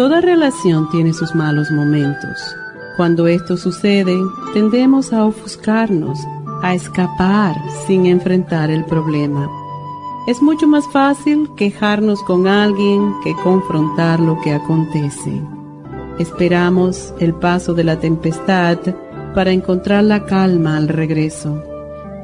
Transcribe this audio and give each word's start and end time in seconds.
Toda 0.00 0.22
relación 0.22 0.88
tiene 0.88 1.12
sus 1.12 1.34
malos 1.34 1.70
momentos. 1.70 2.56
Cuando 2.96 3.28
esto 3.28 3.58
sucede, 3.58 4.16
tendemos 4.54 5.12
a 5.12 5.26
ofuscarnos, 5.26 6.18
a 6.62 6.72
escapar 6.72 7.54
sin 7.86 8.06
enfrentar 8.06 8.70
el 8.70 8.82
problema. 8.86 9.46
Es 10.26 10.40
mucho 10.40 10.66
más 10.66 10.88
fácil 10.88 11.50
quejarnos 11.54 12.22
con 12.22 12.46
alguien 12.46 13.12
que 13.22 13.34
confrontar 13.44 14.20
lo 14.20 14.40
que 14.40 14.54
acontece. 14.54 15.42
Esperamos 16.18 17.12
el 17.18 17.34
paso 17.34 17.74
de 17.74 17.84
la 17.84 18.00
tempestad 18.00 18.78
para 19.34 19.50
encontrar 19.50 20.04
la 20.04 20.24
calma 20.24 20.78
al 20.78 20.88
regreso. 20.88 21.62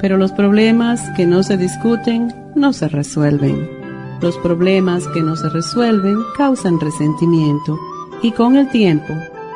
Pero 0.01 0.17
los 0.17 0.33
problemas 0.33 1.03
que 1.15 1.27
no 1.27 1.43
se 1.43 1.59
discuten 1.59 2.35
no 2.55 2.73
se 2.73 2.89
resuelven. 2.89 3.76
Los 4.21 4.39
problemas 4.39 5.07
que 5.09 5.21
no 5.21 5.37
se 5.37 5.49
resuelven 5.51 6.17
causan 6.37 6.81
resentimiento 6.81 7.79
y 8.23 8.33
con 8.33 8.57
el 8.57 8.71
tiempo 8.71 9.13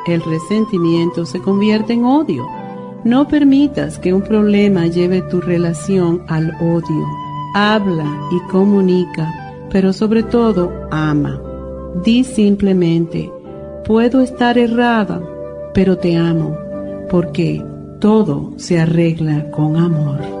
el 0.07 0.21
resentimiento 0.21 1.25
se 1.25 1.39
convierte 1.39 1.93
en 1.93 2.05
odio. 2.05 2.47
No 3.03 3.27
permitas 3.27 3.97
que 3.97 4.13
un 4.13 4.21
problema 4.21 4.87
lleve 4.87 5.21
tu 5.23 5.41
relación 5.41 6.23
al 6.27 6.51
odio. 6.61 7.07
Habla 7.55 8.05
y 8.31 8.39
comunica, 8.51 9.31
pero 9.71 9.93
sobre 9.93 10.23
todo 10.23 10.71
ama. 10.91 11.41
Di 12.03 12.23
simplemente, 12.23 13.31
puedo 13.85 14.21
estar 14.21 14.57
errada, 14.57 15.21
pero 15.73 15.97
te 15.97 16.15
amo, 16.15 16.55
porque 17.09 17.63
todo 17.99 18.53
se 18.57 18.79
arregla 18.79 19.49
con 19.51 19.77
amor. 19.77 20.40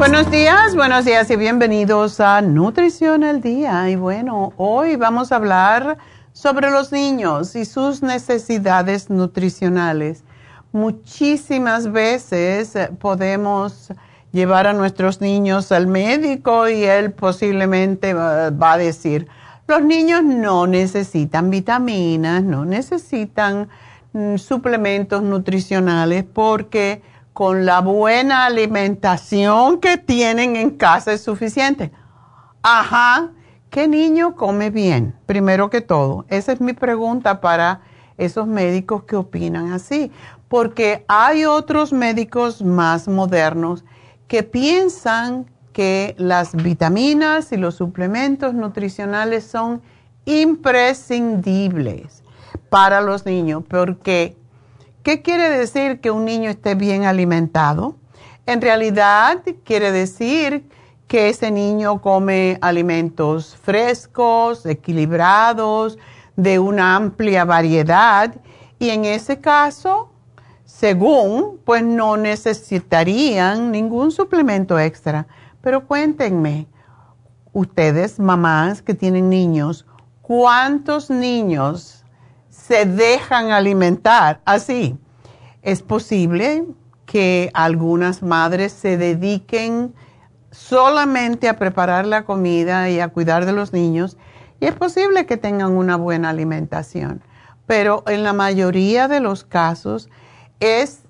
Buenos 0.00 0.30
días, 0.30 0.74
buenos 0.74 1.04
días 1.04 1.30
y 1.30 1.36
bienvenidos 1.36 2.20
a 2.20 2.40
Nutrición 2.40 3.22
al 3.22 3.42
Día. 3.42 3.90
Y 3.90 3.96
bueno, 3.96 4.54
hoy 4.56 4.96
vamos 4.96 5.30
a 5.30 5.36
hablar 5.36 5.98
sobre 6.32 6.70
los 6.70 6.90
niños 6.90 7.54
y 7.54 7.66
sus 7.66 8.02
necesidades 8.02 9.10
nutricionales. 9.10 10.24
Muchísimas 10.72 11.92
veces 11.92 12.72
podemos 12.98 13.92
llevar 14.32 14.68
a 14.68 14.72
nuestros 14.72 15.20
niños 15.20 15.70
al 15.70 15.86
médico 15.86 16.66
y 16.66 16.82
él 16.84 17.12
posiblemente 17.12 18.14
va 18.14 18.72
a 18.72 18.78
decir, 18.78 19.28
los 19.68 19.82
niños 19.82 20.24
no 20.24 20.66
necesitan 20.66 21.50
vitaminas, 21.50 22.42
no 22.42 22.64
necesitan 22.64 23.68
mm, 24.14 24.36
suplementos 24.36 25.22
nutricionales 25.22 26.24
porque 26.24 27.02
con 27.32 27.64
la 27.64 27.80
buena 27.80 28.44
alimentación 28.46 29.80
que 29.80 29.96
tienen 29.98 30.56
en 30.56 30.70
casa 30.70 31.12
es 31.12 31.22
suficiente. 31.22 31.92
Ajá, 32.62 33.30
¿qué 33.70 33.88
niño 33.88 34.34
come 34.34 34.70
bien? 34.70 35.14
Primero 35.26 35.70
que 35.70 35.80
todo, 35.80 36.26
esa 36.28 36.52
es 36.52 36.60
mi 36.60 36.72
pregunta 36.72 37.40
para 37.40 37.80
esos 38.18 38.46
médicos 38.46 39.04
que 39.04 39.16
opinan 39.16 39.72
así, 39.72 40.12
porque 40.48 41.04
hay 41.08 41.46
otros 41.46 41.92
médicos 41.92 42.62
más 42.62 43.08
modernos 43.08 43.84
que 44.28 44.42
piensan 44.42 45.46
que 45.72 46.14
las 46.18 46.54
vitaminas 46.54 47.52
y 47.52 47.56
los 47.56 47.76
suplementos 47.76 48.52
nutricionales 48.54 49.44
son 49.44 49.80
imprescindibles 50.24 52.22
para 52.68 53.00
los 53.00 53.24
niños, 53.24 53.62
porque 53.68 54.36
¿Qué 55.10 55.22
quiere 55.22 55.50
decir 55.50 56.00
que 56.00 56.12
un 56.12 56.24
niño 56.24 56.50
esté 56.50 56.76
bien 56.76 57.02
alimentado? 57.02 57.96
En 58.46 58.60
realidad 58.60 59.42
quiere 59.64 59.90
decir 59.90 60.68
que 61.08 61.30
ese 61.30 61.50
niño 61.50 62.00
come 62.00 62.58
alimentos 62.60 63.56
frescos, 63.56 64.64
equilibrados, 64.66 65.98
de 66.36 66.60
una 66.60 66.94
amplia 66.94 67.44
variedad 67.44 68.36
y 68.78 68.90
en 68.90 69.04
ese 69.04 69.40
caso, 69.40 70.12
según, 70.64 71.58
pues 71.64 71.82
no 71.82 72.16
necesitarían 72.16 73.72
ningún 73.72 74.12
suplemento 74.12 74.78
extra. 74.78 75.26
Pero 75.60 75.88
cuéntenme, 75.88 76.68
ustedes, 77.52 78.20
mamás 78.20 78.80
que 78.80 78.94
tienen 78.94 79.28
niños, 79.28 79.86
¿cuántos 80.22 81.10
niños 81.10 81.99
se 82.70 82.86
dejan 82.86 83.50
alimentar 83.50 84.42
así. 84.44 84.96
Es 85.60 85.82
posible 85.82 86.66
que 87.04 87.50
algunas 87.52 88.22
madres 88.22 88.70
se 88.70 88.96
dediquen 88.96 89.92
solamente 90.52 91.48
a 91.48 91.58
preparar 91.58 92.06
la 92.06 92.24
comida 92.24 92.88
y 92.88 93.00
a 93.00 93.08
cuidar 93.08 93.44
de 93.44 93.50
los 93.50 93.72
niños 93.72 94.16
y 94.60 94.66
es 94.66 94.74
posible 94.74 95.26
que 95.26 95.36
tengan 95.36 95.72
una 95.72 95.96
buena 95.96 96.28
alimentación, 96.30 97.24
pero 97.66 98.04
en 98.06 98.22
la 98.22 98.34
mayoría 98.34 99.08
de 99.08 99.18
los 99.18 99.42
casos 99.42 100.08
es, 100.60 101.00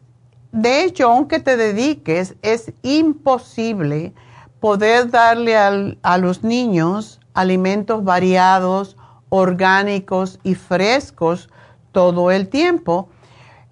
de 0.53 0.85
hecho, 0.85 1.11
aunque 1.11 1.41
te 1.41 1.59
dediques, 1.59 2.37
es 2.41 2.73
imposible 2.81 4.15
poder 4.61 5.11
darle 5.11 5.59
a 5.59 6.17
los 6.17 6.43
niños 6.43 7.21
alimentos 7.35 8.03
variados 8.03 8.97
orgánicos 9.31 10.39
y 10.43 10.55
frescos 10.55 11.49
todo 11.93 12.31
el 12.31 12.49
tiempo. 12.49 13.09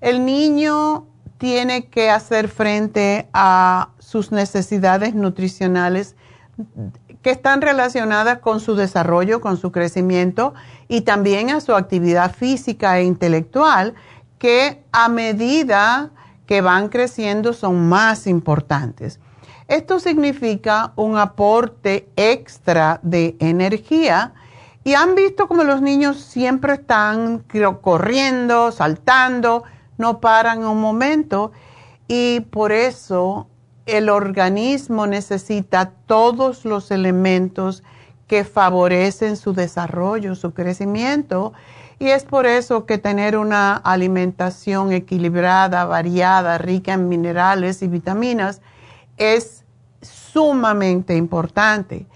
El 0.00 0.24
niño 0.24 1.06
tiene 1.36 1.86
que 1.86 2.10
hacer 2.10 2.48
frente 2.48 3.28
a 3.32 3.90
sus 3.98 4.32
necesidades 4.32 5.14
nutricionales 5.14 6.16
que 7.22 7.30
están 7.30 7.60
relacionadas 7.60 8.38
con 8.38 8.60
su 8.60 8.74
desarrollo, 8.74 9.40
con 9.40 9.56
su 9.56 9.70
crecimiento 9.70 10.54
y 10.88 11.02
también 11.02 11.50
a 11.50 11.60
su 11.60 11.74
actividad 11.74 12.32
física 12.34 12.98
e 12.98 13.04
intelectual, 13.04 13.94
que 14.38 14.82
a 14.92 15.08
medida 15.08 16.10
que 16.46 16.60
van 16.60 16.88
creciendo 16.88 17.52
son 17.52 17.88
más 17.88 18.26
importantes. 18.26 19.20
Esto 19.68 20.00
significa 20.00 20.92
un 20.96 21.18
aporte 21.18 22.08
extra 22.16 23.00
de 23.02 23.36
energía 23.38 24.32
y 24.88 24.94
han 24.94 25.14
visto 25.14 25.48
como 25.48 25.64
los 25.64 25.82
niños 25.82 26.16
siempre 26.16 26.72
están 26.72 27.44
corriendo, 27.82 28.72
saltando, 28.72 29.64
no 29.98 30.18
paran 30.18 30.64
un 30.64 30.80
momento 30.80 31.52
y 32.06 32.40
por 32.40 32.72
eso 32.72 33.48
el 33.84 34.08
organismo 34.08 35.06
necesita 35.06 35.90
todos 36.06 36.64
los 36.64 36.90
elementos 36.90 37.82
que 38.28 38.44
favorecen 38.44 39.36
su 39.36 39.52
desarrollo, 39.52 40.34
su 40.34 40.54
crecimiento. 40.54 41.52
Y 41.98 42.08
es 42.08 42.24
por 42.24 42.46
eso 42.46 42.86
que 42.86 42.96
tener 42.96 43.36
una 43.36 43.76
alimentación 43.76 44.92
equilibrada, 44.92 45.84
variada, 45.84 46.56
rica 46.56 46.94
en 46.94 47.10
minerales 47.10 47.82
y 47.82 47.88
vitaminas 47.88 48.62
es 49.18 49.66
sumamente 50.00 51.14
importante. 51.14 52.06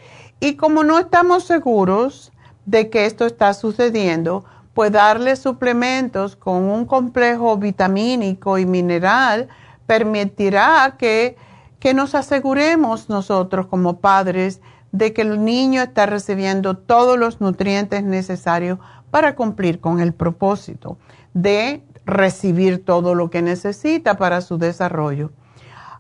Y 0.41 0.57
como 0.57 0.85
no 0.85 0.99
estamos 0.99 1.45
seguros 1.45 2.32
de 2.67 2.91
que 2.91 3.07
esto 3.07 3.27
está 3.27 3.55
sucediendo, 3.55 4.45
pues 4.75 4.93
darle 4.93 5.37
suplementos 5.37 6.37
con 6.37 6.65
un 6.65 6.87
complejo 6.87 7.57
vitamínico 7.57 8.59
y 8.59 8.67
mineral 8.67 9.49
permitirá 9.87 10.95
que, 10.99 11.37
que 11.79 11.93
nos 11.93 12.15
aseguremos 12.15 13.09
nosotros 13.09 13.67
como 13.67 13.99
padres 13.99 14.61
de 14.93 15.13
que 15.13 15.23
el 15.23 15.45
niño 15.45 15.83
está 15.83 16.07
recibiendo 16.07 16.77
todos 16.77 17.19
los 17.19 17.41
nutrientes 17.41 18.05
necesarios 18.05 18.79
para 19.11 19.35
cumplir 19.35 19.81
con 19.81 20.01
el 20.01 20.13
propósito 20.13 20.97
de 21.35 21.83
recibir 22.05 22.85
todo 22.85 23.15
lo 23.15 23.31
que 23.31 23.43
necesita 23.43 24.17
para 24.17 24.41
su 24.41 24.59
desarrollo. 24.59 25.31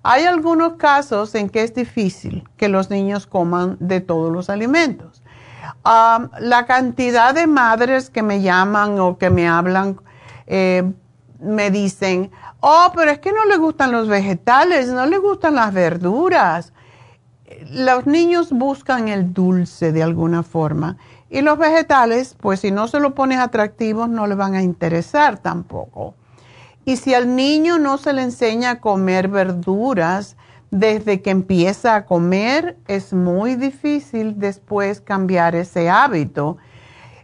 Hay 0.02 0.24
algunos 0.24 0.74
casos 0.74 1.34
en 1.34 1.48
que 1.48 1.62
es 1.62 1.74
difícil 1.74 2.48
que 2.56 2.68
los 2.68 2.90
niños 2.90 3.26
coman 3.26 3.76
de 3.78 4.00
todos 4.00 4.32
los 4.32 4.50
alimentos. 4.50 5.21
La 5.84 6.66
cantidad 6.66 7.34
de 7.34 7.46
madres 7.46 8.10
que 8.10 8.22
me 8.22 8.40
llaman 8.40 9.00
o 9.00 9.18
que 9.18 9.30
me 9.30 9.48
hablan 9.48 10.00
eh, 10.46 10.90
me 11.40 11.70
dicen, 11.70 12.30
oh, 12.60 12.92
pero 12.94 13.10
es 13.10 13.18
que 13.18 13.32
no 13.32 13.44
le 13.46 13.56
gustan 13.56 13.92
los 13.92 14.08
vegetales, 14.08 14.88
no 14.88 15.06
le 15.06 15.18
gustan 15.18 15.56
las 15.56 15.72
verduras. 15.72 16.72
Los 17.70 18.06
niños 18.06 18.50
buscan 18.52 19.08
el 19.08 19.32
dulce 19.32 19.92
de 19.92 20.02
alguna 20.02 20.42
forma 20.42 20.96
y 21.32 21.40
los 21.40 21.56
vegetales, 21.56 22.36
pues 22.38 22.60
si 22.60 22.70
no 22.70 22.88
se 22.88 23.00
lo 23.00 23.14
pones 23.14 23.38
atractivos, 23.38 24.10
no 24.10 24.26
le 24.26 24.34
van 24.34 24.54
a 24.54 24.62
interesar 24.62 25.38
tampoco. 25.38 26.14
Y 26.84 26.98
si 26.98 27.14
al 27.14 27.34
niño 27.34 27.78
no 27.78 27.96
se 27.96 28.12
le 28.12 28.22
enseña 28.22 28.70
a 28.72 28.80
comer 28.80 29.28
verduras 29.28 30.36
desde 30.72 31.20
que 31.20 31.28
empieza 31.28 31.94
a 31.94 32.06
comer, 32.06 32.78
es 32.88 33.12
muy 33.12 33.56
difícil 33.56 34.38
después 34.38 35.02
cambiar 35.02 35.54
ese 35.54 35.90
hábito. 35.90 36.56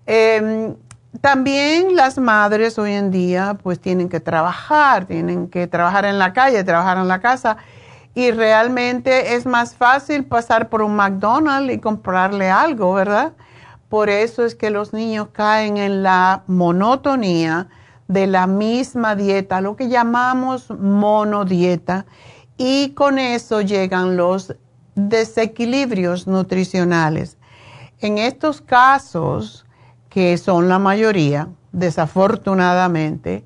Em, 0.05 0.77
también 1.23 1.97
las 1.97 2.19
madres 2.19 2.79
hoy 2.79 2.93
en 2.93 3.11
día 3.11 3.57
pues 3.63 3.81
tienen 3.81 4.11
que 4.11 4.21
trabajar, 4.21 5.07
tienen 5.07 5.49
que 5.49 5.67
trabajar 5.67 6.05
en 6.05 6.19
la 6.19 6.35
calle, 6.35 6.63
trabajar 6.63 6.99
en 6.99 7.09
la 7.09 7.21
casa 7.21 7.57
y 8.15 8.33
realmente 8.33 9.35
es 9.35 9.47
más 9.47 9.75
fácil 9.75 10.27
pasar 10.27 10.69
por 10.69 10.83
un 10.83 10.95
McDonald's 10.95 11.73
y 11.73 11.79
comprarle 11.79 12.51
algo, 12.51 12.93
¿verdad? 12.93 13.33
Por 13.89 14.11
eso 14.11 14.45
es 14.45 14.55
que 14.55 14.69
los 14.69 14.93
niños 14.93 15.29
caen 15.33 15.79
en 15.79 16.03
la 16.03 16.43
monotonía 16.47 17.69
de 18.09 18.27
la 18.27 18.47
misma 18.47 19.17
dieta, 19.17 19.63
lo 19.63 19.75
que 19.75 19.89
llamamos 19.89 20.71
monodieta, 20.71 22.05
y 22.59 22.91
con 22.91 23.19
eso 23.19 23.63
llegan 23.63 24.17
los 24.17 24.55
desequilibrios 24.97 26.27
nutricionales. 26.27 27.39
En 28.01 28.19
estos 28.19 28.61
casos, 28.61 29.65
que 30.11 30.37
son 30.37 30.69
la 30.69 30.81
mayoría, 30.81 31.49
desafortunadamente, 31.73 33.45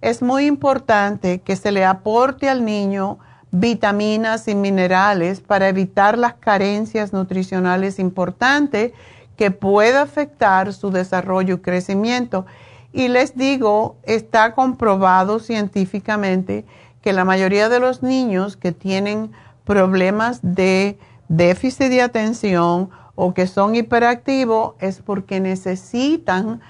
es 0.00 0.22
muy 0.22 0.46
importante 0.46 1.40
que 1.40 1.56
se 1.56 1.72
le 1.72 1.84
aporte 1.84 2.48
al 2.48 2.64
niño 2.64 3.18
vitaminas 3.50 4.48
y 4.48 4.54
minerales 4.54 5.40
para 5.40 5.68
evitar 5.68 6.16
las 6.16 6.34
carencias 6.34 7.12
nutricionales 7.12 7.98
importantes 7.98 8.92
que 9.36 9.50
puede 9.50 9.98
afectar 9.98 10.72
su 10.72 10.90
desarrollo 10.90 11.56
y 11.56 11.58
crecimiento. 11.58 12.46
Y 12.92 13.08
les 13.08 13.36
digo, 13.36 13.96
está 14.04 14.54
comprobado 14.54 15.38
científicamente 15.38 16.64
que 17.02 17.12
la 17.12 17.24
mayoría 17.24 17.68
de 17.68 17.80
los 17.80 18.02
niños 18.02 18.56
que 18.56 18.72
tienen 18.72 19.32
problemas 19.64 20.40
de 20.42 20.98
déficit 21.28 21.88
de 21.88 22.02
atención 22.02 22.90
o 23.14 23.34
que 23.34 23.46
son 23.46 23.74
hiperactivos 23.74 24.74
es 24.78 25.02
porque 25.02 25.40
necesitan 25.40 26.60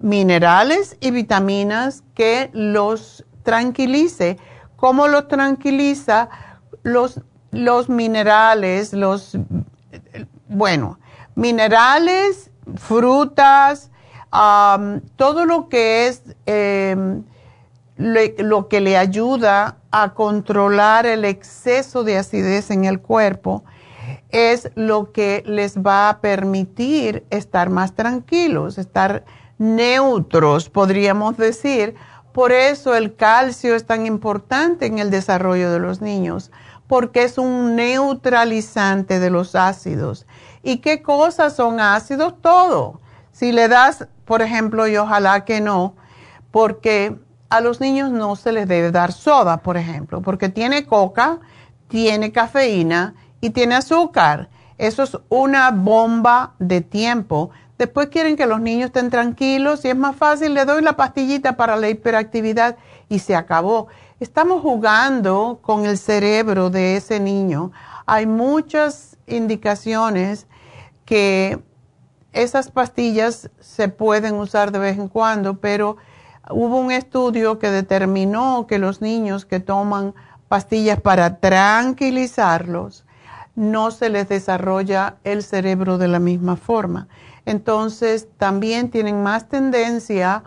minerales 0.00 0.96
y 1.00 1.10
vitaminas 1.10 2.02
que 2.14 2.50
los 2.52 3.24
tranquilice. 3.42 4.38
¿Cómo 4.76 5.08
los 5.08 5.28
tranquiliza? 5.28 6.28
Los, 6.82 7.20
los 7.50 7.88
minerales, 7.88 8.92
los, 8.92 9.38
bueno, 10.48 10.98
minerales, 11.34 12.50
frutas, 12.76 13.90
todo 15.16 15.44
lo 15.44 15.68
que 15.68 16.08
es 16.08 16.22
lo 18.02 18.68
que 18.68 18.80
le 18.80 18.96
ayuda 18.96 19.78
a 19.90 20.14
controlar 20.14 21.06
el 21.06 21.24
exceso 21.24 22.04
de 22.04 22.18
acidez 22.18 22.70
en 22.70 22.84
el 22.84 23.00
cuerpo 23.00 23.64
es 24.30 24.70
lo 24.74 25.12
que 25.12 25.42
les 25.46 25.78
va 25.78 26.08
a 26.08 26.20
permitir 26.20 27.24
estar 27.30 27.70
más 27.70 27.94
tranquilos, 27.94 28.78
estar 28.78 29.24
neutros, 29.58 30.68
podríamos 30.68 31.36
decir. 31.36 31.94
Por 32.32 32.50
eso 32.50 32.94
el 32.94 33.14
calcio 33.14 33.74
es 33.74 33.86
tan 33.86 34.06
importante 34.06 34.86
en 34.86 34.98
el 34.98 35.10
desarrollo 35.10 35.70
de 35.70 35.78
los 35.78 36.00
niños, 36.00 36.50
porque 36.86 37.24
es 37.24 37.36
un 37.36 37.76
neutralizante 37.76 39.20
de 39.20 39.30
los 39.30 39.54
ácidos. 39.54 40.26
¿Y 40.62 40.78
qué 40.78 41.02
cosas 41.02 41.54
son 41.54 41.78
ácidos? 41.78 42.34
Todo. 42.40 43.00
Si 43.32 43.52
le 43.52 43.68
das, 43.68 44.08
por 44.24 44.40
ejemplo, 44.40 44.88
y 44.88 44.96
ojalá 44.96 45.44
que 45.44 45.60
no, 45.60 45.94
porque 46.50 47.18
a 47.52 47.60
los 47.60 47.82
niños 47.82 48.10
no 48.10 48.34
se 48.34 48.50
les 48.50 48.66
debe 48.66 48.90
dar 48.90 49.12
soda, 49.12 49.58
por 49.58 49.76
ejemplo, 49.76 50.22
porque 50.22 50.48
tiene 50.48 50.86
coca, 50.86 51.38
tiene 51.86 52.32
cafeína 52.32 53.14
y 53.42 53.50
tiene 53.50 53.74
azúcar. 53.74 54.48
Eso 54.78 55.02
es 55.02 55.18
una 55.28 55.70
bomba 55.70 56.54
de 56.58 56.80
tiempo. 56.80 57.50
Después 57.76 58.08
quieren 58.08 58.36
que 58.36 58.46
los 58.46 58.58
niños 58.58 58.86
estén 58.86 59.10
tranquilos 59.10 59.84
y 59.84 59.88
es 59.88 59.96
más 59.96 60.16
fácil, 60.16 60.54
le 60.54 60.64
doy 60.64 60.80
la 60.80 60.96
pastillita 60.96 61.58
para 61.58 61.76
la 61.76 61.90
hiperactividad 61.90 62.78
y 63.10 63.18
se 63.18 63.36
acabó. 63.36 63.88
Estamos 64.18 64.62
jugando 64.62 65.58
con 65.60 65.84
el 65.84 65.98
cerebro 65.98 66.70
de 66.70 66.96
ese 66.96 67.20
niño. 67.20 67.70
Hay 68.06 68.24
muchas 68.24 69.18
indicaciones 69.26 70.46
que 71.04 71.62
esas 72.32 72.70
pastillas 72.70 73.50
se 73.60 73.88
pueden 73.88 74.36
usar 74.36 74.72
de 74.72 74.78
vez 74.78 74.96
en 74.96 75.08
cuando, 75.08 75.60
pero 75.60 75.98
hubo 76.52 76.78
un 76.78 76.90
estudio 76.90 77.58
que 77.58 77.70
determinó 77.70 78.66
que 78.66 78.78
los 78.78 79.00
niños 79.00 79.44
que 79.44 79.60
toman 79.60 80.14
pastillas 80.48 81.00
para 81.00 81.38
tranquilizarlos, 81.38 83.04
no 83.54 83.90
se 83.90 84.08
les 84.08 84.28
desarrolla 84.28 85.16
el 85.24 85.42
cerebro 85.42 85.98
de 85.98 86.08
la 86.08 86.18
misma 86.18 86.56
forma. 86.56 87.08
Entonces, 87.44 88.28
también 88.38 88.90
tienen 88.90 89.22
más 89.22 89.48
tendencia 89.48 90.42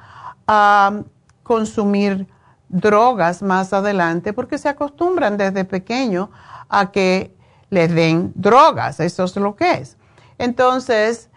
a 0.48 1.02
consumir 1.44 2.28
drogas 2.70 3.42
más 3.42 3.74
adelante 3.74 4.34
porque 4.34 4.58
se 4.58 4.70
acostumbran 4.70 5.38
desde 5.38 5.66
pequeño 5.66 6.32
a 6.70 6.92
que 6.92 7.36
les 7.70 7.94
den 7.94 8.32
drogas, 8.36 9.00
eso 9.00 9.24
es 9.24 9.36
lo 9.36 9.56
que 9.56 9.72
es. 9.74 9.98
Entonces, 10.38 11.30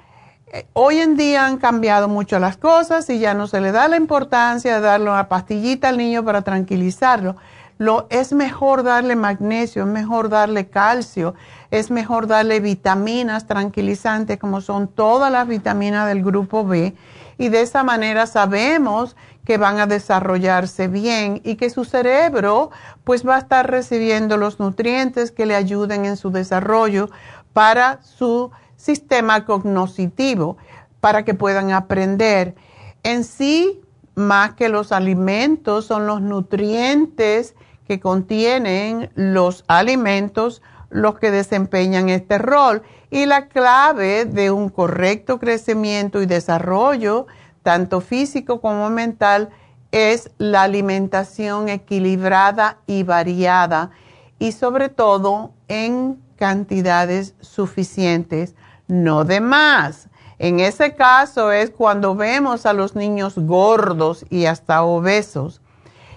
hoy 0.73 0.99
en 0.99 1.17
día 1.17 1.47
han 1.47 1.59
cambiado 1.59 2.09
mucho 2.09 2.39
las 2.39 2.57
cosas 2.57 3.09
y 3.11 3.19
ya 3.19 3.35
no 3.35 3.47
se 3.47 3.61
le 3.61 3.73
da 3.73 3.89
la 3.89 3.97
importancia 3.97 4.75
de 4.75 4.81
darle 4.81 5.11
una 5.11 5.29
pastillita 5.29 5.89
al 5.89 5.99
niño 5.99 6.25
para 6.25 6.43
tranquilizarlo. 6.43 7.37
Lo, 7.79 8.09
es 8.11 8.33
mejor 8.33 8.83
darle 8.83 9.15
magnesio, 9.15 9.85
es 9.85 9.89
mejor 9.89 10.29
darle 10.29 10.69
calcio, 10.69 11.35
es 11.71 11.91
mejor 11.91 12.27
darle 12.27 12.59
vitaminas 12.59 13.47
tranquilizantes 13.47 14.39
como 14.39 14.61
son 14.61 14.89
todas 14.89 15.31
las 15.31 15.47
vitaminas 15.47 16.09
del 16.09 16.25
grupo 16.25 16.65
B 16.65 16.95
y 17.39 17.49
de 17.51 17.61
esa 17.61 17.85
manera 17.85 18.27
sabemos 18.27 19.17
que 19.45 19.59
van 19.59 19.79
a 19.79 19.87
desarrollarse 19.87 20.89
bien 20.89 21.41
y 21.45 21.55
que 21.55 21.71
su 21.71 21.85
cerebro 21.85 22.71
pues 23.05 23.27
va 23.27 23.37
a 23.37 23.39
estar 23.39 23.71
recibiendo 23.71 24.37
los 24.37 24.59
nutrientes 24.59 25.31
que 25.31 25.47
le 25.47 25.55
ayuden 25.55 26.05
en 26.05 26.17
su 26.17 26.31
desarrollo 26.31 27.09
para 27.53 28.03
su 28.03 28.51
sistema 28.79 29.45
cognitivo, 29.45 30.57
para 31.01 31.27
que 31.27 31.35
puedan 31.35 31.73
aprender. 31.73 32.55
En 33.03 33.25
sí, 33.25 33.83
más 34.15 34.55
que 34.55 34.71
los 34.71 34.91
alimentos, 34.91 35.85
son 35.85 36.07
los 36.07 36.23
nutrientes 36.23 37.55
que 37.87 38.01
contienen 38.01 39.11
los 39.15 39.65
alimentos 39.69 40.63
los 40.89 41.19
que 41.19 41.31
desempeñan 41.31 42.09
este 42.09 42.39
rol. 42.39 42.83
Y 43.11 43.27
la 43.27 43.49
clave 43.49 44.25
de 44.25 44.51
un 44.51 44.71
correcto 44.71 45.39
crecimiento 45.39 46.23
y 46.23 46.27
desarrollo 46.27 47.27
tanto 47.69 48.01
físico 48.01 48.63
como 48.63 48.89
mental, 48.89 49.51
es 49.93 50.31
la 50.39 50.63
alimentación 50.63 51.69
equilibrada 51.69 52.79
y 52.87 53.03
variada 53.03 53.91
y 54.39 54.53
sobre 54.53 54.89
todo 54.89 55.53
en 55.69 56.19
cantidades 56.37 57.35
suficientes, 57.41 58.55
no 58.89 59.25
de 59.25 59.41
más. 59.41 60.09
En 60.39 60.61
ese 60.61 60.95
caso 60.95 61.53
es 61.53 61.71
cuando 61.71 62.15
vemos 62.15 62.67
a 62.67 62.73
los 62.73 62.97
niños 62.97 63.35
gordos 63.37 64.25
y 64.31 64.47
hasta 64.47 64.83
obesos. 64.83 65.61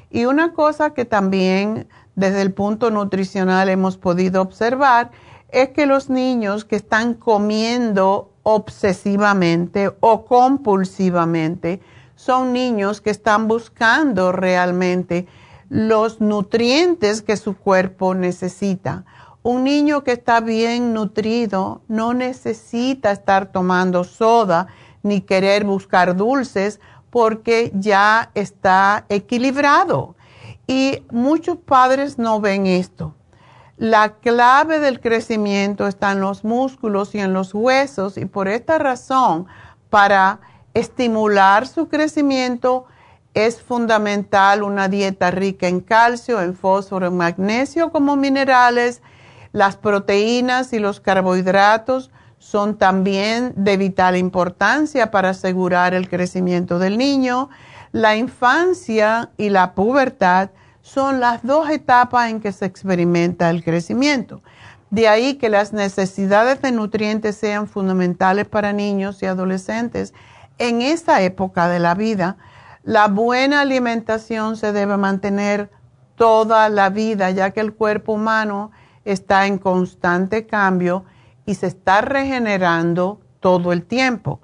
Y 0.09 0.25
una 0.25 0.53
cosa 0.53 0.93
que 0.93 1.05
también 1.05 1.87
desde 2.15 2.41
el 2.41 2.53
punto 2.53 2.91
nutricional 2.91 3.69
hemos 3.69 3.97
podido 3.97 4.41
observar 4.41 5.11
es 5.49 5.69
que 5.69 5.85
los 5.85 6.09
niños 6.09 6.65
que 6.65 6.75
están 6.75 7.13
comiendo 7.13 8.31
obsesivamente 8.43 9.91
o 9.99 10.25
compulsivamente 10.25 11.81
son 12.15 12.53
niños 12.53 13.01
que 13.01 13.09
están 13.09 13.47
buscando 13.47 14.31
realmente 14.31 15.27
los 15.69 16.21
nutrientes 16.21 17.21
que 17.21 17.37
su 17.37 17.55
cuerpo 17.57 18.13
necesita. 18.13 19.05
Un 19.43 19.63
niño 19.63 20.03
que 20.03 20.11
está 20.11 20.39
bien 20.39 20.93
nutrido 20.93 21.81
no 21.87 22.13
necesita 22.13 23.11
estar 23.11 23.51
tomando 23.51 24.03
soda 24.03 24.67
ni 25.01 25.21
querer 25.21 25.63
buscar 25.63 26.15
dulces 26.15 26.79
porque 27.09 27.71
ya 27.73 28.29
está 28.35 29.05
equilibrado. 29.09 30.15
Y 30.67 31.03
muchos 31.11 31.57
padres 31.57 32.19
no 32.19 32.39
ven 32.39 32.67
esto. 32.67 33.15
La 33.77 34.13
clave 34.17 34.79
del 34.79 34.99
crecimiento 34.99 35.87
está 35.87 36.11
en 36.11 36.21
los 36.21 36.43
músculos 36.43 37.15
y 37.15 37.19
en 37.19 37.33
los 37.33 37.55
huesos 37.55 38.17
y 38.17 38.25
por 38.25 38.47
esta 38.47 38.77
razón, 38.77 39.47
para 39.89 40.39
estimular 40.75 41.67
su 41.67 41.89
crecimiento 41.89 42.85
es 43.33 43.61
fundamental 43.61 44.61
una 44.61 44.87
dieta 44.87 45.31
rica 45.31 45.67
en 45.67 45.79
calcio, 45.79 46.41
en 46.41 46.55
fósforo, 46.55 47.07
en 47.07 47.17
magnesio 47.17 47.91
como 47.91 48.15
minerales. 48.15 49.01
Las 49.51 49.75
proteínas 49.75 50.71
y 50.73 50.79
los 50.79 50.99
carbohidratos 50.99 52.11
son 52.39 52.77
también 52.77 53.53
de 53.55 53.77
vital 53.77 54.17
importancia 54.17 55.11
para 55.11 55.29
asegurar 55.29 55.93
el 55.93 56.09
crecimiento 56.09 56.79
del 56.79 56.97
niño. 56.97 57.49
La 57.91 58.15
infancia 58.15 59.29
y 59.37 59.49
la 59.49 59.73
pubertad 59.73 60.49
son 60.81 61.19
las 61.19 61.43
dos 61.43 61.69
etapas 61.69 62.29
en 62.29 62.41
que 62.41 62.51
se 62.51 62.65
experimenta 62.65 63.49
el 63.49 63.63
crecimiento. 63.63 64.41
De 64.89 65.07
ahí 65.07 65.35
que 65.35 65.49
las 65.49 65.71
necesidades 65.71 66.61
de 66.61 66.71
nutrientes 66.71 67.37
sean 67.37 67.67
fundamentales 67.67 68.47
para 68.47 68.73
niños 68.73 69.21
y 69.21 69.25
adolescentes 69.25 70.13
en 70.57 70.81
esa 70.81 71.21
época 71.21 71.67
de 71.67 71.79
la 71.79 71.93
vida. 71.93 72.37
La 72.83 73.07
buena 73.07 73.61
alimentación 73.61 74.57
se 74.57 74.71
debe 74.71 74.97
mantener 74.97 75.69
toda 76.15 76.69
la 76.69 76.89
vida, 76.89 77.29
ya 77.29 77.51
que 77.51 77.59
el 77.61 77.73
cuerpo 77.73 78.13
humano 78.13 78.71
está 79.05 79.47
en 79.47 79.57
constante 79.57 80.45
cambio 80.45 81.05
y 81.45 81.55
se 81.55 81.67
está 81.67 82.01
regenerando 82.01 83.19
todo 83.39 83.73
el 83.73 83.83
tiempo. 83.83 84.41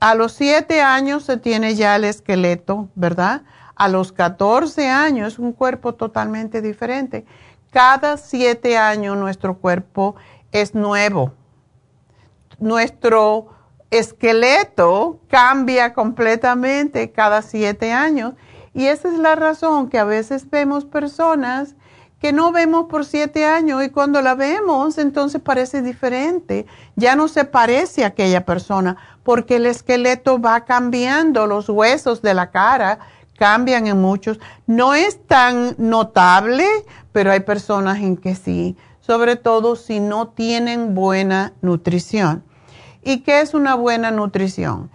A 0.00 0.14
los 0.14 0.32
siete 0.32 0.82
años 0.82 1.24
se 1.24 1.36
tiene 1.36 1.74
ya 1.74 1.96
el 1.96 2.04
esqueleto, 2.04 2.88
¿verdad? 2.94 3.42
a 3.80 3.88
los 3.88 4.12
14 4.12 4.90
años 4.90 5.32
es 5.32 5.38
un 5.38 5.54
cuerpo 5.54 5.94
totalmente 5.94 6.60
diferente. 6.60 7.24
Cada 7.70 8.18
siete 8.18 8.76
años 8.76 9.16
nuestro 9.16 9.56
cuerpo 9.56 10.16
es 10.52 10.74
nuevo. 10.74 11.32
Nuestro 12.58 13.48
esqueleto 13.90 15.20
cambia 15.28 15.94
completamente 15.94 17.10
cada 17.10 17.40
siete 17.40 17.90
años 17.90 18.34
y 18.74 18.84
esa 18.84 19.08
es 19.08 19.18
la 19.18 19.34
razón 19.34 19.88
que 19.88 19.98
a 19.98 20.04
veces 20.04 20.50
vemos 20.50 20.84
personas 20.84 21.74
que 22.20 22.32
no 22.32 22.52
vemos 22.52 22.86
por 22.86 23.06
siete 23.06 23.46
años 23.46 23.82
y 23.82 23.88
cuando 23.88 24.20
la 24.20 24.34
vemos 24.34 24.98
entonces 24.98 25.40
parece 25.40 25.80
diferente. 25.80 26.66
Ya 26.94 27.16
no 27.16 27.28
se 27.28 27.44
parece 27.44 28.04
a 28.04 28.08
aquella 28.08 28.44
persona 28.44 28.98
porque 29.22 29.56
el 29.56 29.66
esqueleto 29.66 30.40
va 30.40 30.64
cambiando, 30.66 31.46
los 31.46 31.68
huesos 31.68 32.20
de 32.20 32.34
la 32.34 32.50
cara 32.50 32.98
cambian 33.38 33.86
en 33.86 34.00
muchos. 34.00 34.38
No 34.66 34.94
es 34.94 35.26
tan 35.26 35.74
notable, 35.78 36.66
pero 37.12 37.32
hay 37.32 37.40
personas 37.40 37.98
en 37.98 38.18
que 38.18 38.34
sí, 38.34 38.76
sobre 39.00 39.36
todo 39.36 39.74
si 39.74 39.98
no 39.98 40.28
tienen 40.28 40.94
buena 40.94 41.54
nutrición. 41.62 42.44
¿Y 43.02 43.20
qué 43.20 43.40
es 43.40 43.54
una 43.54 43.74
buena 43.76 44.10
nutrición? 44.10 44.90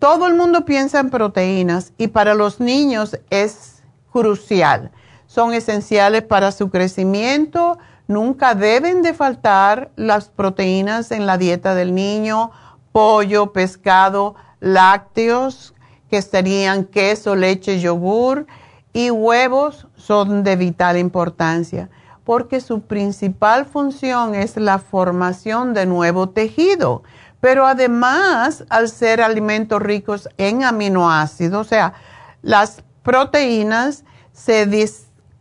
Todo 0.00 0.26
el 0.26 0.34
mundo 0.34 0.64
piensa 0.64 0.98
en 0.98 1.10
proteínas 1.10 1.92
y 1.96 2.08
para 2.08 2.34
los 2.34 2.58
niños 2.58 3.16
es 3.30 3.84
crucial. 4.12 4.90
Son 5.34 5.52
esenciales 5.52 6.22
para 6.22 6.52
su 6.52 6.70
crecimiento. 6.70 7.76
Nunca 8.06 8.54
deben 8.54 9.02
de 9.02 9.14
faltar 9.14 9.90
las 9.96 10.28
proteínas 10.28 11.10
en 11.10 11.26
la 11.26 11.38
dieta 11.38 11.74
del 11.74 11.92
niño, 11.92 12.52
pollo, 12.92 13.52
pescado, 13.52 14.36
lácteos, 14.60 15.74
que 16.08 16.22
serían 16.22 16.84
queso, 16.84 17.34
leche, 17.34 17.80
yogur 17.80 18.46
y 18.92 19.10
huevos 19.10 19.88
son 19.96 20.44
de 20.44 20.54
vital 20.54 20.98
importancia 20.98 21.90
porque 22.22 22.60
su 22.60 22.82
principal 22.82 23.66
función 23.66 24.36
es 24.36 24.56
la 24.56 24.78
formación 24.78 25.74
de 25.74 25.84
nuevo 25.84 26.28
tejido. 26.28 27.02
Pero 27.40 27.66
además, 27.66 28.64
al 28.68 28.88
ser 28.88 29.20
alimentos 29.20 29.82
ricos 29.82 30.28
en 30.38 30.62
aminoácidos, 30.62 31.66
o 31.66 31.68
sea, 31.68 31.94
las 32.40 32.84
proteínas 33.02 34.04
se 34.32 34.64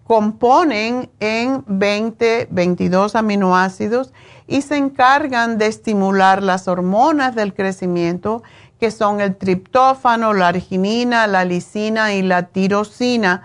descomponen 0.03 1.09
en 1.21 1.63
20, 1.65 2.49
22 2.51 3.15
aminoácidos 3.15 4.13
y 4.47 4.61
se 4.61 4.75
encargan 4.75 5.57
de 5.57 5.67
estimular 5.67 6.43
las 6.43 6.67
hormonas 6.67 7.35
del 7.35 7.53
crecimiento 7.53 8.43
que 8.79 8.91
son 8.91 9.21
el 9.21 9.37
triptófano, 9.37 10.33
la 10.33 10.49
arginina, 10.49 11.25
la 11.27 11.45
lisina 11.45 12.13
y 12.13 12.21
la 12.21 12.47
tirosina, 12.47 13.43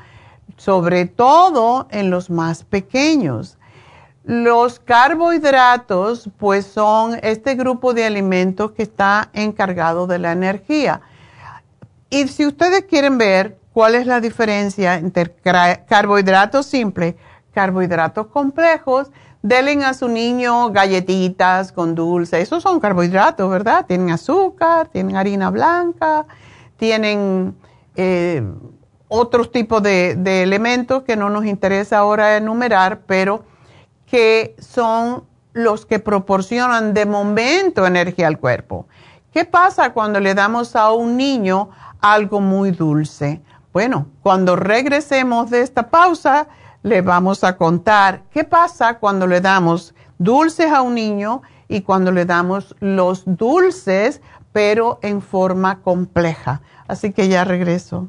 sobre 0.56 1.06
todo 1.06 1.86
en 1.90 2.10
los 2.10 2.28
más 2.28 2.64
pequeños. 2.64 3.56
Los 4.24 4.80
carbohidratos, 4.80 6.28
pues 6.38 6.66
son 6.66 7.20
este 7.22 7.54
grupo 7.54 7.94
de 7.94 8.04
alimentos 8.04 8.72
que 8.72 8.82
está 8.82 9.30
encargado 9.32 10.08
de 10.08 10.18
la 10.18 10.32
energía. 10.32 11.02
Y 12.10 12.26
si 12.26 12.44
ustedes 12.46 12.84
quieren 12.86 13.16
ver 13.16 13.57
cuál 13.72 13.94
es 13.94 14.06
la 14.06 14.20
diferencia 14.20 14.94
entre 14.94 15.34
carbohidratos 15.86 16.66
simples, 16.66 17.14
carbohidratos 17.52 18.26
complejos, 18.28 19.10
denle 19.42 19.84
a 19.84 19.94
su 19.94 20.08
niño 20.08 20.70
galletitas 20.70 21.72
con 21.72 21.94
dulce. 21.94 22.40
Esos 22.40 22.62
son 22.62 22.80
carbohidratos, 22.80 23.48
¿verdad? 23.50 23.86
Tienen 23.86 24.10
azúcar, 24.10 24.88
tienen 24.88 25.16
harina 25.16 25.50
blanca, 25.50 26.26
tienen 26.76 27.54
eh, 27.96 28.42
otros 29.08 29.50
tipos 29.50 29.82
de, 29.82 30.42
elementos 30.42 31.02
que 31.02 31.16
no 31.16 31.30
nos 31.30 31.46
interesa 31.46 31.98
ahora 31.98 32.36
enumerar, 32.36 33.00
pero 33.06 33.44
que 34.06 34.54
son 34.58 35.24
los 35.52 35.86
que 35.86 35.98
proporcionan 35.98 36.94
de 36.94 37.06
momento 37.06 37.86
energía 37.86 38.26
al 38.26 38.38
cuerpo. 38.38 38.86
¿Qué 39.32 39.44
pasa 39.44 39.92
cuando 39.92 40.20
le 40.20 40.34
damos 40.34 40.76
a 40.76 40.92
un 40.92 41.16
niño 41.16 41.70
algo 42.00 42.40
muy 42.40 42.70
dulce? 42.70 43.42
Bueno, 43.72 44.06
cuando 44.22 44.56
regresemos 44.56 45.50
de 45.50 45.62
esta 45.62 45.90
pausa, 45.90 46.48
le 46.82 47.02
vamos 47.02 47.44
a 47.44 47.56
contar 47.56 48.22
qué 48.30 48.44
pasa 48.44 48.98
cuando 48.98 49.26
le 49.26 49.40
damos 49.40 49.94
dulces 50.18 50.72
a 50.72 50.82
un 50.82 50.94
niño 50.94 51.42
y 51.68 51.82
cuando 51.82 52.10
le 52.10 52.24
damos 52.24 52.74
los 52.80 53.24
dulces, 53.26 54.22
pero 54.52 54.98
en 55.02 55.20
forma 55.20 55.82
compleja. 55.82 56.62
Así 56.86 57.12
que 57.12 57.28
ya 57.28 57.44
regreso. 57.44 58.08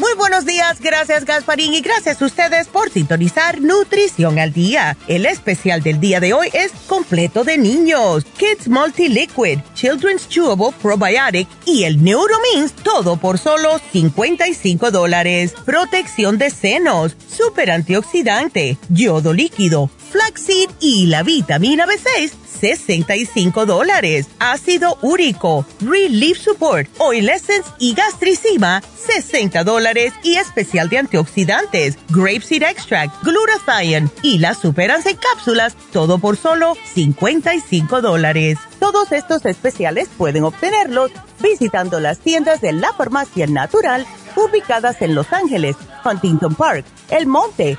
Muy 0.00 0.14
buenos 0.14 0.46
días, 0.46 0.80
gracias 0.80 1.26
Gasparín 1.26 1.74
y 1.74 1.82
gracias 1.82 2.22
a 2.22 2.24
ustedes 2.24 2.68
por 2.68 2.88
sintonizar 2.88 3.60
Nutrición 3.60 4.38
al 4.38 4.50
Día. 4.50 4.96
El 5.08 5.26
especial 5.26 5.82
del 5.82 6.00
día 6.00 6.20
de 6.20 6.32
hoy 6.32 6.48
es 6.54 6.72
completo 6.86 7.44
de 7.44 7.58
niños, 7.58 8.24
Kids 8.38 8.66
Multi 8.66 9.08
Liquid, 9.08 9.58
Children's 9.74 10.26
Chewable 10.26 10.74
Probiotic 10.80 11.46
y 11.66 11.84
el 11.84 12.02
Neuromins, 12.02 12.72
todo 12.82 13.18
por 13.18 13.38
solo 13.38 13.78
55 13.92 14.90
dólares. 14.90 15.52
Protección 15.66 16.38
de 16.38 16.48
senos, 16.48 17.14
super 17.28 17.70
antioxidante, 17.70 18.78
yodo 18.88 19.34
líquido, 19.34 19.90
flaxseed 20.10 20.70
y 20.80 21.08
la 21.08 21.22
vitamina 21.22 21.84
B6 21.84 22.32
65 22.60 23.66
dólares. 23.66 24.26
Ácido 24.38 24.98
úrico, 25.02 25.64
Relief 25.80 26.38
Support, 26.38 26.88
Oil 26.98 27.28
Essence 27.28 27.70
y 27.78 27.94
Gastricima, 27.94 28.82
60 28.96 29.64
dólares. 29.64 30.12
Y 30.22 30.34
especial 30.34 30.88
de 30.88 30.98
antioxidantes, 30.98 31.98
Grapeseed 32.10 32.62
Extract, 32.62 33.24
Glutathione 33.24 34.10
y 34.22 34.38
las 34.38 34.58
superas 34.58 35.06
en 35.06 35.16
cápsulas, 35.16 35.74
todo 35.92 36.18
por 36.18 36.36
solo 36.36 36.76
55 36.94 38.02
dólares. 38.02 38.58
Todos 38.78 39.12
estos 39.12 39.44
especiales 39.46 40.08
pueden 40.16 40.44
obtenerlos 40.44 41.10
visitando 41.40 42.00
las 42.00 42.18
tiendas 42.18 42.60
de 42.60 42.72
la 42.72 42.92
farmacia 42.92 43.46
natural 43.46 44.06
ubicadas 44.36 45.02
en 45.02 45.14
Los 45.14 45.32
Ángeles, 45.32 45.76
Huntington 46.04 46.54
Park, 46.54 46.84
El 47.10 47.26
Monte, 47.26 47.78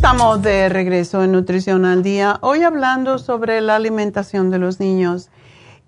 Estamos 0.00 0.40
de 0.40 0.70
regreso 0.70 1.22
en 1.22 1.32
Nutrición 1.32 1.84
al 1.84 2.02
Día, 2.02 2.38
hoy 2.40 2.62
hablando 2.62 3.18
sobre 3.18 3.60
la 3.60 3.76
alimentación 3.76 4.50
de 4.50 4.58
los 4.58 4.80
niños. 4.80 5.28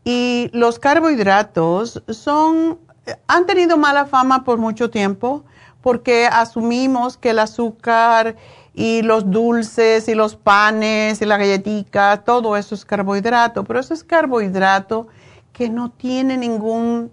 Y 0.05 0.51
los 0.53 0.79
carbohidratos 0.79 2.03
son, 2.09 2.79
han 3.27 3.47
tenido 3.47 3.79
mala 3.79 4.05
fama 4.05 4.45
por 4.45 4.59
mucho 4.59 4.91
tiempo 4.91 5.45
porque 5.81 6.27
asumimos 6.27 7.17
que 7.17 7.31
el 7.31 7.39
azúcar 7.39 8.37
y 8.75 9.01
los 9.01 9.31
dulces 9.31 10.07
y 10.09 10.15
los 10.15 10.37
panes 10.37 11.23
y 11.23 11.25
la 11.25 11.39
galletica, 11.39 12.23
todo 12.23 12.59
eso 12.59 12.75
es 12.75 12.85
carbohidrato, 12.85 13.65
pero 13.65 13.81
eso 13.81 13.95
es 13.95 14.05
carbohidrato 14.05 15.09
que 15.55 15.71
no 15.71 15.91
tiene 15.91 16.37
ningún, 16.37 17.11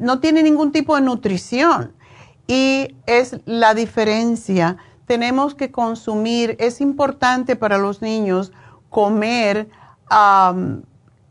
no 0.00 0.20
tiene 0.20 0.42
ningún 0.42 0.72
tipo 0.72 0.94
de 0.94 1.02
nutrición. 1.02 1.92
Y 2.46 2.96
es 3.06 3.36
la 3.44 3.74
diferencia 3.74 4.78
tenemos 5.06 5.54
que 5.54 5.70
consumir, 5.70 6.56
es 6.58 6.80
importante 6.80 7.56
para 7.56 7.78
los 7.78 8.02
niños 8.02 8.52
comer 8.88 9.68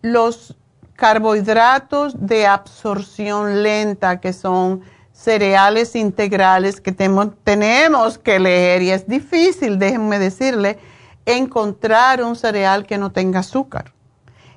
los 0.01 0.57
carbohidratos 0.95 2.15
de 2.27 2.47
absorción 2.47 3.63
lenta, 3.63 4.19
que 4.19 4.34
son 4.34 4.81
cereales 5.13 5.95
integrales 5.95 6.81
que 6.81 6.91
tenemos 6.91 8.17
que 8.17 8.39
leer 8.39 8.81
y 8.81 8.91
es 8.91 9.07
difícil, 9.07 9.77
déjenme 9.77 10.17
decirle, 10.17 10.79
encontrar 11.25 12.23
un 12.23 12.36
cereal 12.36 12.88
que 12.88 12.97
no 12.97 13.12
tenga 13.12 13.41
azúcar. 13.41 13.93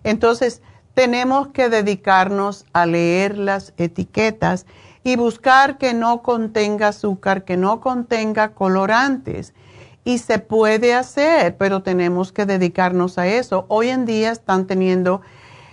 Entonces, 0.02 0.62
tenemos 0.94 1.48
que 1.48 1.68
dedicarnos 1.68 2.64
a 2.72 2.86
leer 2.86 3.36
las 3.36 3.74
etiquetas 3.76 4.64
y 5.04 5.16
buscar 5.16 5.76
que 5.76 5.92
no 5.92 6.22
contenga 6.22 6.88
azúcar, 6.88 7.44
que 7.44 7.58
no 7.58 7.80
contenga 7.80 8.54
colorantes. 8.54 9.52
Y 10.02 10.18
se 10.18 10.38
puede 10.38 10.94
hacer, 10.94 11.56
pero 11.56 11.82
tenemos 11.82 12.32
que 12.32 12.46
dedicarnos 12.46 13.18
a 13.18 13.26
eso. 13.26 13.66
Hoy 13.68 13.90
en 13.90 14.06
día 14.06 14.32
están 14.32 14.66
teniendo, 14.66 15.20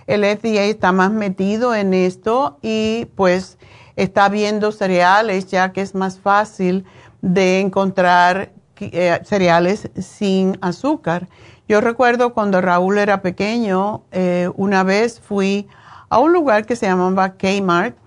el 0.06 0.24
FDA 0.24 0.64
está 0.64 0.92
más 0.92 1.10
metido 1.10 1.74
en 1.74 1.94
esto 1.94 2.58
y 2.62 3.06
pues 3.16 3.58
está 3.96 4.28
viendo 4.28 4.72
cereales 4.72 5.46
ya 5.46 5.72
que 5.72 5.80
es 5.80 5.94
más 5.94 6.18
fácil 6.18 6.84
de 7.20 7.60
encontrar 7.60 8.52
eh, 8.80 9.20
cereales 9.24 9.90
sin 9.98 10.58
azúcar. 10.60 11.28
Yo 11.68 11.80
recuerdo 11.80 12.34
cuando 12.34 12.60
Raúl 12.60 12.98
era 12.98 13.22
pequeño, 13.22 14.02
eh, 14.12 14.50
una 14.56 14.82
vez 14.82 15.20
fui 15.20 15.68
a 16.08 16.18
un 16.18 16.32
lugar 16.32 16.66
que 16.66 16.76
se 16.76 16.86
llamaba 16.86 17.34
Kmart 17.34 18.01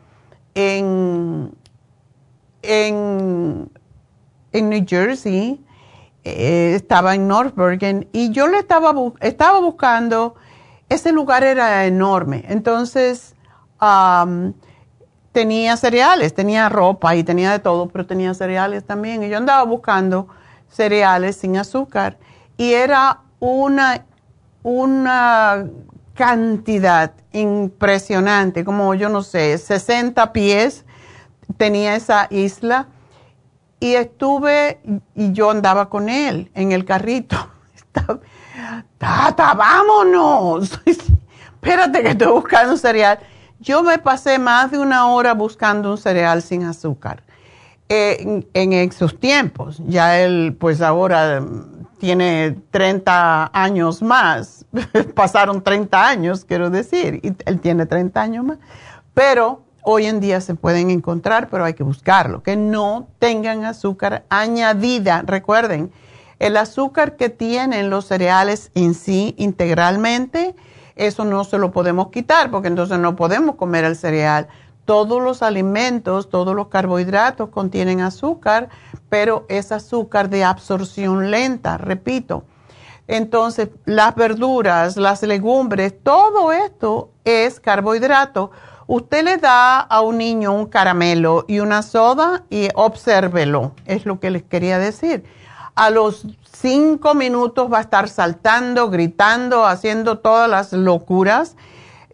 en, 0.55 1.53
en, 2.63 3.69
New 4.53 4.85
Jersey, 4.87 5.63
eh, 6.23 6.73
estaba 6.75 7.13
en 7.13 7.27
North 7.27 7.55
Bergen, 7.55 8.07
y 8.13 8.31
yo 8.31 8.47
le 8.47 8.57
estaba, 8.57 8.93
estaba 9.19 9.59
buscando, 9.59 10.35
ese 10.89 11.11
lugar 11.11 11.43
era 11.43 11.85
enorme, 11.85 12.45
entonces 12.47 13.35
tenía 15.31 15.77
cereales, 15.77 16.33
tenía 16.33 16.69
ropa 16.69 17.15
y 17.15 17.23
tenía 17.23 17.51
de 17.51 17.59
todo, 17.59 17.89
pero 17.89 18.07
tenía 18.07 18.33
cereales 18.33 18.85
también, 18.85 19.21
y 19.21 19.29
yo 19.29 19.37
andaba 19.37 19.63
buscando 19.63 20.27
cereales 20.69 21.35
sin 21.35 21.57
azúcar, 21.57 22.17
y 22.57 22.73
era 22.73 23.19
una, 23.39 24.05
una 24.63 25.67
cantidad 26.15 27.11
impresionante, 27.33 28.63
como 28.65 28.95
yo 28.95 29.09
no 29.09 29.21
sé, 29.21 29.57
60 29.57 30.33
pies 30.33 30.85
tenía 31.57 31.95
esa 31.95 32.27
isla 32.31 32.87
y 33.79 33.93
estuve 33.95 34.79
y 35.13 35.33
yo 35.33 35.51
andaba 35.51 35.89
con 35.89 36.09
él 36.09 36.49
en 36.55 36.71
el 36.71 36.85
carrito. 36.85 37.35
Tata, 38.97 39.53
vámonos. 39.53 40.79
Espérate 40.85 42.01
que 42.01 42.09
estoy 42.09 42.31
buscando 42.31 42.73
un 42.73 42.79
cereal. 42.79 43.19
Yo 43.59 43.83
me 43.83 43.97
pasé 43.97 44.39
más 44.39 44.71
de 44.71 44.79
una 44.79 45.07
hora 45.07 45.33
buscando 45.33 45.91
un 45.91 45.97
cereal 45.97 46.41
sin 46.41 46.63
azúcar. 46.63 47.23
Eh, 47.89 48.43
en, 48.53 48.73
esos 48.73 49.19
tiempos, 49.19 49.81
ya 49.85 50.19
él 50.19 50.55
pues 50.59 50.81
ahora 50.81 51.43
tiene 51.97 52.57
30 52.71 53.51
años 53.53 54.01
más, 54.01 54.65
pasaron 55.15 55.63
30 55.63 56.07
años, 56.07 56.45
quiero 56.45 56.69
decir, 56.69 57.19
y 57.23 57.33
él 57.45 57.59
tiene 57.59 57.85
30 57.85 58.21
años 58.21 58.45
más, 58.45 58.57
pero 59.13 59.63
hoy 59.83 60.05
en 60.05 60.19
día 60.19 60.41
se 60.41 60.55
pueden 60.55 60.89
encontrar, 60.89 61.49
pero 61.49 61.63
hay 61.63 61.73
que 61.73 61.83
buscarlo, 61.83 62.43
que 62.43 62.55
no 62.55 63.07
tengan 63.19 63.65
azúcar 63.65 64.25
añadida. 64.29 65.23
Recuerden, 65.25 65.91
el 66.39 66.57
azúcar 66.57 67.15
que 67.15 67.29
tienen 67.29 67.89
los 67.89 68.05
cereales 68.05 68.71
en 68.73 68.93
sí 68.93 69.35
integralmente, 69.37 70.55
eso 70.95 71.25
no 71.25 71.43
se 71.43 71.57
lo 71.57 71.71
podemos 71.71 72.09
quitar 72.09 72.51
porque 72.51 72.67
entonces 72.67 72.99
no 72.99 73.15
podemos 73.15 73.55
comer 73.55 73.83
el 73.83 73.95
cereal. 73.95 74.47
Todos 74.85 75.21
los 75.21 75.41
alimentos, 75.41 76.29
todos 76.29 76.55
los 76.55 76.67
carbohidratos 76.67 77.49
contienen 77.49 78.01
azúcar, 78.01 78.69
pero 79.09 79.45
es 79.49 79.71
azúcar 79.71 80.29
de 80.29 80.43
absorción 80.43 81.31
lenta, 81.31 81.77
repito. 81.77 82.43
Entonces, 83.07 83.69
las 83.85 84.15
verduras, 84.15 84.97
las 84.97 85.21
legumbres, 85.21 85.93
todo 86.03 86.51
esto 86.51 87.09
es 87.23 87.59
carbohidrato 87.59 88.51
Usted 88.87 89.23
le 89.23 89.37
da 89.37 89.79
a 89.79 90.01
un 90.01 90.19
niño 90.19 90.53
un 90.53 90.67
caramelo 90.67 91.45
y 91.47 91.59
una 91.59 91.81
soda 91.81 92.43
y 92.51 92.67
obsérvelo, 92.75 93.71
es 93.85 94.05
lo 94.05 94.19
que 94.19 94.29
les 94.29 94.43
quería 94.43 94.77
decir. 94.77 95.23
A 95.73 95.89
los 95.89 96.27
cinco 96.53 97.15
minutos 97.15 97.71
va 97.71 97.79
a 97.79 97.81
estar 97.81 98.07
saltando, 98.07 98.91
gritando, 98.91 99.65
haciendo 99.65 100.19
todas 100.19 100.47
las 100.47 100.71
locuras. 100.71 101.55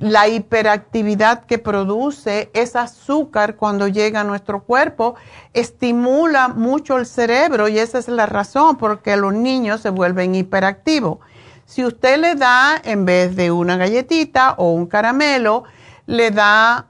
La 0.02 0.28
hiperactividad 0.28 1.46
que 1.46 1.60
produce 1.60 2.50
ese 2.56 2.80
azúcar 2.80 3.56
cuando 3.56 3.88
llega 3.88 4.22
a 4.22 4.24
nuestro 4.24 4.64
cuerpo 4.64 5.14
estimula 5.54 6.48
mucho 6.48 6.98
el 6.98 7.06
cerebro 7.06 7.68
y 7.68 7.78
esa 7.78 8.00
es 8.00 8.08
la 8.08 8.26
razón 8.26 8.78
por 8.78 9.04
qué 9.04 9.16
los 9.16 9.32
niños 9.32 9.82
se 9.82 9.92
vuelven 9.92 10.34
hiperactivos. 10.34 11.20
Si 11.66 11.86
usted 11.86 12.18
le 12.18 12.34
da 12.34 12.82
en 12.84 13.06
vez 13.06 13.36
de 13.36 13.52
una 13.52 13.78
galletita 13.78 14.56
o 14.58 14.72
un 14.72 14.88
caramelo, 14.88 15.66
le 16.08 16.32
da 16.32 16.88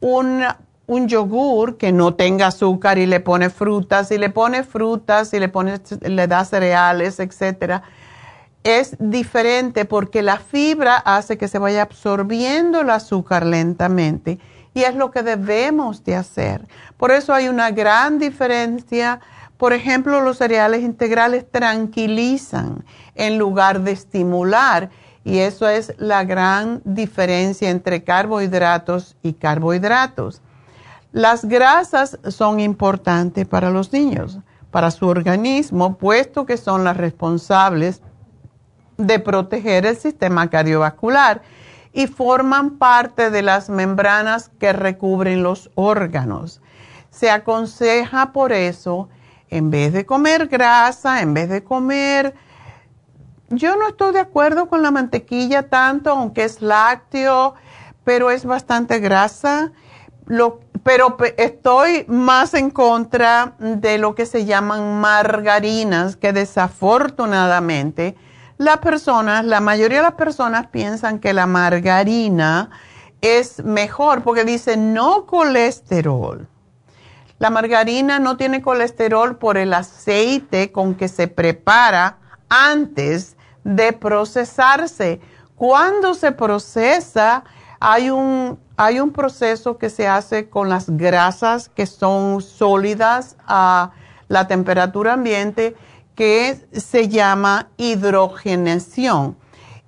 un, 0.00 0.42
yogur 0.88 1.76
que 1.76 1.92
no 1.92 2.14
tenga 2.14 2.46
azúcar 2.46 2.96
y 2.96 3.04
le 3.04 3.20
pone 3.20 3.50
frutas, 3.50 4.10
y 4.10 4.16
le 4.16 4.30
pone 4.30 4.64
frutas 4.64 5.34
y 5.34 5.38
le, 5.38 5.48
pone, 5.48 5.82
le 6.00 6.26
da 6.26 6.46
cereales, 6.46 7.20
etcétera, 7.20 7.82
es 8.64 8.96
diferente 8.98 9.84
porque 9.84 10.22
la 10.22 10.38
fibra 10.38 10.96
hace 10.96 11.36
que 11.36 11.48
se 11.48 11.58
vaya 11.58 11.82
absorbiendo 11.82 12.80
el 12.80 12.90
azúcar 12.90 13.44
lentamente 13.44 14.38
y 14.74 14.82
es 14.82 14.94
lo 14.94 15.10
que 15.10 15.22
debemos 15.22 16.04
de 16.04 16.16
hacer. 16.16 16.66
Por 16.96 17.10
eso 17.10 17.34
hay 17.34 17.48
una 17.48 17.70
gran 17.70 18.18
diferencia. 18.18 19.20
Por 19.56 19.72
ejemplo, 19.72 20.20
los 20.20 20.38
cereales 20.38 20.82
integrales 20.82 21.44
tranquilizan 21.50 22.84
en 23.14 23.38
lugar 23.38 23.80
de 23.82 23.92
estimular 23.92 24.90
y 25.24 25.38
eso 25.38 25.68
es 25.68 25.94
la 25.98 26.24
gran 26.24 26.80
diferencia 26.84 27.70
entre 27.70 28.02
carbohidratos 28.02 29.16
y 29.22 29.34
carbohidratos. 29.34 30.40
Las 31.12 31.44
grasas 31.44 32.18
son 32.28 32.58
importantes 32.58 33.46
para 33.46 33.70
los 33.70 33.92
niños, 33.92 34.38
para 34.70 34.90
su 34.90 35.06
organismo, 35.06 35.96
puesto 35.96 36.46
que 36.46 36.56
son 36.56 36.84
las 36.84 36.96
responsables 36.96 38.00
de 39.06 39.18
proteger 39.18 39.86
el 39.86 39.96
sistema 39.96 40.48
cardiovascular 40.48 41.42
y 41.92 42.06
forman 42.06 42.78
parte 42.78 43.30
de 43.30 43.42
las 43.42 43.68
membranas 43.68 44.50
que 44.58 44.72
recubren 44.72 45.42
los 45.42 45.70
órganos. 45.74 46.60
Se 47.10 47.30
aconseja 47.30 48.32
por 48.32 48.52
eso, 48.52 49.08
en 49.48 49.70
vez 49.70 49.92
de 49.92 50.06
comer 50.06 50.48
grasa, 50.48 51.20
en 51.20 51.34
vez 51.34 51.48
de 51.48 51.62
comer 51.62 52.34
yo 53.54 53.76
no 53.76 53.88
estoy 53.88 54.14
de 54.14 54.20
acuerdo 54.20 54.66
con 54.66 54.82
la 54.82 54.90
mantequilla 54.90 55.68
tanto, 55.68 56.10
aunque 56.10 56.44
es 56.44 56.62
lácteo, 56.62 57.54
pero 58.02 58.30
es 58.30 58.46
bastante 58.46 58.98
grasa. 58.98 59.72
pero 60.82 61.18
estoy 61.36 62.06
más 62.08 62.54
en 62.54 62.70
contra 62.70 63.54
de 63.58 63.98
lo 63.98 64.14
que 64.14 64.24
se 64.24 64.46
llaman 64.46 65.00
margarinas, 65.00 66.16
que 66.16 66.32
desafortunadamente 66.32 68.16
las 68.62 68.78
personas, 68.78 69.44
la 69.44 69.60
mayoría 69.60 69.98
de 69.98 70.04
las 70.04 70.14
personas 70.14 70.68
piensan 70.68 71.18
que 71.18 71.32
la 71.32 71.46
margarina 71.46 72.70
es 73.20 73.62
mejor 73.64 74.22
porque 74.22 74.44
dice 74.44 74.76
no 74.76 75.26
colesterol. 75.26 76.48
La 77.38 77.50
margarina 77.50 78.20
no 78.20 78.36
tiene 78.36 78.62
colesterol 78.62 79.36
por 79.36 79.56
el 79.56 79.74
aceite 79.74 80.70
con 80.70 80.94
que 80.94 81.08
se 81.08 81.26
prepara 81.26 82.18
antes 82.48 83.36
de 83.64 83.92
procesarse. 83.92 85.20
Cuando 85.56 86.14
se 86.14 86.30
procesa, 86.30 87.42
hay 87.80 88.10
un, 88.10 88.60
hay 88.76 89.00
un 89.00 89.10
proceso 89.10 89.76
que 89.76 89.90
se 89.90 90.06
hace 90.06 90.48
con 90.48 90.68
las 90.68 90.88
grasas 90.88 91.68
que 91.68 91.86
son 91.86 92.42
sólidas 92.42 93.36
a 93.46 93.90
la 94.28 94.46
temperatura 94.46 95.14
ambiente 95.14 95.76
que 96.14 96.66
se 96.72 97.08
llama 97.08 97.68
hidrogenación. 97.76 99.36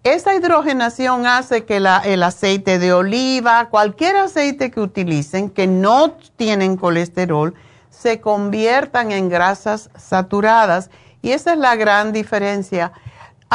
Esa 0.03 0.35
hidrogenación 0.35 1.27
hace 1.27 1.65
que 1.65 1.77
el 1.77 2.23
aceite 2.23 2.79
de 2.79 2.93
oliva, 2.93 3.69
cualquier 3.71 4.17
aceite 4.17 4.71
que 4.71 4.81
utilicen 4.81 5.49
que 5.49 5.67
no 5.67 6.19
tienen 6.37 6.77
colesterol, 6.77 7.55
se 7.89 8.21
conviertan 8.21 9.13
en 9.13 9.29
grasas 9.29 9.89
saturadas. 9.97 10.91
Y 11.23 11.31
esa 11.31 11.55
es 11.55 11.59
la 11.59 11.75
gran 11.77 12.13
diferencia 12.13 12.93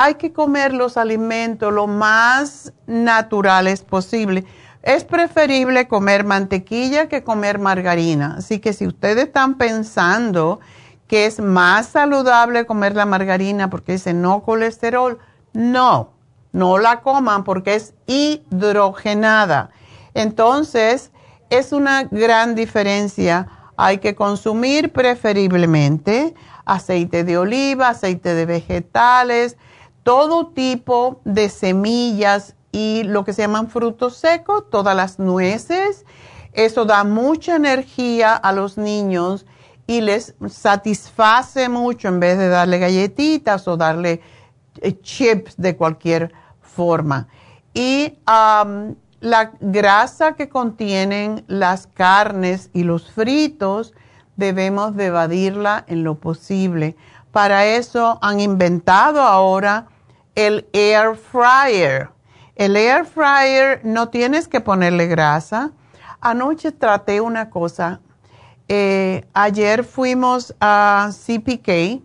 hay 0.01 0.15
que 0.15 0.31
comer 0.31 0.73
los 0.73 0.95
alimentos 0.95 1.73
lo 1.73 1.85
más 1.85 2.71
naturales 2.87 3.81
posible. 3.81 4.45
Es 4.81 5.03
preferible 5.03 5.89
comer 5.89 6.23
mantequilla 6.23 7.09
que 7.09 7.21
comer 7.21 7.59
margarina. 7.59 8.35
Así 8.37 8.59
que 8.59 8.71
si 8.71 8.87
ustedes 8.87 9.25
están 9.25 9.57
pensando 9.57 10.61
que 11.09 11.25
es 11.25 11.39
más 11.39 11.87
saludable 11.87 12.67
comer 12.67 12.95
la 12.95 13.07
margarina 13.07 13.69
porque 13.69 13.93
dice 13.93 14.13
no 14.13 14.43
colesterol, 14.43 15.17
no, 15.53 16.11
no 16.51 16.77
la 16.77 17.01
coman 17.01 17.43
porque 17.43 17.73
es 17.73 17.95
hidrogenada. 18.05 19.71
Entonces, 20.13 21.11
es 21.49 21.71
una 21.71 22.03
gran 22.03 22.53
diferencia. 22.53 23.47
Hay 23.75 23.97
que 23.97 24.13
consumir 24.13 24.93
preferiblemente 24.93 26.35
aceite 26.63 27.23
de 27.23 27.39
oliva, 27.39 27.89
aceite 27.89 28.35
de 28.35 28.45
vegetales, 28.45 29.57
todo 30.03 30.49
tipo 30.49 31.21
de 31.25 31.49
semillas 31.49 32.55
y 32.71 33.01
lo 33.05 33.25
que 33.25 33.33
se 33.33 33.41
llaman 33.41 33.67
frutos 33.67 34.15
secos, 34.15 34.69
todas 34.69 34.95
las 34.95 35.17
nueces. 35.17 36.05
Eso 36.53 36.85
da 36.85 37.03
mucha 37.03 37.55
energía 37.55 38.35
a 38.35 38.51
los 38.51 38.77
niños 38.77 39.47
y 39.89 40.01
les 40.01 40.35
satisface 40.49 41.67
mucho 41.67 42.09
en 42.09 42.19
vez 42.19 42.37
de 42.37 42.47
darle 42.47 42.77
galletitas 42.77 43.67
o 43.67 43.75
darle 43.75 44.21
eh, 44.81 45.01
chips 45.01 45.57
de 45.57 45.75
cualquier 45.75 46.31
forma. 46.61 47.27
Y 47.73 48.13
la 48.23 49.51
grasa 49.59 50.33
que 50.33 50.47
contienen 50.47 51.43
las 51.47 51.87
carnes 51.87 52.69
y 52.71 52.83
los 52.83 53.09
fritos 53.09 53.95
debemos 54.35 54.95
de 54.95 55.07
evadirla 55.07 55.85
en 55.87 56.03
lo 56.03 56.19
posible. 56.19 56.95
Para 57.31 57.65
eso 57.65 58.19
han 58.21 58.39
inventado 58.39 59.23
ahora 59.23 59.87
el 60.35 60.67
air 60.71 61.15
fryer. 61.15 62.09
El 62.55 62.75
air 62.75 63.05
fryer 63.05 63.81
no 63.83 64.09
tienes 64.09 64.47
que 64.47 64.61
ponerle 64.61 65.07
grasa. 65.07 65.71
Anoche 66.21 66.71
traté 66.71 67.21
una 67.21 67.49
cosa. 67.49 68.01
Eh, 68.69 69.25
ayer 69.33 69.83
fuimos 69.83 70.55
a 70.61 71.09
CPK, 71.11 72.01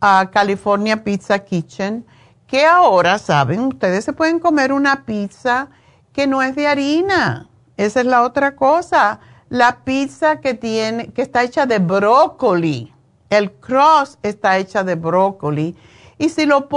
a 0.00 0.30
California 0.32 1.02
Pizza 1.02 1.40
Kitchen, 1.40 2.06
que 2.46 2.64
ahora, 2.64 3.18
saben, 3.18 3.60
ustedes 3.60 4.04
se 4.04 4.12
pueden 4.12 4.38
comer 4.38 4.72
una 4.72 5.04
pizza 5.04 5.68
que 6.12 6.26
no 6.28 6.42
es 6.42 6.54
de 6.54 6.68
harina. 6.68 7.48
Esa 7.76 8.00
es 8.00 8.06
la 8.06 8.22
otra 8.22 8.54
cosa. 8.54 9.20
La 9.48 9.84
pizza 9.84 10.40
que 10.40 10.54
tiene, 10.54 11.08
que 11.12 11.22
está 11.22 11.42
hecha 11.42 11.66
de 11.66 11.80
brócoli. 11.80 12.94
El 13.28 13.50
cross 13.52 14.18
está 14.22 14.58
hecha 14.58 14.84
de 14.84 14.94
brócoli 14.94 15.76
y 16.20 16.28
si 16.28 16.44
lo 16.44 16.68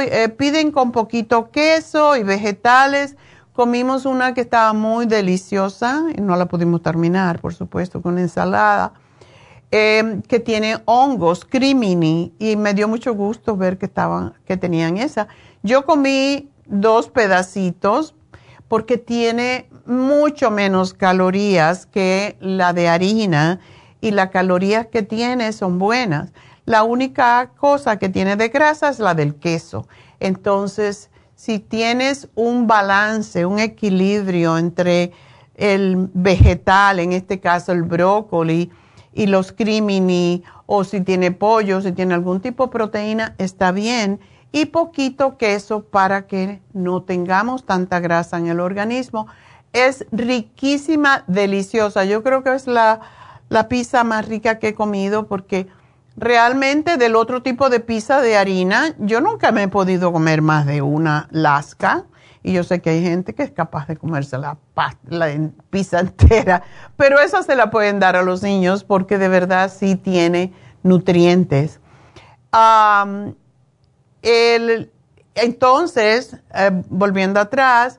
eh, 0.00 0.28
piden 0.28 0.70
con 0.70 0.92
poquito 0.92 1.50
queso 1.50 2.14
y 2.14 2.22
vegetales, 2.22 3.16
comimos 3.54 4.04
una 4.04 4.34
que 4.34 4.42
estaba 4.42 4.72
muy 4.72 5.06
deliciosa 5.06 6.04
y 6.14 6.20
no 6.20 6.36
la 6.36 6.46
pudimos 6.46 6.82
terminar, 6.82 7.40
por 7.40 7.54
supuesto, 7.54 8.02
con 8.02 8.18
ensalada. 8.18 8.92
em, 9.70 10.22
que 10.22 10.38
tiene 10.38 10.78
hongos, 10.84 11.44
crimini, 11.44 12.32
y 12.38 12.54
me 12.54 12.74
dio 12.74 12.86
mucho 12.86 13.12
gusto 13.14 13.56
ver 13.56 13.76
que, 13.76 13.86
estaban, 13.86 14.34
que 14.44 14.56
tenían 14.56 14.98
esa. 14.98 15.26
Yo 15.64 15.84
comí 15.84 16.48
dos 16.66 17.08
pedacitos 17.08 18.14
porque 18.68 18.98
tiene 18.98 19.68
mucho 19.84 20.52
menos 20.52 20.94
calorías 20.94 21.86
que 21.86 22.36
la 22.40 22.72
de 22.72 22.88
harina 22.88 23.58
y 24.00 24.12
las 24.12 24.30
calorías 24.30 24.86
que 24.86 25.02
tiene 25.02 25.52
son 25.52 25.80
buenas. 25.80 26.32
La 26.66 26.84
única 26.84 27.50
cosa 27.56 27.98
que 27.98 28.08
tiene 28.08 28.36
de 28.36 28.50
grasa 28.50 28.90
es 28.90 29.00
la 29.00 29.14
del 29.14 29.34
queso. 29.34 29.88
Entonces, 30.20 31.10
si 31.34 31.58
tienes 31.58 32.28
un 32.34 32.66
balance, 32.66 33.46
un 33.46 33.58
equilibrio 33.58 34.58
entre 34.58 35.12
el 35.56 36.10
vegetal, 36.14 37.00
en 37.00 37.12
este 37.12 37.40
caso 37.40 37.72
el 37.72 37.82
brócoli, 37.82 38.70
y 39.12 39.26
los 39.26 39.52
crimini, 39.52 40.42
o 40.66 40.84
si 40.84 41.00
tiene 41.00 41.30
pollo, 41.30 41.80
si 41.80 41.92
tiene 41.92 42.14
algún 42.14 42.40
tipo 42.40 42.66
de 42.66 42.72
proteína, 42.72 43.34
está 43.38 43.70
bien. 43.70 44.20
Y 44.50 44.66
poquito 44.66 45.36
queso 45.36 45.84
para 45.84 46.26
que 46.26 46.60
no 46.72 47.02
tengamos 47.02 47.64
tanta 47.64 48.00
grasa 48.00 48.38
en 48.38 48.48
el 48.48 48.60
organismo. 48.60 49.26
Es 49.72 50.06
riquísima, 50.12 51.24
deliciosa. 51.26 52.04
Yo 52.04 52.22
creo 52.22 52.42
que 52.42 52.54
es 52.54 52.66
la, 52.66 53.00
la 53.48 53.68
pizza 53.68 54.04
más 54.04 54.26
rica 54.28 54.58
que 54.58 54.68
he 54.68 54.74
comido 54.74 55.26
porque 55.26 55.66
realmente 56.16 56.96
del 56.96 57.16
otro 57.16 57.42
tipo 57.42 57.70
de 57.70 57.80
pizza 57.80 58.20
de 58.20 58.36
harina, 58.36 58.94
yo 58.98 59.20
nunca 59.20 59.52
me 59.52 59.64
he 59.64 59.68
podido 59.68 60.12
comer 60.12 60.42
más 60.42 60.66
de 60.66 60.82
una 60.82 61.28
lasca. 61.30 62.04
Y 62.42 62.52
yo 62.52 62.62
sé 62.62 62.82
que 62.82 62.90
hay 62.90 63.02
gente 63.02 63.34
que 63.34 63.42
es 63.42 63.50
capaz 63.50 63.86
de 63.88 63.96
comerse 63.96 64.36
la, 64.36 64.58
pizza 65.70 66.00
entera, 66.00 66.62
pero 66.96 67.18
esa 67.18 67.42
se 67.42 67.56
la 67.56 67.70
pueden 67.70 67.98
dar 67.98 68.16
a 68.16 68.22
los 68.22 68.42
niños 68.42 68.84
porque 68.84 69.16
de 69.16 69.28
verdad 69.28 69.72
sí 69.74 69.96
tiene 69.96 70.52
nutrientes. 70.82 71.80
entonces, 75.34 76.36
eh, 76.54 76.70
volviendo 76.90 77.40
atrás, 77.40 77.98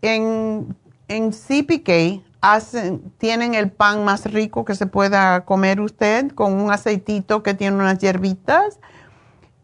en, 0.00 0.74
en 1.08 1.30
CPK 1.30 2.24
hacen, 2.40 3.12
tienen 3.18 3.54
el 3.54 3.70
pan 3.70 4.04
más 4.04 4.30
rico 4.30 4.64
que 4.64 4.74
se 4.74 4.86
pueda 4.86 5.44
comer 5.44 5.80
usted 5.80 6.30
con 6.32 6.54
un 6.54 6.70
aceitito 6.72 7.42
que 7.42 7.54
tiene 7.54 7.76
unas 7.76 7.98
hierbitas. 7.98 8.78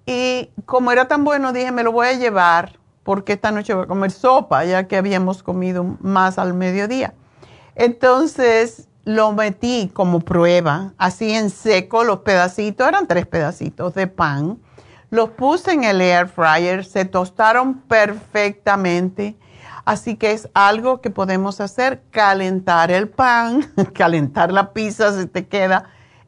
Y 0.05 0.51
como 0.67 0.93
era 0.93 1.09
tan 1.09 1.25
bueno, 1.25 1.53
dije, 1.53 1.73
me 1.73 1.83
lo 1.83 1.93
voy 1.93 2.09
a 2.09 2.13
llevar 2.13 2.79
porque 3.03 3.35
esta 3.35 3.53
noche 3.53 3.75
voy 3.75 3.85
a 3.85 3.89
comer 3.89 4.11
sopa, 4.11 4.65
ya 4.65 4.89
que 4.89 4.97
habíamos 4.97 5.43
comido 5.43 5.97
más 6.01 6.39
al 6.39 6.55
mediodía. 6.55 7.15
Entonces 7.75 8.89
lo 9.05 9.33
metí 9.33 9.91
como 9.95 10.21
prueba, 10.21 10.93
así 10.99 11.33
en 11.33 11.51
seco, 11.51 12.03
los 12.03 12.21
pedacitos, 12.21 12.89
eran 12.89 13.07
tres 13.07 13.27
pedacitos 13.27 13.95
de 13.95 14.09
pan. 14.09 14.59
Los 15.11 15.31
puse 15.31 15.73
en 15.73 15.85
el 15.85 16.01
air 16.01 16.27
fryer, 16.27 16.85
se 16.85 17.05
tostaron 17.05 17.81
perfectamente 17.83 19.37
Así 19.87 20.17
que 20.17 20.33
es 20.33 20.49
algo 20.53 21.01
que 21.01 21.11
podemos 21.11 21.61
hacer, 21.61 22.03
calentar 22.11 22.91
el 22.91 23.09
pan, 23.09 23.73
calentar 23.95 24.53
la 24.53 24.73
pizza 24.73 25.19
si 25.19 25.27
te 25.27 25.47
queda 25.47 25.85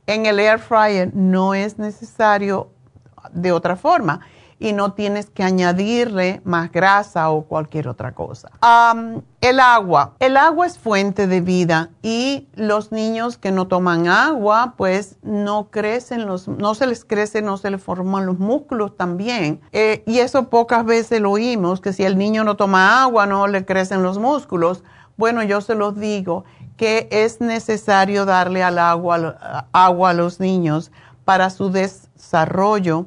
en 0.06 0.26
el 0.26 0.38
air 0.38 0.60
fryer. 0.60 1.10
No 1.12 1.54
es 1.54 1.76
necesario 1.76 2.70
de 3.32 3.50
otra 3.52 3.76
forma 3.76 4.20
y 4.60 4.72
no 4.72 4.92
tienes 4.92 5.30
que 5.30 5.42
añadirle 5.42 6.40
más 6.44 6.72
grasa 6.72 7.30
o 7.30 7.42
cualquier 7.42 7.88
otra 7.88 8.12
cosa. 8.12 8.50
el 9.40 9.60
agua. 9.60 10.14
El 10.18 10.36
agua 10.36 10.66
es 10.66 10.78
fuente 10.78 11.26
de 11.26 11.40
vida 11.40 11.90
y 12.02 12.48
los 12.54 12.90
niños 12.90 13.38
que 13.38 13.52
no 13.52 13.68
toman 13.68 14.08
agua, 14.08 14.74
pues 14.76 15.16
no 15.22 15.70
crecen, 15.70 16.26
los, 16.26 16.48
no 16.48 16.74
se 16.74 16.86
les 16.86 17.04
crece, 17.04 17.40
no 17.40 17.56
se 17.56 17.70
les 17.70 17.82
forman 17.82 18.26
los 18.26 18.38
músculos 18.38 18.96
también. 18.96 19.60
Eh, 19.72 20.02
y 20.06 20.18
eso 20.18 20.48
pocas 20.48 20.84
veces 20.84 21.20
lo 21.20 21.32
oímos, 21.32 21.80
que 21.80 21.92
si 21.92 22.04
el 22.04 22.18
niño 22.18 22.42
no 22.42 22.56
toma 22.56 23.02
agua, 23.02 23.26
no 23.26 23.46
le 23.46 23.64
crecen 23.64 24.02
los 24.02 24.18
músculos. 24.18 24.82
Bueno, 25.16 25.42
yo 25.42 25.60
se 25.60 25.74
los 25.74 25.98
digo 25.98 26.44
que 26.76 27.08
es 27.10 27.40
necesario 27.40 28.24
darle 28.24 28.62
al 28.62 28.78
agua, 28.78 29.66
agua 29.72 30.10
a 30.10 30.14
los 30.14 30.40
niños 30.40 30.90
para 31.24 31.50
su 31.50 31.70
desarrollo 31.70 33.06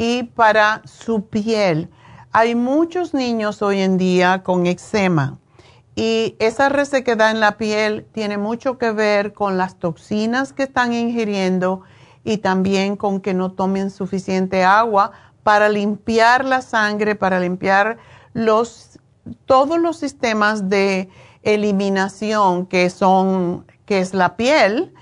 y 0.00 0.22
para 0.22 0.80
su 0.86 1.26
piel. 1.26 1.90
Hay 2.32 2.54
muchos 2.54 3.12
niños 3.12 3.60
hoy 3.60 3.80
en 3.80 3.98
día 3.98 4.42
con 4.42 4.66
eczema 4.66 5.38
y 5.94 6.36
esa 6.38 6.70
resequedad 6.70 7.30
en 7.30 7.40
la 7.40 7.58
piel 7.58 8.06
tiene 8.12 8.38
mucho 8.38 8.78
que 8.78 8.92
ver 8.92 9.34
con 9.34 9.58
las 9.58 9.78
toxinas 9.78 10.54
que 10.54 10.62
están 10.62 10.94
ingiriendo 10.94 11.82
y 12.24 12.38
también 12.38 12.96
con 12.96 13.20
que 13.20 13.34
no 13.34 13.52
tomen 13.52 13.90
suficiente 13.90 14.64
agua 14.64 15.12
para 15.42 15.68
limpiar 15.68 16.46
la 16.46 16.62
sangre, 16.62 17.14
para 17.14 17.38
limpiar 17.38 17.98
los 18.32 18.98
todos 19.44 19.78
los 19.78 19.98
sistemas 19.98 20.70
de 20.70 21.10
eliminación 21.42 22.64
que 22.64 22.88
son 22.88 23.66
que 23.84 23.98
es 23.98 24.14
la 24.14 24.38
piel 24.38 24.94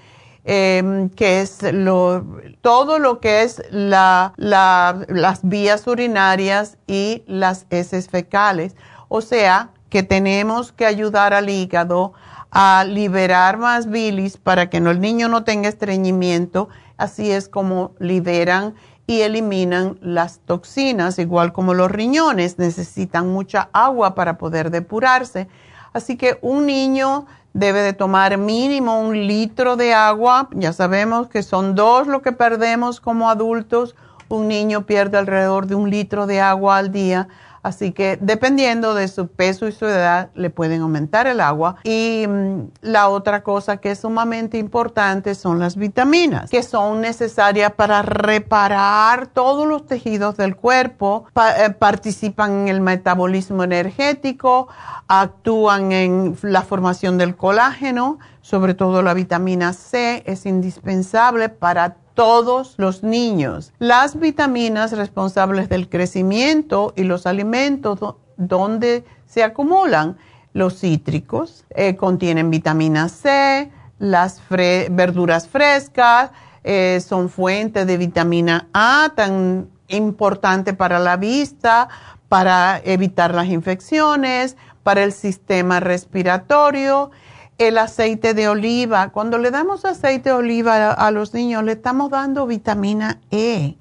Em, 0.51 1.11
que 1.11 1.43
es 1.43 1.63
lo, 1.75 2.25
todo 2.63 2.99
lo 2.99 3.21
que 3.21 3.43
es 3.43 3.63
la, 3.71 4.33
las 4.39 5.41
vías 5.43 5.87
urinarias 5.87 6.79
y 6.87 7.23
las 7.27 7.67
heces 7.69 8.09
fecales. 8.09 8.75
O 9.09 9.21
sea, 9.21 9.73
que 9.91 10.03
tenemos 10.03 10.73
que 10.73 10.87
ayudar 10.87 11.35
al 11.35 11.51
hígado 11.51 12.15
a 12.51 12.87
liberar 12.89 13.59
más 13.59 13.91
bilis 13.91 14.39
para 14.39 14.71
que 14.71 14.81
no, 14.81 14.91
el 14.91 15.03
niño 15.03 15.29
no 15.29 15.45
tenga 15.45 15.69
estreñimiento. 15.69 16.71
Así 16.97 17.31
es 17.31 17.51
como 17.51 17.93
liberan 17.99 18.75
y 19.07 19.21
eliminan 19.21 19.99
las 20.01 20.39
toxinas, 20.39 21.19
igual 21.19 21.53
como 21.53 21.75
los 21.75 21.91
riñones 21.91 22.59
necesitan 22.59 23.29
mucha 23.29 23.69
agua 23.75 24.15
para 24.15 24.39
poder 24.39 24.71
depurarse. 24.71 25.47
Así 25.93 26.17
que 26.17 26.39
un 26.43 26.67
niño 26.67 27.27
debe 27.53 27.81
de 27.81 27.93
tomar 27.93 28.37
mínimo 28.39 29.01
un 29.01 29.27
litro 29.27 29.77
de 29.77 29.95
agua. 29.95 30.49
Ya 30.53 30.73
sabemos 30.73 31.29
que 31.29 31.43
son 31.43 31.75
dos 31.75 32.07
lo 32.07 32.23
que 32.23 32.33
perdemos 32.33 33.01
como 33.01 33.31
adultos. 33.31 33.95
Un 34.29 34.49
niño 34.49 34.87
pierde 34.87 35.19
alrededor 35.19 35.67
de 35.67 35.75
un 35.75 35.91
litro 35.91 36.27
de 36.27 36.41
agua 36.41 36.77
al 36.79 36.93
día. 36.93 37.29
Así 37.63 37.93
que 37.93 38.19
dependiendo 38.21 38.95
de 38.95 39.09
su 39.09 39.29
peso 39.29 39.69
y 39.69 39.73
su 39.73 39.87
edad, 39.87 40.31
le 40.35 40.51
pueden 40.51 40.83
aumentar 40.83 41.27
el 41.27 41.41
agua. 41.41 41.77
Y 41.85 42.25
mm, 42.29 42.71
la 42.83 43.09
otra 43.09 43.43
cosa 43.43 43.79
que 43.79 43.93
es 43.93 44.01
sumamente 44.01 44.59
importante 44.59 45.35
son 45.35 45.59
las 45.59 45.77
vitaminas, 45.77 46.51
que 46.51 46.63
son 46.63 47.01
necesarias 47.01 47.73
para 47.73 48.03
reparar 48.03 49.27
todos 49.29 49.67
los 49.67 49.87
tejidos 49.87 50.37
del 50.37 50.57
cuerpo, 50.57 51.27
eh, 51.37 51.71
participan 51.71 52.63
en 52.63 52.69
el 52.69 52.81
metabolismo 52.81 53.65
energético, 53.65 54.69
actúan 55.09 55.93
en 55.93 56.37
la 56.43 56.63
formación 56.63 57.19
del 57.19 57.37
colágeno, 57.37 58.19
sobre 58.41 58.75
todo 58.75 59.03
la 59.03 59.15
vitamina 59.15 59.73
C 59.73 60.23
es 60.27 60.47
indispensable 60.47 61.49
para 61.49 61.97
todos 62.19 62.75
los 62.79 63.05
niños. 63.05 63.73
Las 63.79 64.19
vitaminas 64.19 64.91
responsables 64.91 65.69
del 65.69 65.89
crecimiento 65.89 66.93
y 66.97 67.05
los 67.05 67.29
alimentos 67.29 68.01
donde 68.37 69.05
se 69.25 69.45
acumulan, 69.45 70.17
los 70.53 70.81
cítricos, 70.81 71.65
eh, 71.71 71.95
contienen 71.95 72.51
vitamina 72.51 73.09
C, 73.09 73.71
las 74.01 74.43
verduras 74.49 75.47
frescas, 75.47 76.33
eh, 76.65 77.01
son 77.07 77.29
fuente 77.29 77.85
de 77.85 77.97
vitamina 77.97 78.67
A 78.73 79.13
tan 79.15 79.69
importante 79.87 80.75
para 80.75 80.99
la 80.99 81.17
vista, 81.17 81.89
para 82.29 82.81
evitar 82.85 83.33
las 83.33 83.47
infecciones, 83.47 84.57
para 84.83 85.05
el 85.05 85.13
sistema 85.13 85.79
respiratorio 85.79 87.13
el 87.59 87.77
aceite 87.77 88.35
de 88.35 88.49
oliva. 88.49 89.11
Cuando 89.11 89.37
le 89.37 89.51
damos 89.51 89.85
aceite 89.85 90.31
de 90.31 90.37
oliva 90.37 90.93
a, 90.93 91.11
los 91.11 91.35
niños, 91.35 91.65
le 91.65 91.73
estamos 91.73 92.11
dando 92.11 92.47
vitamina 92.47 93.21
E, 93.31 93.77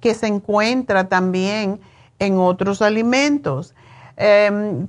que 0.00 0.14
se 0.14 0.26
encuentra 0.26 1.08
también 1.08 1.80
en 2.18 2.38
otros 2.38 2.82
alimentos. 2.82 3.74
Em, 4.16 4.88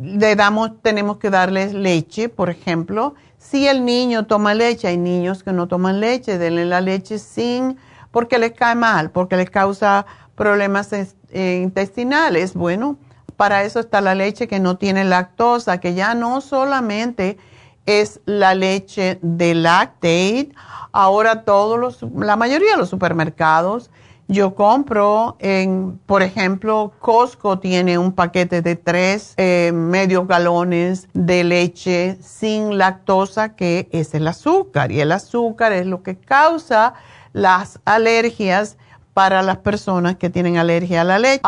le 0.00 0.36
damos, 0.36 0.80
tenemos 0.82 1.16
que 1.16 1.30
darles 1.30 1.72
leche, 1.72 2.28
por 2.28 2.50
ejemplo. 2.50 3.14
Si 3.38 3.66
el 3.66 3.84
niño 3.84 4.26
toma 4.26 4.54
leche, 4.54 4.88
hay 4.88 4.98
niños 4.98 5.42
que 5.42 5.52
no 5.52 5.66
toman 5.66 6.00
leche, 6.00 6.38
denle 6.38 6.66
la 6.66 6.80
leche 6.80 7.18
sin, 7.18 7.78
porque 8.10 8.38
les 8.38 8.52
cae 8.52 8.74
mal, 8.74 9.10
porque 9.10 9.36
les 9.36 9.50
causa 9.50 10.06
problemas 10.34 10.90
eh, 10.92 11.60
intestinales. 11.62 12.54
Bueno, 12.54 12.98
para 13.36 13.64
eso 13.64 13.80
está 13.80 14.00
la 14.00 14.14
leche 14.14 14.48
que 14.48 14.60
no 14.60 14.76
tiene 14.76 15.04
lactosa, 15.04 15.78
que 15.80 15.94
ya 15.94 16.14
no 16.14 16.40
solamente 16.40 17.38
es 17.86 18.20
la 18.24 18.54
leche 18.54 19.18
de 19.22 19.54
Lactate. 19.54 20.50
Ahora 20.92 21.42
todos 21.44 21.78
los, 21.78 22.02
la 22.14 22.36
mayoría 22.36 22.72
de 22.72 22.76
los 22.78 22.88
supermercados 22.88 23.90
Yo 24.26 24.54
compro 24.54 25.36
en, 25.38 26.00
por 26.06 26.22
ejemplo, 26.22 26.92
Costco 26.98 27.58
tiene 27.58 27.98
un 27.98 28.12
paquete 28.12 28.62
de 28.62 28.74
tres 28.74 29.34
eh, 29.36 29.70
medios 29.74 30.26
galones 30.26 31.08
de 31.12 31.44
leche 31.44 32.16
sin 32.22 32.78
lactosa, 32.78 33.54
que 33.54 33.86
es 33.92 34.14
el 34.14 34.26
azúcar. 34.26 34.90
Y 34.92 35.00
el 35.00 35.12
azúcar 35.12 35.72
es 35.72 35.84
lo 35.84 36.02
que 36.02 36.16
causa 36.16 36.94
las 37.34 37.80
alergias 37.84 38.78
para 39.12 39.42
las 39.42 39.58
personas 39.58 40.16
que 40.16 40.30
tienen 40.30 40.56
alergia 40.56 41.02
a 41.02 41.04
la 41.04 41.18
leche. 41.18 41.42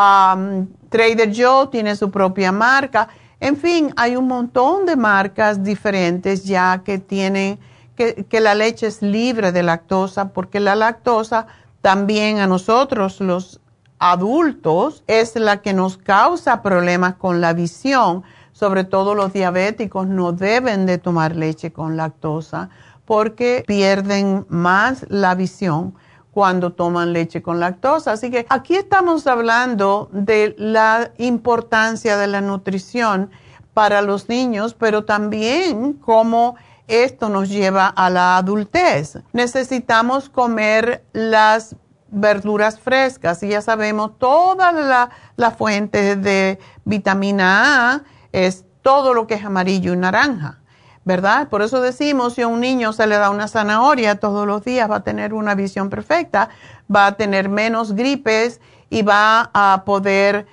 Trader 0.91 1.33
Joe 1.35 1.69
tiene 1.69 1.97
su 1.97 2.11
propia 2.11 2.53
marca. 2.53 3.09
En 3.41 3.57
fin, 3.57 3.93
hay 3.97 4.17
un 4.17 4.29
montón 4.29 4.87
de 4.87 4.97
marcas 4.97 5.63
diferentes 5.63 6.45
ya 6.45 6.83
que 6.85 6.99
tienen 6.99 7.59
que, 7.97 8.41
la 8.41 8.55
leche 8.55 8.87
es 8.87 9.03
libre 9.03 9.53
de 9.53 9.63
lactosa 9.63 10.29
porque 10.29 10.61
la 10.61 10.75
lactosa 10.75 11.47
también 11.81 12.39
a 12.39 12.47
nosotros 12.47 13.21
los 13.21 13.61
adultos 13.99 15.03
es 15.07 15.37
la 15.37 15.63
que 15.63 15.73
nos 15.73 15.97
causa 15.97 16.63
problemas 16.63 17.15
con 17.15 17.41
la 17.41 17.53
visión. 17.53 18.23
Sobre 18.53 18.85
todo 18.85 19.15
los 19.15 19.33
diabéticos 19.33 20.07
no 20.07 20.33
deben 20.33 20.87
de 20.87 20.99
tomar 20.99 21.37
leche 21.37 21.73
con 21.73 21.97
lactosa 21.97 22.71
porque 23.05 23.65
pierden 23.67 24.47
más 24.49 25.07
la 25.09 25.35
visión 25.35 25.95
cuando 26.37 26.75
toman 26.75 27.15
leche 27.15 27.41
con 27.41 27.61
lactosa. 27.61 28.13
Así 28.13 28.31
que 28.31 28.45
aquí 28.51 28.75
estamos 28.75 29.27
hablando 29.27 30.11
de 30.13 30.55
la 30.59 31.11
importancia 31.17 32.19
de 32.19 32.27
la 32.27 32.43
nutrición 32.43 33.31
para 33.73 34.03
los 34.03 34.29
niños, 34.29 34.75
pero 34.75 35.07
también 35.07 35.95
cómo 35.95 36.57
esto 36.89 37.31
nos 37.31 37.49
lleva 37.49 37.87
a 37.87 38.11
la 38.11 38.37
adultez. 38.37 39.19
Necesitamos 39.33 40.29
comer 40.29 41.07
las 41.15 41.75
verduras 42.09 42.81
frescas 42.81 43.43
y 43.43 43.49
ya 43.49 43.63
sabemos, 43.63 44.19
toda 44.19 44.73
la, 44.73 45.09
la 45.37 45.51
fuente 45.53 46.17
de 46.17 46.59
vitamina 46.85 47.95
A 47.95 48.03
es 48.33 48.67
todo 48.83 49.15
lo 49.15 49.27
que 49.27 49.37
es 49.37 49.45
amarillo 49.47 49.95
y 49.95 49.97
naranja, 49.97 50.59
¿verdad? 51.07 51.49
Por 51.49 51.63
eso 51.63 51.81
decimos, 51.81 52.35
si 52.35 52.43
a 52.43 52.49
un 52.49 52.61
niño 52.61 52.93
se 52.93 53.07
le 53.07 53.17
da 53.17 53.31
una 53.31 53.49
zanahoria 53.49 54.17
todos 54.17 54.47
los 54.47 54.63
días, 54.63 54.91
va 54.91 54.97
a 54.97 55.05
tener 55.05 55.33
una 55.33 55.55
visión 55.55 55.89
perfecta, 55.89 56.51
va 56.95 57.07
a 57.07 57.13
tener 57.13 57.49
menos 57.49 57.95
gripes 57.95 58.61
y 58.91 59.01
va 59.01 59.51
a 59.55 59.85
poder 59.87 60.47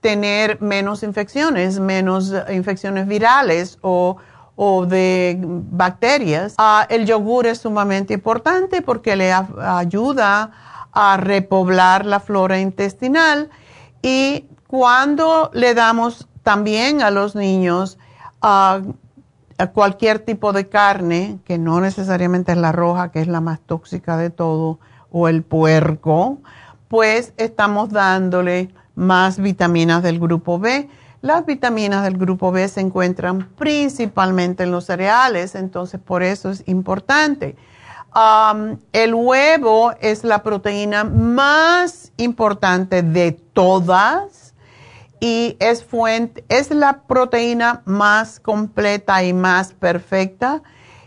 tener 0.00 0.60
menos 0.60 1.02
infecciones, 1.02 1.78
menos 1.78 2.32
infecciones 2.50 3.06
virales 3.06 3.78
o 3.82 4.16
o 4.56 4.86
de 4.86 5.36
bacterias. 5.40 6.54
Ah, 6.58 6.86
el 6.88 7.06
yogur 7.06 7.46
es 7.46 7.58
sumamente 7.58 8.14
importante 8.14 8.82
porque 8.82 9.16
le 9.16 9.32
ayuda 9.32 10.52
a 10.92 11.16
repoblar 11.16 12.06
la 12.06 12.20
flora 12.20 12.60
intestinal 12.60 13.50
y 14.00 14.46
cuando 14.68 15.50
le 15.54 15.74
damos 15.74 16.28
también 16.42 17.02
a 17.02 17.10
los 17.10 17.34
niños 17.34 17.98
ah, 18.44 18.80
cualquier 19.72 20.18
tipo 20.18 20.52
de 20.52 20.68
carne, 20.68 21.38
que 21.44 21.58
no 21.58 21.80
necesariamente 21.80 22.52
es 22.52 22.58
la 22.58 22.72
roja, 22.72 23.10
que 23.10 23.20
es 23.20 23.28
la 23.28 23.40
más 23.40 23.60
tóxica 23.60 24.16
de 24.16 24.30
todo, 24.30 24.78
o 25.10 25.28
el 25.28 25.42
puerco, 25.42 26.38
pues 26.88 27.32
estamos 27.36 27.90
dándole 27.90 28.74
más 28.94 29.38
vitaminas 29.38 30.02
del 30.02 30.20
grupo 30.20 30.58
B 30.58 30.88
las 31.24 31.46
vitaminas 31.46 32.04
del 32.04 32.18
grupo 32.18 32.52
B 32.52 32.68
se 32.68 32.82
encuentran 32.82 33.48
principalmente 33.56 34.64
en 34.64 34.70
los 34.70 34.84
cereales, 34.84 35.54
entonces 35.54 35.98
por 35.98 36.22
eso 36.22 36.50
es 36.50 36.62
importante. 36.66 37.56
el 38.92 39.14
huevo 39.14 39.94
es 40.02 40.22
la 40.22 40.42
proteína 40.42 41.04
más 41.04 42.12
importante 42.18 43.02
de 43.02 43.32
todas 43.32 44.43
y 45.24 45.56
es, 45.58 45.82
fuente, 45.82 46.44
es 46.50 46.70
la 46.70 47.04
proteína 47.04 47.80
más 47.86 48.40
completa 48.40 49.24
y 49.24 49.32
más 49.32 49.72
perfecta 49.72 50.62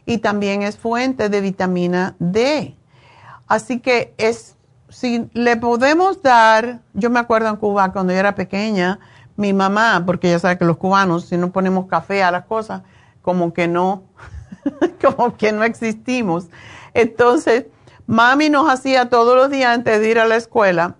y 0.07 0.17
también 0.17 0.63
es 0.63 0.75
fuente 0.75 1.29
de 1.29 1.39
vitamina 1.39 2.15
D. 2.17 2.75
Así 3.47 3.79
que 3.79 4.15
es, 4.17 4.55
si 4.89 5.29
le 5.33 5.55
podemos 5.57 6.23
dar, 6.23 6.79
yo 6.95 7.11
me 7.11 7.19
acuerdo 7.19 7.49
en 7.49 7.57
Cuba 7.57 7.93
cuando 7.93 8.11
yo 8.11 8.17
era 8.17 8.33
pequeña, 8.33 8.97
mi 9.35 9.53
mamá, 9.53 10.01
porque 10.03 10.31
ya 10.31 10.39
sabe 10.39 10.57
que 10.57 10.65
los 10.65 10.77
cubanos, 10.77 11.25
si 11.25 11.37
no 11.37 11.51
ponemos 11.51 11.85
café 11.85 12.23
a 12.23 12.31
las 12.31 12.45
cosas, 12.45 12.81
como 13.21 13.53
que 13.53 13.67
no, 13.67 14.01
como 14.99 15.37
que 15.37 15.51
no 15.51 15.63
existimos. 15.63 16.47
Entonces, 16.95 17.67
mami 18.07 18.49
nos 18.49 18.67
hacía 18.67 19.11
todos 19.11 19.35
los 19.35 19.51
días 19.51 19.75
antes 19.75 19.99
de 19.99 20.09
ir 20.09 20.17
a 20.17 20.25
la 20.25 20.37
escuela, 20.37 20.95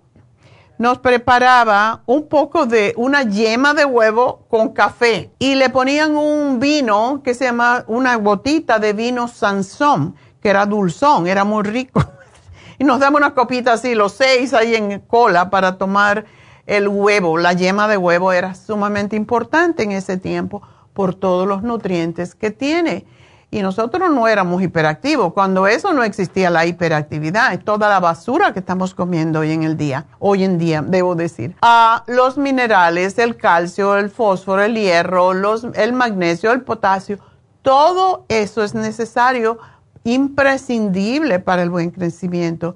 nos 0.78 1.00
preparaba 1.00 2.02
un 2.06 2.28
poco 2.28 2.66
de 2.66 2.94
una 2.98 3.24
yema 3.24 3.74
de 3.74 3.86
huevo 3.86 4.46
con 4.50 4.70
café 4.70 5.32
y 5.40 5.56
le 5.56 5.70
ponían 5.70 6.16
un 6.16 6.60
vino 6.60 7.22
que 7.24 7.34
se 7.34 7.46
llama 7.46 7.84
una 7.88 8.16
gotita 8.16 8.80
de 8.80 8.94
vino 8.94 9.28
Sansón, 9.28 10.16
que 10.42 10.50
era 10.50 10.66
dulzón, 10.66 11.28
era 11.28 11.44
muy 11.44 11.64
rico. 11.64 12.04
y 12.78 12.84
nos 12.84 13.00
damos 13.00 13.20
una 13.20 13.34
copita 13.34 13.74
así, 13.74 13.96
los 13.96 14.14
seis 14.14 14.54
ahí 14.54 14.76
en 14.76 15.00
cola 15.00 15.50
para 15.50 15.78
tomar 15.78 16.26
el 16.68 16.88
huevo, 16.88 17.38
la 17.38 17.54
yema 17.54 17.88
de 17.88 17.98
huevo 17.98 18.34
era 18.34 18.54
sumamente 18.54 19.16
importante 19.16 19.84
en 19.84 19.94
ese 19.94 20.18
tiempo 20.18 20.62
por 20.94 21.16
todos 21.16 21.48
los 21.48 21.64
nutrientes 21.64 22.36
que 22.36 22.52
tiene. 22.52 23.06
Y 23.50 23.62
nosotros 23.62 24.12
no 24.12 24.28
éramos 24.28 24.62
hiperactivos. 24.62 25.32
Cuando 25.32 25.68
eso 25.68 25.94
no 25.94 26.04
existía 26.04 26.50
la 26.50 26.66
hiperactividad, 26.66 27.58
toda 27.62 27.88
la 27.88 28.02
basura 28.02 28.52
que 28.52 28.60
estamos 28.60 28.94
comiendo 28.94 29.40
hoy 29.40 29.52
en 29.52 29.64
el 29.64 29.78
día, 29.78 30.06
hoy 30.20 30.44
en 30.44 30.58
día, 30.58 30.82
debo 30.82 31.16
decir. 31.16 31.56
Ah, 31.62 32.04
los 32.08 32.38
minerales, 32.38 33.18
el 33.20 33.38
calcio, 33.38 33.96
el 33.98 34.10
fósforo, 34.10 34.64
el 34.64 34.76
hierro, 34.76 35.34
los, 35.34 35.66
el 35.76 35.94
magnesio, 35.94 36.52
el 36.52 36.62
potasio, 36.62 37.20
todo 37.62 38.26
eso 38.28 38.64
es 38.64 38.76
necesario, 38.76 39.60
imprescindible 40.04 41.40
para 41.40 41.64
el 41.64 41.70
buen 41.70 41.92
crecimiento. 41.92 42.76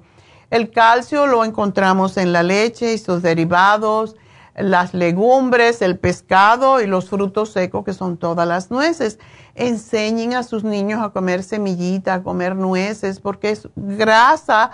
El 0.50 0.70
calcio 0.70 1.26
lo 1.26 1.44
encontramos 1.44 2.16
en 2.16 2.32
la 2.32 2.42
leche 2.42 2.92
y 2.92 2.98
sus 2.98 3.22
derivados, 3.22 4.16
las 4.54 4.92
legumbres, 4.94 5.82
el 5.82 5.98
pescado 5.98 6.80
y 6.80 6.86
los 6.86 7.08
frutos 7.08 7.52
secos, 7.52 7.84
que 7.84 7.94
son 7.94 8.16
todas 8.16 8.46
las 8.46 8.70
nueces. 8.70 9.18
Enseñen 9.54 10.34
a 10.34 10.42
sus 10.42 10.64
niños 10.64 11.02
a 11.02 11.10
comer 11.10 11.42
semillita, 11.42 12.14
a 12.14 12.22
comer 12.22 12.56
nueces, 12.56 13.20
porque 13.20 13.50
es 13.50 13.68
grasa 13.76 14.72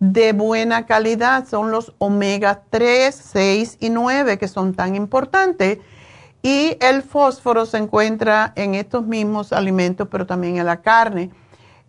de 0.00 0.32
buena 0.32 0.86
calidad. 0.86 1.46
Son 1.46 1.70
los 1.70 1.94
omega 1.98 2.62
3, 2.70 3.14
6 3.14 3.76
y 3.80 3.90
9 3.90 4.38
que 4.38 4.48
son 4.48 4.74
tan 4.74 4.96
importantes. 4.96 5.78
Y 6.42 6.76
el 6.80 7.02
fósforo 7.02 7.66
se 7.66 7.76
encuentra 7.76 8.52
en 8.56 8.74
estos 8.74 9.06
mismos 9.06 9.52
alimentos, 9.52 10.08
pero 10.10 10.26
también 10.26 10.56
en 10.56 10.66
la 10.66 10.80
carne. 10.80 11.30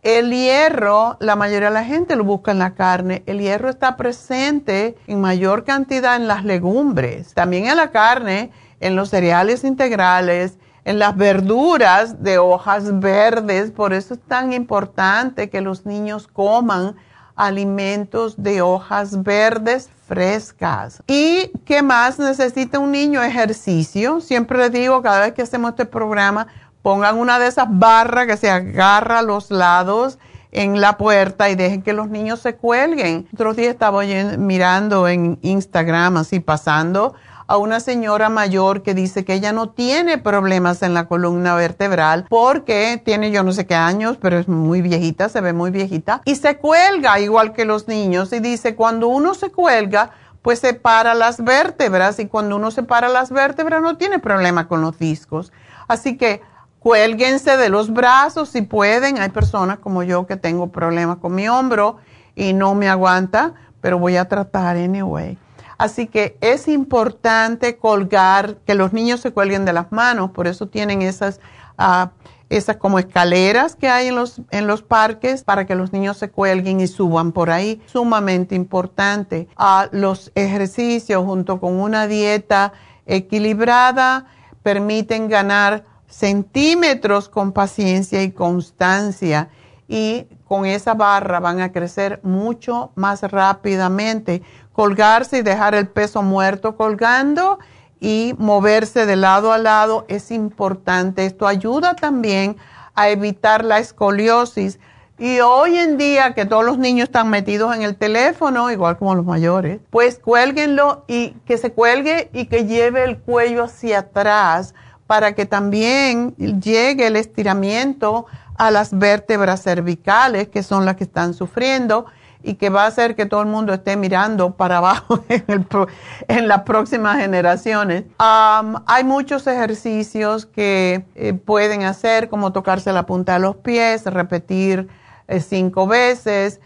El 0.04 0.32
hierro, 0.32 1.18
la 1.20 1.36
mayoría 1.36 1.68
de 1.70 1.76
la 1.76 1.84
gente 1.84 2.16
lo 2.16 2.24
busca 2.24 2.50
en 2.50 2.58
la 2.58 2.74
carne. 2.74 3.22
El 3.28 3.40
hierro 3.40 3.70
está 3.70 3.98
presente 3.98 4.98
en 5.06 5.22
mayor 5.22 5.64
cantidad 5.64 6.16
en 6.16 6.28
las 6.28 6.44
legumbres, 6.44 7.36
también 7.36 7.68
en 7.68 7.78
la 7.78 7.92
carne, 7.92 8.52
en 8.80 8.96
los 8.96 9.10
cereales 9.10 9.64
integrales, 9.64 10.58
en 10.86 10.98
las 10.98 11.16
verduras 11.16 12.24
de 12.24 12.40
hojas 12.40 13.00
verdes. 13.00 13.70
Por 13.70 13.94
eso 13.94 14.16
es 14.16 14.20
tan 14.22 14.54
importante 14.54 15.52
que 15.52 15.62
los 15.62 15.86
niños 15.86 16.28
coman 16.28 16.96
alimentos 17.36 18.42
de 18.42 18.64
hojas 18.64 19.22
verdes 19.22 19.88
frescas. 20.08 21.04
¿Y 21.06 21.52
qué 21.64 21.84
más 21.84 22.18
necesita 22.18 22.80
un 22.80 22.92
niño? 22.92 23.22
Ejercicio. 23.22 24.20
Siempre 24.20 24.58
le 24.58 24.70
digo 24.72 25.04
cada 25.04 25.22
vez 25.22 25.34
que 25.34 25.44
hacemos 25.44 25.70
este 25.70 25.86
programa, 25.86 26.48
pongan 26.82 27.18
una 27.18 27.40
de 27.40 27.48
esas 27.48 27.68
barras 27.70 28.28
que 28.28 28.38
se 28.38 28.50
agarra 28.50 29.20
a 29.20 29.24
los 29.24 29.52
lados 29.52 30.20
en 30.52 30.82
la 30.82 30.98
puerta 30.98 31.50
y 31.50 31.56
dejen 31.56 31.82
que 31.82 31.94
los 31.94 32.10
niños 32.10 32.40
se 32.40 32.56
cuelguen. 32.56 33.28
Otros 33.34 33.56
días 33.56 33.70
estaba 33.70 34.04
mirando 34.38 35.08
en 35.08 35.40
Instagram, 35.42 36.18
así 36.18 36.40
pasando, 36.40 37.14
a 37.48 37.58
una 37.58 37.82
señora 37.82 38.30
mayor 38.30 38.82
que 38.82 38.94
dice 38.94 39.26
que 39.26 39.34
ella 39.34 39.52
no 39.52 39.70
tiene 39.70 40.18
problemas 40.18 40.82
en 40.84 40.94
la 40.94 41.08
columna 41.08 41.54
vertebral 41.56 42.26
porque 42.30 43.02
tiene 43.04 43.32
yo 43.32 43.44
no 43.44 43.52
sé 43.52 43.66
qué 43.66 43.76
años, 43.76 44.18
pero 44.22 44.40
es 44.40 44.48
muy 44.48 44.82
viejita, 44.82 45.28
se 45.28 45.42
ve 45.42 45.52
muy 45.52 45.70
viejita, 45.70 46.22
y 46.24 46.36
se 46.36 46.58
cuelga 46.58 47.20
igual 47.20 47.52
que 47.52 47.66
los 47.66 47.90
niños 47.90 48.32
y 48.32 48.40
dice, 48.40 48.76
cuando 48.76 49.10
uno 49.10 49.34
se 49.34 49.52
cuelga, 49.52 50.12
pues 50.42 50.60
se 50.60 50.74
para 50.74 51.14
las 51.14 51.44
vértebras 51.44 52.20
y 52.20 52.28
cuando 52.28 52.56
uno 52.56 52.72
se 52.72 52.84
para 52.84 53.10
las 53.10 53.32
vértebras 53.32 53.82
no 53.82 53.98
tiene 53.98 54.20
problema 54.20 54.70
con 54.70 54.82
los 54.82 54.98
discos. 54.98 55.52
Así 55.90 56.18
que 56.18 56.42
Cuélguense 56.82 57.58
de 57.58 57.70
los 57.70 57.94
brazos 57.94 58.50
si 58.50 58.64
pueden. 58.64 59.20
Hay 59.20 59.30
personas 59.30 59.78
como 59.78 60.02
yo 60.02 60.26
que 60.26 60.36
tengo 60.36 60.72
problemas 60.72 61.18
con 61.18 61.36
mi 61.36 61.48
hombro 61.48 61.98
y 62.34 62.54
no 62.54 62.74
me 62.74 62.90
aguanta, 62.90 63.54
pero 63.82 64.00
voy 64.00 64.18
a 64.18 64.28
tratar 64.28 64.78
anyway. 64.78 65.38
Así 65.78 66.08
que 66.08 66.40
es 66.42 66.68
importante 66.68 67.78
colgar, 67.78 68.56
que 68.66 68.74
los 68.74 68.94
niños 68.94 69.20
se 69.20 69.30
cuelguen 69.30 69.64
de 69.64 69.74
las 69.74 69.92
manos, 69.92 70.32
por 70.32 70.48
eso 70.48 70.70
tienen 70.70 71.04
esas, 71.04 71.40
ah, 71.78 72.14
esas 72.50 72.78
como 72.78 72.98
escaleras 72.98 73.76
que 73.76 73.88
hay 73.88 74.08
en 74.08 74.16
los, 74.16 74.42
en 74.50 74.66
los 74.66 74.82
parques 74.82 75.44
para 75.44 75.68
que 75.68 75.76
los 75.76 75.94
niños 75.94 76.18
se 76.18 76.32
cuelguen 76.32 76.82
y 76.82 76.88
suban 76.88 77.32
por 77.32 77.52
ahí. 77.52 77.80
Sumamente 77.86 78.56
importante. 78.56 79.48
a 79.56 79.88
los 79.92 80.32
ejercicios 80.34 81.24
junto 81.24 81.60
con 81.60 81.80
una 81.80 82.08
dieta 82.08 82.74
equilibrada 83.06 84.26
permiten 84.64 85.30
ganar 85.30 85.91
centímetros 86.12 87.30
con 87.30 87.54
paciencia 87.54 88.22
y 88.22 88.32
constancia 88.32 89.50
y 89.88 90.28
con 90.48 90.66
esa 90.66 90.94
barra 90.94 91.40
van 91.40 91.62
a 91.62 91.72
crecer 91.72 92.20
mucho 92.24 92.92
más 92.96 93.24
rápidamente 93.24 94.44
colgarse 94.74 95.40
y 95.40 95.42
dejar 95.42 95.74
el 95.74 95.88
peso 95.88 96.22
muerto 96.22 96.76
colgando 96.76 97.60
y 98.00 98.34
moverse 98.38 99.06
de 99.06 99.16
lado 99.16 99.54
a 99.54 99.58
lado 99.58 100.06
es 100.08 100.32
importante. 100.32 101.26
Esto 101.26 101.48
ayuda 101.48 101.96
también 101.96 102.58
a 102.96 103.10
evitar 103.10 103.64
la 103.64 103.80
escoliosis. 103.80 104.80
Y 105.20 105.40
hoy 105.40 105.78
en 105.78 105.98
día 105.98 106.34
que 106.34 106.46
todos 106.46 106.66
los 106.66 106.80
niños 106.80 107.10
están 107.10 107.30
metidos 107.30 107.76
en 107.76 107.84
el 107.84 107.96
teléfono, 107.96 108.72
igual 108.72 108.98
como 108.98 109.14
los 109.14 109.26
mayores, 109.26 109.80
pues 109.92 110.18
cuélguenlo 110.18 111.06
y 111.08 111.32
que 111.46 111.60
se 111.60 111.74
cuelgue 111.74 112.30
y 112.34 112.48
que 112.48 112.66
lleve 112.66 113.04
el 113.04 113.20
cuello 113.20 113.66
hacia 113.66 114.00
atrás 114.00 114.74
para 115.12 115.34
que 115.34 115.46
también 115.46 116.34
llegue 116.38 117.08
el 117.08 117.18
estiramiento 117.18 118.28
a 118.56 118.72
las 118.72 118.98
vértebras 118.98 119.62
cervicales, 119.62 120.48
que 120.48 120.64
son 120.64 120.86
las 120.86 120.96
que 120.96 121.04
están 121.04 121.34
sufriendo 121.34 122.06
y 122.42 122.54
que 122.54 122.70
va 122.70 122.86
a 122.86 122.88
hacer 122.88 123.18
que 123.18 123.26
todo 123.26 123.42
el 123.42 123.50
mundo 123.50 123.74
esté 123.74 123.98
mirando 123.98 124.56
para 124.56 124.78
abajo 124.78 125.22
en, 126.30 126.48
las 126.48 126.62
próximas 126.62 127.18
generaciones. 127.18 128.06
hay 128.18 129.04
muchos 129.04 129.48
ejercicios 129.48 130.46
que 130.46 131.04
eh, 131.16 131.34
pueden 131.34 131.84
hacer, 131.84 132.30
como 132.30 132.54
tocarse 132.54 132.94
la 132.94 133.06
punta 133.06 133.34
de 133.34 133.40
los 133.40 133.58
pies, 133.58 134.06
repetir 134.06 134.88
eh, 135.28 135.42
cinco 135.42 135.88
veces, 135.88 136.62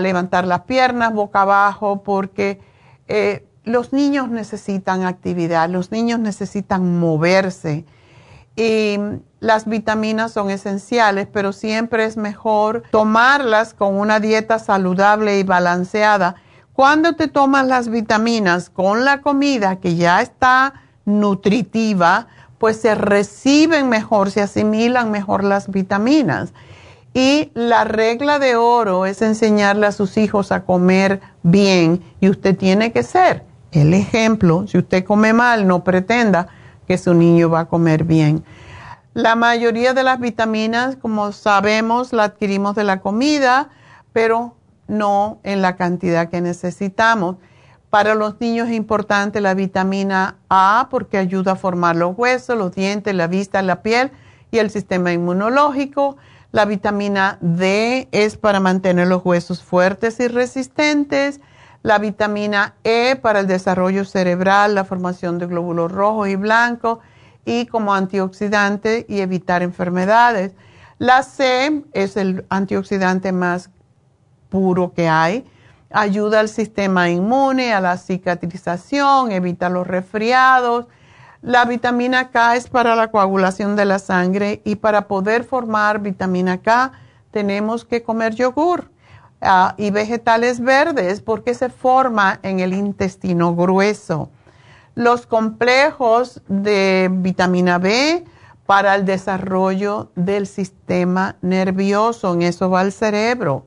levantar 0.00 0.44
las 0.44 0.62
piernas 0.62 1.12
boca 1.12 1.42
abajo, 1.42 2.02
porque 2.02 2.58
eh, 3.06 3.46
los 3.66 3.92
niños 3.92 4.30
necesitan 4.30 5.04
actividad, 5.04 5.68
los 5.68 5.90
niños 5.90 6.20
necesitan 6.20 6.98
moverse. 6.98 7.84
Y 8.54 8.96
las 9.40 9.66
vitaminas 9.66 10.32
son 10.32 10.50
esenciales, 10.50 11.26
pero 11.30 11.52
siempre 11.52 12.04
es 12.04 12.16
mejor 12.16 12.84
tomarlas 12.90 13.74
con 13.74 13.98
una 13.98 14.20
dieta 14.20 14.60
saludable 14.60 15.40
y 15.40 15.42
balanceada. 15.42 16.36
Cuando 16.72 17.16
te 17.16 17.26
tomas 17.26 17.66
las 17.66 17.88
vitaminas 17.88 18.70
con 18.70 19.04
la 19.04 19.20
comida 19.20 19.76
que 19.76 19.96
ya 19.96 20.22
está 20.22 20.74
nutritiva, 21.04 22.28
pues 22.58 22.80
se 22.80 22.94
reciben 22.94 23.88
mejor, 23.88 24.30
se 24.30 24.42
asimilan 24.42 25.10
mejor 25.10 25.42
las 25.42 25.70
vitaminas. 25.70 26.54
Y 27.14 27.50
la 27.54 27.82
regla 27.82 28.38
de 28.38 28.54
oro 28.54 29.06
es 29.06 29.22
enseñarle 29.22 29.86
a 29.86 29.92
sus 29.92 30.16
hijos 30.18 30.52
a 30.52 30.64
comer 30.64 31.20
bien 31.42 32.02
y 32.20 32.28
usted 32.28 32.56
tiene 32.56 32.92
que 32.92 33.02
ser 33.02 33.42
el 33.76 33.94
ejemplo. 33.94 34.66
Si 34.66 34.78
usted 34.78 35.04
come 35.04 35.32
mal, 35.32 35.66
no 35.66 35.84
pretenda 35.84 36.48
que 36.86 36.98
su 36.98 37.14
niño 37.14 37.50
va 37.50 37.60
a 37.60 37.64
comer 37.66 38.04
bien. 38.04 38.44
La 39.14 39.34
mayoría 39.34 39.94
de 39.94 40.02
las 40.02 40.20
vitaminas, 40.20 40.96
como 40.96 41.32
sabemos, 41.32 42.12
la 42.12 42.24
adquirimos 42.24 42.74
de 42.74 42.84
la 42.84 43.00
comida, 43.00 43.70
pero 44.12 44.54
no 44.88 45.38
en 45.42 45.62
la 45.62 45.76
cantidad 45.76 46.28
que 46.28 46.40
necesitamos. 46.40 47.36
Para 47.88 48.14
los 48.14 48.40
niños 48.40 48.68
es 48.68 48.74
importante 48.74 49.40
la 49.40 49.54
vitamina 49.54 50.36
A 50.50 50.88
porque 50.90 51.16
ayuda 51.18 51.52
a 51.52 51.56
formar 51.56 51.96
los 51.96 52.16
huesos, 52.18 52.58
los 52.58 52.74
dientes, 52.74 53.14
la 53.14 53.26
vista, 53.26 53.62
la 53.62 53.82
piel 53.82 54.10
y 54.50 54.58
el 54.58 54.70
sistema 54.70 55.12
inmunológico. 55.12 56.16
La 56.52 56.64
vitamina 56.64 57.38
D 57.40 58.08
es 58.12 58.36
para 58.36 58.60
mantener 58.60 59.08
los 59.08 59.24
huesos 59.24 59.62
fuertes 59.62 60.20
y 60.20 60.28
resistentes. 60.28 61.40
La 61.86 62.00
vitamina 62.00 62.74
E 62.82 63.14
para 63.14 63.38
el 63.38 63.46
desarrollo 63.46 64.04
cerebral, 64.04 64.74
la 64.74 64.84
formación 64.84 65.38
de 65.38 65.46
glóbulos 65.46 65.92
rojos 65.92 66.26
y 66.26 66.34
blancos 66.34 66.98
y 67.44 67.66
como 67.66 67.94
antioxidante 67.94 69.06
y 69.08 69.20
evitar 69.20 69.62
enfermedades. 69.62 70.56
La 70.98 71.22
C 71.22 71.84
es 71.92 72.16
el 72.16 72.44
antioxidante 72.48 73.30
más 73.30 73.70
puro 74.48 74.94
que 74.94 75.08
hay. 75.08 75.46
Ayuda 75.92 76.40
al 76.40 76.48
sistema 76.48 77.08
inmune, 77.08 77.72
a 77.72 77.80
la 77.80 77.98
cicatrización, 77.98 79.30
evita 79.30 79.68
los 79.68 79.86
resfriados. 79.86 80.86
La 81.40 81.66
vitamina 81.66 82.32
K 82.32 82.56
es 82.56 82.68
para 82.68 82.96
la 82.96 83.12
coagulación 83.12 83.76
de 83.76 83.84
la 83.84 84.00
sangre 84.00 84.60
y 84.64 84.74
para 84.74 85.06
poder 85.06 85.44
formar 85.44 86.00
vitamina 86.00 86.58
K 86.58 86.90
tenemos 87.30 87.84
que 87.84 88.02
comer 88.02 88.34
yogur 88.34 88.90
ah, 89.40 89.74
y 89.76 89.90
vegetales 89.90 90.60
verdes 90.60 91.20
porque 91.20 91.54
se 91.54 91.68
forma 91.68 92.40
en 92.42 92.60
el 92.60 92.72
intestino 92.72 93.54
grueso 93.54 94.30
los 94.96 95.26
complejos 95.26 96.40
de 96.48 97.08
vitamina 97.12 97.78
B 97.78 98.24
para 98.64 98.94
el 98.94 99.04
desarrollo 99.04 100.10
del 100.16 100.46
sistema 100.46 101.36
nervioso, 101.42 102.32
en 102.32 102.42
eso 102.42 102.70
va 102.70 102.80
el 102.80 102.92
cerebro. 102.92 103.66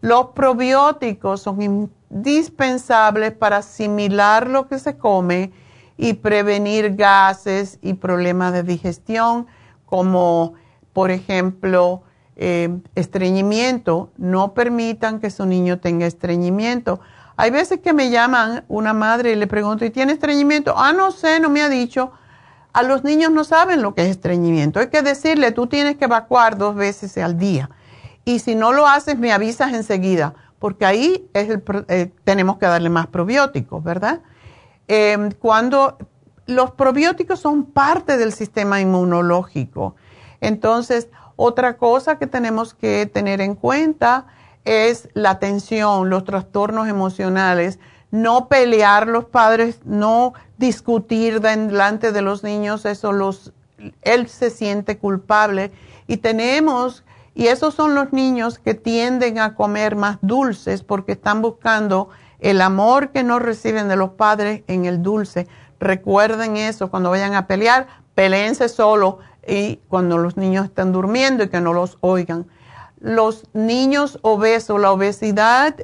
Los 0.00 0.28
probióticos 0.28 1.42
son 1.42 1.90
indispensables 2.10 3.32
para 3.32 3.58
asimilar 3.58 4.48
lo 4.48 4.66
que 4.66 4.78
se 4.78 4.96
come 4.96 5.52
y 5.98 6.14
prevenir 6.14 6.96
gases 6.96 7.78
y 7.82 7.92
problemas 7.92 8.54
de 8.54 8.62
digestión, 8.62 9.46
como 9.84 10.54
por 10.94 11.10
ejemplo 11.10 12.02
eh, 12.36 12.78
estreñimiento. 12.94 14.10
No 14.16 14.54
permitan 14.54 15.20
que 15.20 15.30
su 15.30 15.46
niño 15.46 15.80
tenga 15.80 16.06
estreñimiento 16.06 17.00
hay 17.36 17.50
veces 17.50 17.80
que 17.80 17.92
me 17.92 18.10
llaman 18.10 18.64
una 18.68 18.94
madre 18.94 19.32
y 19.32 19.36
le 19.36 19.46
pregunto, 19.46 19.84
¿y 19.84 19.90
tiene 19.90 20.14
estreñimiento? 20.14 20.74
Ah, 20.76 20.92
no 20.92 21.12
sé, 21.12 21.38
no 21.38 21.50
me 21.50 21.60
ha 21.60 21.68
dicho. 21.68 22.12
A 22.72 22.82
los 22.82 23.04
niños 23.04 23.30
no 23.30 23.44
saben 23.44 23.82
lo 23.82 23.94
que 23.94 24.02
es 24.02 24.08
estreñimiento. 24.08 24.80
Hay 24.80 24.88
que 24.88 25.02
decirle, 25.02 25.52
tú 25.52 25.66
tienes 25.66 25.96
que 25.96 26.06
evacuar 26.06 26.56
dos 26.56 26.74
veces 26.74 27.16
al 27.18 27.36
día. 27.38 27.70
Y 28.24 28.38
si 28.38 28.54
no 28.54 28.72
lo 28.72 28.86
haces, 28.86 29.18
me 29.18 29.32
avisas 29.32 29.74
enseguida, 29.74 30.34
porque 30.58 30.86
ahí 30.86 31.28
eh, 31.34 32.10
tenemos 32.24 32.56
que 32.56 32.66
darle 32.66 32.88
más 32.88 33.06
probióticos, 33.06 33.84
¿verdad? 33.84 34.20
Em, 34.88 35.30
cuando 35.32 35.98
los 36.46 36.70
probióticos 36.70 37.38
son 37.38 37.66
parte 37.66 38.16
del 38.16 38.32
sistema 38.32 38.80
inmunológico. 38.80 39.94
Entonces, 40.40 41.08
otra 41.36 41.76
cosa 41.76 42.18
que 42.18 42.26
tenemos 42.26 42.74
que 42.74 43.06
tener 43.06 43.40
en 43.40 43.54
cuenta 43.54 44.26
es 44.64 45.08
la 45.14 45.38
tensión, 45.38 46.10
los 46.10 46.24
trastornos 46.24 46.88
emocionales, 46.88 47.78
no 48.10 48.48
pelear 48.48 49.06
los 49.06 49.26
padres, 49.26 49.80
no 49.84 50.34
discutir 50.58 51.40
delante 51.40 52.12
de 52.12 52.22
los 52.22 52.42
niños, 52.42 52.84
eso 52.84 53.12
los, 53.12 53.52
él 54.02 54.28
se 54.28 54.50
siente 54.50 54.98
culpable 54.98 55.70
y 56.06 56.18
tenemos, 56.18 57.04
y 57.34 57.48
esos 57.48 57.74
son 57.74 57.94
los 57.94 58.12
niños 58.12 58.58
que 58.58 58.74
tienden 58.74 59.38
a 59.38 59.54
comer 59.54 59.94
más 59.94 60.18
dulces 60.22 60.82
porque 60.82 61.12
están 61.12 61.42
buscando 61.42 62.08
el 62.40 62.60
amor 62.60 63.10
que 63.10 63.22
no 63.22 63.38
reciben 63.38 63.88
de 63.88 63.96
los 63.96 64.10
padres 64.10 64.62
en 64.66 64.86
el 64.86 65.02
dulce. 65.02 65.46
Recuerden 65.78 66.56
eso, 66.56 66.90
cuando 66.90 67.10
vayan 67.10 67.34
a 67.34 67.46
pelear, 67.46 67.86
peleense 68.14 68.68
solo 68.68 69.18
y 69.46 69.76
cuando 69.88 70.18
los 70.18 70.36
niños 70.36 70.64
están 70.64 70.92
durmiendo 70.92 71.44
y 71.44 71.48
que 71.48 71.60
no 71.60 71.72
los 71.72 71.98
oigan 72.00 72.46
los 72.98 73.44
niños 73.52 74.18
obesos, 74.22 74.80
la 74.80 74.90
obesidad, 74.90 75.76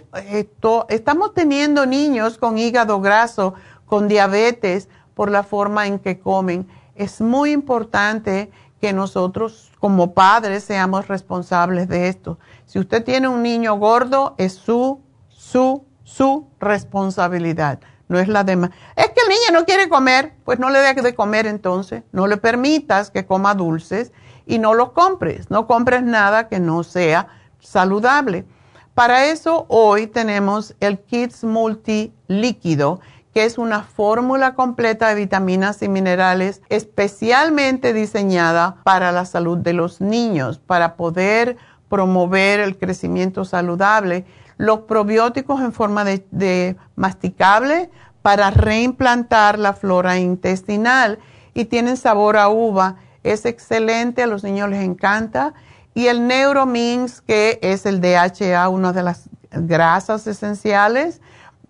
estamos 0.88 1.34
teniendo 1.34 1.86
niños 1.86 2.38
con 2.38 2.58
hígado 2.58 3.00
graso, 3.00 3.54
con 3.86 4.08
diabetes, 4.08 4.88
por 5.14 5.30
la 5.30 5.42
forma 5.42 5.86
en 5.86 5.98
que 5.98 6.18
comen. 6.18 6.66
Es 6.94 7.20
muy 7.20 7.52
importante 7.52 8.50
que 8.80 8.92
nosotros 8.92 9.70
como 9.78 10.14
padres 10.14 10.64
seamos 10.64 11.06
responsables 11.06 11.86
de 11.88 12.08
esto. 12.08 12.38
Si 12.64 12.78
usted 12.78 13.04
tiene 13.04 13.28
un 13.28 13.42
niño 13.42 13.76
gordo, 13.76 14.34
es 14.38 14.54
su, 14.54 15.00
su, 15.28 15.84
su 16.02 16.48
responsabilidad. 16.58 17.80
No 18.12 18.20
es 18.20 18.28
la 18.28 18.44
demás. 18.44 18.72
Es 18.94 19.06
que 19.06 19.22
el 19.22 19.28
niño 19.30 19.58
no 19.58 19.64
quiere 19.64 19.88
comer, 19.88 20.34
pues 20.44 20.58
no 20.58 20.68
le 20.68 20.80
dejes 20.80 21.02
de 21.02 21.14
comer 21.14 21.46
entonces. 21.46 22.02
No 22.12 22.26
le 22.26 22.36
permitas 22.36 23.10
que 23.10 23.24
coma 23.24 23.54
dulces 23.54 24.12
y 24.44 24.58
no 24.58 24.74
lo 24.74 24.92
compres. 24.92 25.50
No 25.50 25.66
compres 25.66 26.02
nada 26.02 26.48
que 26.48 26.60
no 26.60 26.82
sea 26.82 27.28
saludable. 27.58 28.44
Para 28.92 29.24
eso 29.24 29.64
hoy 29.68 30.08
tenemos 30.08 30.74
el 30.80 30.98
Kids 30.98 31.42
Multi 31.44 32.12
Líquido, 32.28 33.00
que 33.32 33.46
es 33.46 33.56
una 33.56 33.82
fórmula 33.82 34.54
completa 34.54 35.08
de 35.08 35.14
vitaminas 35.14 35.80
y 35.80 35.88
minerales 35.88 36.60
especialmente 36.68 37.94
diseñada 37.94 38.76
para 38.84 39.10
la 39.10 39.24
salud 39.24 39.56
de 39.56 39.72
los 39.72 40.02
niños, 40.02 40.58
para 40.58 40.96
poder 40.96 41.56
promover 41.88 42.60
el 42.60 42.76
crecimiento 42.76 43.46
saludable. 43.46 44.26
Los 44.62 44.82
probióticos 44.82 45.60
en 45.60 45.72
forma 45.72 46.04
de, 46.04 46.76
masticable 46.94 47.90
para 48.22 48.52
reimplantar 48.52 49.58
la 49.58 49.72
flora 49.72 50.20
intestinal 50.20 51.18
y 51.52 51.64
tienen 51.64 51.96
sabor 51.96 52.36
a 52.36 52.48
uva. 52.48 52.94
Es 53.24 53.44
excelente, 53.44 54.22
a 54.22 54.28
los 54.28 54.44
niños 54.44 54.70
les 54.70 54.84
encanta. 54.84 55.52
Y 55.94 56.06
el 56.06 56.28
Neuromins, 56.28 57.22
que 57.22 57.58
es 57.60 57.86
el 57.86 58.00
DHA, 58.00 58.68
una 58.68 58.92
de 58.92 59.02
las 59.02 59.28
grasas 59.50 60.28
esenciales 60.28 61.20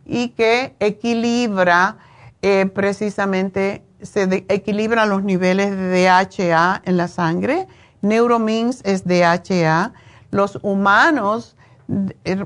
y 0.05 0.29
que 0.29 0.77
equilibra 0.79 1.97
eh, 2.43 2.67
precisamente, 2.67 3.83
se 4.03 4.45
equilibra 4.51 5.07
los 5.07 5.23
niveles 5.23 5.71
de 5.71 6.05
DHA 6.05 6.83
en 6.85 6.99
la 6.99 7.09
sangre. 7.09 7.67
Neuromins 8.03 8.83
es 8.85 9.05
DHA. 9.07 9.95
Los 10.31 10.59
humanos 10.61 11.57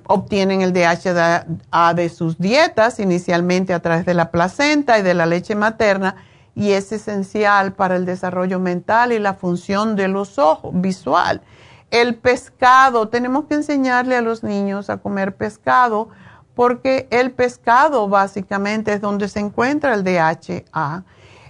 obtienen 0.06 0.62
el 0.62 0.72
DHA 0.72 1.94
de 1.94 2.08
sus 2.08 2.38
dietas, 2.38 3.00
inicialmente 3.00 3.74
a 3.74 3.80
través 3.80 4.06
de 4.06 4.14
la 4.14 4.30
placenta 4.30 4.98
y 4.98 5.02
de 5.02 5.14
la 5.14 5.26
leche 5.26 5.54
materna, 5.54 6.16
y 6.54 6.72
es 6.72 6.90
esencial 6.92 7.74
para 7.74 7.96
el 7.96 8.06
desarrollo 8.06 8.58
mental 8.58 9.12
y 9.12 9.18
la 9.18 9.34
función 9.34 9.94
de 9.94 10.08
los 10.08 10.38
ojos, 10.38 10.70
visual. 10.74 11.42
El 11.90 12.16
pescado, 12.16 13.08
tenemos 13.08 13.44
que 13.44 13.54
enseñarle 13.54 14.16
a 14.16 14.22
los 14.22 14.42
niños 14.42 14.90
a 14.90 14.96
comer 14.96 15.36
pescado 15.36 16.08
porque 16.54 17.06
el 17.10 17.30
pescado 17.32 18.08
básicamente 18.08 18.94
es 18.94 19.00
donde 19.02 19.28
se 19.28 19.40
encuentra 19.40 19.94
el 19.94 20.02
DHA. 20.02 21.04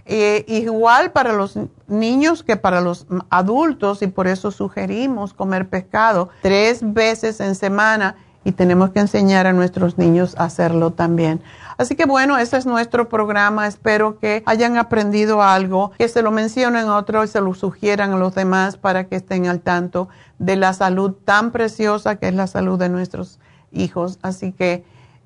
Eh, 0.09 0.45
igual 0.47 1.11
para 1.11 1.33
los 1.33 1.59
niños 1.89 2.45
que 2.45 2.57
para 2.57 2.81
los 2.81 3.07
adultos 3.29 4.03
y 4.03 4.07
por 4.07 4.29
eso 4.29 4.53
sugerimos 4.53 5.35
comer 5.35 5.69
pescado 5.69 6.29
tres 6.43 6.81
veces 6.83 7.41
en 7.41 7.57
semana 7.57 8.15
y 8.45 8.53
tenemos 8.53 8.91
que 8.91 9.01
enseñar 9.01 9.49
a 9.49 9.53
nuestros 9.53 9.99
niños 9.99 10.37
a 10.39 10.45
hacerlo 10.45 10.93
también. 10.93 11.43
Así 11.77 11.97
que 11.97 12.07
bueno, 12.07 12.39
ese 12.39 12.57
es 12.57 12.65
nuestro 12.65 13.09
programa. 13.09 13.67
Espero 13.67 14.21
que 14.21 14.45
hayan 14.47 14.79
aprendido 14.79 15.43
algo, 15.43 15.91
que 15.99 16.09
se 16.09 16.23
lo 16.23 16.31
mencionen 16.31 16.87
a 16.87 16.97
otros 16.97 17.25
y 17.25 17.33
se 17.33 17.41
lo 17.41 17.53
sugieran 17.55 18.13
a 18.13 18.17
los 18.17 18.37
demás 18.37 18.77
para 18.77 19.09
que 19.09 19.17
estén 19.17 19.49
al 19.49 19.61
tanto 19.61 20.09
de 20.39 20.55
la 20.55 20.73
salud 20.73 21.15
tan 21.25 21.51
preciosa 21.51 22.17
que 22.17 22.29
es 22.29 22.35
la 22.35 22.47
salud 22.47 22.79
de 22.79 22.89
nuestros 22.89 23.41
hijos. 23.73 24.21
Así 24.23 24.53
que 24.53 24.85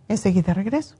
enseguida 0.08 0.54
regreso. 0.54 0.99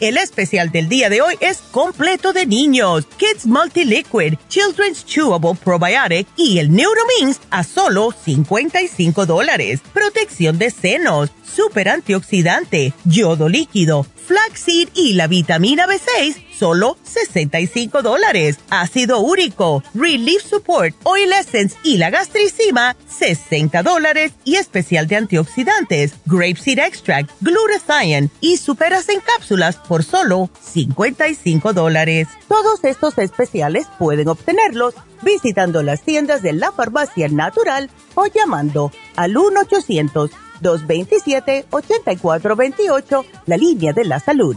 El 0.00 0.16
especial 0.16 0.70
del 0.70 0.88
día 0.88 1.10
de 1.10 1.22
hoy 1.22 1.34
es 1.40 1.58
completo 1.72 2.32
de 2.32 2.46
niños, 2.46 3.04
Kids 3.16 3.46
Multi 3.46 3.84
Liquid, 3.84 4.34
Children's 4.48 5.04
Chewable 5.04 5.56
Probiotic 5.56 6.28
y 6.36 6.60
el 6.60 6.70
Neuromins 6.72 7.40
a 7.50 7.64
solo 7.64 8.12
55 8.12 9.26
dólares. 9.26 9.80
Protección 9.92 10.56
de 10.56 10.70
senos, 10.70 11.30
super 11.42 11.88
antioxidante, 11.88 12.92
yodo 13.06 13.48
líquido, 13.48 14.06
flaxseed 14.26 14.88
y 14.94 15.14
la 15.14 15.26
vitamina 15.26 15.88
B6, 15.88 16.47
solo 16.58 16.96
65 17.04 18.02
dólares. 18.02 18.58
Ácido 18.70 19.20
úrico, 19.20 19.82
Relief 19.94 20.42
Support, 20.42 20.94
Oil 21.04 21.32
Essence 21.32 21.76
y 21.82 21.98
la 21.98 22.10
gastricima, 22.10 22.96
60 23.06 23.82
dólares. 23.82 24.32
Y 24.44 24.56
especial 24.56 25.06
de 25.06 25.16
antioxidantes, 25.16 26.14
Grapeseed 26.26 26.78
Extract, 26.78 27.30
Glutathione 27.40 28.30
y 28.40 28.56
superas 28.56 29.08
en 29.08 29.20
cápsulas 29.20 29.76
por 29.76 30.04
solo 30.04 30.50
55 30.60 31.72
dólares. 31.72 32.28
Todos 32.48 32.84
estos 32.84 33.18
especiales 33.18 33.86
pueden 33.98 34.28
obtenerlos 34.28 34.94
visitando 35.22 35.82
las 35.82 36.02
tiendas 36.02 36.42
de 36.42 36.52
la 36.52 36.72
farmacia 36.72 37.28
natural 37.28 37.90
o 38.14 38.26
llamando 38.26 38.92
al 39.16 39.36
1 39.36 39.60
800 39.60 40.30
227-8428, 40.62 43.24
la 43.46 43.56
línea 43.56 43.92
de 43.92 44.04
la 44.04 44.20
salud. 44.20 44.56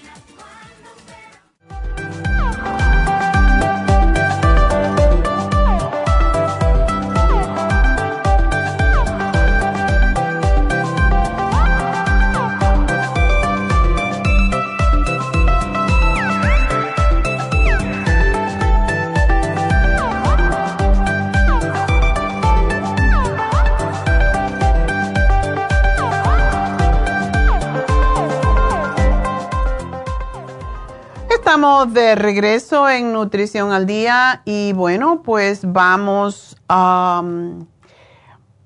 Estamos 31.51 31.93
de 31.93 32.15
regreso 32.15 32.87
en 32.87 33.11
Nutrición 33.11 33.73
al 33.73 33.85
Día 33.85 34.41
y 34.45 34.71
bueno, 34.71 35.21
pues 35.21 35.59
vamos 35.69 36.55
a, 36.69 37.21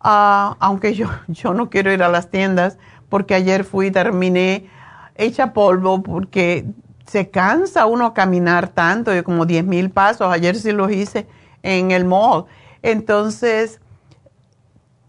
aunque 0.03 0.93
yo, 0.93 1.07
yo 1.27 1.53
no 1.53 1.69
quiero 1.69 1.91
ir 1.91 2.03
a 2.03 2.09
las 2.09 2.29
tiendas 2.29 2.77
porque 3.09 3.35
ayer 3.35 3.63
fui 3.63 3.87
y 3.87 3.91
terminé 3.91 4.69
hecha 5.15 5.53
polvo 5.53 6.01
porque 6.01 6.65
se 7.05 7.29
cansa 7.29 7.85
uno 7.85 8.13
caminar 8.13 8.69
tanto, 8.69 9.13
yo 9.13 9.23
como 9.23 9.45
10 9.45 9.65
mil 9.65 9.89
pasos, 9.89 10.31
ayer 10.31 10.55
sí 10.55 10.71
los 10.71 10.91
hice 10.91 11.27
en 11.61 11.91
el 11.91 12.05
mall. 12.05 12.45
Entonces, 12.81 13.81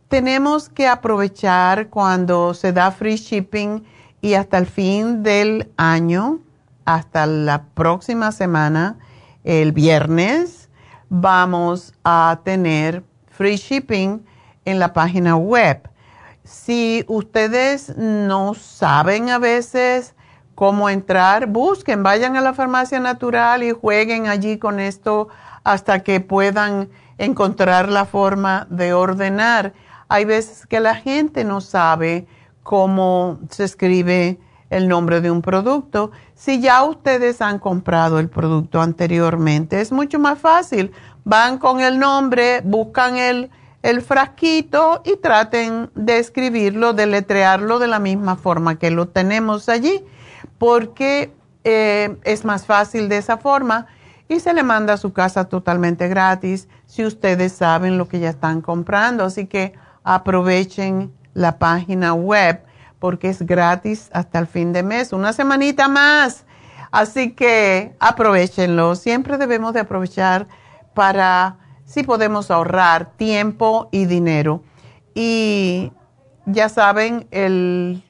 tenemos 0.08 0.68
que 0.68 0.88
aprovechar 0.88 1.88
cuando 1.88 2.54
se 2.54 2.72
da 2.72 2.90
free 2.90 3.16
shipping 3.16 3.84
y 4.20 4.34
hasta 4.34 4.58
el 4.58 4.66
fin 4.66 5.22
del 5.22 5.70
año 5.76 6.40
hasta 6.84 7.26
la 7.26 7.64
próxima 7.74 8.32
semana, 8.32 8.98
el 9.44 9.72
viernes, 9.72 10.68
vamos 11.08 11.94
a 12.04 12.40
tener 12.44 13.04
free 13.30 13.56
shipping 13.56 14.20
en 14.64 14.78
la 14.78 14.92
página 14.92 15.36
web. 15.36 15.88
Si 16.44 17.04
ustedes 17.08 17.96
no 17.96 18.54
saben 18.54 19.30
a 19.30 19.38
veces 19.38 20.14
cómo 20.54 20.90
entrar, 20.90 21.46
busquen, 21.46 22.02
vayan 22.02 22.36
a 22.36 22.40
la 22.40 22.54
farmacia 22.54 23.00
natural 23.00 23.62
y 23.62 23.72
jueguen 23.72 24.26
allí 24.26 24.58
con 24.58 24.80
esto 24.80 25.28
hasta 25.64 26.00
que 26.00 26.20
puedan 26.20 26.90
encontrar 27.18 27.88
la 27.88 28.04
forma 28.04 28.66
de 28.70 28.92
ordenar. 28.92 29.72
Hay 30.08 30.24
veces 30.24 30.66
que 30.66 30.80
la 30.80 30.94
gente 30.94 31.44
no 31.44 31.60
sabe 31.60 32.26
cómo 32.62 33.38
se 33.50 33.64
escribe 33.64 34.38
el 34.70 34.88
nombre 34.88 35.20
de 35.20 35.30
un 35.30 35.42
producto. 35.42 36.10
Si 36.34 36.60
ya 36.60 36.82
ustedes 36.82 37.40
han 37.40 37.58
comprado 37.58 38.18
el 38.18 38.28
producto 38.28 38.80
anteriormente, 38.80 39.80
es 39.80 39.92
mucho 39.92 40.18
más 40.18 40.38
fácil. 40.38 40.92
Van 41.24 41.58
con 41.58 41.80
el 41.80 41.98
nombre, 41.98 42.62
buscan 42.64 43.16
el, 43.16 43.50
el 43.82 44.02
frasquito 44.02 45.02
y 45.04 45.16
traten 45.16 45.90
de 45.94 46.18
escribirlo, 46.18 46.92
de 46.92 47.06
letrearlo 47.06 47.78
de 47.78 47.88
la 47.88 47.98
misma 47.98 48.36
forma 48.36 48.78
que 48.78 48.90
lo 48.90 49.08
tenemos 49.08 49.68
allí, 49.68 50.04
porque 50.58 51.32
eh, 51.64 52.16
es 52.24 52.44
más 52.44 52.66
fácil 52.66 53.08
de 53.08 53.18
esa 53.18 53.38
forma 53.38 53.86
y 54.28 54.40
se 54.40 54.54
le 54.54 54.62
manda 54.62 54.94
a 54.94 54.98
su 54.98 55.12
casa 55.12 55.44
totalmente 55.44 56.08
gratis 56.08 56.68
si 56.86 57.04
ustedes 57.04 57.52
saben 57.52 57.98
lo 57.98 58.08
que 58.08 58.20
ya 58.20 58.30
están 58.30 58.60
comprando. 58.60 59.24
Así 59.24 59.46
que 59.46 59.74
aprovechen 60.04 61.12
la 61.34 61.58
página 61.58 62.14
web 62.14 62.62
porque 62.98 63.28
es 63.28 63.42
gratis 63.42 64.10
hasta 64.12 64.38
el 64.38 64.46
fin 64.46 64.72
de 64.72 64.82
mes, 64.82 65.12
una 65.12 65.32
semanita 65.32 65.88
más. 65.88 66.44
Así 66.92 67.32
que 67.32 67.96
aprovechenlo. 67.98 68.94
Siempre 68.94 69.38
debemos 69.38 69.72
de 69.72 69.80
aprovechar 69.80 70.46
para, 70.94 71.56
si 71.92 72.02
podemos 72.04 72.50
ahorrar 72.50 73.12
tiempo 73.16 73.88
y 73.92 74.06
dinero. 74.06 74.62
Y 75.14 75.92
ya 76.46 76.70
saben, 76.70 77.28
el, 77.30 78.02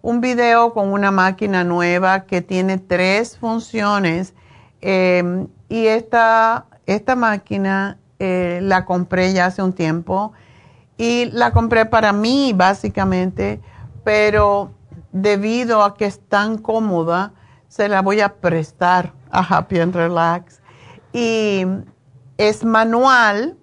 un 0.00 0.22
video 0.22 0.72
con 0.72 0.90
una 0.90 1.10
máquina 1.10 1.64
nueva 1.64 2.24
que 2.24 2.40
tiene 2.40 2.78
tres 2.78 3.36
funciones 3.36 4.32
eh, 4.80 5.46
y 5.68 5.88
esta, 5.88 6.64
esta 6.86 7.14
máquina 7.14 7.98
eh, 8.18 8.60
la 8.62 8.86
compré 8.86 9.34
ya 9.34 9.46
hace 9.46 9.62
un 9.62 9.74
tiempo 9.74 10.32
y 10.96 11.26
la 11.26 11.50
compré 11.52 11.84
para 11.84 12.14
mí 12.14 12.54
básicamente, 12.56 13.60
pero 14.02 14.72
debido 15.12 15.82
a 15.82 15.94
que 15.94 16.06
es 16.06 16.26
tan 16.26 16.56
cómoda, 16.56 17.34
se 17.68 17.86
la 17.90 18.00
voy 18.00 18.22
a 18.22 18.36
prestar 18.36 19.12
a 19.30 19.40
Happy 19.40 19.78
and 19.78 19.94
Relax. 19.94 20.57
Y 21.12 21.64
es 22.36 22.64
manual 22.64 23.56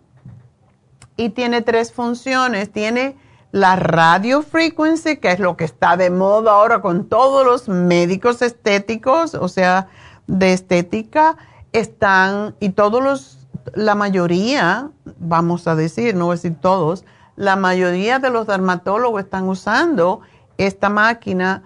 y 1.17 1.29
tiene 1.29 1.61
tres 1.61 1.91
funciones. 1.91 2.71
Tiene 2.71 3.17
la 3.51 3.77
radio 3.77 4.41
frequency, 4.41 5.17
que 5.17 5.31
es 5.31 5.39
lo 5.39 5.55
que 5.55 5.63
está 5.63 5.95
de 5.95 6.09
moda 6.09 6.51
ahora 6.51 6.81
con 6.81 7.07
todos 7.07 7.45
los 7.45 7.69
médicos 7.69 8.41
estéticos, 8.41 9.33
o 9.33 9.47
sea, 9.47 9.87
de 10.27 10.51
estética, 10.51 11.37
están, 11.71 12.55
y 12.59 12.71
todos 12.71 13.01
los, 13.01 13.47
la 13.73 13.95
mayoría, 13.95 14.89
vamos 15.19 15.67
a 15.67 15.75
decir, 15.75 16.15
no 16.15 16.25
voy 16.25 16.33
a 16.33 16.35
decir 16.35 16.57
todos, 16.59 17.05
la 17.37 17.55
mayoría 17.55 18.19
de 18.19 18.29
los 18.29 18.45
dermatólogos 18.45 19.23
están 19.23 19.47
usando 19.47 20.19
esta 20.57 20.89
máquina 20.89 21.63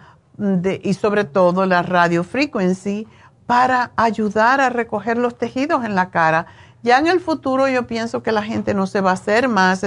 y 0.83 0.93
sobre 0.93 1.23
todo 1.23 1.65
la 1.65 1.81
radiofrequency 1.81 3.07
para 3.49 3.93
ayudar 3.95 4.61
a 4.61 4.69
recoger 4.69 5.17
los 5.17 5.35
tejidos 5.35 5.83
en 5.83 5.95
la 5.95 6.11
cara. 6.11 6.45
Ya 6.83 6.99
en 6.99 7.07
el 7.07 7.19
futuro 7.19 7.67
yo 7.67 7.87
pienso 7.87 8.21
que 8.21 8.31
la 8.31 8.43
gente 8.43 8.75
no 8.75 8.85
se 8.85 9.01
va 9.01 9.09
a 9.09 9.15
hacer 9.15 9.47
más 9.47 9.83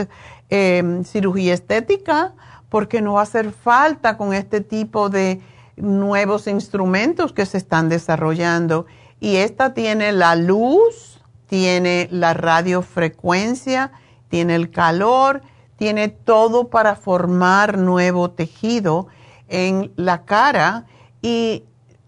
em, 0.51 1.05
cirugía 1.05 1.55
estética 1.55 2.33
porque 2.69 3.01
no 3.01 3.13
va 3.13 3.21
a 3.21 3.23
hacer 3.23 3.53
falta 3.53 4.17
con 4.17 4.35
este 4.35 4.63
tipo 4.63 5.11
de 5.11 5.41
nuevos 5.77 6.49
instrumentos 6.49 7.33
que 7.33 7.47
se 7.47 7.59
están 7.59 7.89
desarrollando. 7.89 8.87
Y 9.21 9.37
esta 9.37 9.75
tiene 9.75 10.11
la 10.11 10.35
luz, 10.35 11.23
tiene 11.47 12.09
la 12.11 12.35
radiofrecuencia, 12.35 13.93
tiene 14.29 14.57
el 14.57 14.73
calor 14.73 15.43
tiene 15.83 16.07
todo 16.07 16.69
para 16.69 16.95
formar 16.95 17.77
nuevo 17.77 18.31
tejido 18.31 19.09
en 19.49 19.93
la 19.97 20.25
cara 20.25 20.87
y 21.21 21.65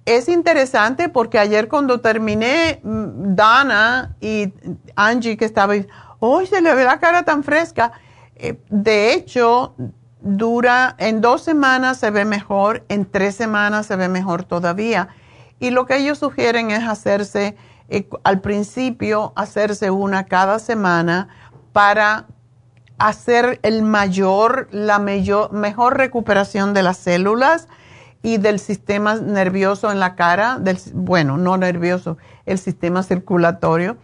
es 0.07 0.29
interesante 0.29 1.09
porque 1.09 1.39
ayer 1.39 1.69
cuando 1.69 2.01
terminé, 2.01 2.81
mm, 2.83 3.35
Dana 3.35 4.17
y 4.21 4.53
Angie 4.97 5.37
que 5.37 5.45
estaba, 5.45 5.75
hoy 6.19 6.47
se 6.47 6.61
le 6.61 6.75
ve 6.75 6.85
la 6.85 6.99
cara 6.99 7.25
tan 7.25 7.43
fresca. 7.43 7.93
Eh, 8.37 8.59
de 8.69 9.15
hecho, 9.15 9.75
dura, 10.21 10.95
en 10.99 11.21
dos 11.21 11.43
semanas 11.43 11.99
se 11.99 12.11
ve 12.11 12.25
mejor, 12.25 12.85
en 12.89 13.07
tres 13.11 13.35
semanas 13.35 13.87
se 13.87 13.97
ve 13.97 14.09
mejor 14.09 14.45
todavía. 14.45 15.09
Y 15.59 15.71
lo 15.71 15.87
que 15.87 15.97
ellos 15.97 16.19
sugieren 16.19 16.71
es 16.71 16.87
hacerse, 16.87 17.57
eh, 17.89 18.09
al 18.25 18.41
principio, 18.41 19.33
hacerse 19.37 19.91
una 19.91 20.25
cada 20.25 20.59
semana 20.59 21.29
para 21.73 22.27
hacer 22.99 23.59
el 23.63 23.83
mayor, 23.83 24.69
la 24.71 24.99
mejor 24.99 25.97
recuperación 25.97 26.75
de 26.75 26.83
las 26.83 26.99
células 26.99 27.69
y 28.25 28.39
del 28.39 28.59
sistema 28.59 29.17
nervioso 29.17 29.93
en 29.93 30.01
la 30.01 30.17
cara, 30.17 30.59
del, 30.59 30.79
bueno, 30.95 31.37
no 31.37 31.59
nervioso, 31.59 32.17
el 32.47 32.59
sistema 32.59 33.03
circulatorio. 33.03 33.99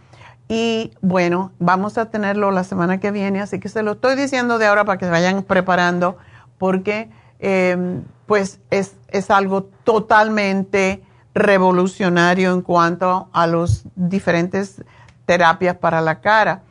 Y 0.47 0.91
bueno, 1.01 1.53
vamos 1.57 1.97
a 1.97 2.11
tenerlo 2.11 2.51
la 2.51 2.63
semana 2.63 2.99
que 2.99 3.09
viene, 3.09 3.41
así 3.41 3.59
que 3.59 3.67
se 3.67 3.81
lo 3.81 3.93
estoy 3.93 4.15
diciendo 4.15 4.59
de 4.59 4.67
ahora 4.67 4.85
para 4.85 4.99
que 4.99 5.05
se 5.05 5.11
vayan 5.11 5.41
preparando, 5.41 6.17
porque 6.59 7.09
eh, 7.39 7.99
pues 8.27 8.59
es, 8.69 8.95
es 9.07 9.31
algo 9.31 9.63
totalmente 9.63 11.01
revolucionario 11.33 12.53
en 12.53 12.61
cuanto 12.61 13.27
a 13.33 13.47
las 13.47 13.85
diferentes 13.95 14.83
terapias 15.25 15.77
para 15.77 15.99
la 15.99 16.21
cara. 16.21 16.61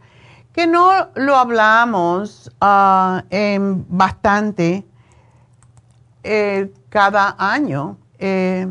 que 0.53 0.67
no 0.67 1.09
lo 1.15 1.37
hablamos 1.37 2.51
ah, 2.61 3.23
en 3.31 3.83
bastante 3.89 4.85
eh, 6.21 6.71
cada 6.89 7.35
año. 7.39 7.97
Eh, 8.19 8.67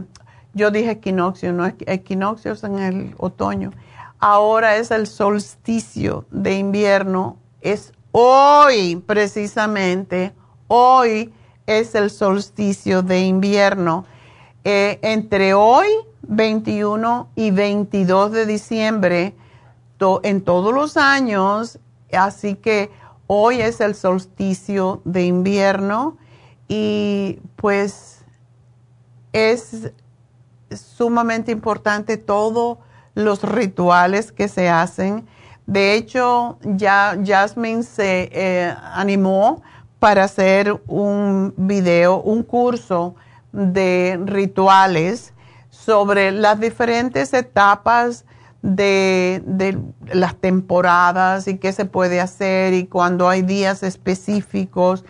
yo 0.54 0.70
dije 0.70 0.92
equinoccio, 0.92 1.52
no 1.52 1.66
es 1.66 1.74
equinoccios 1.84 2.62
en 2.62 2.78
el 2.78 3.14
otoño. 3.18 3.72
Ahora 4.20 4.76
es 4.76 4.92
el 4.92 5.08
solsticio 5.08 6.26
de 6.30 6.54
invierno. 6.54 7.38
Es 7.60 7.92
hoy, 8.12 9.02
precisamente, 9.04 10.32
hoy 10.68 11.34
es 11.66 11.96
el 11.96 12.08
solsticio 12.08 13.02
de 13.02 13.18
invierno. 13.18 14.04
Eh, 14.62 15.00
entre 15.02 15.54
hoy 15.54 15.88
21 16.22 17.28
y 17.34 17.50
22 17.50 18.32
de 18.32 18.46
diciembre 18.46 19.34
en 20.22 20.40
todos 20.40 20.72
los 20.72 20.96
años, 20.96 21.78
así 22.12 22.54
que 22.54 22.90
hoy 23.26 23.60
es 23.60 23.80
el 23.80 23.94
solsticio 23.94 25.02
de 25.04 25.24
invierno 25.26 26.16
y 26.68 27.38
pues 27.56 28.24
es 29.32 29.92
sumamente 30.70 31.52
importante 31.52 32.16
todos 32.16 32.78
los 33.14 33.42
rituales 33.42 34.32
que 34.32 34.48
se 34.48 34.68
hacen. 34.68 35.26
De 35.66 35.94
hecho, 35.94 36.58
ya 36.62 37.18
Jasmine 37.24 37.82
se 37.82 38.30
eh, 38.32 38.74
animó 38.94 39.62
para 39.98 40.24
hacer 40.24 40.80
un 40.86 41.52
video, 41.56 42.22
un 42.22 42.42
curso 42.42 43.14
de 43.52 44.18
rituales 44.24 45.34
sobre 45.84 46.30
las 46.30 46.60
diferentes 46.60 47.32
etapas 47.32 48.26
de, 48.62 49.42
las 50.12 50.34
temporadas 50.36 51.48
y 51.48 51.56
qué 51.56 51.72
se 51.72 51.86
puede 51.86 52.20
hacer 52.20 52.74
y 52.74 52.86
cuando 52.86 53.28
hay 53.28 53.42
días 53.42 53.82
específicos, 53.82 55.04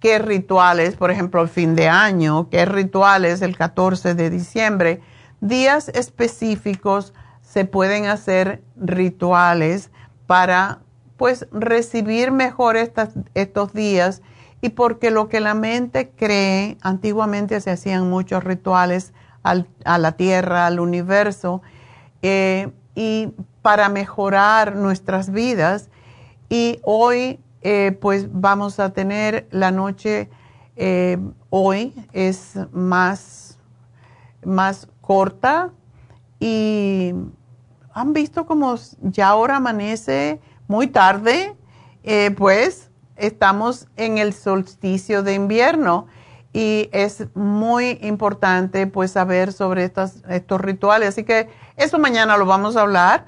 qué 0.00 0.18
rituales, 0.18 0.96
por 0.96 1.10
ejemplo, 1.10 1.42
el 1.42 1.48
fin 1.48 1.74
de 1.74 1.88
año, 1.88 2.48
qué 2.48 2.64
rituales 2.64 3.42
el 3.42 3.56
14 3.56 4.14
de 4.14 4.30
diciembre. 4.30 5.02
Días 5.40 5.90
específicos 5.90 7.12
se 7.42 7.66
pueden 7.66 8.06
hacer 8.06 8.62
rituales 8.76 9.90
para 10.26 10.80
pues 11.18 11.46
recibir 11.52 12.30
mejor 12.30 12.76
estos 12.76 13.72
días 13.74 14.22
y 14.62 14.70
porque 14.70 15.10
lo 15.10 15.28
que 15.28 15.40
la 15.40 15.54
mente 15.54 16.10
cree, 16.16 16.78
antiguamente 16.80 17.60
se 17.60 17.70
hacían 17.70 18.08
muchos 18.08 18.42
rituales 18.44 19.12
a 19.84 19.98
la 19.98 20.12
tierra, 20.12 20.66
al 20.66 20.80
universo, 20.80 21.62
eh, 22.22 22.70
y 22.94 23.28
para 23.62 23.88
mejorar 23.88 24.74
nuestras 24.76 25.30
vidas. 25.30 25.88
Y 26.48 26.80
hoy, 26.82 27.40
eh, 27.62 27.96
pues 28.00 28.28
vamos 28.32 28.80
a 28.80 28.92
tener 28.92 29.46
la 29.50 29.70
noche, 29.70 30.30
eh, 30.76 31.18
hoy 31.50 31.94
es 32.12 32.54
más, 32.72 33.58
más 34.44 34.88
corta 35.00 35.70
y 36.40 37.12
han 37.92 38.12
visto 38.12 38.46
como 38.46 38.76
ya 39.00 39.28
ahora 39.28 39.56
amanece 39.56 40.40
muy 40.68 40.86
tarde, 40.86 41.56
pues 42.36 42.90
estamos 43.16 43.88
en 43.96 44.18
el 44.18 44.32
solsticio 44.32 45.22
de 45.22 45.34
invierno 45.34 46.06
y 46.52 46.88
es 46.92 47.26
muy 47.34 47.98
importante 48.02 48.86
pues 48.86 49.12
saber 49.12 49.52
sobre 49.52 49.84
estas, 49.84 50.22
estos 50.28 50.60
rituales. 50.60 51.10
Así 51.10 51.24
que 51.24 51.48
eso 51.76 51.98
mañana 51.98 52.36
lo 52.36 52.46
vamos 52.46 52.76
a 52.76 52.82
hablar. 52.82 53.26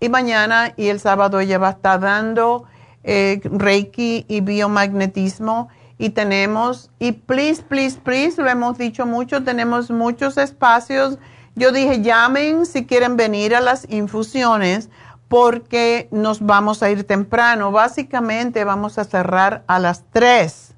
y 0.00 0.08
mañana 0.08 0.72
y 0.76 0.88
el 0.88 1.00
sábado 1.00 1.40
ella 1.40 1.58
va 1.58 1.68
a 1.68 1.72
estar 1.72 2.00
dando 2.00 2.64
eh, 3.02 3.40
Reiki 3.44 4.26
y 4.28 4.40
biomagnetismo. 4.40 5.68
Y 5.98 6.10
tenemos, 6.10 6.90
y 6.98 7.12
please, 7.12 7.62
please, 7.62 7.98
please, 8.02 8.40
lo 8.40 8.48
hemos 8.48 8.78
dicho 8.78 9.04
mucho, 9.04 9.42
tenemos 9.42 9.90
muchos 9.90 10.38
espacios. 10.38 11.18
Yo 11.56 11.72
dije, 11.72 12.00
llamen 12.00 12.64
si 12.64 12.86
quieren 12.86 13.16
venir 13.18 13.54
a 13.54 13.60
las 13.60 13.86
infusiones 13.90 14.88
porque 15.28 16.08
nos 16.10 16.40
vamos 16.40 16.82
a 16.82 16.90
ir 16.90 17.04
temprano. 17.04 17.70
Básicamente 17.70 18.64
vamos 18.64 18.98
a 18.98 19.04
cerrar 19.04 19.62
a 19.66 19.78
las 19.78 20.04
3 20.10 20.69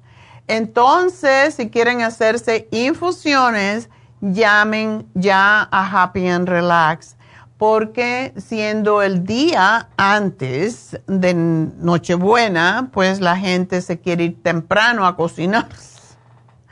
entonces, 0.47 1.55
si 1.55 1.69
quieren 1.69 2.01
hacerse 2.01 2.67
infusiones, 2.71 3.89
llamen 4.21 5.07
ya 5.13 5.67
a 5.71 6.03
Happy 6.03 6.27
and 6.27 6.47
Relax, 6.47 7.15
porque 7.57 8.33
siendo 8.37 9.01
el 9.01 9.23
día 9.23 9.89
antes 9.95 10.99
de 11.07 11.33
Nochebuena, 11.33 12.89
pues 12.91 13.21
la 13.21 13.37
gente 13.37 13.81
se 13.81 13.99
quiere 13.99 14.25
ir 14.25 14.43
temprano 14.43 15.05
a 15.05 15.15
cocinar. 15.15 15.69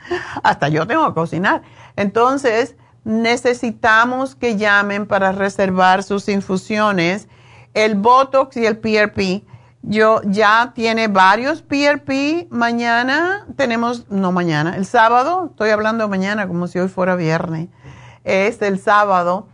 Hasta 0.42 0.68
yo 0.68 0.86
tengo 0.86 1.06
que 1.08 1.14
cocinar. 1.14 1.62
Entonces, 1.96 2.76
necesitamos 3.04 4.34
que 4.34 4.56
llamen 4.56 5.06
para 5.06 5.32
reservar 5.32 6.02
sus 6.02 6.28
infusiones. 6.28 7.28
El 7.72 7.94
Botox 7.94 8.56
y 8.58 8.66
el 8.66 8.76
PRP 8.76 9.44
yo 9.82 10.20
ya 10.24 10.72
tiene 10.74 11.08
varios 11.08 11.62
PRP. 11.62 12.48
Mañana 12.50 13.46
tenemos, 13.56 14.08
no 14.10 14.32
mañana, 14.32 14.76
el 14.76 14.86
sábado, 14.86 15.48
estoy 15.50 15.70
hablando 15.70 16.08
mañana 16.08 16.46
como 16.46 16.66
si 16.68 16.78
hoy 16.78 16.88
fuera 16.88 17.16
viernes, 17.16 17.68
es 18.24 18.62
el 18.62 18.78
sábado. 18.78 19.46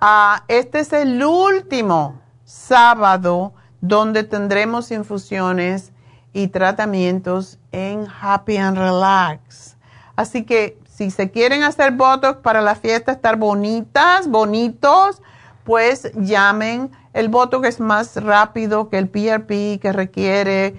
Ah, 0.00 0.44
este 0.48 0.80
es 0.80 0.92
el 0.92 1.22
último 1.22 2.20
sábado 2.44 3.52
donde 3.80 4.24
tendremos 4.24 4.90
infusiones 4.90 5.92
y 6.32 6.48
tratamientos 6.48 7.58
en 7.72 8.06
Happy 8.20 8.56
and 8.56 8.78
Relax. 8.78 9.76
Así 10.16 10.44
que 10.44 10.78
si 10.86 11.10
se 11.10 11.30
quieren 11.30 11.62
hacer 11.62 11.92
Botox 11.92 12.40
para 12.40 12.60
la 12.60 12.74
fiesta, 12.74 13.12
estar 13.12 13.36
bonitas, 13.36 14.28
bonitos, 14.28 15.22
pues 15.64 16.10
llamen 16.14 16.90
el 17.12 17.28
Botox 17.28 17.66
es 17.66 17.80
más 17.80 18.16
rápido 18.16 18.88
que 18.88 18.98
el 18.98 19.08
PRP, 19.08 19.80
que 19.80 19.92
requiere, 19.92 20.76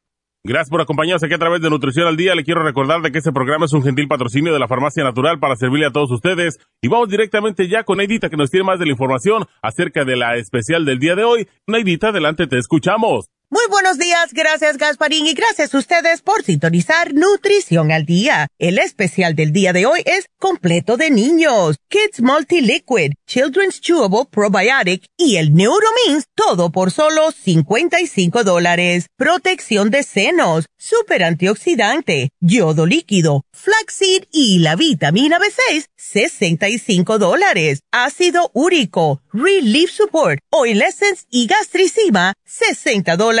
Gracias 0.43 0.71
por 0.71 0.81
acompañarnos 0.81 1.21
aquí 1.21 1.35
a 1.35 1.37
través 1.37 1.61
de 1.61 1.69
Nutrición 1.69 2.07
al 2.07 2.17
Día. 2.17 2.33
Le 2.33 2.43
quiero 2.43 2.63
recordar 2.63 3.01
de 3.01 3.11
que 3.11 3.19
este 3.19 3.31
programa 3.31 3.65
es 3.65 3.73
un 3.73 3.83
gentil 3.83 4.07
patrocinio 4.07 4.51
de 4.51 4.57
la 4.57 4.67
Farmacia 4.67 5.03
Natural 5.03 5.37
para 5.37 5.55
servirle 5.55 5.85
a 5.85 5.91
todos 5.91 6.09
ustedes. 6.09 6.59
Y 6.81 6.87
vamos 6.87 7.09
directamente 7.09 7.67
ya 7.69 7.83
con 7.83 7.99
Neidita 7.99 8.27
que 8.27 8.37
nos 8.37 8.49
tiene 8.49 8.65
más 8.65 8.79
de 8.79 8.85
la 8.85 8.91
información 8.91 9.45
acerca 9.61 10.03
de 10.03 10.15
la 10.15 10.37
especial 10.37 10.83
del 10.83 10.97
día 10.97 11.15
de 11.15 11.25
hoy. 11.25 11.47
Neidita, 11.67 12.07
adelante, 12.07 12.47
te 12.47 12.57
escuchamos. 12.57 13.29
Muy 13.53 13.63
buenos 13.69 13.97
días, 13.97 14.31
gracias 14.31 14.77
Gasparín 14.77 15.27
y 15.27 15.33
gracias 15.33 15.75
a 15.75 15.77
ustedes 15.77 16.21
por 16.21 16.41
sintonizar 16.41 17.13
Nutrición 17.13 17.91
al 17.91 18.05
Día. 18.05 18.47
El 18.57 18.79
especial 18.79 19.35
del 19.35 19.51
día 19.51 19.73
de 19.73 19.85
hoy 19.85 20.03
es 20.05 20.27
completo 20.39 20.95
de 20.95 21.11
niños, 21.11 21.75
Kids 21.89 22.21
Multi 22.21 22.61
Liquid, 22.61 23.11
Children's 23.27 23.81
Chewable 23.81 24.29
Probiotic 24.31 25.03
y 25.17 25.35
el 25.35 25.53
Neuromins, 25.53 26.27
todo 26.33 26.71
por 26.71 26.91
solo 26.91 27.33
55 27.33 28.45
dólares. 28.45 29.07
Protección 29.17 29.89
de 29.89 30.03
senos, 30.03 30.67
super 30.77 31.21
antioxidante, 31.21 32.29
yodo 32.39 32.85
líquido, 32.85 33.43
flaxseed 33.51 34.27
y 34.31 34.59
la 34.59 34.77
vitamina 34.77 35.39
B6, 35.39 35.87
65 35.97 37.19
dólares. 37.19 37.81
Ácido 37.91 38.49
úrico, 38.53 39.21
Relief 39.33 39.91
Support, 39.91 40.39
Oil 40.51 40.81
Essence 40.81 41.25
y 41.29 41.47
Gastricima, 41.47 42.33
60 42.45 43.17
dólares 43.17 43.40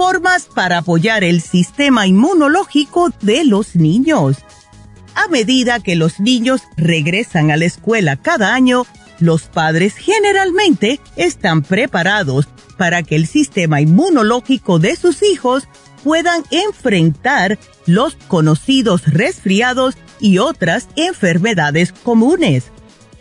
Formas 0.00 0.46
para 0.46 0.78
apoyar 0.78 1.24
el 1.24 1.42
sistema 1.42 2.06
inmunológico 2.06 3.10
de 3.20 3.44
los 3.44 3.76
niños. 3.76 4.38
A 5.14 5.28
medida 5.28 5.78
que 5.80 5.94
los 5.94 6.20
niños 6.20 6.62
regresan 6.78 7.50
a 7.50 7.58
la 7.58 7.66
escuela 7.66 8.16
cada 8.16 8.54
año, 8.54 8.86
los 9.18 9.42
padres 9.42 9.96
generalmente 9.96 11.00
están 11.16 11.60
preparados 11.60 12.48
para 12.78 13.02
que 13.02 13.14
el 13.14 13.26
sistema 13.26 13.82
inmunológico 13.82 14.78
de 14.78 14.96
sus 14.96 15.22
hijos 15.22 15.68
puedan 16.02 16.44
enfrentar 16.50 17.58
los 17.84 18.16
conocidos 18.26 19.02
resfriados 19.06 19.98
y 20.18 20.38
otras 20.38 20.88
enfermedades 20.96 21.92
comunes. 21.92 22.64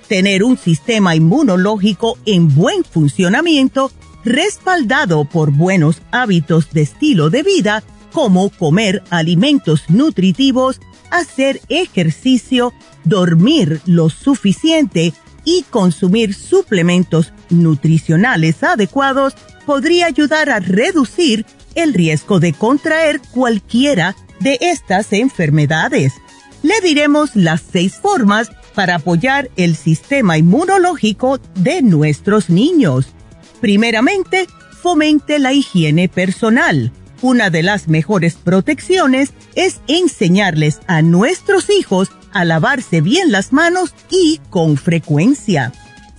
Tener 0.08 0.46
un 0.46 0.58
sistema 0.58 1.14
inmunológico 1.14 2.18
en 2.26 2.56
buen 2.56 2.86
funcionamiento 2.86 3.92
respaldado 4.24 5.26
por 5.26 5.52
buenos 5.52 6.02
hábitos 6.12 6.72
de 6.72 6.82
estilo 6.82 7.30
de 7.30 7.44
vida 7.44 7.84
como 8.12 8.50
comer 8.50 9.04
alimentos 9.10 9.84
nutritivos, 9.90 10.80
hacer 11.12 11.62
ejercicio, 11.70 12.74
dormir 13.04 13.82
lo 13.86 14.10
suficiente 14.10 15.14
y 15.46 15.64
consumir 15.70 16.34
suplementos 16.34 17.34
nutricionales 17.50 18.64
adecuados 18.64 19.36
podría 19.66 20.08
ayudar 20.08 20.50
a 20.50 20.60
reducir 20.60 21.46
el 21.76 21.94
riesgo 21.94 22.40
de 22.40 22.54
contraer 22.54 23.22
cualquiera 23.32 24.16
de 24.40 24.58
estas 24.62 25.14
enfermedades. 25.14 26.14
Le 26.64 26.80
diremos 26.82 27.36
las 27.36 27.62
seis 27.62 27.96
formas 27.96 28.52
para 28.76 28.96
apoyar 28.96 29.50
el 29.56 29.76
sistema 29.76 30.38
inmunológico 30.38 31.40
de 31.56 31.82
nuestros 31.82 32.50
niños. 32.50 33.08
Primeramente, 33.62 34.48
fomente 34.82 35.40
la 35.40 35.54
higiene 35.54 36.10
personal. 36.10 36.92
Una 37.22 37.50
de 37.50 37.64
las 37.64 37.88
mejores 37.88 38.36
protecciones 38.36 39.34
es 39.56 39.82
enseñarles 39.88 40.80
a 40.88 41.02
nuestros 41.02 41.70
hijos 41.70 42.12
a 42.32 42.46
lavarse 42.46 43.02
bien 43.02 43.32
las 43.32 43.52
manos 43.52 43.94
y 44.10 44.40
con 44.50 44.78
frecuencia. 44.78 45.74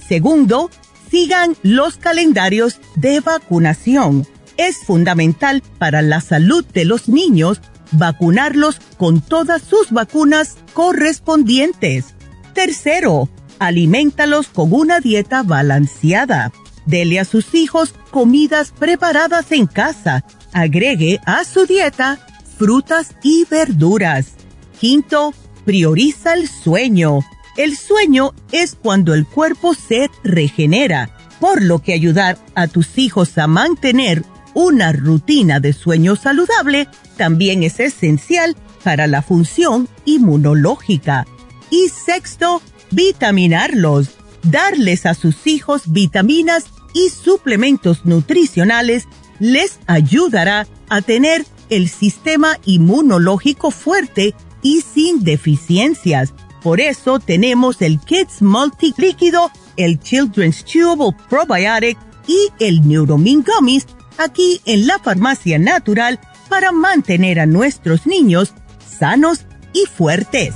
Segundo, 0.06 0.70
sigan 1.10 1.56
los 1.62 1.96
calendarios 1.96 2.80
de 2.96 3.20
vacunación. 3.20 4.26
Es 4.56 4.78
fundamental 4.78 5.62
para 5.78 6.02
la 6.02 6.20
salud 6.20 6.64
de 6.66 6.84
los 6.84 7.08
niños 7.08 7.60
vacunarlos 7.92 8.78
con 8.98 9.20
todas 9.20 9.62
sus 9.62 9.90
vacunas 9.90 10.58
correspondientes. 10.74 12.14
Tercero, 12.54 13.28
alimentalos 13.58 14.48
con 14.48 14.72
una 14.72 15.00
dieta 15.00 15.42
balanceada. 15.42 16.52
Dele 16.86 17.20
a 17.20 17.24
sus 17.24 17.54
hijos 17.54 17.94
comidas 18.10 18.72
preparadas 18.76 19.52
en 19.52 19.66
casa. 19.66 20.24
Agregue 20.52 21.20
a 21.26 21.44
su 21.44 21.66
dieta 21.66 22.18
frutas 22.58 23.14
y 23.22 23.46
verduras. 23.50 24.34
Quinto, 24.78 25.32
prioriza 25.64 26.34
el 26.34 26.48
sueño. 26.48 27.20
El 27.56 27.76
sueño 27.76 28.32
es 28.52 28.74
cuando 28.74 29.14
el 29.14 29.26
cuerpo 29.26 29.74
se 29.74 30.10
regenera, 30.22 31.10
por 31.40 31.62
lo 31.62 31.80
que 31.80 31.92
ayudar 31.92 32.38
a 32.54 32.66
tus 32.66 32.98
hijos 32.98 33.38
a 33.38 33.46
mantener 33.46 34.24
una 34.54 34.92
rutina 34.92 35.60
de 35.60 35.72
sueño 35.72 36.16
saludable 36.16 36.88
también 37.16 37.62
es 37.62 37.80
esencial 37.80 38.56
para 38.82 39.06
la 39.06 39.22
función 39.22 39.88
inmunológica. 40.04 41.26
Y 41.70 41.88
sexto, 41.88 42.62
vitaminarlos, 42.90 44.10
darles 44.42 45.06
a 45.06 45.14
sus 45.14 45.46
hijos 45.46 45.92
vitaminas 45.92 46.64
y 46.92 47.10
suplementos 47.10 48.04
nutricionales 48.04 49.06
les 49.38 49.78
ayudará 49.86 50.66
a 50.88 51.02
tener 51.02 51.46
el 51.70 51.88
sistema 51.88 52.58
inmunológico 52.64 53.70
fuerte 53.70 54.34
y 54.62 54.82
sin 54.82 55.24
deficiencias. 55.24 56.34
Por 56.62 56.80
eso 56.80 57.18
tenemos 57.18 57.80
el 57.80 58.00
Kids 58.00 58.42
Multi 58.42 58.92
Líquido, 58.98 59.50
el 59.76 59.98
Children's 60.00 60.64
Chewable 60.64 61.16
Probiotic 61.28 61.96
y 62.26 62.48
el 62.58 62.86
Neuromin 62.86 63.42
Gummies 63.42 63.86
aquí 64.18 64.60
en 64.66 64.86
la 64.86 64.98
Farmacia 64.98 65.58
Natural 65.58 66.20
para 66.48 66.72
mantener 66.72 67.40
a 67.40 67.46
nuestros 67.46 68.06
niños 68.06 68.52
sanos 68.86 69.46
y 69.72 69.86
fuertes. 69.86 70.54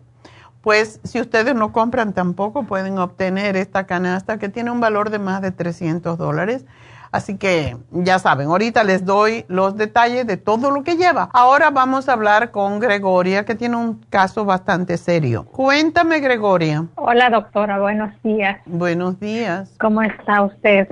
Pues 0.63 1.01
si 1.03 1.21
ustedes 1.21 1.57
no 1.57 1.73
compran 1.73 2.13
tampoco 2.13 2.63
pueden 2.63 2.99
obtener 2.99 3.57
esta 3.57 3.85
canasta 3.85 4.39
que 4.39 4.49
tiene 4.49 4.71
un 4.71 4.79
valor 4.79 5.11
de 5.11 5.19
más 5.19 5.43
de 5.43 5.51
300 5.51 6.17
dólares. 6.17 6.67
Así 7.11 7.37
que 7.37 7.77
ya 7.91 8.19
saben, 8.21 8.49
ahorita 8.49 8.85
les 8.85 9.05
doy 9.05 9.45
los 9.49 9.77
detalles 9.77 10.27
de 10.27 10.37
todo 10.37 10.71
lo 10.71 10.85
que 10.85 10.97
lleva. 10.97 11.29
Ahora 11.33 11.71
vamos 11.71 12.09
a 12.09 12.13
hablar 12.13 12.53
con 12.53 12.79
Gregoria, 12.79 13.45
que 13.45 13.57
tiene 13.57 13.77
un 13.77 14.05
caso 14.11 14.45
bastante 14.45 14.99
serio. 14.99 15.47
Cuéntame, 15.47 16.21
Gregoria. 16.21 16.85
Hola, 16.97 17.31
doctora, 17.31 17.81
buenos 17.81 18.11
días. 18.23 18.61
Buenos 18.67 19.19
días. 19.19 19.75
¿Cómo 19.81 20.03
está 20.03 20.43
usted? 20.43 20.87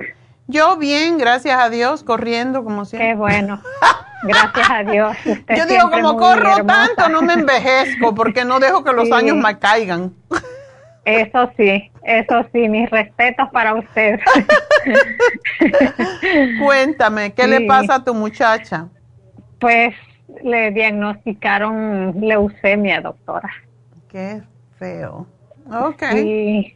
Yo 0.47 0.77
bien, 0.77 1.17
gracias 1.17 1.59
a 1.59 1.69
Dios, 1.69 2.03
corriendo 2.03 2.63
como 2.63 2.85
siempre. 2.85 3.09
Qué 3.09 3.15
bueno. 3.15 3.61
Gracias 4.23 4.69
a 4.69 4.83
Dios. 4.83 5.15
Yo 5.25 5.65
digo, 5.67 5.91
como 5.91 6.17
corro 6.17 6.65
tanto, 6.65 7.07
no 7.09 7.21
me 7.21 7.33
envejezco 7.33 8.15
porque 8.15 8.45
no 8.45 8.59
dejo 8.59 8.83
que 8.83 8.91
los 8.91 9.11
años 9.11 9.37
me 9.37 9.59
caigan. 9.59 10.13
Eso 11.05 11.51
sí, 11.55 11.91
eso 12.03 12.45
sí, 12.51 12.67
mis 12.67 12.89
respetos 12.89 13.47
para 13.51 13.75
usted. 13.75 14.19
Cuéntame, 16.59 17.31
¿qué 17.33 17.47
le 17.47 17.61
pasa 17.61 17.95
a 17.95 18.03
tu 18.03 18.13
muchacha? 18.13 18.87
Pues 19.59 19.93
le 20.43 20.71
diagnosticaron 20.71 22.15
leucemia, 22.19 23.01
doctora. 23.01 23.49
Qué 24.09 24.41
feo. 24.79 25.27
Ok. 25.71 26.03
y 26.13 26.73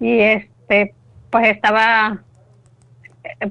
este, 0.00 0.94
pues 1.30 1.48
estaba 1.48 2.20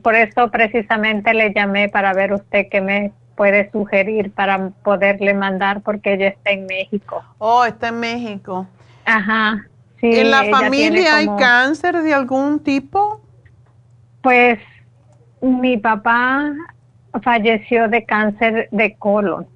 por 0.01 0.15
eso 0.15 0.49
precisamente 0.51 1.33
le 1.33 1.53
llamé 1.53 1.89
para 1.89 2.13
ver 2.13 2.33
usted 2.33 2.67
qué 2.69 2.81
me 2.81 3.11
puede 3.35 3.71
sugerir 3.71 4.31
para 4.31 4.69
poderle 4.83 5.33
mandar 5.33 5.81
porque 5.81 6.13
ella 6.13 6.27
está 6.29 6.51
en 6.51 6.65
México. 6.65 7.23
Oh, 7.39 7.65
está 7.65 7.89
en 7.89 7.99
México. 7.99 8.67
Ajá. 9.05 9.65
Sí, 9.99 10.11
¿En 10.11 10.31
la 10.31 10.43
familia 10.45 11.17
hay 11.17 11.27
cáncer 11.37 12.01
de 12.01 12.13
algún 12.13 12.59
tipo? 12.59 13.21
Pues 14.21 14.59
mi 15.41 15.77
papá 15.77 16.51
falleció 17.21 17.87
de 17.87 18.05
cáncer 18.05 18.67
de 18.71 18.95
colon. 18.95 19.47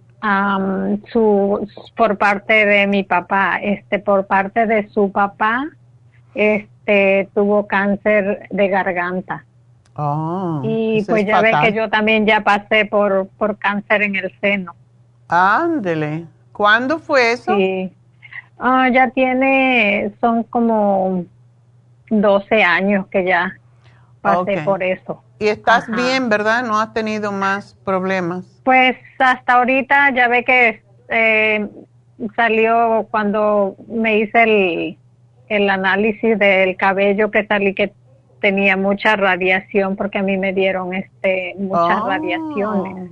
su, 1.12 1.68
por 1.96 2.18
parte 2.18 2.66
de 2.66 2.88
mi 2.88 3.04
papá, 3.04 3.60
este, 3.62 4.00
por 4.00 4.26
parte 4.26 4.66
de 4.66 4.88
su 4.90 5.12
papá, 5.12 5.66
este, 6.34 7.30
tuvo 7.34 7.68
cáncer 7.68 8.48
de 8.50 8.68
garganta. 8.68 9.46
Oh, 10.00 10.62
y 10.64 11.04
pues 11.06 11.26
ya 11.26 11.42
ve 11.42 11.52
que 11.64 11.74
yo 11.74 11.90
también 11.90 12.28
ya 12.28 12.42
pasé 12.42 12.86
por, 12.86 13.28
por 13.38 13.58
cáncer 13.58 14.04
en 14.04 14.16
el 14.16 14.32
seno. 14.40 14.76
Ándele. 15.28 16.26
¿Cuándo 16.52 17.00
fue 17.00 17.34
eso? 17.34 17.56
Sí. 17.56 17.92
Ah, 18.60 18.90
ya 18.90 19.10
tiene, 19.10 20.12
son 20.22 20.44
como 20.44 21.26
12 22.10 22.64
años 22.64 23.08
que 23.08 23.26
ya 23.26 23.58
pasé 24.22 24.62
por 24.62 24.84
eso. 24.84 25.24
Y 25.40 25.48
estás 25.48 25.88
bien, 25.90 26.30
¿verdad? 26.30 26.64
¿No 26.64 26.80
has 26.80 26.94
tenido 26.94 27.32
más 27.32 27.76
problemas? 27.84 28.46
Pues 28.64 28.98
hasta 29.20 29.54
ahorita 29.54 30.12
ya 30.12 30.28
ve 30.28 30.44
que 30.44 30.84
eh, 31.10 31.68
salió 32.36 33.08
cuando 33.12 33.76
me 33.88 34.20
hice 34.20 34.44
el, 34.44 34.98
el 35.50 35.70
análisis 35.70 36.38
del 36.40 36.76
cabello 36.76 37.30
que 37.32 37.46
salí 37.46 37.74
que 37.76 37.94
tenía 38.40 38.78
mucha 38.78 39.16
radiación 39.16 39.96
porque 39.96 40.20
a 40.20 40.24
mí 40.24 40.38
me 40.38 40.54
dieron 40.54 40.94
este 40.94 41.56
muchas 41.58 42.02
oh. 42.02 42.08
radiaciones. 42.08 43.12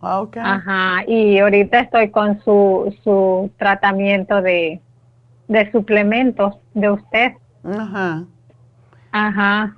Okay. 0.00 0.42
Ajá, 0.42 1.04
y 1.06 1.38
ahorita 1.38 1.80
estoy 1.80 2.10
con 2.10 2.40
su, 2.42 2.96
su 3.04 3.50
tratamiento 3.58 4.40
de, 4.40 4.80
de 5.48 5.70
suplementos 5.72 6.56
de 6.72 6.90
usted. 6.90 7.32
Ajá. 7.64 8.24
Ajá. 9.12 9.76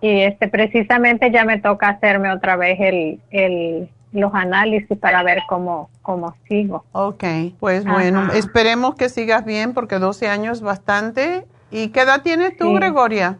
Y 0.00 0.20
este 0.20 0.46
precisamente 0.48 1.32
ya 1.32 1.44
me 1.44 1.58
toca 1.58 1.88
hacerme 1.88 2.30
otra 2.30 2.56
vez 2.56 2.78
el, 2.78 3.20
el 3.30 3.88
los 4.14 4.32
análisis 4.32 4.96
para 4.98 5.22
ver 5.22 5.42
cómo, 5.48 5.90
cómo 6.00 6.34
sigo. 6.48 6.84
Ok, 6.92 7.24
pues 7.58 7.84
bueno, 7.84 8.32
esperemos 8.32 8.94
que 8.94 9.08
sigas 9.08 9.44
bien 9.44 9.74
porque 9.74 9.98
12 9.98 10.28
años 10.28 10.58
es 10.58 10.62
bastante. 10.62 11.46
¿Y 11.70 11.88
qué 11.88 12.02
edad 12.02 12.22
tienes 12.22 12.56
tú, 12.56 12.72
Gregoria? 12.74 13.38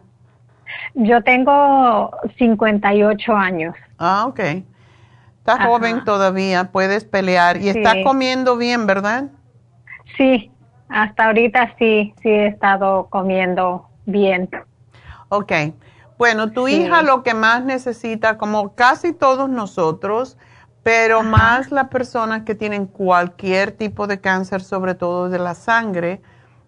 Yo 0.95 1.21
tengo 1.23 2.11
58 2.37 3.33
años. 3.35 3.75
Ah, 3.97 4.25
ok. 4.27 4.39
Estás 5.37 5.67
joven 5.67 6.03
todavía, 6.05 6.71
puedes 6.71 7.03
pelear. 7.03 7.57
Y 7.57 7.69
estás 7.69 7.97
comiendo 8.03 8.57
bien, 8.57 8.87
¿verdad? 8.87 9.25
Sí, 10.17 10.51
hasta 10.89 11.25
ahorita 11.25 11.75
sí, 11.77 12.15
sí 12.21 12.29
he 12.29 12.47
estado 12.47 13.07
comiendo 13.09 13.87
bien. 14.05 14.49
Ok. 15.29 15.51
Bueno, 16.17 16.51
tu 16.51 16.67
hija 16.67 17.01
lo 17.01 17.23
que 17.23 17.33
más 17.33 17.63
necesita, 17.63 18.37
como 18.37 18.73
casi 18.73 19.11
todos 19.11 19.49
nosotros, 19.49 20.37
pero 20.81 21.23
más 21.23 21.71
las 21.71 21.89
personas 21.89 22.43
que 22.43 22.55
tienen 22.55 22.85
cualquier 22.85 23.71
tipo 23.71 24.07
de 24.07 24.21
cáncer, 24.21 24.61
sobre 24.61 24.95
todo 24.95 25.29
de 25.29 25.39
la 25.39 25.55
sangre, 25.55 26.21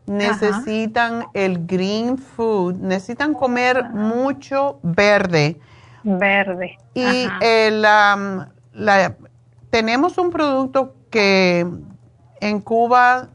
necesitan 0.07 1.25
el 1.33 1.67
green 1.67 2.17
food, 2.17 2.75
necesitan 2.75 3.33
comer 3.33 3.89
mucho 3.91 4.79
verde. 4.81 5.59
Verde. 6.03 6.77
Y 6.93 7.27
el, 7.41 7.81
la, 7.81 9.15
tenemos 9.69 10.17
un 10.17 10.31
producto 10.31 10.95
que 11.09 11.67
en 12.39 12.61
Cuba 12.61 13.27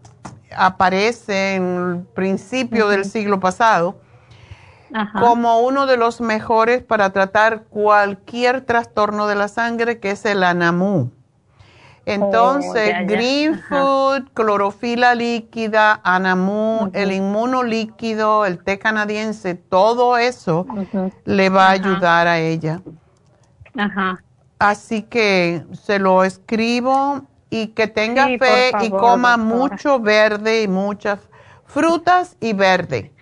aparece 0.57 1.55
en 1.55 1.64
el 1.77 2.07
principio 2.14 2.89
del 2.89 3.05
siglo 3.05 3.41
pasado 3.41 4.01
como 5.18 5.61
uno 5.61 5.87
de 5.87 5.97
los 5.97 6.20
mejores 6.20 6.83
para 6.83 7.11
tratar 7.11 7.64
cualquier 7.64 8.61
trastorno 8.61 9.27
de 9.27 9.35
la 9.35 9.49
sangre, 9.49 10.01
que 10.01 10.11
es 10.11 10.25
el 10.27 10.43
anamú. 10.43 11.11
Entonces, 12.05 12.95
oh, 13.01 13.07
Green 13.07 13.63
Food, 13.69 14.31
clorofila 14.35 15.15
líquida, 15.15 16.01
anamú, 16.03 16.91
el 16.95 17.13
inmunolíquido, 17.13 18.45
el 18.45 18.63
té 18.63 18.79
canadiense, 18.79 19.55
todo 19.55 20.17
eso 20.17 20.67
le 21.25 21.49
va 21.49 21.69
a 21.69 21.71
ayudar 21.71 22.27
a 22.27 22.39
ella. 22.39 22.83
Ajá. 23.77 24.23
Así 24.59 25.03
que 25.03 25.65
se 25.73 25.99
lo 25.99 26.25
escribo 26.25 27.23
y 27.51 27.69
que 27.69 27.87
tenga 27.87 28.27
fe 28.39 28.73
y 28.83 28.91
coma 28.91 29.37
mucho 29.37 30.01
verde 30.01 30.63
y 30.63 30.69
muchas 30.69 31.21
frutas 31.67 32.37
y 32.41 32.53
verde. 32.53 33.13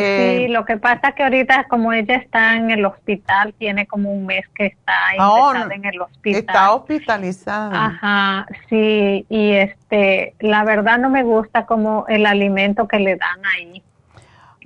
Eh, 0.00 0.44
sí, 0.46 0.52
lo 0.52 0.64
que 0.64 0.76
pasa 0.76 1.10
que 1.12 1.24
ahorita 1.24 1.64
como 1.64 1.92
ella 1.92 2.14
está 2.14 2.54
en 2.54 2.70
el 2.70 2.84
hospital, 2.84 3.52
tiene 3.58 3.86
como 3.86 4.12
un 4.12 4.26
mes 4.26 4.44
que 4.54 4.66
está 4.66 4.94
oh, 5.18 5.52
en 5.72 5.84
el 5.84 6.00
hospital. 6.00 6.40
Está 6.40 6.72
hospitalizada. 6.72 7.86
Ajá, 7.86 8.46
sí, 8.68 9.26
y 9.28 9.52
este, 9.52 10.34
la 10.38 10.62
verdad 10.62 10.98
no 10.98 11.10
me 11.10 11.24
gusta 11.24 11.66
como 11.66 12.04
el 12.06 12.26
alimento 12.26 12.86
que 12.86 13.00
le 13.00 13.16
dan 13.16 13.40
ahí. 13.56 13.82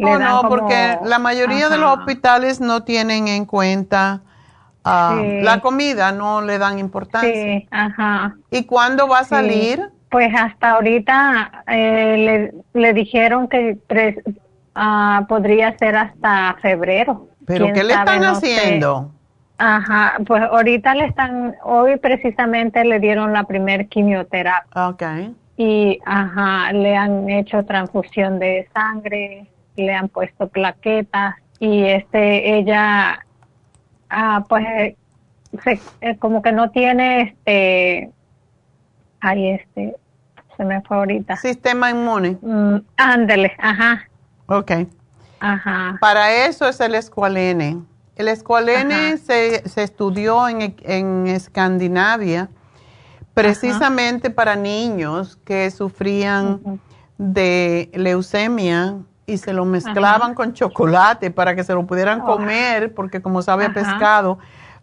oh, 0.01 0.19
no, 0.19 0.43
porque 0.49 0.99
la 1.03 1.19
mayoría 1.19 1.71
de 1.71 1.79
los 1.79 1.99
hospitales 1.99 2.61
no 2.61 2.83
tienen 2.83 3.27
en 3.27 3.47
cuenta 3.47 4.21
ah, 4.85 5.19
la 5.41 5.61
comida, 5.61 6.13
no 6.13 6.43
le 6.43 6.59
dan 6.59 6.79
importancia. 6.79 7.33
Sí, 7.33 7.69
ajá. 7.71 8.37
¿Y 8.51 8.65
cuándo 8.65 9.09
va 9.09 9.21
a 9.21 9.25
salir? 9.25 9.89
Pues 10.11 10.31
hasta 10.37 10.73
ahorita 10.73 11.65
eh, 11.69 12.53
le, 12.75 12.79
le 12.79 12.93
dijeron 12.93 13.49
que 13.49 13.79
Ah, 14.75 15.27
podría 15.29 15.77
ser 15.79 15.97
hasta 15.97 16.57
febrero. 16.63 17.29
¿Pero 17.47 17.73
qué 17.73 17.85
le 17.85 17.95
están 17.95 18.23
haciendo? 18.25 19.11
Ajá, 19.59 20.15
pues 20.27 20.43
ahorita 20.43 20.95
le 20.95 21.05
están, 21.05 21.55
hoy 21.63 21.97
precisamente 21.99 22.85
le 22.85 22.99
dieron 22.99 23.33
la 23.33 23.45
primer 23.45 23.89
quimioterapia. 23.89 24.89
Ok. 24.89 25.03
Y, 25.57 26.01
ajá, 26.05 26.73
le 26.73 26.97
han 26.97 27.29
hecho 27.29 27.65
transfusión 27.65 28.39
de 28.39 28.69
sangre, 28.75 29.47
le 29.77 29.95
han 29.95 30.09
puesto 30.09 30.49
plaquetas 30.49 31.37
y 31.61 31.85
este, 31.85 32.59
ella, 32.59 33.25
ah, 34.11 34.45
pues, 34.49 34.97
se, 35.63 35.81
eh, 36.01 36.17
como 36.19 36.43
que 36.43 36.51
no 36.51 36.71
tiene 36.71 37.23
este, 37.23 38.11
ahí 39.21 39.49
este, 39.51 39.95
se 40.57 40.65
me 40.65 40.81
fue 40.83 40.97
ahorita. 40.97 41.37
Sistema 41.37 41.91
inmune. 41.91 42.39
Mm, 42.41 42.79
ándele, 42.97 43.53
ajá. 43.59 44.09
Ok. 44.47 44.73
Ajá. 45.41 45.99
Para 46.01 46.47
eso 46.47 46.69
es 46.69 46.81
el 46.81 46.95
escualene. 46.95 47.81
El 48.17 48.29
escualene 48.29 49.17
se, 49.17 49.69
se, 49.69 49.83
estudió 49.83 50.49
en, 50.49 50.77
en 50.83 51.27
Escandinavia 51.27 52.49
precisamente 53.35 54.31
para 54.31 54.57
niños 54.57 55.39
que 55.45 55.71
sufrían 55.71 56.61
de 57.19 57.91
leucemia 57.95 58.99
y 59.27 59.39
se 59.39 59.53
lo 59.53 59.65
mezclaban 59.65 60.35
con 60.35 60.53
chocolate 60.53 61.31
para 61.31 61.55
que 61.55 61.65
se 61.65 61.75
lo 61.75 61.87
pudieran 61.87 62.21
oh. 62.23 62.27
comer 62.27 62.93
porque 62.95 63.23
como 63.23 63.43
sabe 63.43 63.71
pescado, 63.71 64.39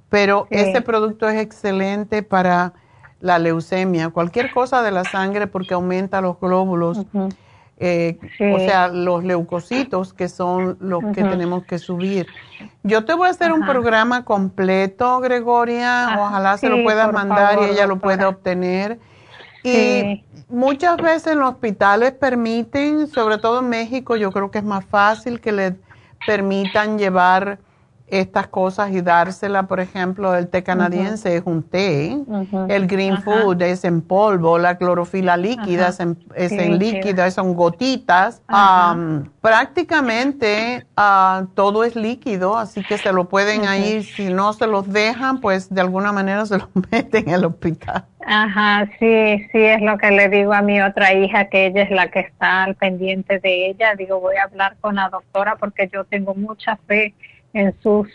pero 0.09 0.47
ese 0.49 0.81
producto 0.81 1.27
es 1.29 1.39
excelente 1.39 2.23
para 2.23 2.73
la 3.19 3.37
leucemia, 3.37 4.09
cualquier 4.09 4.51
cosa 4.51 4.81
de 4.81 4.91
la 4.91 5.03
sangre 5.03 5.47
porque 5.47 5.73
aumenta 5.73 6.21
los 6.21 6.39
glóbulos. 6.39 7.05
Eh, 7.81 8.19
o 8.53 8.59
sea, 8.59 8.89
los 8.89 9.23
leucocitos 9.23 10.13
que 10.13 10.27
son 10.27 10.77
los 10.81 11.01
que 11.13 11.23
tenemos 11.23 11.63
que 11.63 11.79
subir. 11.79 12.27
Yo 12.83 13.05
te 13.05 13.13
voy 13.13 13.27
a 13.27 13.31
hacer 13.31 13.53
un 13.53 13.65
programa 13.65 14.25
completo, 14.25 15.21
Gregoria, 15.21 16.17
ojalá 16.19 16.57
se 16.57 16.67
lo 16.67 16.83
pueda 16.83 17.09
mandar 17.09 17.59
y 17.61 17.71
ella 17.71 17.87
lo 17.87 17.97
pueda 17.99 18.27
obtener. 18.27 18.99
Y 19.63 20.25
muchas 20.49 20.97
veces 20.97 21.33
en 21.33 21.39
los 21.39 21.53
hospitales 21.53 22.11
permiten, 22.11 23.07
sobre 23.07 23.37
todo 23.37 23.59
en 23.59 23.69
México, 23.69 24.17
yo 24.17 24.31
creo 24.31 24.51
que 24.51 24.57
es 24.57 24.65
más 24.65 24.83
fácil 24.85 25.39
que 25.39 25.53
le 25.53 25.75
permitan 26.25 26.97
llevar 26.97 27.59
estas 28.11 28.47
cosas 28.47 28.91
y 28.91 29.01
dársela, 29.01 29.63
por 29.63 29.79
ejemplo, 29.79 30.35
el 30.35 30.47
té 30.47 30.63
canadiense 30.63 31.35
es 31.35 31.43
un 31.45 31.63
té, 31.63 32.17
el 32.67 32.87
green 32.87 33.21
food 33.21 33.61
es 33.61 33.83
en 33.83 34.01
polvo, 34.01 34.57
la 34.57 34.77
clorofila 34.77 35.37
líquida 35.37 35.89
es 35.89 35.99
en, 35.99 36.17
es 36.35 36.51
líquida, 36.51 37.29
son 37.31 37.53
gotitas. 37.53 38.41
prácticamente 39.41 40.85
ah, 40.97 41.45
todo 41.53 41.83
es 41.83 41.95
líquido, 41.95 42.57
así 42.57 42.83
que 42.83 42.97
se 42.97 43.11
lo 43.13 43.29
pueden 43.29 43.67
ahí, 43.67 44.03
si 44.03 44.31
no 44.31 44.53
se 44.53 44.67
los 44.67 44.91
dejan, 44.91 45.41
pues 45.41 45.73
de 45.73 45.81
alguna 45.81 46.11
manera 46.11 46.45
se 46.45 46.57
los 46.57 46.69
meten 46.91 47.29
en 47.29 47.35
el 47.35 47.45
hospital. 47.45 48.05
Ajá, 48.25 48.85
sí, 48.99 49.47
sí, 49.51 49.57
es 49.57 49.81
lo 49.81 49.97
que 49.97 50.11
le 50.11 50.29
digo 50.29 50.53
a 50.53 50.61
mi 50.61 50.81
otra 50.81 51.13
hija, 51.13 51.45
que 51.45 51.67
ella 51.67 51.83
es 51.83 51.89
la 51.89 52.11
que 52.11 52.19
está 52.19 52.63
al 52.63 52.75
pendiente 52.75 53.39
de 53.39 53.69
ella. 53.69 53.95
Digo, 53.95 54.19
voy 54.19 54.35
a 54.35 54.43
hablar 54.43 54.75
con 54.81 54.95
la 54.95 55.09
doctora 55.09 55.55
porque 55.55 55.89
yo 55.91 56.03
tengo 56.03 56.35
mucha 56.35 56.77
fe 56.87 57.15
en 57.53 57.73
sus 57.81 58.07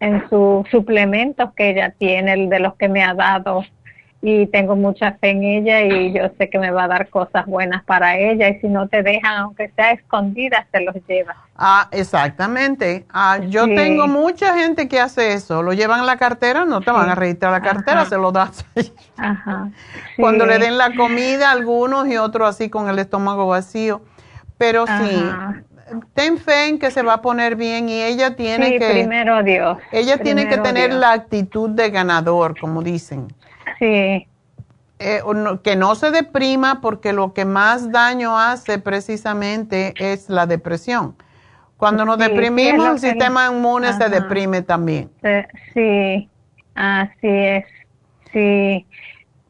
en 0.00 0.28
sus 0.28 0.68
suplementos 0.68 1.52
que 1.54 1.70
ella 1.70 1.94
tiene, 1.96 2.48
de 2.48 2.58
los 2.58 2.74
que 2.74 2.88
me 2.88 3.04
ha 3.04 3.14
dado 3.14 3.62
y 4.24 4.46
tengo 4.46 4.76
mucha 4.76 5.12
fe 5.14 5.30
en 5.30 5.42
ella 5.42 5.80
y 5.82 6.12
yo 6.12 6.30
sé 6.38 6.48
que 6.48 6.58
me 6.58 6.70
va 6.70 6.84
a 6.84 6.88
dar 6.88 7.08
cosas 7.08 7.44
buenas 7.44 7.82
para 7.84 8.16
ella 8.18 8.48
y 8.48 8.60
si 8.60 8.68
no 8.68 8.86
te 8.86 9.02
dejan, 9.02 9.36
aunque 9.38 9.70
sea 9.74 9.90
escondida, 9.90 10.64
se 10.70 10.80
los 10.80 10.94
lleva. 11.08 11.36
Ah, 11.56 11.88
exactamente. 11.90 13.04
Ah, 13.12 13.38
yo 13.48 13.66
tengo 13.66 14.06
mucha 14.06 14.56
gente 14.56 14.86
que 14.86 15.00
hace 15.00 15.32
eso, 15.32 15.64
lo 15.64 15.72
llevan 15.72 16.00
en 16.00 16.06
la 16.06 16.18
cartera, 16.18 16.64
no 16.64 16.80
te 16.80 16.92
van 16.92 17.10
a 17.10 17.16
registrar 17.16 17.50
la 17.50 17.62
cartera, 17.62 18.04
se 18.04 18.16
lo 18.16 18.30
das. 18.30 18.64
Ajá. 19.16 19.70
Cuando 20.16 20.46
le 20.46 20.58
den 20.58 20.78
la 20.78 20.94
comida, 20.94 21.50
algunos 21.50 22.06
y 22.06 22.16
otros 22.16 22.48
así 22.48 22.70
con 22.70 22.88
el 22.88 23.00
estómago 23.00 23.48
vacío. 23.48 24.02
Pero 24.56 24.86
sí, 24.86 25.24
ten 26.14 26.38
fe 26.38 26.68
en 26.68 26.78
que 26.78 26.90
se 26.90 27.02
va 27.02 27.14
a 27.14 27.22
poner 27.22 27.56
bien 27.56 27.88
y 27.88 28.02
ella 28.02 28.36
tiene 28.36 28.68
sí, 28.68 28.78
que 28.78 28.90
primero 28.90 29.42
Dios 29.42 29.78
ella 29.92 30.18
tiene 30.18 30.48
que 30.48 30.58
tener 30.58 30.92
la 30.92 31.12
actitud 31.12 31.70
de 31.70 31.90
ganador 31.90 32.58
como 32.58 32.82
dicen. 32.82 33.28
Sí. 33.78 34.26
Eh, 34.98 35.20
que 35.64 35.74
no 35.74 35.94
se 35.96 36.12
deprima 36.12 36.80
porque 36.80 37.12
lo 37.12 37.32
que 37.32 37.44
más 37.44 37.90
daño 37.90 38.38
hace 38.38 38.78
precisamente 38.78 39.94
es 39.96 40.28
la 40.28 40.46
depresión. 40.46 41.16
Cuando 41.76 42.04
nos 42.04 42.18
deprimimos 42.18 42.86
el 42.88 42.98
sistema 43.00 43.48
inmune 43.50 43.92
se 43.92 44.08
deprime 44.08 44.62
también. 44.62 45.10
Sí 45.74 46.28
así 46.74 47.28
es 47.28 47.64
sí 48.32 48.86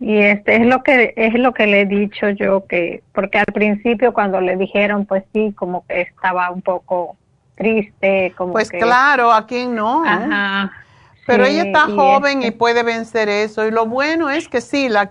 y 0.02 0.18
este 0.18 0.56
es 0.56 0.66
lo 0.66 0.82
que 0.82 1.14
es 1.16 1.34
lo 1.34 1.54
que 1.54 1.66
le 1.66 1.82
he 1.82 1.86
dicho 1.86 2.28
yo 2.30 2.66
que 2.66 3.02
porque 3.12 3.38
al 3.38 3.46
principio 3.46 4.12
cuando 4.12 4.40
le 4.40 4.56
dijeron 4.56 5.06
pues 5.06 5.24
sí 5.32 5.52
como 5.56 5.86
que 5.86 6.02
estaba 6.02 6.50
un 6.50 6.62
poco 6.62 7.16
triste 7.54 8.34
como 8.36 8.52
pues 8.52 8.70
claro 8.70 9.32
a 9.32 9.46
quién 9.46 9.74
no 9.74 10.04
Ajá, 10.04 10.72
pero 11.26 11.44
ella 11.44 11.64
está 11.64 11.86
joven 11.86 12.42
y 12.42 12.46
este 12.46 12.58
puede 12.58 12.82
vencer 12.82 13.28
eso. 13.28 13.66
Y 13.66 13.70
lo 13.70 13.86
bueno 13.86 14.30
es 14.30 14.48
que 14.48 14.60
sí 14.60 14.88
la 14.88 15.10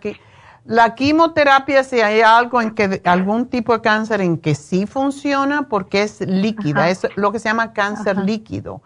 la 0.64 0.94
quimioterapia 0.94 1.84
si 1.84 2.02
hay 2.02 2.22
algo 2.22 2.62
en 2.62 2.72
que 2.72 3.02
algún 3.06 3.48
tipo 3.48 3.74
de 3.74 3.82
cáncer 3.82 4.22
en 4.22 4.38
que 4.38 4.54
sí 4.54 4.86
funciona 4.86 5.64
porque 5.64 6.04
es 6.04 6.22
líquida 6.22 6.90
es 6.90 7.08
lo 7.16 7.32
que 7.32 7.40
se 7.40 7.50
llama 7.50 7.74
cáncer 7.74 8.18
líquido 8.18 8.82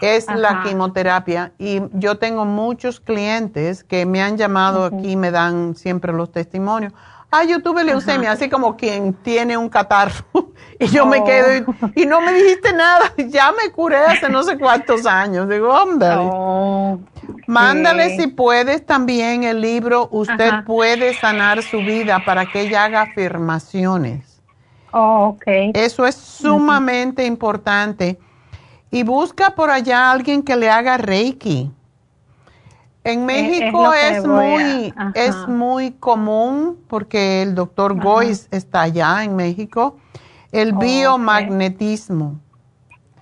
es 0.00 0.26
la 0.26 0.62
quimioterapia. 0.62 1.52
Y 1.58 1.82
yo 1.92 2.18
tengo 2.18 2.44
muchos 2.44 3.00
clientes 3.00 3.84
que 3.84 4.06
me 4.06 4.22
han 4.22 4.36
llamado 4.36 4.84
aquí 4.84 5.12
y 5.12 5.16
me 5.16 5.30
dan 5.30 5.74
siempre 5.76 6.12
los 6.12 6.30
testimonios. 6.32 6.92
Ah, 7.32 7.44
yo 7.44 7.62
tuve 7.62 7.84
leucemia, 7.84 8.32
así 8.32 8.48
como 8.48 8.76
quien 8.76 9.14
tiene 9.14 9.56
un 9.56 9.68
catarro. 9.68 10.24
y 10.80 10.88
yo 10.88 11.06
me 11.06 11.22
quedo 11.22 11.76
y, 11.94 12.06
no 12.06 12.20
me 12.20 12.32
dijiste 12.32 12.72
nada. 12.72 13.12
Ya 13.28 13.52
me 13.52 13.70
curé 13.70 13.98
hace 13.98 14.28
no 14.28 14.42
sé 14.42 14.58
cuántos 14.58 15.06
años. 15.06 15.48
Digo, 15.48 15.68
hombre. 15.68 16.08
Oh, 16.18 16.98
Mándale 17.46 18.16
si 18.16 18.26
puedes 18.26 18.84
también 18.84 19.44
el 19.44 19.60
libro 19.60 20.08
Usted 20.10 20.64
puede 20.64 21.14
sanar 21.14 21.62
su 21.62 21.78
vida 21.78 22.24
para 22.24 22.46
que 22.46 22.62
ella 22.62 22.84
haga 22.84 23.02
afirmaciones. 23.02 24.40
Oh, 24.92 25.36
okay. 25.36 25.70
Eso 25.74 26.06
es 26.06 26.16
sumamente 26.16 27.24
importante 27.24 28.18
y 28.90 29.02
busca 29.02 29.54
por 29.54 29.70
allá 29.70 30.10
alguien 30.10 30.42
que 30.42 30.56
le 30.56 30.70
haga 30.70 30.96
Reiki. 30.96 31.70
En 33.02 33.24
México 33.24 33.94
es, 33.94 34.26
muy 34.26 34.92
es 35.14 35.48
muy 35.48 35.92
común 35.92 36.78
porque 36.86 37.42
el 37.42 37.54
doctor 37.54 37.98
Gois 37.98 38.46
está 38.50 38.82
allá 38.82 39.24
en 39.24 39.36
México 39.36 39.96
el 40.52 40.74
biomagnetismo. 40.74 42.40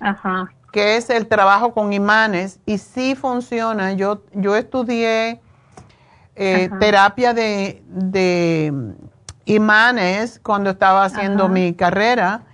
Ajá. 0.01 0.53
Que 0.73 0.97
es 0.97 1.11
el 1.11 1.28
trabajo 1.28 1.73
con 1.74 1.93
imanes 1.93 2.59
y 2.66 2.78
sí 2.78 3.15
funciona. 3.15 3.93
Yo 3.93 4.23
yo 4.32 4.57
estudié 4.57 5.40
eh, 6.35 6.70
terapia 6.81 7.32
de, 7.35 7.82
de 7.86 8.73
imanes 9.45 10.40
cuando 10.43 10.70
estaba 10.70 11.05
haciendo 11.05 11.49
mi 11.49 11.74
carrera 11.74 12.48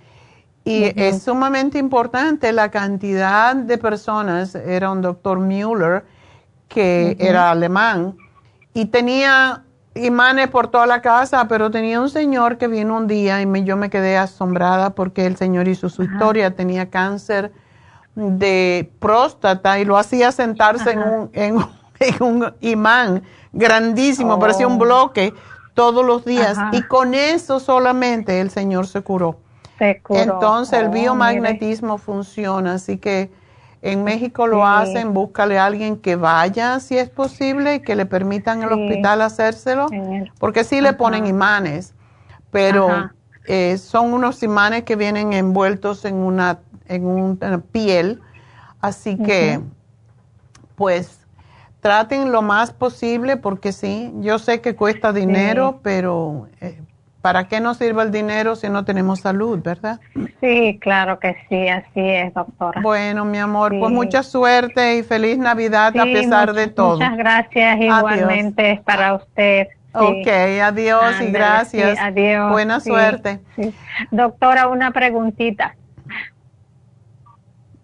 y 0.65 0.91
es 0.99 1.21
sumamente 1.21 1.77
importante 1.77 2.51
la 2.51 2.71
cantidad 2.71 3.55
de 3.55 3.77
personas. 3.77 4.55
Era 4.55 4.89
un 4.89 5.01
doctor 5.01 5.39
Müller 5.39 6.03
que 6.67 7.15
era 7.19 7.51
alemán 7.51 8.17
y 8.73 8.85
tenía 8.85 9.63
imanes 9.93 10.47
por 10.49 10.67
toda 10.67 10.87
la 10.87 11.01
casa, 11.01 11.47
pero 11.47 11.69
tenía 11.69 12.01
un 12.01 12.09
señor 12.09 12.57
que 12.57 12.67
vino 12.67 12.97
un 12.97 13.05
día 13.05 13.41
y 13.43 13.63
yo 13.63 13.77
me 13.77 13.91
quedé 13.91 14.17
asombrada 14.17 14.89
porque 14.89 15.27
el 15.27 15.37
señor 15.37 15.67
hizo 15.67 15.87
su 15.87 16.01
historia, 16.01 16.55
tenía 16.55 16.89
cáncer 16.89 17.53
de 18.15 18.91
próstata 18.99 19.79
y 19.79 19.85
lo 19.85 19.97
hacía 19.97 20.31
sentarse 20.31 20.91
en 20.91 20.99
un, 20.99 21.29
en, 21.33 21.57
un, 22.21 22.53
imán 22.61 23.21
grandísimo, 23.53 24.39
parecía 24.39 24.65
un 24.65 24.73
oh. 24.73 24.79
bloque 24.79 25.33
todos 25.75 26.03
los 26.03 26.25
días. 26.25 26.57
Y 26.71 26.81
con 26.81 27.13
eso 27.13 27.59
solamente 27.59 28.41
el 28.41 28.49
señor 28.49 28.87
se 28.87 29.01
curó. 29.01 29.44
Se 29.77 30.01
curó. 30.01 30.21
Entonces 30.21 30.79
el 30.79 30.87
oh, 30.87 30.91
biomagnetismo 30.91 31.97
funciona, 31.97 32.73
así 32.73 32.97
que 32.97 33.31
en 33.81 34.03
México 34.03 34.47
lo 34.47 34.65
hacen, 34.65 35.13
búscale 35.13 35.59
a 35.59 35.65
alguien 35.67 35.97
que 35.97 36.15
vaya 36.15 36.79
si 36.79 36.97
es 36.97 37.07
posible 37.09 37.75
y 37.75 37.79
que 37.81 37.95
le 37.95 38.07
permitan 38.07 38.63
al 38.63 38.73
hospital 38.73 39.21
hacérselo, 39.21 39.85
porque 40.39 40.63
sí 40.63 40.81
le 40.81 40.93
ponen 40.93 41.27
imanes, 41.27 41.93
pero 42.49 43.11
eh, 43.45 43.77
son 43.77 44.11
unos 44.11 44.41
imanes 44.41 44.85
que 44.85 44.95
vienen 44.95 45.33
envueltos 45.33 46.03
en 46.05 46.15
una, 46.15 46.61
en 46.87 47.05
una 47.05 47.59
piel, 47.59 48.21
así 48.81 49.17
que 49.17 49.59
pues 50.73 51.19
traten 51.79 52.31
lo 52.31 52.41
más 52.41 52.71
posible 52.71 53.37
porque 53.37 53.71
sí, 53.71 54.11
yo 54.15 54.39
sé 54.39 54.61
que 54.61 54.75
cuesta 54.75 55.13
dinero, 55.13 55.79
pero 55.83 56.47
eh, 56.59 56.81
¿para 57.25 57.47
qué 57.47 57.59
nos 57.59 57.77
sirve 57.77 58.03
el 58.03 58.11
dinero 58.11 58.55
si 58.55 58.69
no 58.69 58.85
tenemos 58.85 59.21
salud, 59.21 59.59
verdad? 59.63 59.99
Sí, 60.41 60.77
claro 60.79 61.17
que 61.17 61.35
sí, 61.49 61.67
así 61.69 61.99
es, 61.99 62.31
doctora. 62.35 62.79
Bueno, 62.81 63.25
mi 63.25 63.39
amor, 63.39 63.73
pues 63.79 63.91
mucha 63.91 64.21
suerte 64.21 64.97
y 64.97 65.01
feliz 65.01 65.39
Navidad 65.39 65.97
a 65.97 66.03
pesar 66.03 66.53
de 66.53 66.67
todo. 66.67 66.99
Muchas 66.99 67.17
gracias, 67.17 67.81
igualmente 67.81 68.79
para 68.85 69.15
usted. 69.15 69.69
Ok, 69.91 70.27
adiós 70.61 71.19
y 71.19 71.31
gracias. 71.31 71.97
adiós. 71.99 72.51
Buena 72.51 72.79
suerte. 72.79 73.39
Doctora, 74.11 74.67
una 74.67 74.91
preguntita. 74.91 75.75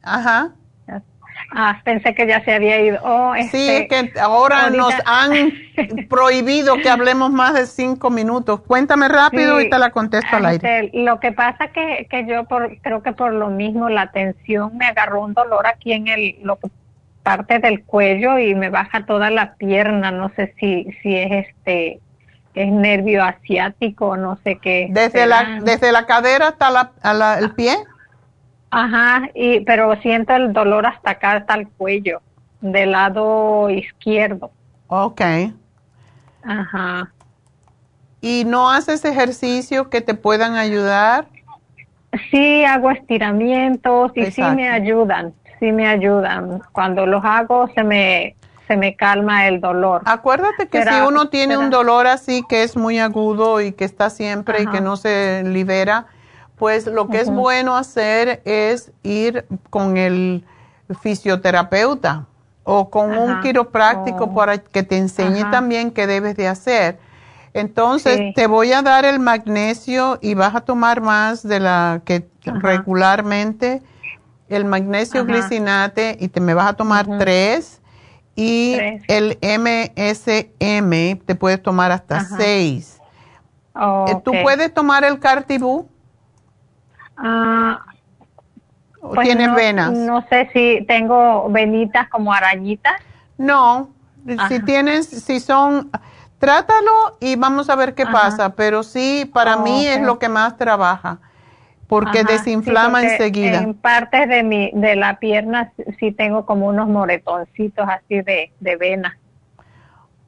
Ajá. 0.04 0.52
Ah, 1.54 1.82
pensé 1.84 2.16
que 2.16 2.26
ya 2.26 2.44
se 2.46 2.54
había 2.54 2.80
ido. 2.80 3.00
Oh, 3.04 3.34
sí, 3.52 3.70
este, 3.70 3.88
que 3.88 4.20
ahora 4.20 4.70
nos 4.70 4.94
han 5.06 5.52
prohibido 6.10 6.78
que 6.78 6.90
hablemos 6.90 7.32
más 7.32 7.54
de 7.54 7.66
cinco 7.66 8.10
minutos. 8.10 8.62
Cuéntame 8.62 9.10
rápido 9.10 9.60
y 9.60 9.70
te 9.70 9.78
la 9.78 9.92
contesto 9.92 10.36
al 10.38 10.46
aire. 10.46 10.86
Este, 10.86 10.98
lo 11.00 11.20
que 11.20 11.34
pasa 11.34 11.68
que, 11.68 12.08
que 12.10 12.26
yo 12.26 12.46
por, 12.46 12.78
creo 12.82 13.04
que 13.04 13.12
por 13.12 13.34
lo 13.34 13.50
mismo 13.50 13.90
la 13.90 14.12
tensión 14.12 14.78
me 14.78 14.86
agarró 14.86 15.22
un 15.22 15.34
dolor 15.34 15.68
aquí 15.68 15.92
en 15.92 16.08
el 16.08 16.38
lo 16.42 16.58
parte 17.24 17.60
del 17.60 17.84
cuello 17.84 18.40
y 18.40 18.56
me 18.56 18.70
baja 18.70 19.06
toda 19.06 19.30
la 19.30 19.56
pierna. 19.56 20.12
No 20.12 20.32
sé 20.36 20.54
si 20.60 20.88
si 21.02 21.16
es 21.16 21.48
este 21.48 22.00
es 22.54 22.72
nervio 22.72 23.24
asiático, 23.24 24.18
no 24.18 24.38
sé 24.44 24.58
qué. 24.58 24.88
Desde 24.90 25.26
la 25.26 25.60
desde 25.62 25.92
la 25.92 26.06
cadera 26.06 26.50
hasta 26.50 26.70
la, 27.14 27.40
el 27.40 27.52
pie. 27.52 27.76
Ajá, 28.72 29.30
y, 29.34 29.60
pero 29.62 29.96
siento 30.02 30.34
el 30.34 30.54
dolor 30.54 30.86
hasta 30.86 31.12
acá, 31.12 31.34
hasta 31.34 31.56
el 31.56 31.68
cuello, 31.68 32.22
del 32.62 32.92
lado 32.92 33.70
izquierdo. 33.70 34.52
Ok. 34.88 35.22
Ajá. 36.44 37.12
¿Y 38.22 38.46
no 38.46 38.70
haces 38.70 39.04
ejercicios 39.04 39.88
que 39.90 40.02
te 40.02 40.14
puedan 40.14 40.56
ayudar? 40.56 41.28
Sí, 42.30 42.64
hago 42.64 42.92
estiramientos 42.92 44.12
y 44.16 44.32
sí 44.32 44.42
me 44.42 44.70
ayudan, 44.70 45.34
sí 45.60 45.72
me 45.72 45.88
ayudan. 45.88 46.62
Cuando 46.72 47.06
los 47.06 47.24
hago 47.26 47.68
se 47.74 47.84
me, 47.84 48.36
se 48.68 48.78
me 48.78 48.96
calma 48.96 49.48
el 49.48 49.60
dolor. 49.60 50.02
Acuérdate 50.06 50.68
que 50.68 50.84
si 50.84 50.96
uno 51.08 51.30
tiene 51.30 51.58
un 51.58 51.70
dolor 51.70 52.08
así 52.08 52.44
que 52.48 52.64
es 52.64 52.78
muy 52.78 53.00
agudo 53.00 53.60
y 53.60 53.72
que 53.72 53.86
está 53.86 54.10
siempre 54.10 54.62
y 54.64 54.68
que 54.68 54.82
no 54.82 54.98
se 54.98 55.44
libera, 55.46 56.06
pues 56.62 56.86
lo 56.86 57.08
que 57.08 57.20
es 57.20 57.32
bueno 57.32 57.76
hacer 57.76 58.44
es 58.46 58.92
ir 59.02 59.48
con 59.72 59.98
el 59.98 60.46
fisioterapeuta 61.02 62.28
o 62.64 62.92
con 62.92 63.18
un 63.18 63.42
quiropráctico 63.42 64.26
oh. 64.26 64.36
para 64.36 64.60
que 64.60 64.84
te 64.84 64.96
enseñe 64.96 65.50
también 65.50 65.90
qué 65.90 66.06
debes 66.06 66.38
de 66.38 66.48
hacer. 66.48 67.00
Entonces, 67.56 68.36
te 68.36 68.46
voy 68.46 68.74
a 68.74 68.84
dar 68.84 69.06
el 69.06 69.18
magnesio 69.18 70.20
y 70.22 70.36
vas 70.36 70.54
a 70.54 70.62
tomar 70.62 71.02
más 71.02 71.42
de 71.42 71.62
la 71.62 72.02
que 72.06 72.28
regularmente, 72.44 73.82
el 74.48 74.64
magnesio 74.64 75.26
glicinate 75.26 76.16
y 76.20 76.28
te 76.28 76.42
me 76.42 76.54
vas 76.54 76.68
a 76.68 76.74
tomar 76.74 77.08
tres 77.18 77.82
y 78.36 78.78
el 79.08 79.40
MSM 79.42 81.26
te 81.26 81.34
puedes 81.34 81.64
tomar 81.64 81.92
hasta 81.92 82.24
seis. 82.24 83.00
Eh, 83.74 84.16
¿Tú 84.24 84.32
puedes 84.44 84.72
tomar 84.72 85.04
el 85.04 85.20
Cartibú? 85.20 85.90
Ah, 87.24 87.86
pues 89.00 89.28
¿Tienes 89.28 89.54
venas? 89.56 89.92
No 89.92 90.26
sé 90.28 90.50
si 90.54 90.86
tengo 90.88 91.50
venitas 91.50 92.08
como 92.10 92.34
arañitas. 92.34 92.94
No, 93.38 93.90
si 94.48 94.60
tienes, 94.62 95.08
si 95.08 95.40
son, 95.40 95.90
trátalo 96.38 97.18
y 97.20 97.36
vamos 97.36 97.70
a 97.70 97.76
ver 97.76 97.96
qué 97.96 98.06
pasa, 98.06 98.56
pero 98.56 98.84
sí, 98.84 99.30
para 99.34 99.58
mí 99.58 99.88
es 99.88 100.02
lo 100.02 100.20
que 100.20 100.30
más 100.30 100.58
trabaja, 100.58 101.20
porque 101.88 102.24
desinflama 102.24 103.04
enseguida. 103.04 103.60
En 103.60 103.74
partes 103.74 104.30
de 104.30 104.44
mi, 104.44 104.72
de 104.74 104.96
la 104.96 105.18
pierna 105.18 105.72
sí 106.00 106.12
tengo 106.12 106.46
como 106.46 106.68
unos 106.68 106.88
moretoncitos 106.88 107.88
así 107.90 108.22
de, 108.22 108.52
de 108.60 108.76
vena. 108.76 109.18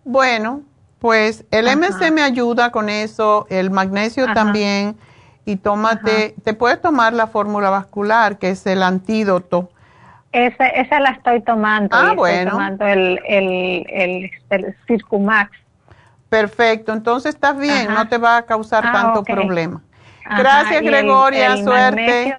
Bueno, 0.03 0.61
pues 0.99 1.45
el 1.52 1.68
MC 1.68 2.11
me 2.11 2.24
ayuda 2.24 2.72
con 2.72 2.90
eso, 2.90 3.45
el 3.49 3.70
magnesio 3.70 4.34
también 4.34 4.98
y 5.45 5.57
tómate, 5.57 6.36
te 6.44 6.53
puedes 6.53 6.82
tomar 6.82 7.14
la 7.14 7.28
fórmula 7.28 7.70
vascular, 7.70 8.38
que 8.38 8.49
es 8.52 8.65
el 8.65 8.82
antídoto. 8.82 9.70
Esa, 10.32 10.68
esa 10.68 10.99
la 10.99 11.11
estoy 11.11 11.41
tomando. 11.41 11.95
Ah, 11.95 12.14
bueno. 12.15 12.38
Estoy 12.38 12.52
tomando 12.52 12.86
el, 12.88 13.20
el, 13.28 14.32
el, 14.49 14.76
Circumax. 14.88 15.52
Perfecto, 16.30 16.94
entonces 16.94 17.36
estás 17.36 17.57
bien, 17.57 17.94
no 17.94 18.07
te 18.07 18.18
va 18.18 18.38
a 18.38 18.45
causar 18.45 18.84
ah, 18.88 18.91
tanto 18.91 19.24
problema. 19.24 19.84
Gracias, 20.38 20.82
Gregoria, 20.82 21.57
suerte. 21.57 22.38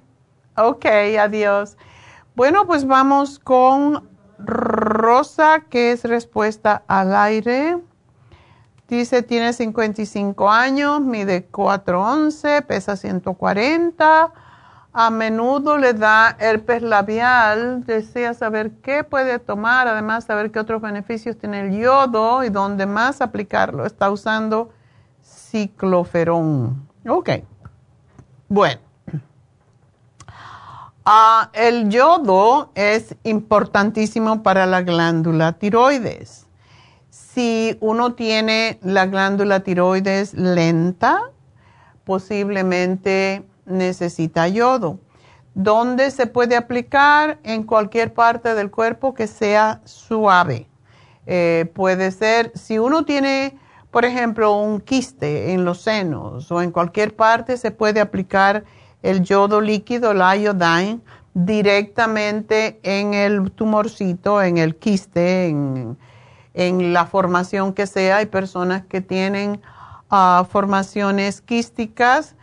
Ok, 0.57 0.85
adiós. 1.19 1.77
Bueno, 2.35 2.65
pues 2.65 2.85
vamos 2.85 3.39
con 3.39 4.09
Rosa, 4.39 5.61
que 5.69 5.93
es 5.93 6.03
respuesta 6.03 6.83
al 6.87 7.15
aire. 7.15 7.77
Dice, 8.87 9.23
tiene 9.23 9.51
55 9.51 10.51
años, 10.51 11.01
mide 11.01 11.49
4'11, 11.49 12.63
pesa 12.65 12.95
140. 12.95 14.31
A 14.93 15.09
menudo 15.09 15.77
le 15.79 15.93
da 15.93 16.37
herpes 16.39 16.83
labial. 16.83 17.83
Desea 17.85 18.35
saber 18.35 18.73
qué 18.83 19.03
puede 19.03 19.39
tomar, 19.39 19.87
además 19.87 20.25
saber 20.25 20.51
qué 20.51 20.59
otros 20.59 20.83
beneficios 20.83 21.35
tiene 21.37 21.61
el 21.61 21.79
yodo 21.79 22.43
y 22.43 22.49
dónde 22.49 22.85
más 22.85 23.21
aplicarlo. 23.21 23.87
Está 23.87 24.11
usando 24.11 24.69
cicloferón. 25.23 26.87
Ok. 27.07 27.29
Bueno. 28.47 28.81
Ah, 31.03 31.49
el 31.53 31.89
yodo 31.89 32.71
es 32.75 33.15
importantísimo 33.23 34.43
para 34.43 34.67
la 34.67 34.81
glándula 34.83 35.53
tiroides 35.53 36.44
si 37.35 37.77
uno 37.81 38.13
tiene 38.13 38.79
la 38.81 39.07
glándula 39.07 39.59
tiroides 39.59 40.33
lenta, 40.33 41.19
posiblemente 42.05 43.43
necesita 43.65 44.47
yodo. 44.47 44.99
¿Dónde 45.53 46.11
se 46.11 46.27
puede 46.27 46.55
aplicar? 46.55 47.39
En 47.43 47.63
cualquier 47.63 48.13
parte 48.13 48.55
del 48.55 48.71
cuerpo 48.71 49.13
que 49.13 49.27
sea 49.27 49.81
suave. 49.83 50.69
Eh, 51.25 51.69
puede 51.73 52.11
ser, 52.11 52.53
si 52.55 52.79
uno 52.79 53.03
tiene, 53.03 53.57
por 53.91 54.05
ejemplo, 54.05 54.55
un 54.57 54.79
quiste 54.79 55.51
en 55.51 55.65
los 55.65 55.81
senos 55.81 56.49
o 56.53 56.61
en 56.61 56.71
cualquier 56.71 57.17
parte, 57.17 57.57
se 57.57 57.71
puede 57.71 57.99
aplicar 57.99 58.63
el 59.03 59.23
yodo 59.23 59.59
líquido, 59.59 60.13
la 60.13 60.37
iodine, 60.37 61.01
directamente 61.33 62.79
en 62.83 63.13
el 63.13 63.51
tumorcito, 63.51 64.41
en 64.41 64.57
el 64.57 64.77
quiste, 64.77 65.47
en, 65.47 65.97
en 66.55 66.93
la 66.93 67.05
formación 67.05 67.73
que 67.73 67.85
sea. 67.85 68.17
Hay 68.17 68.25
personas 68.25 68.85
que 68.85 69.01
tienen 69.01 69.61
ah, 70.09 70.45
formaciones 70.49 71.41
quísticas 71.41 72.35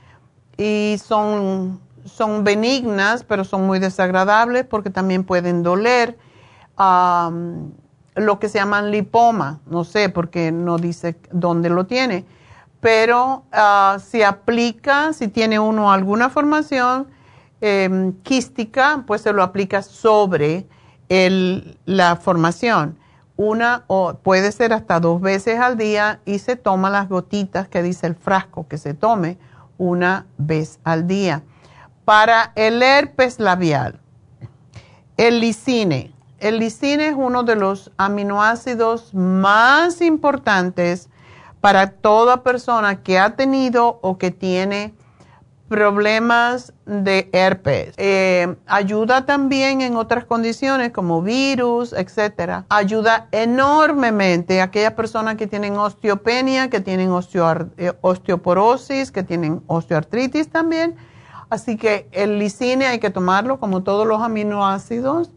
y 0.56 0.97
son, 1.02 1.80
son 2.05 2.44
benignas, 2.44 3.24
pero 3.24 3.44
son 3.44 3.66
muy 3.66 3.78
desagradables 3.78 4.64
porque 4.64 4.90
también 4.90 5.24
pueden 5.24 5.62
doler. 5.62 6.16
lo 8.14 8.39
que 8.39 8.48
se 8.48 8.59
llaman 8.59 8.90
lipoma, 8.90 9.60
no 9.66 9.84
sé 9.84 10.10
porque 10.10 10.52
no 10.52 10.76
dice 10.76 11.16
dónde 11.30 11.70
lo 11.70 11.86
tiene, 11.86 12.26
pero 12.80 13.44
ah, 13.52 13.97
si 14.05 14.22
aplica, 14.22 15.14
si 15.14 15.28
tiene 15.28 15.59
uno 15.59 15.90
alguna 15.90 16.28
formación 16.28 17.06
em, 17.62 18.12
quística, 18.22 19.05
pues 19.06 19.22
se 19.22 19.32
lo 19.32 19.43
aplica 19.43 19.82
sobre 19.82 20.66
la 21.84 22.16
formación. 22.16 22.98
Una 23.36 23.84
o 23.86 24.14
puede 24.14 24.52
ser 24.52 24.72
hasta 24.72 25.00
dos 25.00 25.20
veces 25.20 25.59
al 25.59 25.76
día 25.76 26.20
y 26.24 26.38
se 26.38 26.56
toma 26.56 26.90
las 26.90 27.09
gotitas 27.09 27.68
que 27.68 27.82
dice 27.82 28.06
el 28.06 28.14
frasco 28.14 28.68
que 28.68 28.78
se 28.78 28.94
tome 28.94 29.38
una 29.78 30.26
vez 30.38 30.78
al 30.84 31.06
día. 31.06 31.42
Para 32.04 32.52
el 32.56 32.82
herpes 32.82 33.40
labial, 33.40 34.00
el 35.16 35.40
lisine. 35.40 36.12
El 36.38 36.59
lisine 36.59 37.09
es 37.09 37.14
uno 37.16 37.44
de 37.44 37.56
los 37.56 37.92
aminoácidos 37.96 39.14
más 39.14 40.00
importantes 40.00 41.09
para 41.60 41.92
toda 41.92 42.42
persona 42.42 43.02
que 43.02 43.18
ha 43.18 43.36
tenido 43.36 44.00
o 44.02 44.18
que 44.18 44.32
tiene 44.32 44.92
problemas 45.73 46.74
de 46.85 47.31
herpes. 47.32 47.94
Eh, 47.97 48.57
ayuda 48.66 49.24
también 49.24 49.81
en 49.81 49.97
otras 49.97 50.27
condiciones 50.27 50.90
como 50.90 51.23
virus, 51.23 51.94
etcétera. 51.94 52.66
Ayuda 52.69 53.28
enormemente 53.32 54.61
a 54.61 54.65
aquellas 54.65 54.93
personas 54.93 55.36
que 55.36 55.47
tienen 55.47 55.78
osteopenia, 55.78 56.69
que 56.69 56.81
tienen 56.81 57.09
eh, 57.09 57.93
osteoporosis, 58.03 59.11
que 59.11 59.23
tienen 59.23 59.62
osteoartritis 59.66 60.51
también. 60.51 60.94
Así 61.49 61.78
que 61.78 62.07
el 62.12 62.39
lisine 62.39 62.85
hay 62.85 62.99
que 62.99 63.09
tomarlo 63.09 63.59
como 63.59 63.82
todos 63.82 64.07
los 64.07 64.20
aminoácidos. 64.20 65.31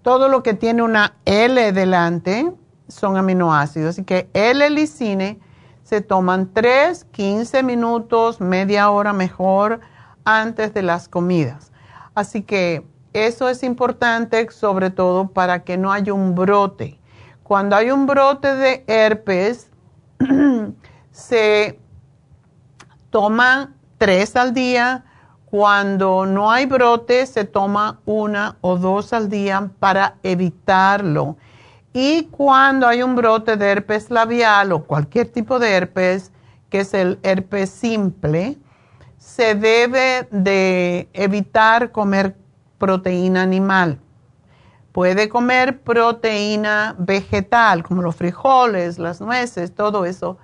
Todo 0.00 0.28
lo 0.28 0.42
que 0.42 0.54
tiene 0.54 0.82
una 0.82 1.16
L 1.26 1.72
delante 1.72 2.50
son 2.88 3.18
aminoácidos. 3.18 3.90
Así 3.90 4.04
que 4.04 4.30
el 4.32 4.60
lisine 4.74 5.38
se 5.82 6.00
toman 6.00 6.52
3, 6.52 7.04
15 7.10 7.62
minutos, 7.62 8.40
media 8.40 8.90
hora 8.90 9.12
mejor 9.12 9.80
antes 10.24 10.72
de 10.74 10.82
las 10.82 11.08
comidas. 11.08 11.72
Así 12.14 12.42
que 12.42 12.86
eso 13.12 13.48
es 13.48 13.62
importante 13.62 14.50
sobre 14.50 14.90
todo 14.90 15.28
para 15.28 15.64
que 15.64 15.76
no 15.76 15.92
haya 15.92 16.14
un 16.14 16.34
brote. 16.34 16.98
Cuando 17.42 17.76
hay 17.76 17.90
un 17.90 18.06
brote 18.06 18.54
de 18.54 18.84
herpes, 18.86 19.70
se 21.10 21.78
toman 23.10 23.74
tres 23.98 24.36
al 24.36 24.54
día. 24.54 25.04
Cuando 25.44 26.24
no 26.24 26.50
hay 26.50 26.64
brote, 26.64 27.26
se 27.26 27.44
toma 27.44 28.00
una 28.06 28.56
o 28.62 28.78
dos 28.78 29.12
al 29.12 29.28
día 29.28 29.70
para 29.78 30.16
evitarlo. 30.22 31.36
Y 31.92 32.24
cuando 32.24 32.86
hay 32.86 33.02
un 33.02 33.14
brote 33.14 33.56
de 33.56 33.70
herpes 33.70 34.10
labial 34.10 34.72
o 34.72 34.84
cualquier 34.84 35.28
tipo 35.28 35.58
de 35.58 35.72
herpes, 35.72 36.32
que 36.70 36.80
es 36.80 36.94
el 36.94 37.18
herpes 37.22 37.70
simple, 37.70 38.56
se 39.18 39.54
debe 39.54 40.26
de 40.30 41.08
evitar 41.12 41.92
comer 41.92 42.36
proteína 42.78 43.42
animal. 43.42 44.00
Puede 44.92 45.28
comer 45.28 45.80
proteína 45.82 46.94
vegetal, 46.98 47.82
como 47.82 48.02
los 48.02 48.16
frijoles, 48.16 48.98
las 48.98 49.20
nueces, 49.20 49.74
todo 49.74 50.04
eso. 50.04 50.38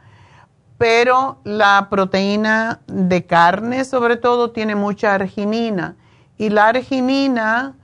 Pero 0.78 1.40
la 1.44 1.88
proteína 1.90 2.80
de 2.86 3.26
carne, 3.26 3.84
sobre 3.84 4.16
todo, 4.16 4.52
tiene 4.52 4.74
mucha 4.74 5.14
arginina. 5.14 5.96
Y 6.36 6.50
la 6.50 6.68
arginina 6.68 7.74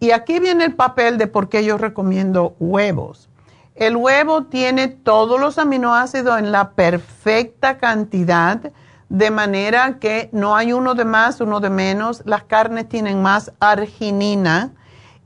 y 0.00 0.10
aquí 0.10 0.40
viene 0.40 0.64
el 0.64 0.74
papel 0.74 1.18
de 1.18 1.26
por 1.26 1.48
qué 1.48 1.64
yo 1.64 1.78
recomiendo 1.78 2.56
huevos. 2.58 3.28
El 3.74 3.96
huevo 3.96 4.44
tiene 4.44 4.88
todos 4.88 5.40
los 5.40 5.56
aminoácidos 5.56 6.38
en 6.40 6.50
la 6.50 6.70
perfecta 6.70 7.78
cantidad, 7.78 8.72
de 9.08 9.30
manera 9.30 9.98
que 10.00 10.28
no 10.32 10.56
hay 10.56 10.72
uno 10.72 10.94
de 10.94 11.04
más, 11.04 11.40
uno 11.40 11.60
de 11.60 11.70
menos. 11.70 12.22
Las 12.26 12.42
carnes 12.42 12.88
tienen 12.88 13.22
más 13.22 13.52
arginina 13.60 14.72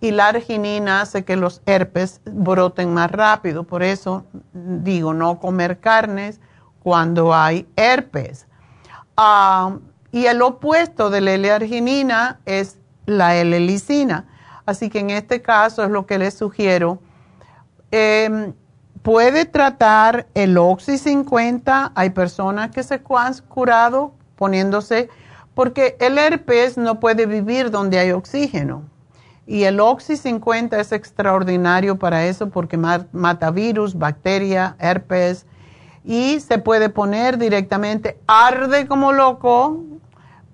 y 0.03 0.11
la 0.11 0.29
arginina 0.29 1.01
hace 1.01 1.25
que 1.25 1.37
los 1.37 1.63
herpes 1.65 2.21
broten 2.25 2.93
más 2.93 3.11
rápido. 3.11 3.65
Por 3.65 3.83
eso 3.83 4.27
digo 4.53 5.15
no 5.15 5.41
comer 5.41 5.81
carnes 5.81 6.39
cuando 6.83 7.35
hay 7.35 7.67
herpes. 7.77 8.47
Ah, 9.17 9.77
y 10.11 10.27
el 10.27 10.43
opuesto 10.43 11.09
de 11.09 11.23
la 11.23 11.33
L-arginina 11.33 12.41
es 12.45 12.79
la 13.07 13.37
L-licina. 13.37 14.27
Así 14.67 14.91
que 14.91 15.01
en 15.01 15.11
este 15.11 15.43
caso 15.43 15.83
es 15.83 15.91
lo 15.91 16.07
que 16.07 16.19
les 16.19 16.35
sugiero. 16.35 16.99
Em, 17.91 18.55
puede 19.03 19.45
tratar 19.45 20.27
el 20.35 20.57
Oxy 20.57 20.99
50. 20.99 21.93
Hay 21.95 22.11
personas 22.11 22.71
que 22.71 22.83
se 22.83 23.03
han 23.17 23.35
curado 23.49 24.13
poniéndose, 24.37 25.09
porque 25.55 25.97
el 26.01 26.19
herpes 26.19 26.79
no 26.79 27.01
puede 27.01 27.27
vivir 27.27 27.71
donde 27.71 27.99
hay 27.99 28.13
oxígeno. 28.13 28.85
Y 29.47 29.65
el 29.65 29.81
Oxy 29.81 30.17
50 30.17 30.81
es 30.81 30.93
extraordinario 30.93 31.99
para 31.99 32.25
eso 32.27 32.49
porque 32.49 32.77
mata 32.77 33.51
virus, 33.51 33.99
bacteria, 33.99 34.77
herpes. 34.79 35.47
Y 36.05 36.41
se 36.41 36.59
puede 36.59 36.89
poner 36.89 37.39
directamente, 37.39 38.19
arde 38.27 38.87
como 38.87 39.13
loco, 39.13 39.85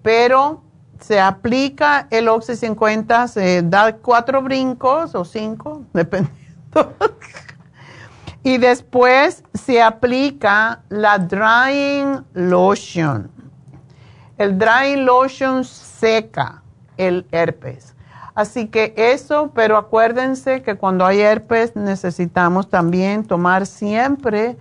pero 0.02 0.62
se 1.00 1.20
aplica 1.20 2.06
el 2.10 2.28
Oxy 2.28 2.56
50, 2.56 3.28
se 3.28 3.62
da 3.62 3.96
cuatro 3.96 4.42
brincos 4.42 5.14
o 5.14 5.24
cinco, 5.24 5.84
dependiendo. 5.92 6.36
y 8.42 8.58
después 8.58 9.44
se 9.54 9.82
aplica 9.82 10.82
la 10.88 11.18
drying 11.18 12.22
lotion. 12.34 13.30
El 14.36 14.58
drying 14.58 15.04
lotion 15.04 15.64
seca 15.64 16.62
el 16.96 17.26
herpes. 17.32 17.94
Así 18.34 18.68
que 18.68 18.94
eso, 18.96 19.50
pero 19.52 19.76
acuérdense 19.76 20.62
que 20.62 20.76
cuando 20.76 21.04
hay 21.04 21.20
herpes 21.20 21.74
necesitamos 21.74 22.68
también 22.68 23.24
tomar 23.24 23.66
siempre 23.66 24.56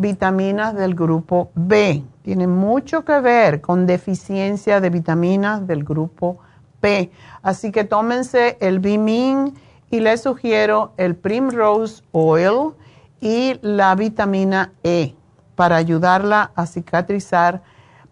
vitaminas 0.00 0.74
del 0.74 0.94
grupo 0.94 1.50
B. 1.54 2.02
Tiene 2.22 2.46
mucho 2.46 3.04
que 3.04 3.20
ver 3.20 3.60
con 3.60 3.86
deficiencia 3.86 4.80
de 4.80 4.90
vitaminas 4.90 5.66
del 5.66 5.84
grupo 5.84 6.38
B. 6.80 7.10
Así 7.42 7.70
que 7.70 7.84
tómense 7.84 8.56
el 8.60 8.80
Bimin 8.80 9.54
y 9.90 10.00
les 10.00 10.22
sugiero 10.22 10.92
el 10.96 11.16
Primrose 11.16 12.02
Oil 12.12 12.72
y 13.20 13.58
la 13.62 13.94
vitamina 13.94 14.72
E 14.82 15.14
para 15.54 15.76
ayudarla 15.76 16.52
a 16.54 16.66
cicatrizar 16.66 17.62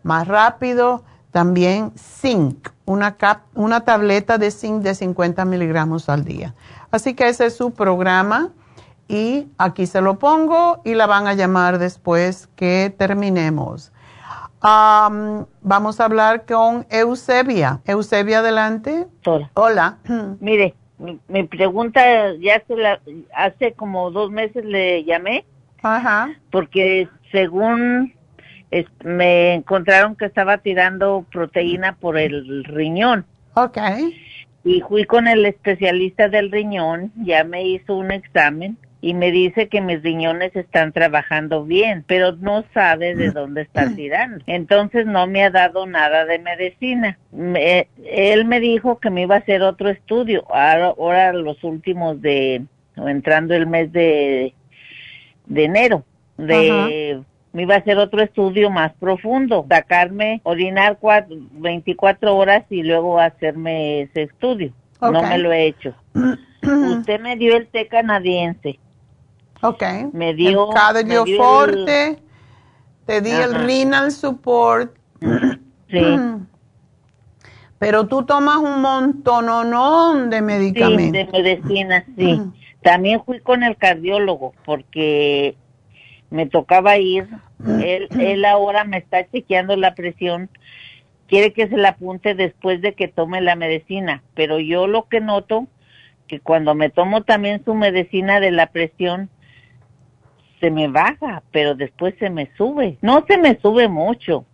más 0.03 0.29
rápido. 0.29 1.05
También 1.31 1.93
zinc, 1.97 2.69
una, 2.85 3.17
una 3.55 3.81
tableta 3.81 4.39
de 4.39 4.51
zinc 4.51 4.83
de 4.83 4.95
50 4.95 5.45
miligramos 5.45 6.09
al 6.09 6.25
día. 6.25 6.55
Así 6.91 7.15
que 7.15 7.29
ese 7.29 7.47
es 7.47 7.57
su 7.57 7.71
programa 7.73 8.51
y 9.09 9.47
aquí 9.57 9.87
se 9.87 10.03
lo 10.03 10.19
pongo 10.19 10.83
y 10.85 10.95
la 10.95 11.07
van 11.07 11.27
a 11.27 11.33
llamar 11.33 11.79
después 11.79 12.47
que 12.57 12.95
terminemos. 12.97 13.91
vamos 14.61 16.01
a 16.01 16.05
hablar 16.05 16.45
con 16.45 16.87
Eusebia. 16.91 17.81
Eusebia, 17.87 18.41
adelante. 18.41 19.07
Hola. 19.25 19.51
Hola. 19.55 19.99
Mire, 20.41 20.75
mi, 20.99 21.43
pregunta 21.45 22.35
ya 22.35 22.63
se 22.67 22.77
la, 22.77 23.01
hace 23.35 23.73
como 23.73 24.11
dos 24.11 24.31
meses 24.31 24.65
le 24.65 25.05
llamé. 25.05 25.47
Ajá. 25.83 26.29
Porque 26.51 27.09
según 27.33 28.13
me 29.05 29.55
encontraron 29.55 30.17
que 30.17 30.27
estaba 30.27 30.59
tirando 30.59 31.25
proteína 31.33 31.97
por 31.97 32.19
el 32.19 32.65
riñón. 32.65 33.25
Ok. 33.55 33.79
Y 34.65 34.83
fui 34.83 35.05
con 35.05 35.29
el 35.29 35.47
especialista 35.47 36.29
del 36.29 36.51
riñón, 36.51 37.11
ya 37.17 37.45
me 37.45 37.65
hizo 37.67 37.97
un 37.97 38.11
examen 38.11 38.77
y 39.01 39.15
me 39.15 39.31
dice 39.31 39.69
que 39.69 39.81
mis 39.81 40.03
riñones 40.03 40.55
están 40.57 40.93
trabajando 40.93 41.65
bien, 41.65 42.05
pero 42.07 42.33
no 42.33 42.65
sabe 42.75 43.15
de 43.15 43.31
dónde 43.31 43.63
está 43.63 43.95
tirando. 43.95 44.43
Entonces 44.47 45.07
no 45.07 45.27
me 45.29 45.45
ha 45.45 45.51
dado 45.51 45.87
nada 45.87 46.25
de 46.25 46.39
medicina. 46.41 47.17
él 47.33 48.45
me 48.45 48.59
dijo 48.59 48.99
que 48.99 49.11
me 49.11 49.23
iba 49.23 49.37
a 49.37 49.39
hacer 49.39 49.63
otro 49.63 49.89
estudio. 49.89 50.45
Ahora, 50.53 51.33
los 51.33 51.63
últimos 51.63 52.21
de, 52.21 52.65
entrando 52.97 53.55
el 53.55 53.67
mes 53.67 53.93
de, 53.93 54.55
de 55.47 55.65
enero, 55.65 56.05
de... 56.37 57.23
Me 57.51 57.63
iba 57.63 57.77
a 57.77 57.79
hacer 57.79 57.97
otro 57.97 58.23
estudio 58.23 58.69
más 58.69 58.93
profundo, 59.01 59.65
sacarme, 59.71 60.43
orinar 60.45 60.99
cuatro, 61.01 61.35
24 61.53 62.37
horas 62.37 62.65
y 62.69 62.83
luego 62.83 63.19
hacerme 63.19 64.03
ese 64.03 64.25
estudio. 64.25 64.71
No 65.01 65.23
me 65.23 65.39
lo 65.39 65.51
he 65.51 65.67
hecho. 65.67 65.95
Usted 66.63 67.21
me 67.21 67.37
dio 67.37 67.57
el 67.57 67.67
té 67.69 67.89
canadiense 67.89 68.79
Ok. 69.63 69.83
Me 70.13 70.35
dio. 70.35 70.71
El 70.95 71.37
Forte, 71.37 72.19
te 73.07 73.21
di 73.21 73.31
el 73.31 73.55
Renal 73.55 74.13
Support. 74.13 74.95
Sí. 75.91 76.01
Pero 77.79 78.09
tú 78.09 78.25
tomas 78.25 78.57
un 78.57 78.81
montón 78.83 80.31
de 80.31 80.43
medicamentos. 80.43 81.33
Sí, 81.33 81.43
de 81.43 81.57
medicina, 81.57 82.05
sí. 82.17 82.43
También 82.83 83.23
fui 83.25 83.41
con 83.41 83.63
el 83.63 83.77
cardiólogo 83.77 84.53
porque 84.65 85.57
me 86.31 86.47
tocaba 86.47 86.97
ir. 86.99 87.29
Él, 87.83 88.09
él 88.19 88.45
ahora 88.45 88.85
me 88.85 88.99
está 88.99 89.29
chequeando 89.31 89.77
la 89.77 89.95
presión. 89.95 90.51
Quiere 91.29 91.53
que 91.53 91.69
se 91.69 91.77
la 91.77 91.91
apunte 91.91 92.35
después 92.35 92.81
de 92.81 92.95
que 92.95 93.07
tome 93.07 93.41
la 93.41 93.55
medicina. 93.55 94.23
Pero 94.35 94.59
yo 94.59 94.89
lo 94.89 95.09
que 95.09 95.21
noto, 95.21 95.69
que 96.27 96.41
cuando 96.41 96.75
me 96.75 96.91
tomo 96.91 97.23
también 97.23 97.65
su 97.65 97.75
medicina 97.75 98.41
de 98.41 98.51
la 98.51 98.69
presión, 98.69 99.31
se 100.61 100.71
me 100.71 100.89
baja, 100.89 101.43
pero 101.53 101.75
después 101.75 102.15
se 102.19 102.31
me 102.31 102.51
sube. 102.57 102.99
No 103.03 103.25
se 103.27 103.39
me 103.39 103.59
sube 103.61 103.89
mucho, 103.89 104.45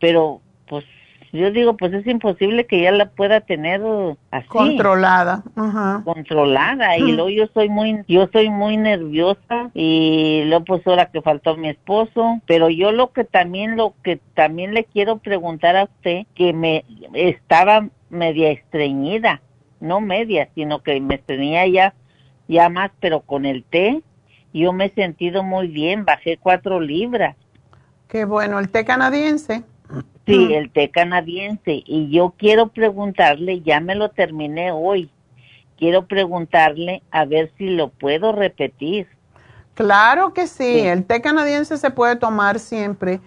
pero 0.00 0.40
pues 0.68 0.84
yo 1.32 1.50
digo, 1.50 1.76
pues 1.76 1.92
es 1.92 2.06
imposible 2.06 2.66
que 2.66 2.80
ya 2.82 2.90
la 2.90 3.10
pueda 3.10 3.40
tener 3.40 3.82
así. 4.30 4.48
Controlada. 4.48 5.42
Controlada. 6.04 6.96
Y 6.96 7.12
luego 7.12 7.28
yo 7.28 7.46
soy 7.52 7.68
muy, 7.68 8.02
yo 8.08 8.28
soy 8.32 8.48
muy 8.48 8.76
nerviosa 8.76 9.70
y 9.74 10.42
luego 10.46 10.64
pues 10.64 10.86
ahora 10.86 11.10
que 11.10 11.20
faltó 11.20 11.56
mi 11.56 11.68
esposo. 11.68 12.40
Pero 12.46 12.70
yo 12.70 12.92
lo 12.92 13.12
que 13.12 13.24
también, 13.24 13.76
lo 13.76 13.94
que 14.02 14.20
también 14.34 14.72
le 14.72 14.84
quiero 14.84 15.18
preguntar 15.18 15.76
a 15.76 15.84
usted, 15.84 16.26
que 16.34 16.52
me 16.52 16.84
estaba 17.12 17.88
media 18.10 18.50
estreñida, 18.50 19.42
no 19.80 20.00
media, 20.00 20.48
sino 20.54 20.82
que 20.82 20.98
me 21.00 21.16
estreñía 21.16 21.66
ya, 21.66 21.94
ya 22.48 22.70
más, 22.70 22.90
pero 23.00 23.20
con 23.20 23.44
el 23.44 23.64
té, 23.64 24.00
yo 24.52 24.72
me 24.72 24.86
he 24.86 24.90
sentido 24.90 25.42
muy 25.42 25.68
bien, 25.68 26.04
bajé 26.04 26.38
cuatro 26.38 26.80
libras. 26.80 27.36
Qué 28.08 28.24
bueno, 28.24 28.58
el 28.58 28.70
té 28.70 28.84
canadiense. 28.84 29.62
Sí, 30.26 30.52
el 30.54 30.70
té 30.70 30.90
canadiense. 30.90 31.82
Y 31.86 32.10
yo 32.10 32.34
quiero 32.36 32.68
preguntarle, 32.68 33.60
ya 33.60 33.80
me 33.80 33.94
lo 33.94 34.10
terminé 34.10 34.72
hoy, 34.72 35.10
quiero 35.78 36.06
preguntarle 36.06 37.02
a 37.10 37.24
ver 37.24 37.52
si 37.56 37.70
lo 37.70 37.88
puedo 37.88 38.32
repetir. 38.32 39.06
Claro 39.74 40.34
que 40.34 40.46
sí, 40.46 40.80
el 40.80 41.04
té 41.04 41.20
canadiense 41.20 41.76
se 41.76 41.90
puede 41.90 42.16
tomar 42.16 42.58
siempre. 42.58 43.20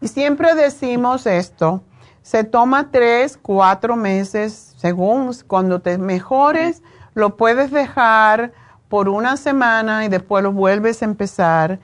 Y 0.00 0.08
siempre 0.08 0.54
decimos 0.54 1.26
esto, 1.26 1.82
se 2.22 2.42
toma 2.42 2.90
tres, 2.90 3.38
cuatro 3.40 3.94
meses, 3.94 4.74
según 4.76 5.30
cuando 5.46 5.80
te 5.80 5.98
mejores, 5.98 6.82
lo 7.14 7.36
puedes 7.36 7.70
dejar 7.70 8.52
por 8.92 9.08
una 9.08 9.38
semana 9.38 10.04
y 10.04 10.08
después 10.08 10.44
lo 10.44 10.52
vuelves 10.52 11.00
a 11.00 11.06
empezar. 11.06 11.80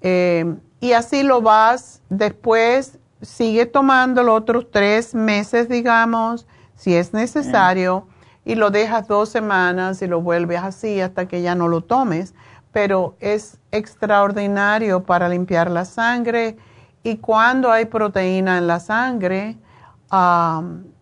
Eh, 0.00 0.54
y 0.78 0.92
así 0.92 1.24
lo 1.24 1.42
vas 1.42 2.02
después 2.08 3.00
sigue 3.20 3.66
tomando 3.66 4.22
los 4.22 4.36
otros 4.36 4.70
tres 4.70 5.12
meses, 5.12 5.68
digamos, 5.68 6.46
si 6.76 6.94
es 6.94 7.12
necesario, 7.12 8.06
y 8.44 8.54
lo 8.54 8.70
dejas 8.70 9.08
dos 9.08 9.28
semanas 9.28 10.02
y 10.02 10.06
lo 10.06 10.20
vuelves 10.20 10.60
así 10.62 11.00
hasta 11.00 11.26
que 11.26 11.42
ya 11.42 11.56
no 11.56 11.66
lo 11.66 11.80
tomes. 11.80 12.32
Pero 12.70 13.16
es 13.18 13.58
extraordinario 13.72 15.02
para 15.02 15.28
limpiar 15.28 15.68
la 15.68 15.84
sangre 15.84 16.56
y 17.02 17.16
cuando 17.16 17.72
hay 17.72 17.86
proteína 17.86 18.58
en 18.58 18.68
la 18.68 18.78
sangre, 18.78 19.56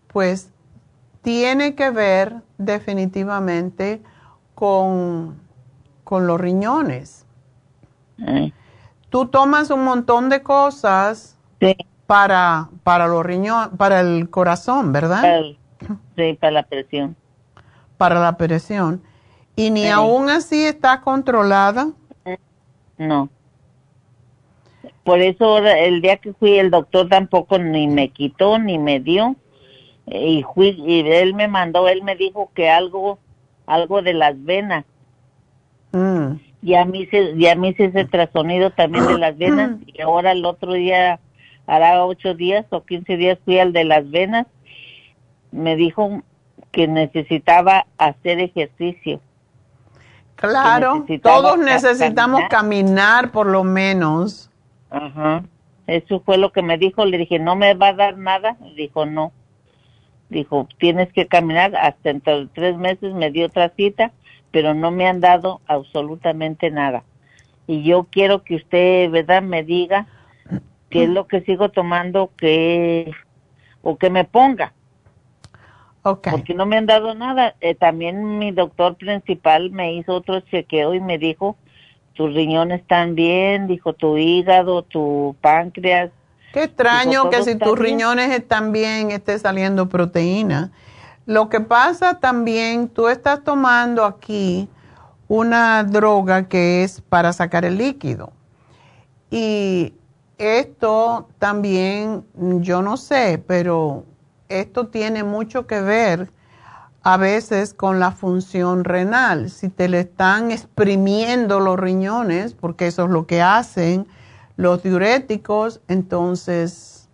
pues 0.07 0.49
tiene 1.21 1.75
que 1.75 1.91
ver 1.91 2.41
definitivamente 2.57 4.01
con, 4.55 5.39
con 6.11 6.27
los 6.27 6.41
riñones. 6.41 7.25
Tú 9.09 9.27
tomas 9.27 9.69
un 9.69 9.85
montón 9.85 10.27
de 10.27 10.43
cosas 10.43 11.37
sí 11.61 11.73
para, 12.05 12.67
para 12.83 13.07
los 13.07 13.25
riñones, 13.25 13.69
para 13.77 14.01
el 14.01 14.29
corazón, 14.29 14.91
¿verdad? 14.91 15.41
sí, 16.17 16.33
para 16.33 16.51
la 16.51 16.63
presión. 16.63 17.15
Para 17.95 18.19
la 18.19 18.35
presión. 18.35 19.01
¿Y 19.55 19.69
ni 19.69 19.87
aún 19.87 20.29
así 20.29 20.65
está 20.65 20.99
controlada? 20.99 21.93
No. 22.97 23.29
Por 25.05 25.21
eso 25.21 25.59
el 25.59 26.01
día 26.01 26.17
que 26.17 26.33
fui 26.33 26.59
el 26.59 26.71
doctor 26.71 27.07
tampoco 27.07 27.57
ni 27.57 27.87
me 27.87 28.09
quitó 28.09 28.59
ni 28.59 28.77
me 28.77 28.99
dio 28.99 29.37
y 30.07 30.43
fui 30.53 30.75
y 30.77 31.09
él 31.09 31.35
me 31.35 31.47
mandó, 31.47 31.87
él 31.87 32.03
me 32.03 32.17
dijo 32.17 32.51
que 32.53 32.69
algo 32.69 33.17
algo 33.65 34.01
de 34.01 34.13
las 34.13 34.43
venas. 34.43 34.83
Mm. 35.91 36.33
Y 36.63 36.75
a 36.75 36.85
mí 36.85 37.07
se 37.07 37.31
y 37.31 37.47
a 37.47 37.55
mí 37.55 37.73
se 37.73 37.85
ese 37.85 38.05
trasonido 38.05 38.69
también 38.71 39.07
de 39.07 39.17
las 39.17 39.37
venas 39.37 39.77
y 39.87 39.99
ahora 40.01 40.31
el 40.31 40.45
otro 40.45 40.73
día 40.73 41.19
hará 41.65 42.05
ocho 42.05 42.35
días 42.35 42.65
o 42.69 42.83
quince 42.83 43.17
días 43.17 43.39
fui 43.43 43.59
al 43.59 43.73
de 43.73 43.83
las 43.83 44.09
venas, 44.09 44.45
me 45.51 45.75
dijo 45.75 46.21
que 46.71 46.87
necesitaba 46.87 47.87
hacer 47.97 48.39
ejercicio. 48.39 49.19
Claro, 50.35 51.05
todos 51.21 51.59
necesitamos 51.59 52.41
caminar. 52.49 53.31
por 53.31 53.47
lo 53.47 53.63
menos. 53.63 54.49
Ajá, 54.89 55.43
eso 55.87 56.21
fue 56.25 56.37
lo 56.37 56.51
que 56.51 56.61
me 56.61 56.77
dijo, 56.77 57.05
le 57.05 57.17
dije, 57.17 57.37
¿no 57.39 57.55
me 57.55 57.73
va 57.73 57.89
a 57.89 57.93
dar 57.93 58.17
nada? 58.17 58.57
Dijo, 58.75 59.05
no. 59.05 59.31
Dijo, 60.29 60.67
tienes 60.79 61.11
que 61.13 61.27
caminar, 61.27 61.75
hasta 61.75 62.09
dentro 62.09 62.39
de 62.39 62.47
tres 62.47 62.77
meses 62.77 63.13
me 63.13 63.31
dio 63.31 63.47
otra 63.47 63.69
cita, 63.75 64.11
pero 64.51 64.73
no 64.73 64.91
me 64.91 65.07
han 65.07 65.19
dado 65.19 65.61
absolutamente 65.67 66.69
nada. 66.69 67.03
Y 67.67 67.83
yo 67.83 68.07
quiero 68.09 68.43
que 68.43 68.55
usted, 68.55 69.09
¿verdad?, 69.09 69.41
me 69.41 69.63
diga 69.63 70.07
qué 70.89 71.03
es 71.03 71.09
lo 71.09 71.27
que 71.27 71.41
sigo 71.41 71.69
tomando 71.69 72.31
que 72.37 73.11
o 73.81 73.97
que 73.97 74.09
me 74.09 74.25
ponga. 74.25 74.73
Okay. 76.03 76.31
Porque 76.31 76.53
no 76.53 76.65
me 76.65 76.77
han 76.77 76.85
dado 76.85 77.13
nada. 77.13 77.55
Eh, 77.61 77.75
también 77.75 78.39
mi 78.39 78.51
doctor 78.51 78.95
principal 78.95 79.69
me 79.71 79.93
hizo 79.93 80.15
otro 80.15 80.39
chequeo 80.41 80.93
y 80.93 80.99
me 80.99 81.17
dijo, 81.17 81.55
tus 82.13 82.33
riñones 82.33 82.81
están 82.81 83.15
bien, 83.15 83.67
dijo 83.67 83.93
tu 83.93 84.17
hígado, 84.17 84.81
tu 84.81 85.35
páncreas. 85.41 86.11
Qué 86.53 86.63
extraño 86.63 87.29
que 87.29 87.43
si 87.43 87.55
tus 87.55 87.79
riñones 87.79 88.31
están 88.31 88.71
bien 88.71 89.11
esté 89.11 89.39
saliendo 89.39 89.87
proteína. 89.87 90.71
Lo 91.25 91.49
que 91.49 91.61
pasa 91.61 92.19
también, 92.19 92.89
tú 92.89 93.07
estás 93.07 93.43
tomando 93.43 94.05
aquí 94.05 94.67
una 95.27 95.83
droga 95.83 96.47
que 96.47 96.83
es 96.83 97.01
para 97.01 97.31
sacar 97.31 97.63
el 97.63 97.77
líquido. 97.77 98.33
Y 99.29 99.93
esto 100.37 101.29
también, 101.37 102.25
yo 102.35 102.81
no 102.81 102.97
sé, 102.97 103.41
pero 103.47 104.05
esto 104.49 104.87
tiene 104.87 105.23
mucho 105.23 105.67
que 105.67 105.79
ver 105.81 106.31
a 107.03 107.17
veces 107.17 107.73
con 107.73 107.99
la 107.99 108.11
función 108.11 108.83
renal. 108.83 109.49
Si 109.49 109.69
te 109.69 109.87
le 109.87 110.01
están 110.01 110.51
exprimiendo 110.51 111.59
los 111.59 111.79
riñones, 111.79 112.53
porque 112.53 112.87
eso 112.87 113.05
es 113.05 113.11
lo 113.11 113.27
que 113.27 113.41
hacen 113.41 114.07
los 114.57 114.83
diuréticos, 114.83 115.81
entonces 115.87 117.07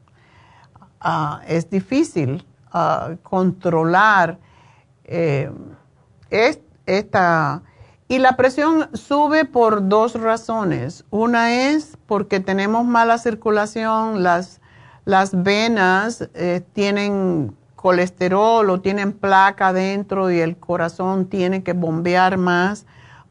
ah, 0.99 1.41
es 1.47 1.69
difícil 1.69 2.45
controlar 3.23 4.39
eh, 5.05 5.51
esta 6.29 7.63
y 8.09 8.19
la 8.19 8.37
presión 8.37 8.89
sube 8.93 9.43
por 9.43 9.89
dos 9.89 10.13
razones. 10.13 11.03
Una 11.09 11.53
es 11.53 11.97
porque 12.05 12.39
tenemos 12.39 12.85
mala 12.85 13.17
circulación, 13.17 14.23
las, 14.23 14.61
las 15.03 15.43
venas 15.43 16.29
eh, 16.33 16.61
tienen 16.71 17.55
colesterol 17.75 18.69
o 18.69 18.79
tienen 18.79 19.11
placa 19.11 19.73
dentro 19.73 20.31
y 20.31 20.39
el 20.39 20.57
corazón 20.57 21.27
tiene 21.27 21.63
que 21.63 21.73
bombear 21.73 22.37
más 22.37 22.85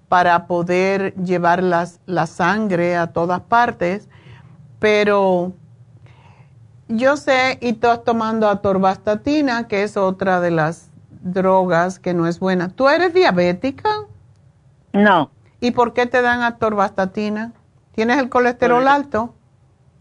para 0.09 0.47
poder 0.47 1.15
llevar 1.15 1.63
las, 1.63 2.01
la 2.05 2.27
sangre 2.27 2.97
a 2.97 3.09
todas 3.09 3.41
partes. 3.41 4.09
Pero 4.79 5.55
yo 6.89 7.17
sé, 7.17 7.59
y 7.61 7.71
estás 7.71 8.05
tomando 8.05 8.49
atorvastatina, 8.49 9.69
que 9.69 9.83
es 9.83 9.97
otra 9.97 10.41
de 10.41 10.51
las 10.51 10.91
drogas 11.11 11.99
que 11.99 12.15
no 12.15 12.27
es 12.27 12.39
buena. 12.39 12.69
¿Tú 12.69 12.89
eres 12.89 13.13
diabética? 13.13 13.91
No. 14.93 15.31
¿Y 15.61 15.73
por 15.73 15.93
qué 15.93 16.07
te 16.07 16.23
dan 16.23 16.43
atorvastatina? 16.43 17.53
¿Tienes 17.95 18.19
el 18.19 18.29
colesterol 18.29 18.83
pues, 18.83 18.95
alto? 18.95 19.35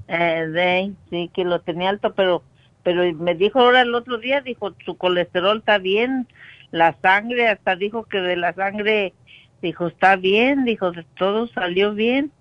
Eh, 0.08 0.94
sí, 1.10 1.32
que 1.34 1.44
lo 1.46 1.62
tenía 1.62 1.90
alto, 1.90 2.14
pero 2.14 2.44
pero 2.86 3.02
me 3.16 3.34
dijo 3.34 3.60
ahora 3.60 3.82
el 3.82 3.96
otro 3.96 4.20
día, 4.20 4.42
dijo, 4.42 4.76
su 4.86 4.96
colesterol 4.96 5.58
está 5.58 5.80
bien, 5.80 6.28
la 6.70 6.96
sangre, 7.02 7.48
hasta 7.48 7.76
dijo 7.76 8.04
que 8.04 8.20
de 8.20 8.36
la 8.36 8.54
sangre, 8.54 9.16
dijo, 9.64 9.88
está 9.88 10.16
bien, 10.18 10.66
dijo, 10.66 10.92
todo 11.18 11.48
salió 11.48 11.96
bien, 11.96 12.32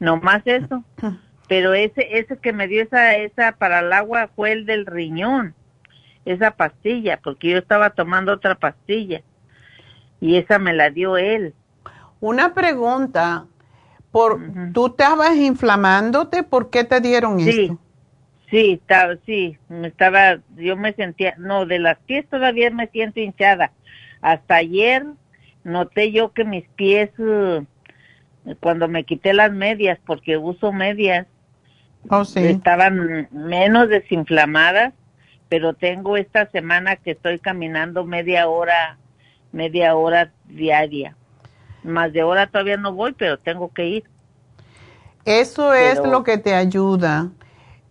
nomás 0.00 0.42
eso. 0.46 0.82
Pero 1.48 1.74
ese, 1.74 2.18
ese 2.18 2.38
que 2.38 2.52
me 2.52 2.68
dio 2.68 2.82
esa, 2.82 3.16
esa 3.16 3.52
para 3.52 3.80
el 3.80 3.92
agua 3.92 4.30
fue 4.34 4.52
el 4.52 4.66
del 4.66 4.86
riñón, 4.86 5.54
esa 6.24 6.52
pastilla, 6.52 7.20
porque 7.22 7.50
yo 7.50 7.58
estaba 7.58 7.90
tomando 7.90 8.32
otra 8.32 8.54
pastilla 8.54 9.22
y 10.20 10.36
esa 10.36 10.58
me 10.58 10.72
la 10.72 10.90
dio 10.90 11.18
él. 11.18 11.54
Una 12.20 12.54
pregunta, 12.54 13.46
por, 14.10 14.40
¿tú 14.72 14.86
estabas 14.86 15.36
inflamándote? 15.36 16.42
¿Por 16.42 16.70
qué 16.70 16.84
te 16.84 17.00
dieron 17.00 17.40
sí, 17.40 17.50
esto? 17.50 17.78
Sí, 18.48 18.80
estaba, 18.80 19.16
sí, 19.26 19.58
me 19.68 19.88
estaba, 19.88 20.38
yo 20.56 20.76
me 20.76 20.94
sentía, 20.94 21.34
no, 21.36 21.66
de 21.66 21.78
las 21.78 21.98
pies 21.98 22.26
todavía 22.28 22.70
me 22.70 22.86
siento 22.86 23.20
hinchada. 23.20 23.72
Hasta 24.22 24.56
ayer 24.56 25.04
noté 25.64 26.12
yo 26.12 26.32
que 26.32 26.44
mis 26.44 26.66
pies 26.76 27.10
uh, 27.18 27.64
cuando 28.60 28.88
me 28.88 29.04
quité 29.04 29.34
las 29.34 29.52
medias, 29.52 29.98
porque 30.06 30.38
uso 30.38 30.72
medias, 30.72 31.26
Oh, 32.10 32.24
sí. 32.24 32.44
estaban 32.46 33.28
menos 33.32 33.88
desinflamadas, 33.88 34.92
pero 35.48 35.74
tengo 35.74 36.16
esta 36.16 36.50
semana 36.50 36.96
que 36.96 37.12
estoy 37.12 37.38
caminando 37.38 38.04
media 38.04 38.48
hora, 38.48 38.98
media 39.52 39.94
hora 39.94 40.32
diaria. 40.48 41.16
Más 41.82 42.12
de 42.12 42.22
hora 42.22 42.46
todavía 42.46 42.76
no 42.76 42.92
voy, 42.92 43.12
pero 43.12 43.38
tengo 43.38 43.72
que 43.72 43.86
ir. 43.86 44.04
Eso 45.24 45.72
es 45.72 45.98
Pero- 46.00 46.10
lo 46.10 46.24
que 46.24 46.38
te 46.38 46.54
ayuda 46.54 47.30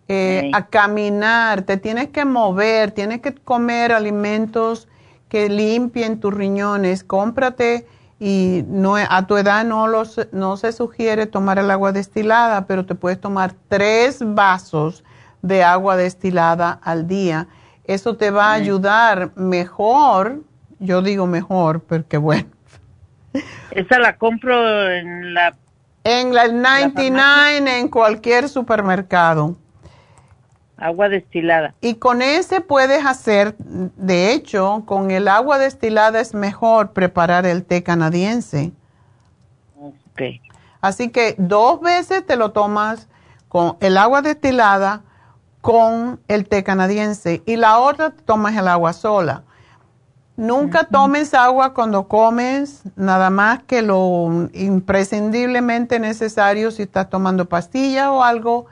eh, 0.06 0.40
Sí. 0.42 0.50
a 0.52 0.66
caminar, 0.66 1.62
te 1.62 1.78
tienes 1.78 2.08
que 2.08 2.26
mover, 2.26 2.90
tienes 2.90 3.20
que 3.20 3.34
comer 3.34 3.90
alimentos 3.92 4.86
que 5.30 5.48
limpien 5.48 6.20
tus 6.20 6.34
riñones, 6.34 7.02
cómprate 7.02 7.86
y 8.26 8.64
no, 8.68 8.96
a 8.96 9.26
tu 9.26 9.36
edad 9.36 9.66
no, 9.66 9.86
los, 9.86 10.18
no 10.32 10.56
se 10.56 10.72
sugiere 10.72 11.26
tomar 11.26 11.58
el 11.58 11.70
agua 11.70 11.92
destilada, 11.92 12.66
pero 12.66 12.86
te 12.86 12.94
puedes 12.94 13.20
tomar 13.20 13.52
tres 13.68 14.20
vasos 14.24 15.04
de 15.42 15.62
agua 15.62 15.98
destilada 15.98 16.80
al 16.82 17.06
día. 17.06 17.48
Eso 17.84 18.16
te 18.16 18.30
va 18.30 18.46
a 18.46 18.52
ayudar 18.54 19.32
mejor, 19.36 20.40
yo 20.78 21.02
digo 21.02 21.26
mejor, 21.26 21.82
porque 21.82 22.16
bueno, 22.16 22.46
Esa 23.72 23.98
la 23.98 24.16
compro 24.16 24.90
en 24.90 25.34
la... 25.34 25.54
en 26.04 26.34
la 26.34 26.48
99 26.48 27.78
en 27.78 27.88
cualquier 27.88 28.48
supermercado. 28.48 29.54
Agua 30.76 31.08
destilada. 31.08 31.74
Y 31.80 31.94
con 31.94 32.22
ese 32.22 32.60
puedes 32.60 33.04
hacer, 33.06 33.56
de 33.58 34.32
hecho, 34.32 34.82
con 34.86 35.10
el 35.10 35.28
agua 35.28 35.58
destilada 35.58 36.20
es 36.20 36.34
mejor 36.34 36.92
preparar 36.92 37.46
el 37.46 37.64
té 37.64 37.82
canadiense. 37.82 38.72
Ok. 39.80 40.22
Así 40.80 41.10
que 41.10 41.34
dos 41.38 41.80
veces 41.80 42.26
te 42.26 42.36
lo 42.36 42.52
tomas 42.52 43.08
con 43.48 43.76
el 43.80 43.96
agua 43.96 44.20
destilada 44.20 45.02
con 45.60 46.20
el 46.28 46.46
té 46.46 46.62
canadiense 46.62 47.42
y 47.46 47.56
la 47.56 47.78
otra 47.78 48.10
te 48.10 48.22
tomas 48.22 48.54
el 48.54 48.68
agua 48.68 48.92
sola. 48.92 49.44
Nunca 50.36 50.84
tomes 50.84 51.32
agua 51.32 51.72
cuando 51.72 52.08
comes, 52.08 52.82
nada 52.96 53.30
más 53.30 53.62
que 53.62 53.80
lo 53.80 54.50
imprescindiblemente 54.52 56.00
necesario 56.00 56.72
si 56.72 56.82
estás 56.82 57.08
tomando 57.08 57.48
pastilla 57.48 58.10
o 58.10 58.22
algo. 58.22 58.66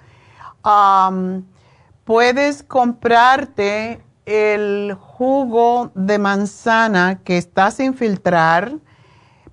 Puedes 2.05 2.63
comprarte 2.63 4.03
el 4.27 4.95
jugo 4.99 5.91
de 5.95 6.19
manzana 6.19 7.21
que 7.25 7.39
está 7.39 7.71
sin 7.71 7.95
filtrar, 7.95 8.73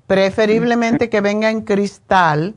preferiblemente 0.07 1.09
que 1.09 1.21
venga 1.21 1.49
en 1.49 1.61
cristal, 1.61 2.55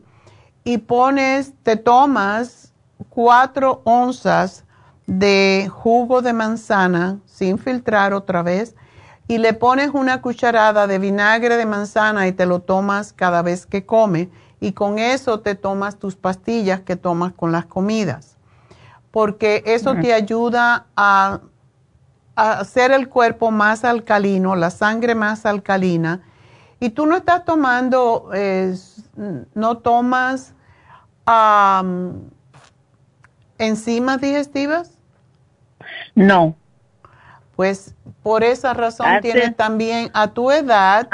y 0.65 0.79
pones, 0.79 1.53
te 1.63 1.77
tomas 1.77 2.73
cuatro 3.09 3.83
onzas 3.85 4.65
de 5.07 5.69
jugo 5.71 6.23
de 6.23 6.33
manzana 6.33 7.19
sin 7.27 7.59
filtrar 7.59 8.15
otra 8.15 8.43
vez 8.43 8.77
y 9.27 9.39
le 9.39 9.53
pones 9.55 9.91
una 9.93 10.23
cucharada 10.23 10.87
de 10.87 10.99
vinagre 10.99 11.57
de 11.57 11.67
manzana 11.67 12.29
y 12.29 12.33
te 12.33 12.47
lo 12.47 12.61
tomas 12.61 13.13
cada 13.13 13.43
vez 13.43 13.67
que 13.67 13.85
comes 13.85 14.29
y 14.61 14.73
con 14.73 15.01
eso 15.01 15.41
te 15.41 15.57
tomas 15.57 15.97
tus 15.97 16.15
pastillas 16.15 16.81
que 16.81 16.95
tomas 16.95 17.33
con 17.33 17.51
las 17.51 17.67
comidas 17.67 18.32
porque 19.13 19.63
eso 19.67 19.95
te 19.95 20.13
ayuda 20.13 20.87
a, 20.97 21.41
a 22.35 22.53
hacer 22.61 22.91
el 22.91 23.09
cuerpo 23.09 23.51
más 23.53 23.85
alcalino, 23.85 24.57
la 24.57 24.71
sangre 24.71 25.15
más 25.15 25.47
alcalina. 25.47 26.23
Y 26.81 26.91
tú 26.91 27.07
no 27.07 27.17
estás 27.17 27.45
tomando, 27.45 28.31
eh, 28.35 28.75
no 29.55 29.79
tomas 29.79 30.55
am, 31.27 32.23
enzimas 33.59 34.21
digestivas, 34.21 34.99
No. 36.17 36.57
pues 37.55 37.95
por 38.23 38.43
esa 38.43 38.75
razón 38.75 39.07
tienes 39.21 39.55
también 39.57 40.11
a 40.15 40.29
tu 40.29 40.51
edad 40.51 41.09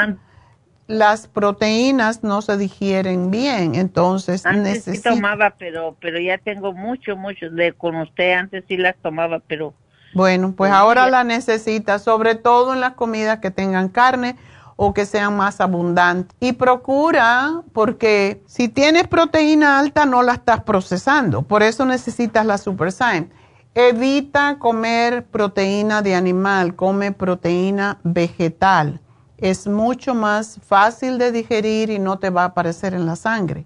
las 0.88 1.28
proteínas 1.28 2.24
no 2.24 2.42
se 2.42 2.56
digieren 2.56 3.30
bien, 3.30 3.74
entonces 3.76 4.44
Antes 4.46 4.84
sí 4.84 4.90
necesitas 4.90 5.14
tomaba, 5.14 5.54
pero 5.58 5.96
pero 6.00 6.18
ya 6.18 6.38
tengo 6.38 6.72
mucho, 6.72 7.16
mucho. 7.16 7.50
De 7.50 7.72
con 7.74 7.94
usted 7.96 8.32
antes 8.32 8.64
sí 8.66 8.76
las 8.78 8.96
tomaba, 8.96 9.38
pero 9.46 9.74
Bueno, 10.14 10.54
pues 10.56 10.70
Pues 10.70 10.72
ahora 10.72 11.04
sí. 11.04 11.10
la 11.12 11.24
necesitas, 11.24 12.02
sobre 12.02 12.34
todo 12.34 12.72
en 12.72 12.80
las 12.80 12.94
comidas 12.94 13.38
que 13.40 13.50
tengan 13.50 13.88
carne 13.90 14.36
o 14.76 14.94
que 14.94 15.04
sean 15.06 15.36
más 15.36 15.60
abundantes. 15.60 16.34
Y 16.40 16.52
procura, 16.54 17.62
porque 17.74 18.42
si 18.46 18.68
tienes 18.68 19.06
proteína 19.08 19.78
alta 19.78 20.06
no 20.06 20.22
la 20.22 20.32
estás 20.34 20.62
procesando, 20.62 21.42
por 21.42 21.62
eso 21.62 21.84
necesitas 21.84 22.46
la 22.46 22.56
Super 22.58 22.92
Syme. 22.92 23.28
Evita 23.74 24.58
comer 24.58 25.26
proteína 25.26 26.00
de 26.02 26.14
animal, 26.14 26.74
come 26.76 27.12
proteína 27.12 27.98
vegetal. 28.04 29.00
Es 29.38 29.66
mucho 29.66 30.14
más 30.14 30.58
fácil 30.66 31.16
de 31.18 31.32
digerir 31.32 31.90
y 31.90 31.98
no 31.98 32.18
te 32.18 32.30
va 32.30 32.42
a 32.42 32.46
aparecer 32.46 32.92
en 32.94 33.06
la 33.06 33.16
sangre. 33.16 33.64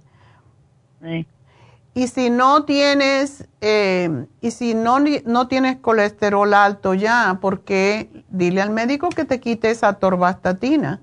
Y 1.94 2.06
si 2.06 2.30
no 2.30 2.64
tienes, 2.64 3.46
eh, 3.60 4.26
y 4.40 4.50
si 4.50 4.74
no, 4.74 4.98
no 5.26 5.48
tienes 5.48 5.76
colesterol 5.78 6.54
alto 6.54 6.94
ya, 6.94 7.38
porque 7.40 8.08
dile 8.28 8.62
al 8.62 8.70
médico 8.70 9.08
que 9.10 9.24
te 9.24 9.40
quite 9.40 9.70
esa 9.70 9.94
torvastatina, 9.94 11.00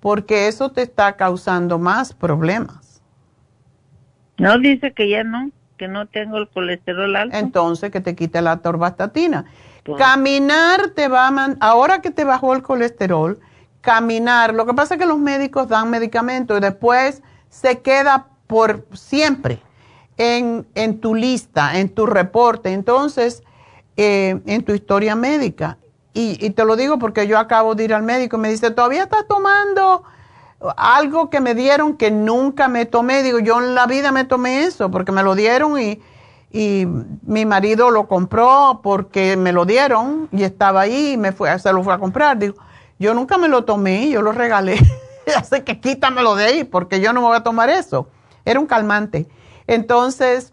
porque 0.00 0.48
eso 0.48 0.70
te 0.70 0.82
está 0.82 1.16
causando 1.16 1.78
más 1.78 2.12
problemas. 2.12 3.02
no 4.38 4.58
dice 4.58 4.92
que 4.92 5.08
ya 5.08 5.22
no, 5.22 5.50
que 5.76 5.86
no 5.88 6.06
tengo 6.06 6.38
el 6.38 6.48
colesterol 6.48 7.14
alto. 7.14 7.36
Entonces, 7.36 7.90
que 7.90 8.00
te 8.00 8.14
quite 8.16 8.42
la 8.42 8.56
torvastatina. 8.58 9.44
Pues- 9.84 9.98
Caminar 9.98 10.90
te 10.94 11.08
va 11.08 11.28
a 11.28 11.30
man- 11.30 11.56
ahora 11.60 12.00
que 12.00 12.10
te 12.10 12.24
bajó 12.24 12.54
el 12.54 12.62
colesterol, 12.62 13.38
caminar, 13.82 14.54
lo 14.54 14.64
que 14.64 14.72
pasa 14.72 14.94
es 14.94 15.00
que 15.00 15.06
los 15.06 15.18
médicos 15.18 15.68
dan 15.68 15.90
medicamentos 15.90 16.56
y 16.56 16.60
después 16.60 17.20
se 17.50 17.80
queda 17.80 18.28
por 18.46 18.86
siempre 18.94 19.60
en, 20.16 20.66
en 20.74 21.00
tu 21.00 21.14
lista, 21.14 21.78
en 21.78 21.90
tu 21.90 22.06
reporte, 22.06 22.72
entonces, 22.72 23.42
eh, 23.96 24.40
en 24.46 24.64
tu 24.64 24.72
historia 24.72 25.14
médica. 25.14 25.78
Y, 26.14 26.50
te 26.50 26.64
lo 26.64 26.76
digo 26.76 26.98
porque 26.98 27.26
yo 27.26 27.38
acabo 27.38 27.74
de 27.74 27.84
ir 27.84 27.94
al 27.94 28.02
médico 28.02 28.36
y 28.36 28.40
me 28.40 28.50
dice, 28.50 28.70
¿todavía 28.70 29.04
estás 29.04 29.26
tomando 29.26 30.04
algo 30.76 31.30
que 31.30 31.40
me 31.40 31.54
dieron 31.54 31.96
que 31.96 32.10
nunca 32.10 32.68
me 32.68 32.84
tomé? 32.84 33.22
Digo, 33.22 33.38
yo 33.38 33.58
en 33.58 33.74
la 33.74 33.86
vida 33.86 34.12
me 34.12 34.24
tomé 34.24 34.64
eso 34.64 34.90
porque 34.90 35.10
me 35.10 35.22
lo 35.22 35.34
dieron 35.34 35.80
y, 35.80 36.02
y 36.50 36.86
mi 37.22 37.46
marido 37.46 37.90
lo 37.90 38.08
compró 38.08 38.80
porque 38.82 39.38
me 39.38 39.52
lo 39.52 39.64
dieron 39.64 40.28
y 40.32 40.42
estaba 40.42 40.82
ahí 40.82 41.12
y 41.12 41.16
me 41.16 41.32
fue, 41.32 41.58
se 41.58 41.72
lo 41.72 41.82
fue 41.82 41.94
a 41.94 41.98
comprar. 41.98 42.38
Digo, 42.38 42.56
yo 43.02 43.12
nunca 43.14 43.36
me 43.36 43.48
lo 43.48 43.64
tomé, 43.64 44.08
yo 44.08 44.22
lo 44.22 44.32
regalé. 44.32 44.78
Así 45.36 45.60
que 45.62 45.80
quítamelo 45.80 46.34
de 46.34 46.44
ahí 46.44 46.64
porque 46.64 47.00
yo 47.00 47.12
no 47.12 47.20
me 47.20 47.26
voy 47.26 47.36
a 47.36 47.42
tomar 47.42 47.68
eso. 47.68 48.08
Era 48.44 48.58
un 48.58 48.66
calmante. 48.66 49.28
Entonces, 49.66 50.52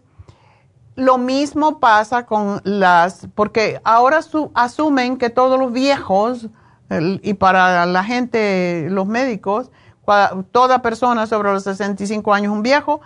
lo 0.96 1.18
mismo 1.18 1.80
pasa 1.80 2.26
con 2.26 2.60
las, 2.64 3.28
porque 3.34 3.80
ahora 3.84 4.22
su- 4.22 4.50
asumen 4.54 5.16
que 5.16 5.30
todos 5.30 5.58
los 5.58 5.72
viejos, 5.72 6.48
y 7.22 7.34
para 7.34 7.86
la 7.86 8.02
gente, 8.04 8.88
los 8.90 9.06
médicos, 9.06 9.70
toda 10.50 10.82
persona 10.82 11.26
sobre 11.28 11.52
los 11.52 11.62
65 11.62 12.34
años 12.34 12.52
un 12.52 12.62
viejo, 12.62 13.00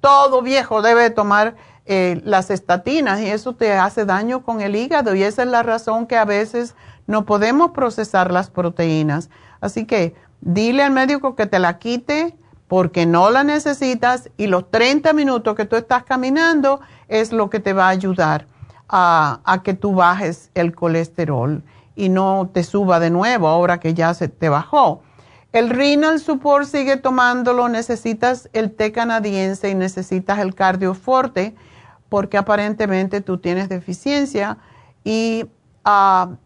todo 0.00 0.42
viejo 0.42 0.82
debe 0.82 1.08
tomar 1.10 1.56
eh, 1.86 2.20
las 2.24 2.50
estatinas 2.50 3.20
y 3.20 3.26
eso 3.26 3.54
te 3.54 3.72
hace 3.72 4.04
daño 4.04 4.42
con 4.42 4.60
el 4.60 4.76
hígado 4.76 5.14
y 5.14 5.22
esa 5.22 5.42
es 5.42 5.48
la 5.48 5.62
razón 5.62 6.06
que 6.06 6.16
a 6.16 6.24
veces 6.26 6.74
no 7.10 7.26
podemos 7.26 7.72
procesar 7.72 8.30
las 8.30 8.50
proteínas. 8.50 9.30
Así 9.60 9.84
que 9.84 10.14
dile 10.40 10.84
al 10.84 10.92
médico 10.92 11.34
que 11.34 11.46
te 11.46 11.58
la 11.58 11.80
quite 11.80 12.36
porque 12.68 13.04
no 13.04 13.30
la 13.30 13.42
necesitas 13.42 14.30
y 14.36 14.46
los 14.46 14.70
30 14.70 15.12
minutos 15.12 15.56
que 15.56 15.64
tú 15.64 15.74
estás 15.74 16.04
caminando 16.04 16.80
es 17.08 17.32
lo 17.32 17.50
que 17.50 17.58
te 17.58 17.72
va 17.72 17.86
a 17.86 17.88
ayudar 17.88 18.46
a, 18.88 19.40
a 19.44 19.64
que 19.64 19.74
tú 19.74 19.92
bajes 19.92 20.52
el 20.54 20.72
colesterol 20.72 21.64
y 21.96 22.10
no 22.10 22.48
te 22.52 22.62
suba 22.62 23.00
de 23.00 23.10
nuevo 23.10 23.48
ahora 23.48 23.80
que 23.80 23.92
ya 23.92 24.14
se 24.14 24.28
te 24.28 24.48
bajó. 24.48 25.02
El 25.52 25.68
renal 25.68 26.20
support 26.20 26.64
sigue 26.68 26.96
tomándolo, 26.96 27.68
necesitas 27.68 28.48
el 28.52 28.70
té 28.70 28.92
canadiense 28.92 29.68
y 29.68 29.74
necesitas 29.74 30.38
el 30.38 30.54
cardioforte 30.54 31.56
porque 32.08 32.38
aparentemente 32.38 33.20
tú 33.20 33.38
tienes 33.38 33.68
deficiencia 33.68 34.58
y 35.02 35.46
ah, 35.84 36.36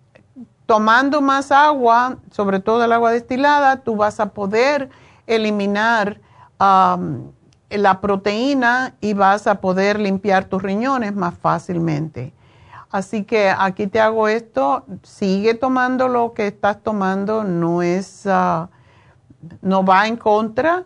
tomando 0.66 1.20
más 1.20 1.52
agua, 1.52 2.18
sobre 2.30 2.60
todo 2.60 2.84
el 2.84 2.92
agua 2.92 3.12
destilada, 3.12 3.82
tú 3.82 3.96
vas 3.96 4.20
a 4.20 4.30
poder 4.30 4.90
eliminar 5.26 6.20
la 6.58 8.00
proteína 8.00 8.94
y 9.00 9.14
vas 9.14 9.46
a 9.46 9.60
poder 9.60 10.00
limpiar 10.00 10.44
tus 10.44 10.62
riñones 10.62 11.14
más 11.14 11.34
fácilmente. 11.34 12.32
Así 12.90 13.24
que 13.24 13.50
aquí 13.50 13.88
te 13.88 14.00
hago 14.00 14.28
esto, 14.28 14.84
sigue 15.02 15.54
tomando 15.54 16.08
lo 16.08 16.32
que 16.32 16.46
estás 16.46 16.80
tomando, 16.82 17.42
no 17.42 17.82
es, 17.82 18.24
ah, 18.26 18.68
no 19.62 19.84
va 19.84 20.06
en 20.06 20.16
contra. 20.16 20.84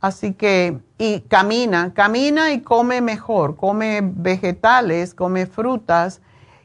Así 0.00 0.34
que 0.34 0.78
y 0.98 1.20
camina, 1.22 1.94
camina 1.94 2.52
y 2.52 2.60
come 2.60 3.00
mejor, 3.00 3.56
come 3.56 4.00
vegetales, 4.02 5.14
come 5.14 5.46
frutas 5.46 6.20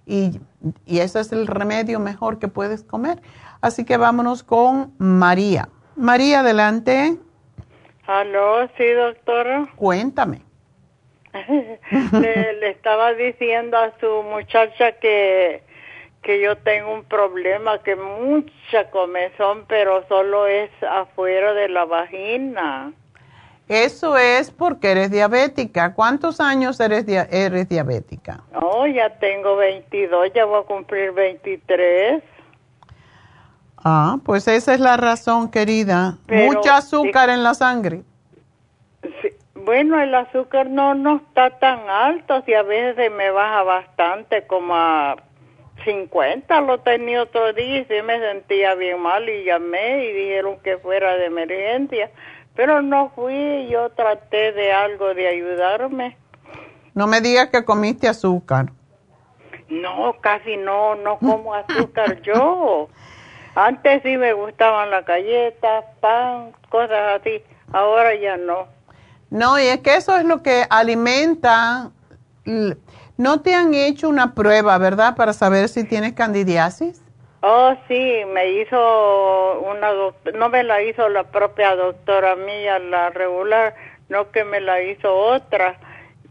y, 0.06 0.42
y 0.86 1.00
ese 1.00 1.20
es 1.20 1.32
el 1.32 1.48
remedio 1.48 2.00
mejor 2.00 2.40
que 2.40 2.48
puedes 2.48 2.84
comer. 2.84 3.22
Así 3.62 3.86
que 3.86 3.98
vámonos 3.98 4.44
con 4.44 4.94
María. 4.98 5.70
María, 5.96 6.40
adelante. 6.40 7.18
Aló, 8.08 8.68
sí, 8.78 8.88
doctora. 8.92 9.68
Cuéntame. 9.76 10.42
le, 12.12 12.70
estaba 12.70 13.14
diciendo 13.14 13.78
a 13.78 13.94
su 14.00 14.24
muchacha 14.24 14.94
que, 14.94 15.64
que 16.22 16.42
yo 16.42 16.58
tengo 16.58 16.94
un 16.94 17.06
problema, 17.06 17.82
que 17.84 17.96
mucha 17.96 18.90
comezón, 18.92 19.66
pero 19.68 20.06
solo 20.08 20.48
es 20.48 20.70
afuera 20.84 21.54
de 21.54 21.70
la 21.70 21.86
vagina. 21.86 22.94
Eso 23.72 24.18
es 24.18 24.52
porque 24.52 24.92
eres 24.92 25.12
diabética. 25.12 25.94
¿Cuántos 25.94 26.42
años 26.42 26.78
eres, 26.82 27.06
eres 27.08 27.70
diabética? 27.70 28.44
Oh, 28.54 28.86
ya 28.86 29.18
tengo 29.18 29.56
22, 29.56 30.34
ya 30.34 30.44
voy 30.44 30.60
a 30.60 30.64
cumplir 30.64 31.14
23. 31.14 32.22
Ah, 33.78 34.18
pues 34.26 34.50
esa 34.50 34.74
es 34.74 34.82
la 34.82 34.98
razón, 34.98 35.50
querida. 35.50 36.18
Mucha 36.28 36.76
azúcar 36.76 37.30
en 37.30 37.44
la 37.44 37.54
sangre. 37.54 38.02
Sí, 39.04 39.30
bueno, 39.56 40.02
el 40.02 40.14
azúcar 40.16 40.70
no, 40.70 40.94
no 40.94 41.16
está 41.26 41.58
tan 41.60 41.90
alto, 41.90 42.44
si 42.46 42.54
a 42.54 42.64
veces 42.64 43.10
me 43.10 43.32
baja 43.32 43.64
bastante, 43.64 44.46
como 44.48 44.76
a 44.76 45.16
50 45.86 46.60
lo 46.62 46.80
tenía 46.80 47.24
otro 47.24 47.54
día 47.54 47.80
y 47.80 47.86
sí 47.86 48.02
me 48.04 48.20
sentía 48.20 48.76
bien 48.76 49.00
mal 49.00 49.28
y 49.30 49.46
llamé 49.46 50.06
y 50.06 50.12
dijeron 50.12 50.60
que 50.62 50.78
fuera 50.78 51.16
de 51.16 51.26
emergencia 51.28 52.12
pero 52.56 52.82
no 52.82 53.12
fui, 53.16 53.68
yo 53.70 53.90
traté 53.92 54.52
de 54.52 54.72
algo 54.72 55.14
de 55.14 55.28
ayudarme. 55.28 56.18
No 56.94 57.08
me 57.08 57.22
digas 57.22 57.50
que 57.50 57.64
comiste 57.64 58.08
azúcar. 58.08 58.72
No, 59.70 60.16
casi 60.20 60.58
no, 60.58 60.96
no 60.96 61.18
como 61.18 61.54
azúcar 61.54 62.22
yo. 62.22 62.90
Antes 63.56 64.02
sí 64.04 64.18
me 64.18 64.34
gustaban 64.34 64.92
las 64.92 65.06
galletas, 65.06 65.86
pan, 66.00 66.52
cosas 66.70 67.20
así. 67.22 67.42
Ahora 67.72 68.14
ya 68.16 68.38
no. 68.38 68.68
No, 69.30 69.58
y 69.58 69.64
es 69.64 69.80
que 69.80 69.96
eso 69.96 70.18
es 70.18 70.26
lo 70.26 70.44
que 70.44 70.66
alimenta. 70.70 71.92
No 73.18 73.42
te 73.42 73.56
han 73.56 73.74
hecho 73.74 74.10
una 74.10 74.34
prueba, 74.34 74.78
¿verdad? 74.78 75.16
Para 75.16 75.32
saber 75.32 75.70
si 75.70 75.86
tienes 75.86 76.14
candidiasis. 76.14 77.01
Oh, 77.44 77.76
sí, 77.88 78.22
me 78.32 78.52
hizo 78.52 79.62
una 79.62 79.92
no 80.36 80.50
me 80.50 80.64
la 80.64 80.84
hizo 80.84 81.10
la 81.10 81.24
propia 81.24 81.76
doctora 81.76 82.36
mía, 82.36 82.78
la 82.78 83.10
regular, 83.10 83.76
no 84.10 84.30
que 84.32 84.44
me 84.44 84.62
la 84.62 84.84
hizo 84.84 85.12
otra. 85.12 85.80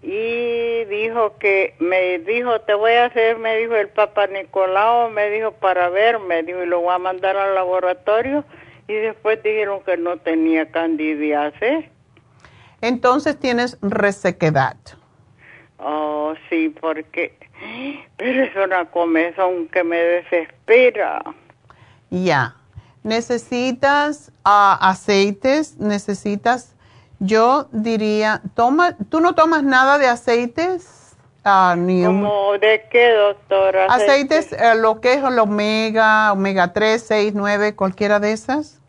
Y 0.02 0.84
dijo 0.84 1.36
que, 1.38 1.74
me 1.78 2.20
dijo, 2.20 2.60
te 2.60 2.74
voy 2.74 2.92
a 2.92 3.06
hacer, 3.06 3.38
me 3.38 3.56
dijo 3.58 3.74
el 3.74 3.88
Papa 3.88 4.28
Nicolau, 4.28 5.10
me 5.10 5.28
dijo 5.30 5.52
para 5.52 5.88
verme, 5.90 6.42
dijo, 6.44 6.62
y 6.62 6.66
lo 6.66 6.80
voy 6.80 6.94
a 6.94 6.98
mandar 6.98 7.36
al 7.36 7.54
laboratorio. 7.54 8.44
Y 8.86 8.94
después 8.94 9.42
dijeron 9.42 9.82
que 9.82 9.96
no 9.96 10.16
tenía 10.16 10.70
candidiasis. 10.70 11.86
Entonces 12.80 13.38
tienes 13.38 13.78
resequedad. 13.82 14.76
Oh, 15.78 16.34
sí, 16.48 16.74
porque 16.80 17.34
pero 18.16 18.44
es 18.44 18.56
una 18.56 18.84
comezón 18.86 19.68
que 19.68 19.84
me 19.84 19.98
desespera. 19.98 21.22
Ya. 22.10 22.56
Necesitas 23.02 24.30
ah, 24.44 24.78
aceites, 24.80 25.78
necesitas, 25.78 26.74
yo 27.18 27.68
diría, 27.72 28.42
toma, 28.54 28.96
¿tú 29.08 29.20
no 29.20 29.34
tomas 29.34 29.62
nada 29.62 29.98
de 29.98 30.06
aceites? 30.06 31.16
Ah, 31.42 31.74
ni 31.78 32.04
¿Cómo 32.04 32.58
de 32.58 32.86
qué, 32.90 33.12
doctora? 33.12 33.86
Aceites, 33.86 34.52
eh, 34.52 34.74
lo 34.76 35.00
que 35.00 35.14
es 35.14 35.24
el 35.24 35.38
omega, 35.38 36.32
omega 36.32 36.74
3, 36.74 37.02
6, 37.02 37.32
9, 37.34 37.74
cualquiera 37.74 38.20
de 38.20 38.32
esas. 38.32 38.79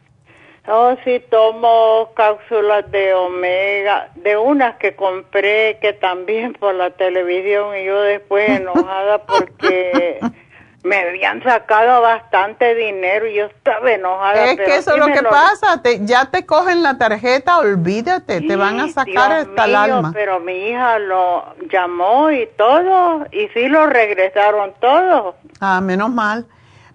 Oh, 0.68 0.96
sí, 1.04 1.24
tomo 1.32 2.12
cápsulas 2.16 2.90
de 2.92 3.16
omega, 3.16 4.10
de 4.16 4.38
unas 4.38 4.76
que 4.76 4.96
compré 4.96 5.80
que 5.82 5.94
también 5.94 6.54
por 6.60 6.76
la 6.76 6.92
televisión 6.92 7.76
y 7.78 7.86
yo 7.86 8.00
después 8.02 8.48
enojada 8.50 9.24
porque 9.24 10.20
me 10.84 10.98
habían 10.98 11.42
sacado 11.44 12.02
bastante 12.02 12.76
dinero 12.76 13.28
y 13.28 13.36
yo 13.36 13.46
estaba 13.46 13.92
enojada. 13.92 14.52
Es 14.52 14.58
que 14.58 14.76
eso 14.76 14.94
es 14.94 15.00
lo 15.00 15.08
que 15.08 15.24
pasa, 15.24 15.82
te, 15.82 16.06
ya 16.06 16.30
te 16.30 16.46
cogen 16.46 16.84
la 16.84 16.98
tarjeta, 16.98 17.58
olvídate, 17.58 18.42
te 18.42 18.56
van 18.56 18.80
a 18.80 18.88
sacar 18.88 19.32
hasta 19.32 19.66
el 19.66 19.76
alma. 19.76 20.12
Pero 20.14 20.40
mi 20.40 20.70
hija 20.70 21.00
lo 21.00 21.56
llamó 21.72 22.30
y 22.32 22.48
todo, 22.56 23.26
y 23.32 23.48
sí 23.50 23.68
lo 23.68 23.88
regresaron 23.88 24.74
todo. 24.80 25.36
Ah, 25.60 25.82
menos 25.82 26.12
mal. 26.12 26.46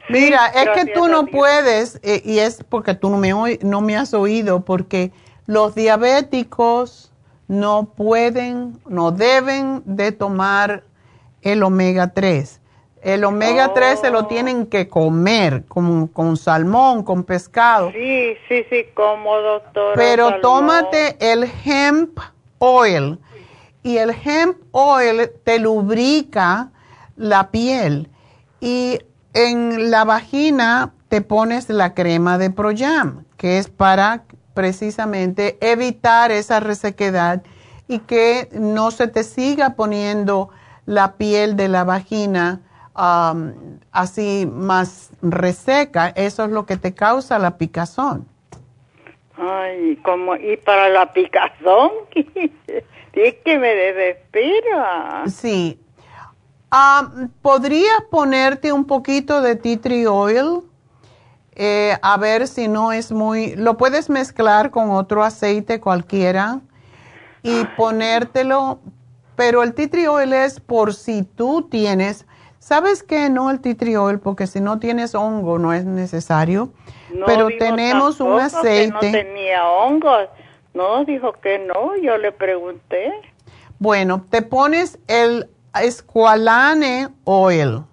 Mira, 0.08 0.46
es 0.46 0.68
que 0.70 0.92
tú 0.92 1.08
no 1.08 1.26
puedes, 1.26 2.00
eh, 2.02 2.22
y 2.24 2.38
es 2.38 2.64
porque 2.68 2.94
tú 2.94 3.10
no 3.10 3.18
me, 3.18 3.58
no 3.62 3.80
me 3.80 3.96
has 3.96 4.14
oído, 4.14 4.64
porque 4.64 5.12
los 5.46 5.74
diabéticos 5.74 7.12
no 7.48 7.92
pueden, 7.96 8.78
no 8.88 9.12
deben 9.12 9.82
de 9.84 10.12
tomar 10.12 10.82
el 11.42 11.62
omega 11.62 12.12
3. 12.12 12.60
El 13.02 13.24
omega 13.24 13.72
3 13.72 14.00
se 14.00 14.10
lo 14.10 14.20
oh. 14.20 14.26
tienen 14.26 14.66
que 14.66 14.88
comer 14.88 15.64
con, 15.66 16.08
con, 16.08 16.36
salmón, 16.36 17.04
con 17.04 17.22
pescado. 17.22 17.92
Sí, 17.92 18.36
sí, 18.48 18.64
sí, 18.68 18.86
como 18.94 19.36
doctor. 19.38 19.94
Pero 19.94 20.40
tómate 20.40 21.16
el 21.20 21.48
hemp 21.64 22.18
oil. 22.58 23.18
Y 23.84 23.98
el 23.98 24.10
hemp 24.10 24.56
oil 24.72 25.30
te 25.44 25.60
lubrica 25.60 26.70
la 27.16 27.50
piel. 27.52 28.08
Y 28.60 28.98
en 29.36 29.90
la 29.90 30.04
vagina 30.06 30.94
te 31.10 31.20
pones 31.20 31.68
la 31.68 31.92
crema 31.92 32.38
de 32.38 32.48
Proyam, 32.48 33.26
que 33.36 33.58
es 33.58 33.68
para 33.68 34.24
precisamente 34.54 35.58
evitar 35.60 36.32
esa 36.32 36.58
resequedad 36.58 37.42
y 37.86 37.98
que 37.98 38.48
no 38.52 38.90
se 38.90 39.08
te 39.08 39.24
siga 39.24 39.76
poniendo 39.76 40.48
la 40.86 41.18
piel 41.18 41.54
de 41.54 41.68
la 41.68 41.84
vagina 41.84 42.62
um, 42.96 43.78
así 43.92 44.48
más 44.50 45.10
reseca. 45.20 46.08
Eso 46.16 46.46
es 46.46 46.50
lo 46.50 46.64
que 46.64 46.78
te 46.78 46.94
causa 46.94 47.38
la 47.38 47.58
picazón. 47.58 48.26
Ay, 49.36 49.96
como 49.96 50.34
y 50.36 50.56
para 50.56 50.88
la 50.88 51.12
picazón, 51.12 51.90
es 53.12 53.34
que 53.44 53.58
me 53.58 53.74
desespera. 53.74 55.24
Sí, 55.26 55.78
Ah, 56.78 57.10
¿Podrías 57.40 58.02
ponerte 58.10 58.70
un 58.70 58.84
poquito 58.84 59.40
de 59.40 59.56
tea 59.56 59.80
tree 59.80 60.06
oil? 60.06 60.60
Eh, 61.54 61.96
a 62.02 62.18
ver 62.18 62.46
si 62.46 62.68
no 62.68 62.92
es 62.92 63.12
muy... 63.12 63.56
Lo 63.56 63.78
puedes 63.78 64.10
mezclar 64.10 64.70
con 64.70 64.90
otro 64.90 65.24
aceite 65.24 65.80
cualquiera 65.80 66.60
y 67.42 67.64
ponértelo, 67.78 68.80
pero 69.36 69.62
el 69.62 69.72
tea 69.72 69.88
tree 69.88 70.06
oil 70.06 70.34
es 70.34 70.60
por 70.60 70.92
si 70.92 71.22
tú 71.22 71.62
tienes... 71.62 72.26
¿Sabes 72.58 73.02
qué? 73.02 73.30
No 73.30 73.50
el 73.50 73.60
tea 73.60 73.74
tree 73.74 73.96
oil, 73.96 74.18
porque 74.18 74.46
si 74.46 74.60
no 74.60 74.78
tienes 74.78 75.14
hongo 75.14 75.58
no 75.58 75.72
es 75.72 75.86
necesario. 75.86 76.74
pero 77.24 77.48
tenemos 77.58 78.20
un 78.20 78.38
aceite... 78.38 78.90
Que 78.90 78.92
no 78.92 78.98
tenía 79.00 79.66
hongos. 79.66 80.28
No, 80.74 81.06
dijo 81.06 81.32
que 81.40 81.58
no, 81.58 81.96
yo 82.02 82.18
le 82.18 82.32
pregunté. 82.32 83.14
Bueno, 83.78 84.26
te 84.28 84.42
pones 84.42 84.98
el 85.08 85.48
Esqualane 85.82 87.08
Oil 87.24 87.84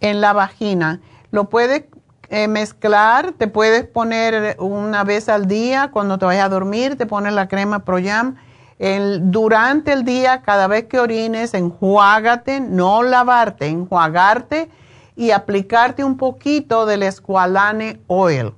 en 0.00 0.20
la 0.20 0.32
vagina. 0.32 1.00
Lo 1.30 1.48
puedes 1.48 1.84
eh, 2.30 2.48
mezclar, 2.48 3.32
te 3.32 3.48
puedes 3.48 3.84
poner 3.84 4.56
una 4.58 5.04
vez 5.04 5.28
al 5.28 5.46
día 5.46 5.90
cuando 5.92 6.18
te 6.18 6.26
vayas 6.26 6.46
a 6.46 6.48
dormir, 6.48 6.96
te 6.96 7.06
pones 7.06 7.32
la 7.32 7.48
crema 7.48 7.84
Proyam. 7.84 8.36
El, 8.78 9.30
durante 9.30 9.92
el 9.92 10.04
día, 10.04 10.42
cada 10.42 10.66
vez 10.66 10.84
que 10.84 10.98
orines, 10.98 11.54
enjuágate, 11.54 12.60
no 12.60 13.02
lavarte, 13.02 13.66
enjuagarte 13.66 14.68
y 15.16 15.30
aplicarte 15.30 16.02
un 16.02 16.16
poquito 16.16 16.84
del 16.84 17.04
Esqualane 17.04 18.00
Oil. 18.08 18.52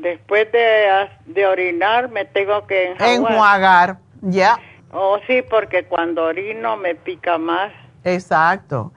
Después 0.00 0.52
de, 0.52 1.08
de 1.24 1.46
orinar 1.46 2.10
me 2.10 2.26
tengo 2.26 2.66
que 2.66 2.90
enjuagar. 2.90 3.14
Enjuagar, 3.14 3.98
ya. 4.20 4.58
Oh, 4.94 5.18
sí, 5.26 5.42
porque 5.42 5.84
cuando 5.84 6.24
orino 6.24 6.76
me 6.76 6.94
pica 6.94 7.36
más. 7.36 7.72
Exacto. 8.04 8.92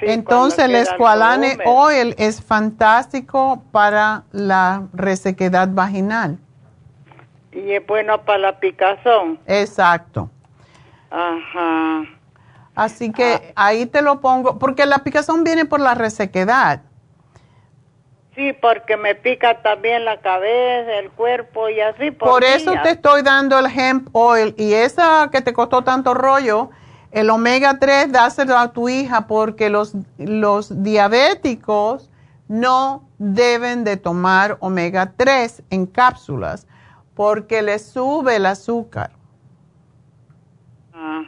Entonces 0.00 0.64
el 0.64 0.74
Esqualane 0.74 1.58
Oil 1.64 2.14
es 2.18 2.42
fantástico 2.42 3.62
para 3.72 4.24
la 4.32 4.86
resequedad 4.92 5.68
vaginal. 5.68 6.38
Y 7.52 7.72
es 7.72 7.86
bueno 7.86 8.22
para 8.22 8.38
la 8.38 8.60
picazón. 8.60 9.38
Exacto. 9.46 10.30
Ajá. 11.10 12.04
Así 12.74 13.12
que 13.12 13.52
ah. 13.54 13.66
ahí 13.66 13.86
te 13.86 14.00
lo 14.00 14.20
pongo, 14.20 14.58
porque 14.58 14.86
la 14.86 14.98
picazón 14.98 15.44
viene 15.44 15.64
por 15.64 15.80
la 15.80 15.94
resequedad. 15.94 16.82
Sí, 18.34 18.54
porque 18.54 18.96
me 18.96 19.14
pica 19.14 19.60
también 19.60 20.06
la 20.06 20.20
cabeza, 20.20 20.98
el 20.98 21.10
cuerpo 21.10 21.68
y 21.68 21.80
así. 21.80 22.10
Por, 22.10 22.28
Por 22.28 22.44
eso 22.44 22.70
días. 22.70 22.82
te 22.82 22.90
estoy 22.90 23.22
dando 23.22 23.58
el 23.58 23.66
hemp 23.66 24.08
oil 24.12 24.54
y 24.56 24.72
esa 24.72 25.28
que 25.30 25.42
te 25.42 25.52
costó 25.52 25.82
tanto 25.82 26.14
rollo, 26.14 26.70
el 27.10 27.28
omega 27.28 27.78
3, 27.78 28.10
dáselo 28.10 28.56
a 28.56 28.72
tu 28.72 28.88
hija 28.88 29.26
porque 29.26 29.68
los, 29.68 29.94
los 30.16 30.82
diabéticos 30.82 32.10
no 32.48 33.06
deben 33.18 33.84
de 33.84 33.98
tomar 33.98 34.56
omega 34.60 35.12
3 35.14 35.64
en 35.68 35.86
cápsulas 35.86 36.66
porque 37.14 37.60
les 37.60 37.84
sube 37.84 38.36
el 38.36 38.46
azúcar. 38.46 39.10
Ah. 40.94 41.22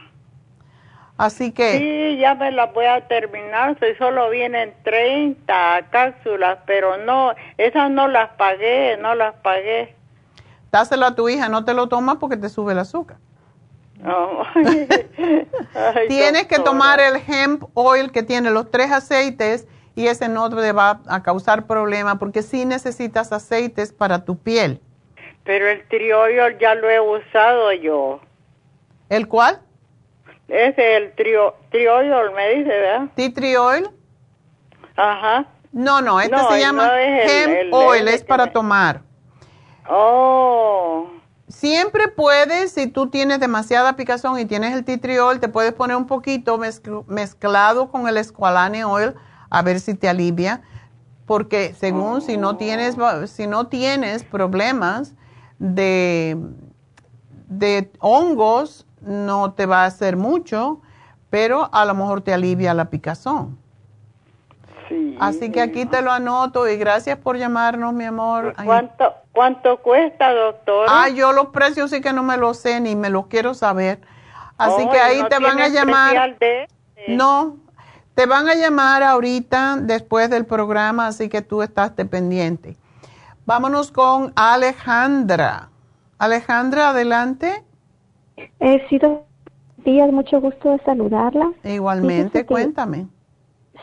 Así 1.17 1.51
que 1.53 1.77
Sí, 1.77 2.17
ya 2.17 2.35
me 2.35 2.51
la 2.51 2.65
voy 2.67 2.85
a 2.85 3.07
terminar, 3.07 3.77
si 3.79 3.95
solo 3.95 4.29
vienen 4.29 4.73
30 4.83 5.87
cápsulas, 5.89 6.59
pero 6.65 6.97
no, 6.97 7.33
esas 7.57 7.89
no 7.89 8.07
las 8.09 8.31
pagué, 8.31 8.97
no 8.97 9.15
las 9.15 9.33
pagué. 9.35 9.95
dáselo 10.71 11.05
a 11.05 11.15
tu 11.15 11.29
hija, 11.29 11.47
no 11.47 11.63
te 11.63 11.73
lo 11.73 11.87
tomas 11.87 12.17
porque 12.17 12.35
te 12.35 12.49
sube 12.49 12.73
el 12.73 12.79
azúcar. 12.79 13.17
No. 14.01 14.41
Ay, 15.73 16.07
Tienes 16.09 16.47
que 16.47 16.59
tomar 16.59 16.99
el 16.99 17.15
hemp 17.27 17.63
oil 17.75 18.11
que 18.11 18.23
tiene 18.23 18.51
los 18.51 18.69
tres 18.69 18.91
aceites 18.91 19.67
y 19.95 20.07
ese 20.07 20.27
no 20.27 20.49
te 20.49 20.71
va 20.73 20.99
a 21.07 21.23
causar 21.23 21.65
problema 21.65 22.19
porque 22.19 22.41
sí 22.41 22.65
necesitas 22.65 23.31
aceites 23.31 23.93
para 23.93 24.25
tu 24.25 24.37
piel. 24.37 24.81
Pero 25.45 25.69
el 25.69 25.87
triol 25.87 26.57
ya 26.59 26.75
lo 26.75 26.89
he 26.89 26.99
usado 26.99 27.71
yo. 27.71 28.19
¿El 29.07 29.29
cuál? 29.29 29.61
Ese 30.47 30.97
el 30.97 31.13
trio, 31.15 31.55
triol, 31.71 32.31
me 32.33 32.49
dice, 32.55 32.69
¿verdad? 32.69 33.09
Ajá. 34.95 35.47
No, 35.71 36.01
no, 36.01 36.21
este 36.21 36.35
No, 36.35 36.43
se 36.49 36.55
no 36.55 36.57
llama 36.57 37.01
es 37.01 37.31
el- 37.31 37.49
hemp 37.51 37.57
el- 37.61 37.73
oil, 37.73 38.01
el 38.07 38.13
es 38.13 38.23
para 38.23 38.45
me- 38.45 38.51
tomar. 38.51 39.01
Oh. 39.89 41.07
Siempre 41.47 42.07
puedes, 42.07 42.71
si 42.71 42.87
tú 42.87 43.07
tienes 43.09 43.39
demasiada 43.39 43.95
picazón 43.95 44.39
y 44.39 44.45
tienes 44.45 44.73
el 44.73 45.19
oil, 45.19 45.39
te 45.39 45.47
puedes 45.47 45.73
poner 45.73 45.95
un 45.95 46.07
poquito 46.07 46.57
mezcl- 46.57 47.05
mezclado 47.07 47.89
con 47.91 48.07
el 48.07 48.17
esqualane 48.17 48.83
oil 48.83 49.13
a 49.49 49.61
ver 49.61 49.79
si 49.79 49.93
te 49.93 50.09
alivia, 50.09 50.61
porque 51.25 51.73
según 51.73 52.21
si 52.21 52.37
no 52.37 52.57
tienes 52.57 52.99
va- 52.99 53.27
si 53.27 53.47
no 53.47 53.67
tienes 53.67 54.23
problemas 54.23 55.13
de 55.59 56.37
de 57.47 57.91
hongos 57.99 58.84
no 59.05 59.53
te 59.53 59.65
va 59.65 59.83
a 59.83 59.85
hacer 59.85 60.17
mucho, 60.17 60.81
pero 61.29 61.69
a 61.73 61.85
lo 61.85 61.93
mejor 61.95 62.21
te 62.21 62.33
alivia 62.33 62.73
la 62.73 62.85
picazón. 62.89 63.57
Sí. 64.89 65.17
Así 65.19 65.51
que 65.51 65.61
aquí 65.61 65.85
te 65.85 66.01
lo 66.01 66.11
anoto 66.11 66.67
y 66.67 66.77
gracias 66.77 67.17
por 67.17 67.37
llamarnos, 67.37 67.93
mi 67.93 68.05
amor. 68.05 68.53
¿Cuánto, 68.63 69.13
¿Cuánto 69.31 69.77
cuesta, 69.81 70.31
doctora? 70.33 70.85
Ah, 71.03 71.09
yo 71.09 71.31
los 71.33 71.47
precios 71.47 71.89
sí 71.89 72.01
que 72.01 72.13
no 72.13 72.21
me 72.23 72.37
los 72.37 72.57
sé 72.57 72.79
ni 72.79 72.95
me 72.95 73.09
los 73.09 73.25
quiero 73.27 73.53
saber. 73.53 73.99
Así 74.57 74.83
Oh, 74.85 74.91
que 74.91 74.97
¿y 74.97 74.99
ahí 74.99 75.21
no 75.21 75.27
te 75.27 75.39
van 75.39 75.59
a 75.59 75.67
llamar. 75.67 76.37
de- 76.39 76.67
No, 77.07 77.57
te 78.13 78.25
van 78.27 78.47
a 78.47 78.53
llamar 78.55 79.03
ahorita 79.03 79.77
después 79.81 80.29
del 80.29 80.45
programa, 80.45 81.07
así 81.07 81.27
que 81.29 81.41
tú 81.41 81.61
estás 81.61 81.95
de 81.95 82.05
pendiente. 82.05 82.77
Vámonos 83.45 83.91
con 83.91 84.31
Alejandra. 84.35 85.69
Alejandra, 86.19 86.89
adelante. 86.91 87.64
He 88.59 88.87
sido 88.89 89.23
días, 89.85 90.11
mucho 90.11 90.41
gusto 90.41 90.71
de 90.71 90.79
saludarla. 90.79 91.51
Igualmente, 91.63 92.23
Fíjese 92.23 92.41
que- 92.41 92.45
cuéntame. 92.45 93.07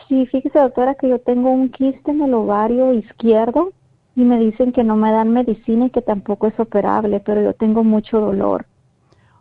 Sí, 0.07 0.25
fíjese 0.27 0.59
doctora 0.59 0.95
que 0.95 1.07
yo 1.09 1.19
tengo 1.19 1.49
un 1.51 1.69
quiste 1.69 2.11
en 2.11 2.21
el 2.21 2.33
ovario 2.33 2.93
izquierdo 2.93 3.71
y 4.15 4.21
me 4.23 4.39
dicen 4.39 4.71
que 4.71 4.83
no 4.83 4.95
me 4.95 5.11
dan 5.11 5.29
medicina 5.31 5.85
y 5.85 5.89
que 5.91 6.01
tampoco 6.01 6.47
es 6.47 6.59
operable, 6.59 7.19
pero 7.19 7.41
yo 7.41 7.53
tengo 7.53 7.83
mucho 7.83 8.19
dolor. 8.19 8.65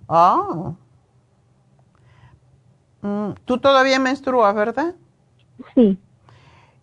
Oh. 0.09 0.75
Mm, 3.03 3.33
Tú 3.45 3.59
todavía 3.59 3.99
menstruas, 3.99 4.55
¿verdad? 4.55 4.95
Sí, 5.75 5.99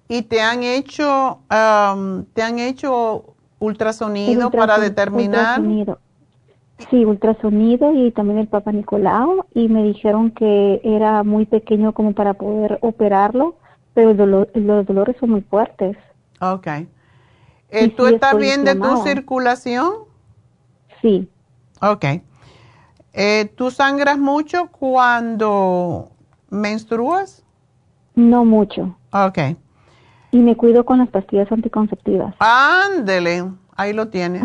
Y 0.07 0.23
te 0.23 0.41
han 0.41 0.63
hecho, 0.63 1.39
te 2.33 2.41
han 2.41 2.59
hecho 2.59 3.35
ultrasonido 3.59 4.49
para 4.49 4.79
determinar. 4.79 5.59
ultrasonido. 5.59 5.99
Sí, 6.89 7.03
ultrasonido 7.05 7.93
y 7.93 8.11
también 8.11 8.39
el 8.39 8.47
Papa 8.47 8.71
Nicolau 8.71 9.45
y 9.53 9.67
me 9.67 9.83
dijeron 9.83 10.31
que 10.31 10.79
era 10.83 11.23
muy 11.23 11.45
pequeño 11.45 11.93
como 11.93 12.13
para 12.13 12.33
poder 12.35 12.79
operarlo, 12.81 13.55
pero 13.93 14.11
el 14.11 14.17
dolor- 14.17 14.49
los 14.55 14.85
dolores 14.85 15.15
son 15.19 15.31
muy 15.31 15.41
fuertes. 15.41 15.97
Ok. 16.39 16.67
Eh, 17.71 17.89
¿Tú 17.89 18.07
estás 18.07 18.37
bien 18.37 18.63
de 18.63 18.75
tu 18.75 18.95
circulación? 19.03 19.91
Sí, 21.01 21.29
Ok. 21.81 22.05
Eh, 23.13 23.45
¿Tú 23.55 23.71
sangras 23.71 24.17
mucho 24.17 24.67
cuando 24.67 26.09
menstruas? 26.49 27.43
no 28.15 28.43
mucho. 28.45 28.97
Ok. 29.11 29.37
Y 30.31 30.39
me 30.39 30.55
cuido 30.57 30.83
con 30.85 30.99
las 30.99 31.09
pastillas 31.09 31.51
anticonceptivas. 31.51 32.35
Ándele, 32.39 33.45
ahí 33.75 33.93
lo 33.93 34.09
tienes. 34.09 34.43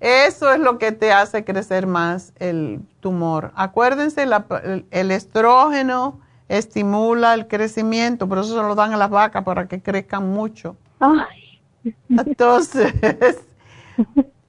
Eso 0.00 0.52
es 0.52 0.60
lo 0.60 0.78
que 0.78 0.92
te 0.92 1.12
hace 1.12 1.44
crecer 1.44 1.86
más 1.86 2.32
el 2.38 2.80
tumor. 3.00 3.52
Acuérdense, 3.54 4.26
la- 4.26 4.46
el, 4.64 4.86
el 4.90 5.10
estrógeno 5.10 6.20
estimula 6.48 7.34
el 7.34 7.48
crecimiento, 7.48 8.28
por 8.28 8.38
eso 8.38 8.48
se 8.54 8.62
lo 8.62 8.74
dan 8.74 8.92
a 8.92 8.96
las 8.96 9.10
vacas 9.10 9.42
para 9.44 9.66
que 9.68 9.82
crezcan 9.82 10.28
mucho. 10.30 10.76
Ay, 11.00 11.60
Entonces, 12.08 12.94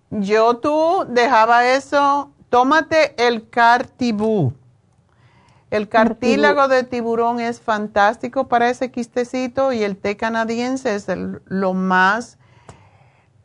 yo 0.09 0.57
tú 0.57 1.05
dejaba 1.09 1.67
eso, 1.67 2.31
tómate 2.49 3.15
el 3.25 3.49
cartibú. 3.49 4.53
El 5.69 5.87
cartílago 5.89 6.67
de 6.67 6.83
tiburón 6.83 7.39
es 7.39 7.59
fantástico 7.61 8.47
para 8.47 8.69
ese 8.69 8.91
quistecito 8.91 9.71
y 9.73 9.83
el 9.83 9.97
té 9.97 10.15
canadiense 10.17 10.95
es 10.95 11.09
el- 11.09 11.41
lo 11.45 11.73
más 11.73 12.36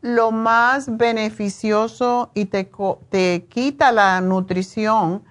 lo 0.03 0.33
más 0.33 0.97
beneficioso 0.99 2.31
y 2.35 2.45
te, 2.47 2.71
te 3.09 3.47
quita 3.49 3.93
la 3.93 4.21
nutrición 4.21 5.23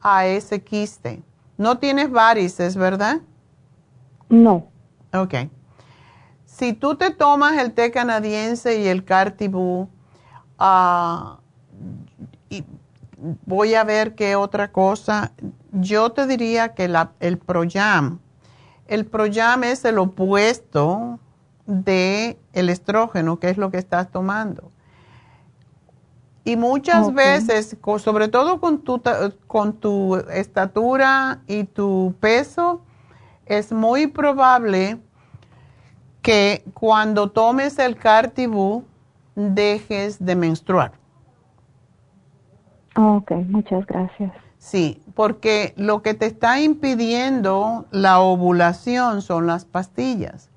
a 0.00 0.26
ese 0.26 0.62
quiste. 0.62 1.22
No 1.56 1.78
tienes 1.78 2.10
varices, 2.10 2.76
¿verdad? 2.76 3.20
no. 4.28 4.66
Ok. 5.14 5.34
Si 6.44 6.72
tú 6.72 6.96
te 6.96 7.10
tomas 7.10 7.56
el 7.58 7.72
té 7.72 7.90
canadiense 7.90 8.80
y 8.80 8.88
el 8.88 9.04
cartibú, 9.04 9.88
ah, 10.58 11.38
y 12.50 12.64
voy 13.46 13.74
a 13.74 13.84
ver 13.84 14.14
qué 14.14 14.36
otra 14.36 14.72
cosa. 14.72 15.32
Yo 15.72 16.10
te 16.12 16.26
diría 16.26 16.74
que 16.74 16.88
la- 16.88 17.12
el 17.20 17.38
Proyam, 17.38 18.18
el 18.86 19.06
Proyam 19.06 19.64
es 19.64 19.84
el 19.84 19.98
opuesto 19.98 21.18
de 21.66 22.38
el 22.52 22.68
estrógeno, 22.68 23.38
que 23.38 23.50
es 23.50 23.58
lo 23.58 23.70
que 23.70 23.78
estás 23.78 24.10
tomando. 24.10 24.70
Y 26.44 26.56
muchas 26.56 27.12
veces, 27.12 27.76
sobre 27.98 28.28
todo 28.28 28.60
con 28.60 28.82
tu, 28.82 29.02
con 29.48 29.72
tu 29.74 30.16
estatura 30.30 31.40
y 31.48 31.64
tu 31.64 32.14
peso, 32.20 32.82
es 33.46 33.72
muy 33.72 34.06
probable 34.06 34.98
que 36.22 36.64
cuando 36.72 37.30
tomes 37.30 37.78
el 37.80 37.96
Cartibú 37.96 38.84
dejes 39.34 40.24
de 40.24 40.36
menstruar. 40.36 40.92
Ok, 42.96 43.32
muchas 43.48 43.84
gracias. 43.86 44.32
Sí, 44.58 45.02
porque 45.14 45.74
lo 45.76 46.02
que 46.02 46.14
te 46.14 46.26
está 46.26 46.60
impidiendo 46.60 47.86
la 47.90 48.20
ovulación 48.20 49.20
son 49.22 49.46
las 49.46 49.64
pastillas. 49.64 50.50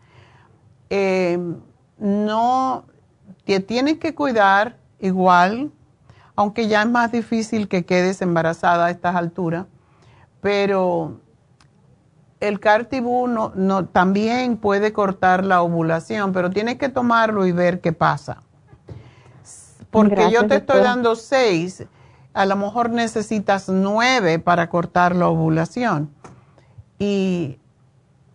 Eh, 0.90 1.38
no, 1.98 2.86
te 3.46 3.60
tienes 3.60 3.98
que 4.00 4.16
cuidar 4.16 4.78
igual, 5.00 5.72
aunque 6.36 6.68
ya 6.68 6.82
es 6.82 6.90
más 6.90 7.12
difícil 7.12 7.68
que 7.68 7.86
quedes 7.86 8.22
embarazada 8.22 8.86
a 8.86 8.90
estas 8.90 9.16
alturas, 9.16 9.66
pero 10.42 11.20
el 12.40 12.60
Cartibú 12.60 13.28
no, 13.28 13.52
no, 13.56 13.86
también 13.86 14.58
puede 14.58 14.94
cortar 14.94 15.44
la 15.44 15.62
ovulación, 15.62 16.32
pero 16.32 16.50
tienes 16.50 16.78
que 16.78 16.90
tomarlo 16.90 17.46
y 17.46 17.52
ver 17.52 17.82
qué 17.82 17.92
pasa. 17.92 18.44
Porque 19.92 20.30
yo 20.32 20.48
te 20.48 20.58
estoy 20.58 20.82
dando 20.82 21.16
seis, 21.16 21.84
a 22.34 22.46
lo 22.46 22.56
mejor 22.56 22.90
necesitas 22.92 23.70
nueve 23.70 24.40
para 24.40 24.70
cortar 24.70 25.16
la 25.16 25.28
ovulación. 25.28 26.14
Y 27.00 27.58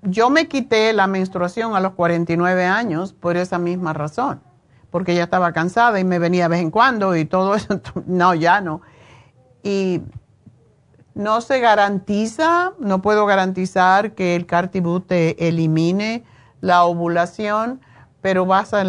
yo 0.04 0.30
me 0.30 0.48
quité 0.48 0.92
la 0.92 1.06
menstruación 1.06 1.74
a 1.74 1.80
los 1.80 1.92
49 1.92 2.64
años 2.64 3.12
por 3.12 3.36
esa 3.36 3.58
misma 3.58 3.92
razón, 3.92 4.40
porque 4.90 5.14
ya 5.14 5.24
estaba 5.24 5.52
cansada 5.52 5.98
y 6.00 6.04
me 6.04 6.18
venía 6.18 6.44
de 6.44 6.50
vez 6.50 6.60
en 6.60 6.70
cuando 6.70 7.16
y 7.16 7.24
todo 7.24 7.54
eso. 7.54 7.80
No, 8.06 8.34
ya 8.34 8.60
no. 8.60 8.82
Y 9.62 10.02
No 11.14 11.40
se 11.40 11.60
garantiza, 11.60 12.72
no 12.78 13.00
puedo 13.00 13.24
garantizar 13.24 14.12
que 14.14 14.34
el 14.34 14.46
Cartibut 14.46 15.06
te 15.06 15.48
elimine 15.48 16.24
la 16.60 16.84
ovulación, 16.84 17.80
pero 18.20 18.46
vas 18.46 18.74
a, 18.74 18.84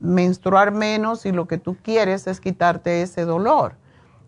menstruar 0.00 0.72
menos 0.72 1.26
y 1.26 1.32
lo 1.32 1.46
que 1.46 1.58
tú 1.58 1.76
quieres 1.82 2.26
es 2.26 2.40
quitarte 2.40 3.02
ese 3.02 3.24
dolor. 3.24 3.76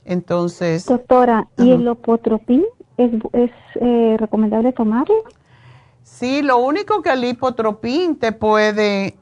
Entonces. 0.05 0.87
Doctora, 0.87 1.49
¿y 1.59 1.73
el 1.73 1.85
lipotropín 1.85 2.65
es, 2.97 3.11
es 3.33 3.51
eh, 3.81 4.17
recomendable 4.19 4.73
tomarlo? 4.73 5.25
Sí, 6.07 6.41
lo 6.41 6.59
único 6.59 7.03
que 7.03 7.11
el 7.11 7.21
lipotropín 7.21 8.17
te 8.17 8.31
puede, 8.31 9.17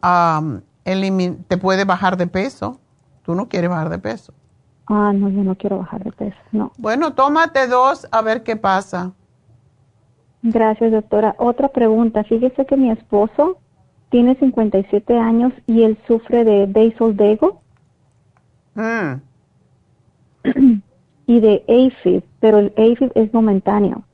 te 1.49 1.57
puede 1.57 1.85
bajar 1.87 2.19
de 2.19 2.27
peso. 2.27 2.79
Tú 3.23 3.35
no 3.35 3.49
quieres 3.49 3.71
bajar 3.71 3.89
de 3.89 3.99
peso. 3.99 4.35
Ah, 4.87 5.11
no, 5.15 5.31
yo 5.31 5.43
no 5.43 5.55
quiero 5.55 5.79
bajar 5.79 6.05
de 6.05 6.13
peso, 6.13 6.37
no. 6.53 6.73
Bueno, 6.77 7.15
tómate 7.15 7.69
dos 7.69 8.07
a 8.13 8.21
ver 8.21 8.43
qué 8.43 8.57
pasa. 8.57 9.13
Gracias, 10.43 10.93
doctora. 10.93 11.35
Otra 11.39 11.69
pregunta. 11.69 12.23
Fíjese 12.23 12.67
que 12.67 12.77
mi 12.77 12.91
esposo 12.91 13.57
tiene 14.11 14.35
57 14.35 15.19
años 15.19 15.55
y 15.67 15.85
él 15.85 15.99
sufre 16.07 16.45
de 16.45 16.67
basal 16.67 17.17
dego 17.17 17.63
mm. 18.75 19.15
y 21.27 21.41
de 21.41 21.65
AFib, 21.67 22.23
pero 22.41 22.59
el 22.59 22.75
AFib 22.77 23.11
es 23.15 23.33
momentáneo. 23.33 24.05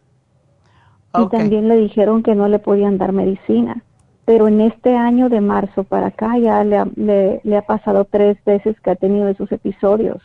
Y 1.19 1.27
también 1.29 1.69
le 1.69 1.77
dijeron 1.77 2.23
que 2.23 2.35
no 2.35 2.49
le 2.49 2.59
podían 2.59 2.99
dar 2.99 3.13
medicina. 3.13 3.83
Pero 4.25 4.47
en 4.47 4.61
este 4.61 4.97
año 4.97 5.29
de 5.29 5.41
marzo 5.41 5.83
para 5.83 6.09
acá 6.09 6.39
ya 6.39 6.63
le 6.63 6.79
ha, 6.79 6.89
le, 6.95 7.57
ha 7.57 7.63
pasado 7.63 8.05
tres 8.05 8.37
veces 8.45 8.81
que 8.81 8.91
ha 8.91 8.97
tenido 8.97 9.29
esos 9.29 9.51
episodios. 9.51 10.23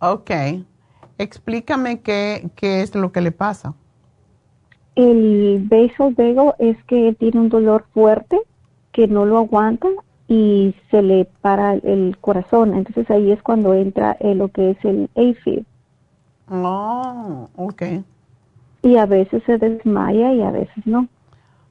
Ok. 0.00 0.30
Explícame 1.18 2.00
qué, 2.00 2.50
qué 2.56 2.82
es 2.82 2.94
lo 2.94 3.12
que 3.12 3.20
le 3.20 3.30
pasa. 3.30 3.74
El 4.96 5.68
basal 5.70 6.14
dego 6.14 6.56
es 6.58 6.82
que 6.84 7.14
tiene 7.18 7.40
un 7.40 7.48
dolor 7.48 7.84
fuerte 7.94 8.40
que 8.92 9.06
no 9.06 9.24
lo 9.24 9.38
aguanta 9.38 9.88
y 10.26 10.74
se 10.90 11.02
le 11.02 11.26
para 11.40 11.74
el 11.74 12.16
corazón. 12.20 12.74
Entonces 12.74 13.10
ahí 13.10 13.30
es 13.30 13.42
cuando 13.42 13.74
entra 13.74 14.16
lo 14.20 14.48
que 14.48 14.70
es 14.70 14.84
el 14.84 15.10
AFib. 15.16 15.64
Oh, 16.48 17.48
ok. 17.56 17.82
Y 18.82 18.96
a 18.96 19.06
veces 19.06 19.42
se 19.44 19.58
desmaya 19.58 20.32
y 20.32 20.42
a 20.42 20.50
veces 20.50 20.86
no. 20.86 21.08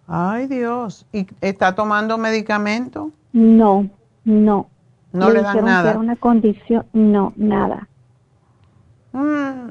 Ay 0.08 0.48
Dios, 0.48 1.06
¿y 1.12 1.28
está 1.42 1.76
tomando 1.76 2.18
medicamento? 2.18 3.12
No, 3.32 3.88
no. 4.24 4.70
No 5.12 5.30
le, 5.32 5.42
dan 5.42 5.66
nada. 5.66 5.98
una 5.98 6.16
condición, 6.16 6.86
no, 6.94 7.34
nada. 7.36 7.88
Mm. 9.12 9.70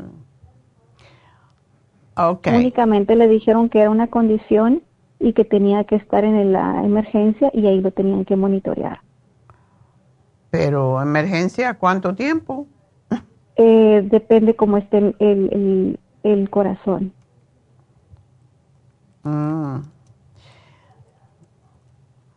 Okay. 2.16 2.56
Únicamente 2.56 3.14
le 3.14 3.28
dijeron 3.28 3.68
que 3.68 3.80
era 3.80 3.90
una 3.90 4.08
condición 4.08 4.82
y 5.20 5.32
que 5.32 5.44
tenía 5.44 5.84
que 5.84 5.96
estar 5.96 6.24
en 6.24 6.52
la 6.52 6.84
emergencia 6.84 7.50
y 7.52 7.66
ahí 7.66 7.80
lo 7.80 7.92
tenían 7.92 8.24
que 8.24 8.34
monitorear. 8.34 9.00
Pero 10.50 11.00
emergencia, 11.00 11.74
¿cuánto 11.74 12.14
tiempo? 12.14 12.66
Eh, 13.56 14.06
depende 14.10 14.56
cómo 14.56 14.76
esté 14.78 14.98
el, 14.98 15.14
el, 15.18 16.00
el 16.22 16.50
corazón. 16.50 17.12
Mm. 19.22 19.80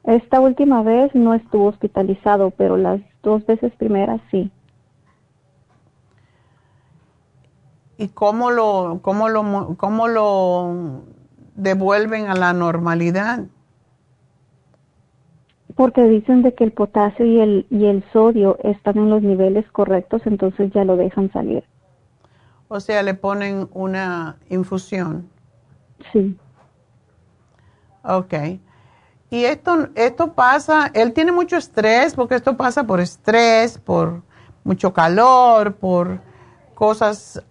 Esta 0.03 0.39
última 0.39 0.81
vez 0.81 1.13
no 1.13 1.33
estuvo 1.33 1.67
hospitalizado, 1.67 2.51
pero 2.51 2.75
las 2.77 3.01
dos 3.21 3.45
veces 3.45 3.71
primeras 3.75 4.19
sí. 4.31 4.51
¿Y 7.97 8.07
cómo 8.07 8.49
lo, 8.49 8.99
cómo 9.03 9.29
lo, 9.29 9.75
cómo 9.77 10.07
lo 10.07 11.03
devuelven 11.55 12.27
a 12.29 12.35
la 12.35 12.51
normalidad? 12.51 13.45
Porque 15.75 16.03
dicen 16.03 16.41
de 16.41 16.55
que 16.55 16.63
el 16.63 16.71
potasio 16.71 17.25
y 17.25 17.39
el, 17.39 17.67
y 17.69 17.85
el 17.85 18.03
sodio 18.11 18.57
están 18.63 18.97
en 18.97 19.09
los 19.09 19.21
niveles 19.21 19.69
correctos, 19.71 20.23
entonces 20.25 20.71
ya 20.73 20.83
lo 20.83 20.97
dejan 20.97 21.31
salir. 21.31 21.63
O 22.67 22.79
sea, 22.79 23.03
le 23.03 23.13
ponen 23.13 23.69
una 23.73 24.37
infusión. 24.49 25.29
Sí. 26.11 26.35
Ok. 28.03 28.33
Y 29.29 29.45
esto, 29.45 29.87
esto 29.95 30.33
pasa, 30.33 30.91
él 30.93 31.13
tiene 31.13 31.31
mucho 31.31 31.55
estrés, 31.55 32.13
porque 32.13 32.35
esto 32.35 32.57
pasa 32.57 32.83
por 32.83 32.99
estrés, 32.99 33.77
por 33.77 34.23
mucho 34.63 34.91
calor, 34.91 35.75
por 35.75 36.19
cosas 36.75 37.41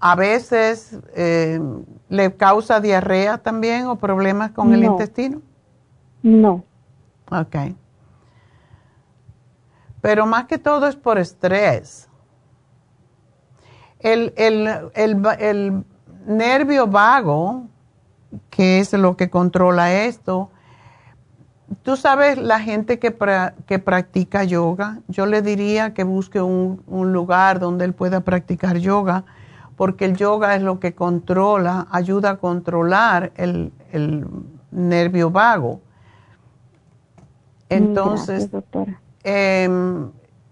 a 0.00 0.14
veces 0.16 0.98
eh, 1.14 1.60
le 2.08 2.36
causa 2.36 2.80
diarrea 2.80 3.38
también 3.38 3.86
o 3.86 3.96
problemas 3.96 4.52
con 4.52 4.72
el 4.72 4.84
intestino. 4.84 5.42
No. 6.22 6.64
Ok. 7.30 7.56
Pero 10.00 10.26
más 10.26 10.44
que 10.44 10.58
todo 10.58 10.86
es 10.86 10.96
por 10.96 11.18
estrés. 11.18 12.07
El, 14.00 14.32
el 14.36 15.84
nervio 16.26 16.86
vago, 16.86 17.64
que 18.50 18.80
es 18.80 18.92
lo 18.92 19.16
que 19.16 19.30
controla 19.30 19.92
esto, 20.04 20.50
tú 21.82 21.96
sabes, 21.96 22.38
la 22.38 22.60
gente 22.60 22.98
que, 22.98 23.14
que 23.66 23.78
practica 23.78 24.44
yoga, 24.44 25.00
yo 25.08 25.26
le 25.26 25.42
diría 25.42 25.94
que 25.94 26.04
busque 26.04 26.40
un, 26.40 26.82
un 26.86 27.12
lugar 27.12 27.58
donde 27.58 27.84
él 27.84 27.94
pueda 27.94 28.20
practicar 28.20 28.78
yoga 28.78 29.24
porque 29.78 30.06
el 30.06 30.16
yoga 30.16 30.56
es 30.56 30.62
lo 30.62 30.80
que 30.80 30.92
controla, 30.92 31.86
ayuda 31.92 32.30
a 32.30 32.36
controlar 32.36 33.32
el, 33.36 33.72
nervio 34.72 35.30
vago. 35.30 35.80
Entonces, 37.68 38.50
em, 39.22 40.10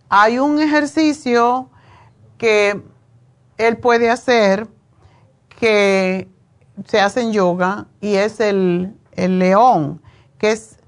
hay 0.09 0.39
un 0.39 0.61
ejercicio 0.61 1.69
que 2.39 2.81
él 3.59 3.79
puede 3.79 4.11
hacer 4.11 4.69
que 5.59 6.29
se 6.87 7.01
hace 7.01 7.23
en 7.23 7.33
yoga 7.33 7.87
y 8.01 8.15
es 8.15 8.41
el, 8.41 8.95
el 9.13 9.39
león, 9.39 10.03
que 10.39 10.53
es 10.53 10.79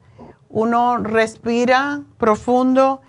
uno 0.49 0.99
respira 0.99 2.03
profundo 2.19 3.01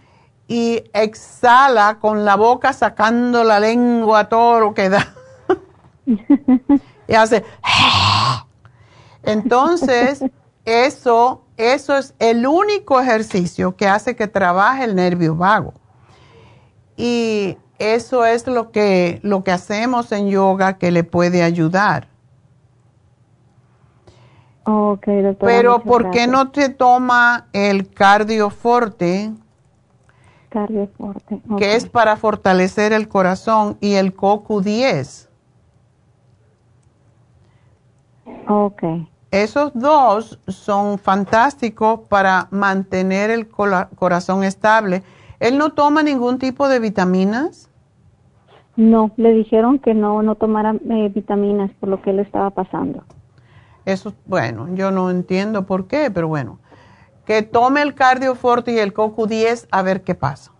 y 0.48 0.84
exhala 0.94 2.00
con 2.00 2.26
la 2.26 2.36
boca 2.36 2.74
sacando 2.74 3.44
la 3.44 3.60
lengua 3.60 4.30
todo 4.30 4.60
lo 4.60 4.74
que 4.74 4.90
da 4.90 5.14
y 7.08 7.14
hace. 7.14 7.46
Entonces, 9.24 10.24
eso, 10.66 11.46
eso 11.58 11.98
es 11.98 12.16
el 12.20 12.48
único 12.48 13.00
ejercicio 13.00 13.76
que 13.76 13.88
hace 13.88 14.16
que 14.16 14.28
trabaje 14.28 14.86
el 14.86 14.96
nervio 14.96 15.36
vago. 15.36 15.74
Y 16.98 17.58
eso 17.80 18.26
es 18.26 18.46
lo 18.46 18.72
que, 18.72 19.20
lo 19.24 19.44
que 19.44 19.52
hacemos 19.52 20.12
en 20.12 20.30
yoga 20.30 20.78
que 20.78 20.92
le 20.92 21.04
puede 21.04 21.44
ayudar. 21.44 22.08
Pero 25.40 25.80
¿por 25.80 26.12
qué 26.12 26.28
no 26.28 26.52
te 26.52 26.70
toma 26.70 27.48
el 27.54 27.90
cardioforte? 27.90 29.32
Cardioforte. 30.50 31.42
Que 31.58 31.76
es 31.76 31.88
para 31.88 32.18
fortalecer 32.18 32.94
el 32.94 33.08
corazón 33.08 33.78
y 33.82 33.94
el 33.94 34.16
CoQ10. 34.16 35.28
Ok. 38.48 38.84
Esos 39.32 39.72
dos 39.76 40.40
son 40.48 40.98
fantásticos 40.98 42.02
para 42.08 42.48
mantener 42.52 43.30
el 43.30 43.48
corazón 43.48 44.44
estable. 44.44 45.04
¿Él 45.40 45.58
no 45.58 45.74
toma 45.74 46.04
ningún 46.04 46.40
tipo 46.40 46.68
de 46.68 46.80
vitaminas? 46.80 47.69
No, 48.80 49.12
le 49.18 49.34
dijeron 49.34 49.80
que 49.80 49.94
no, 49.94 50.24
no 50.24 50.36
tomara 50.36 50.74
eh, 50.90 51.12
vitaminas 51.14 51.70
por 51.82 51.90
lo 51.90 52.02
que 52.02 52.12
él 52.12 52.20
estaba 52.20 52.50
pasando. 52.52 53.04
Eso, 53.84 54.14
bueno, 54.26 54.74
yo 54.74 54.90
no 54.90 55.12
entiendo 55.12 55.66
por 55.66 55.88
qué, 55.88 56.10
pero 56.10 56.30
bueno. 56.30 56.60
Que 57.26 57.42
tome 57.42 57.82
el 57.82 57.94
cardioforte 57.94 58.72
y 58.72 58.80
el 58.80 58.94
CoQ10 58.94 59.68
a 59.70 59.82
ver 59.82 60.04
qué 60.04 60.16
pasa. 60.16 60.54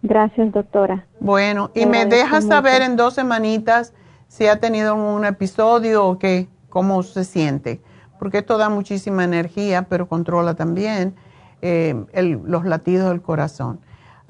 Gracias, 0.00 0.52
doctora. 0.52 1.04
Bueno, 1.20 1.70
y 1.74 1.84
me 1.84 2.06
deja 2.06 2.40
saber 2.40 2.80
en 2.80 2.96
dos 2.96 3.12
semanitas 3.12 3.92
si 4.28 4.46
ha 4.46 4.58
tenido 4.58 4.94
un 4.94 5.26
episodio 5.26 6.06
o 6.06 6.18
qué, 6.18 6.48
cómo 6.70 7.02
se 7.02 7.24
siente, 7.24 7.82
porque 8.18 8.38
esto 8.38 8.56
da 8.56 8.70
muchísima 8.70 9.24
energía, 9.24 9.82
pero 9.82 10.08
controla 10.08 10.54
también 10.54 11.14
eh, 11.60 11.94
los 12.14 12.64
latidos 12.64 13.10
del 13.10 13.20
corazón. 13.20 13.80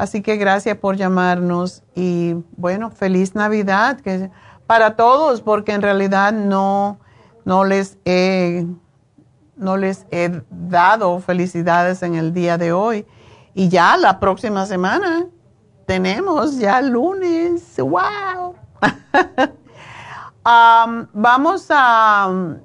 Así 0.03 0.20
que 0.20 0.37
gracias 0.37 0.77
por 0.79 0.97
llamarnos 0.97 1.85
y 1.95 2.35
bueno, 2.57 2.91
feliz 2.91 3.37
Navidad 3.37 4.01
que, 4.01 4.33
para 4.66 4.97
todos, 4.97 5.43
porque 5.43 5.70
en 5.70 5.81
realidad 5.81 6.33
no, 6.33 6.99
no, 7.45 7.65
les 7.65 7.99
he, 8.05 8.66
no 9.55 9.77
les 9.77 10.05
he 10.11 10.43
dado 10.51 11.20
felicidades 11.20 12.03
en 12.03 12.16
el 12.16 12.35
día 12.35 12.59
de 12.59 12.73
hoy. 12.73 13.07
Y 13.55 13.69
ya 13.69 13.97
la 13.97 14.19
próxima 14.19 14.66
semana 14.66 15.27
tenemos 15.87 16.59
ya 16.59 16.83
lunes. 16.83 17.77
¡Wow! 17.79 18.57
vamos 21.12 21.66
a, 21.70 22.57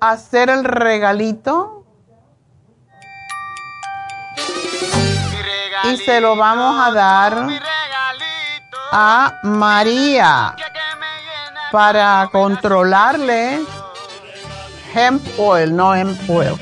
hacer 0.00 0.50
el 0.50 0.64
regalito. 0.64 1.79
Y 5.84 5.96
se 5.96 6.20
lo 6.20 6.36
vamos 6.36 6.78
a 6.78 6.92
dar 6.92 7.48
a 8.92 9.40
María 9.42 10.54
para 11.72 12.28
controlarle 12.32 13.60
hemp 14.94 15.22
oil, 15.38 15.74
no 15.74 15.94
hemp 15.94 16.28
oil. 16.28 16.54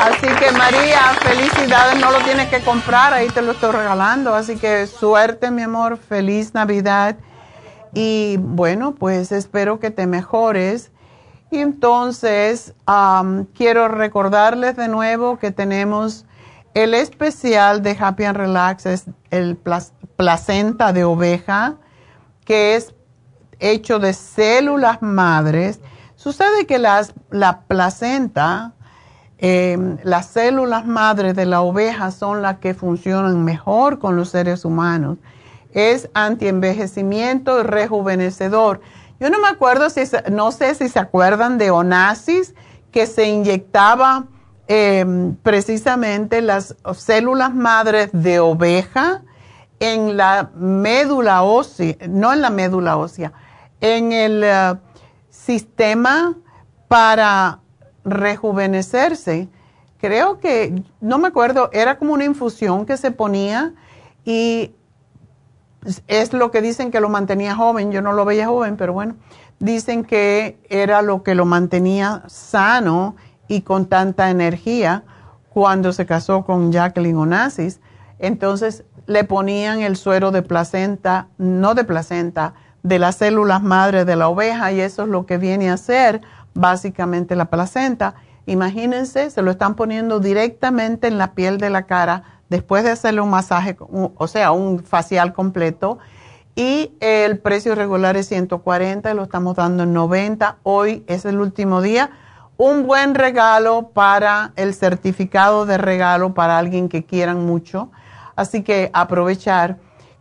Así 0.00 0.26
que 0.26 0.52
María, 0.52 1.00
felicidades, 1.22 1.98
no 2.00 2.12
lo 2.12 2.18
tienes 2.20 2.48
que 2.48 2.60
comprar, 2.60 3.12
ahí 3.12 3.28
te 3.28 3.42
lo 3.42 3.52
estoy 3.52 3.72
regalando. 3.72 4.34
Así 4.34 4.56
que 4.56 4.86
suerte, 4.86 5.50
mi 5.50 5.62
amor, 5.62 5.98
feliz 5.98 6.54
Navidad. 6.54 7.16
Y 7.94 8.36
bueno, 8.38 8.94
pues 8.94 9.32
espero 9.32 9.80
que 9.80 9.90
te 9.90 10.06
mejores. 10.06 10.92
Y 11.50 11.58
entonces, 11.58 12.74
quiero 13.56 13.88
recordarles 13.88 14.76
de 14.76 14.86
nuevo 14.86 15.38
que 15.38 15.50
tenemos 15.50 16.26
el 16.82 16.94
especial 16.94 17.82
de 17.82 17.96
Happy 17.98 18.22
and 18.22 18.36
Relax, 18.36 18.86
es 18.86 19.06
el 19.32 19.58
placenta 20.14 20.92
de 20.92 21.02
oveja, 21.02 21.74
que 22.44 22.76
es 22.76 22.94
hecho 23.58 23.98
de 23.98 24.12
células 24.12 25.02
madres. 25.02 25.80
Sucede 26.14 26.66
que 26.66 26.78
las, 26.78 27.14
la 27.30 27.62
placenta, 27.62 28.74
em, 29.38 29.98
las 30.04 30.26
células 30.26 30.86
madres 30.86 31.34
de 31.34 31.46
la 31.46 31.62
oveja 31.62 32.12
son 32.12 32.42
las 32.42 32.58
que 32.58 32.74
funcionan 32.74 33.44
mejor 33.44 33.98
con 33.98 34.14
los 34.14 34.28
seres 34.28 34.64
humanos. 34.64 35.18
Es 35.72 36.08
antienvejecimiento 36.14 37.58
y 37.58 37.64
rejuvenecedor. 37.64 38.80
Yo 39.18 39.30
no 39.30 39.40
me 39.40 39.48
acuerdo 39.48 39.90
si, 39.90 40.02
no 40.30 40.52
sé 40.52 40.76
si 40.76 40.88
se 40.88 41.00
acuerdan 41.00 41.58
de 41.58 41.72
Onassis, 41.72 42.54
que 42.92 43.06
se 43.06 43.28
inyectaba 43.28 44.26
em, 44.68 45.34
precisamente 45.36 46.40
las 46.42 46.76
células 46.94 47.54
madres 47.54 48.10
de 48.12 48.38
oveja 48.38 49.22
en 49.80 50.16
la 50.16 50.50
médula 50.54 51.42
ósea, 51.42 51.96
no 52.08 52.32
en 52.32 52.42
la 52.42 52.50
médula 52.50 52.96
ósea, 52.96 53.32
en 53.80 54.12
el 54.12 54.42
eh, 54.44 54.74
sistema 55.30 56.36
para 56.88 57.60
rejuvenecerse. 58.04 59.48
Creo 59.98 60.38
que, 60.38 60.82
no 61.00 61.18
me 61.18 61.28
acuerdo, 61.28 61.70
era 61.72 61.98
como 61.98 62.14
una 62.14 62.24
infusión 62.24 62.86
que 62.86 62.96
se 62.96 63.10
ponía 63.10 63.74
y 64.24 64.72
es 66.06 66.32
lo 66.32 66.50
que 66.50 66.60
dicen 66.60 66.90
que 66.90 67.00
lo 67.00 67.08
mantenía 67.08 67.54
joven. 67.56 67.90
Yo 67.92 68.02
no 68.02 68.12
lo 68.12 68.24
veía 68.24 68.46
joven, 68.46 68.76
pero 68.76 68.92
bueno, 68.92 69.16
dicen 69.58 70.04
que 70.04 70.58
era 70.68 71.02
lo 71.02 71.22
que 71.22 71.34
lo 71.34 71.44
mantenía 71.44 72.22
sano 72.26 73.16
y 73.48 73.62
con 73.62 73.86
tanta 73.86 74.30
energía 74.30 75.02
cuando 75.48 75.92
se 75.92 76.06
casó 76.06 76.44
con 76.44 76.70
Jacqueline 76.70 77.16
Onassis. 77.16 77.80
Entonces 78.18 78.84
le 79.06 79.24
ponían 79.24 79.80
el 79.80 79.96
suero 79.96 80.30
de 80.30 80.42
placenta, 80.42 81.28
no 81.38 81.74
de 81.74 81.84
placenta, 81.84 82.54
de 82.82 82.98
las 82.98 83.16
células 83.16 83.62
madre 83.62 84.04
de 84.04 84.16
la 84.16 84.28
oveja 84.28 84.70
y 84.70 84.80
eso 84.80 85.02
es 85.02 85.08
lo 85.08 85.26
que 85.26 85.38
viene 85.38 85.70
a 85.70 85.76
ser 85.76 86.20
básicamente 86.54 87.34
la 87.34 87.46
placenta. 87.46 88.14
Imagínense, 88.46 89.30
se 89.30 89.42
lo 89.42 89.50
están 89.50 89.74
poniendo 89.74 90.20
directamente 90.20 91.08
en 91.08 91.18
la 91.18 91.32
piel 91.32 91.58
de 91.58 91.70
la 91.70 91.82
cara 91.84 92.22
después 92.48 92.84
de 92.84 92.90
hacerle 92.90 93.20
un 93.20 93.30
masaje, 93.30 93.76
o 93.78 94.26
sea, 94.26 94.52
un 94.52 94.82
facial 94.82 95.32
completo. 95.32 95.98
Y 96.54 96.92
el 97.00 97.38
precio 97.38 97.74
regular 97.74 98.16
es 98.16 98.26
140 98.28 99.10
y 99.10 99.14
lo 99.14 99.22
estamos 99.22 99.54
dando 99.54 99.84
en 99.84 99.92
90. 99.92 100.56
Hoy 100.64 101.04
es 101.06 101.24
el 101.24 101.40
último 101.40 101.82
día. 101.82 102.10
Un 102.58 102.86
buen 102.88 103.14
regalo 103.14 103.90
para 103.94 104.52
el 104.56 104.74
certificado 104.74 105.64
de 105.64 105.78
regalo 105.78 106.34
para 106.34 106.58
alguien 106.58 106.88
que 106.88 107.04
quieran 107.04 107.46
mucho. 107.46 107.92
Así 108.34 108.64
que 108.64 108.90
aprovechar. 108.92 109.76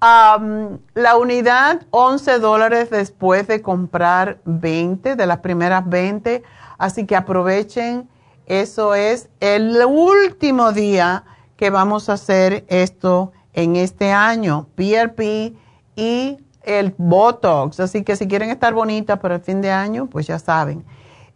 la 0.00 1.16
unidad, 1.16 1.82
11 1.90 2.38
dólares 2.38 2.88
después 2.90 3.48
de 3.48 3.62
comprar 3.62 4.38
20, 4.44 5.16
de 5.16 5.26
las 5.26 5.38
primeras 5.38 5.88
20. 5.88 6.42
Así 6.78 7.04
que 7.04 7.16
aprovechen. 7.16 8.08
Eso 8.46 8.94
es 8.94 9.28
el 9.40 9.76
último 9.84 10.72
día 10.72 11.24
que 11.56 11.68
vamos 11.68 12.08
a 12.08 12.14
hacer 12.14 12.64
esto 12.68 13.32
en 13.52 13.76
este 13.76 14.10
año. 14.12 14.66
PRP 14.74 15.54
y 15.96 16.38
el 16.62 16.94
Botox. 16.96 17.80
Así 17.80 18.02
que 18.02 18.16
si 18.16 18.26
quieren 18.28 18.48
estar 18.50 18.74
bonitas 18.74 19.18
para 19.18 19.36
el 19.36 19.40
fin 19.40 19.60
de 19.60 19.70
año, 19.70 20.06
pues 20.06 20.26
ya 20.26 20.38
saben. 20.38 20.84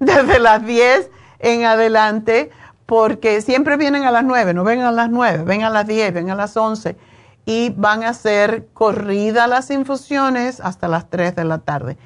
desde 0.00 0.40
las 0.40 0.66
10 0.66 1.12
en 1.38 1.64
adelante, 1.64 2.50
porque 2.86 3.40
siempre 3.42 3.76
vienen 3.76 4.04
a 4.04 4.10
las 4.10 4.24
9, 4.24 4.54
no 4.54 4.64
vengan 4.64 4.86
a 4.86 4.92
las 4.92 5.10
9, 5.10 5.44
vengan 5.44 5.70
a 5.70 5.74
las 5.74 5.86
10, 5.86 6.14
vengan 6.14 6.32
a 6.32 6.42
las 6.42 6.56
11 6.56 6.96
y 7.44 7.70
van 7.76 8.02
a 8.02 8.10
hacer 8.10 8.66
corrida 8.72 9.46
las 9.46 9.70
infusiones 9.70 10.60
hasta 10.60 10.88
las 10.88 11.10
3 11.10 11.36
de 11.36 11.44
la 11.44 11.58
tarde 11.58 11.98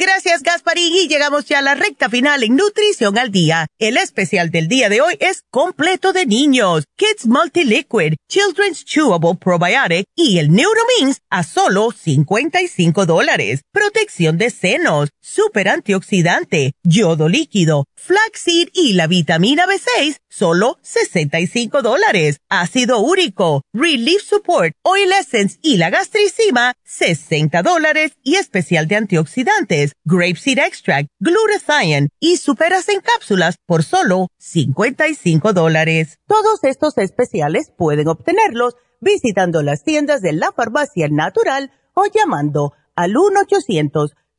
Gracias, 0.00 0.44
Gasparín. 0.44 0.94
Y 0.94 1.08
llegamos 1.08 1.46
ya 1.46 1.58
a 1.58 1.62
la 1.62 1.74
recta 1.74 2.08
final 2.08 2.44
en 2.44 2.54
Nutrición 2.54 3.18
al 3.18 3.32
Día. 3.32 3.66
El 3.80 3.96
especial 3.96 4.52
del 4.52 4.68
día 4.68 4.88
de 4.88 5.00
hoy 5.00 5.16
es 5.18 5.42
completo 5.50 6.12
de 6.12 6.24
niños. 6.24 6.84
Kids 6.96 7.26
Multi-Liquid, 7.26 8.14
Children's 8.28 8.84
Chewable 8.84 9.34
Probiotic 9.34 10.04
y 10.14 10.38
el 10.38 10.52
Neuromins 10.52 11.20
a 11.30 11.42
solo 11.42 11.90
55 11.90 13.06
dólares. 13.06 13.62
Protección 13.72 14.38
de 14.38 14.50
senos, 14.50 15.08
super 15.20 15.68
antioxidante, 15.68 16.74
yodo 16.84 17.28
líquido, 17.28 17.84
flaxseed 17.96 18.68
y 18.72 18.92
la 18.92 19.08
vitamina 19.08 19.66
B6, 19.66 20.18
solo 20.28 20.78
65 20.82 21.82
dólares. 21.82 22.38
Ácido 22.48 23.00
úrico, 23.00 23.62
Relief 23.72 24.22
Support, 24.22 24.74
Oil 24.82 25.12
Essence 25.12 25.58
y 25.60 25.76
la 25.76 25.90
gastricima, 25.90 26.74
60 26.84 27.62
dólares 27.62 28.12
y 28.22 28.36
especial 28.36 28.86
de 28.86 28.96
antioxidantes, 28.96 29.87
Grapeseed 30.04 30.58
Extract, 30.58 31.08
Glutathione 31.20 32.08
y 32.20 32.36
superas 32.36 32.88
en 32.88 33.00
cápsulas 33.00 33.56
por 33.66 33.82
solo 33.84 34.28
55 34.38 35.52
dólares. 35.52 36.18
Todos 36.26 36.64
estos 36.64 36.98
especiales 36.98 37.72
pueden 37.76 38.08
obtenerlos 38.08 38.74
visitando 39.00 39.62
las 39.62 39.84
tiendas 39.84 40.20
de 40.20 40.32
la 40.32 40.50
farmacia 40.52 41.08
natural 41.08 41.70
o 41.94 42.04
llamando 42.06 42.72
al 42.94 43.14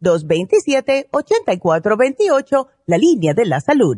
1-800-227-8428, 0.02 2.68
la 2.86 2.98
línea 2.98 3.34
de 3.34 3.46
la 3.46 3.62
salud 3.62 3.98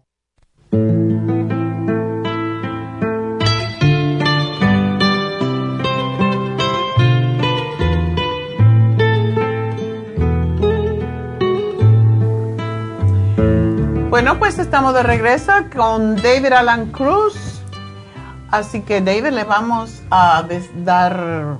Bueno, 14.21 14.37
pues 14.37 14.59
estamos 14.59 14.93
de 14.93 15.01
regreso 15.01 15.51
con 15.75 16.15
David 16.15 16.53
Alan 16.53 16.91
Cruz. 16.91 17.33
Así 18.51 18.81
que 18.81 19.01
David, 19.01 19.29
le 19.31 19.45
vamos 19.45 20.03
a 20.11 20.47
dar 20.85 21.57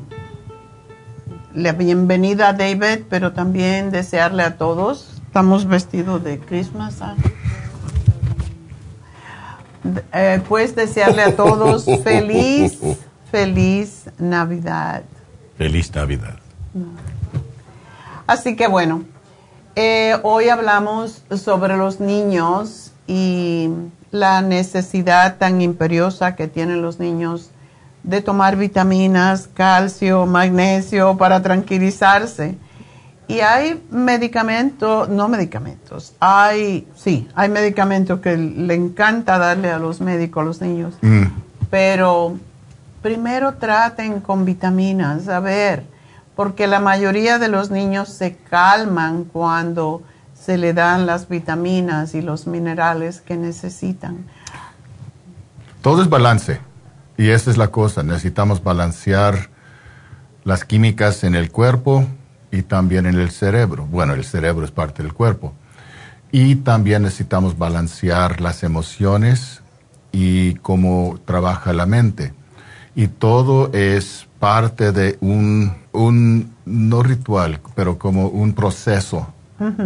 la 1.55 1.71
bienvenida 1.71 2.49
a 2.49 2.53
David, 2.53 3.05
pero 3.09 3.33
también 3.33 3.89
desearle 3.89 4.43
a 4.43 4.57
todos. 4.59 5.23
Estamos 5.25 5.65
vestidos 5.65 6.23
de 6.23 6.37
Christmas. 6.37 7.01
¿ah? 7.01 7.15
Eh, 10.13 10.39
pues 10.47 10.75
desearle 10.75 11.23
a 11.23 11.35
todos 11.35 11.85
feliz, 12.03 12.77
feliz 13.31 14.03
Navidad. 14.19 15.01
Feliz 15.57 15.91
Navidad. 15.95 16.37
Así 18.27 18.55
que 18.55 18.67
bueno, 18.67 19.03
eh, 19.75 20.17
hoy 20.23 20.49
hablamos 20.49 21.23
sobre 21.35 21.77
los 21.77 21.99
niños 21.99 22.91
y 23.07 23.69
la 24.11 24.41
necesidad 24.41 25.37
tan 25.37 25.61
imperiosa 25.61 26.35
que 26.35 26.47
tienen 26.47 26.81
los 26.81 26.99
niños 26.99 27.51
de 28.03 28.21
tomar 28.21 28.57
vitaminas, 28.57 29.47
calcio, 29.53 30.25
magnesio 30.25 31.17
para 31.17 31.41
tranquilizarse. 31.41 32.57
Y 33.27 33.39
hay 33.39 33.81
medicamentos, 33.89 35.07
no 35.07 35.29
medicamentos, 35.29 36.13
hay, 36.19 36.85
sí, 36.95 37.29
hay 37.33 37.47
medicamentos 37.47 38.19
que 38.19 38.35
le 38.35 38.73
encanta 38.73 39.37
darle 39.37 39.71
a 39.71 39.79
los 39.79 40.01
médicos, 40.01 40.41
a 40.41 40.45
los 40.45 40.61
niños. 40.61 40.95
Mm. 41.01 41.23
Pero 41.69 42.35
primero 43.01 43.53
traten 43.53 44.19
con 44.19 44.43
vitaminas, 44.43 45.29
a 45.29 45.39
ver, 45.39 45.85
porque 46.35 46.67
la 46.67 46.79
mayoría 46.79 47.39
de 47.39 47.47
los 47.47 47.71
niños 47.71 48.09
se 48.09 48.35
calman 48.35 49.25
cuando 49.25 50.03
se 50.33 50.57
le 50.57 50.73
dan 50.73 51.05
las 51.05 51.29
vitaminas 51.29 52.15
y 52.15 52.21
los 52.21 52.47
minerales 52.47 53.21
que 53.21 53.37
necesitan. 53.37 54.25
Todo 55.81 56.01
es 56.01 56.09
balance 56.09 56.59
y 57.17 57.29
esa 57.29 57.51
es 57.51 57.57
la 57.57 57.67
cosa, 57.67 58.03
necesitamos 58.03 58.63
balancear 58.63 59.49
las 60.43 60.65
químicas 60.65 61.23
en 61.23 61.35
el 61.35 61.51
cuerpo 61.51 62.05
y 62.51 62.63
también 62.63 63.05
en 63.05 63.19
el 63.19 63.31
cerebro. 63.31 63.85
Bueno, 63.85 64.13
el 64.13 64.25
cerebro 64.25 64.65
es 64.65 64.71
parte 64.71 65.03
del 65.03 65.13
cuerpo. 65.13 65.53
Y 66.31 66.55
también 66.55 67.03
necesitamos 67.03 67.57
balancear 67.57 68.41
las 68.41 68.63
emociones 68.63 69.61
y 70.11 70.55
cómo 70.55 71.19
trabaja 71.25 71.73
la 71.73 71.85
mente. 71.85 72.33
Y 72.95 73.07
todo 73.07 73.71
es 73.73 74.27
parte 74.41 74.91
de 74.91 75.19
un, 75.21 75.71
un 75.91 76.55
no 76.65 77.03
ritual, 77.03 77.61
pero 77.75 77.99
como 77.99 78.27
un 78.27 78.53
proceso 78.53 79.31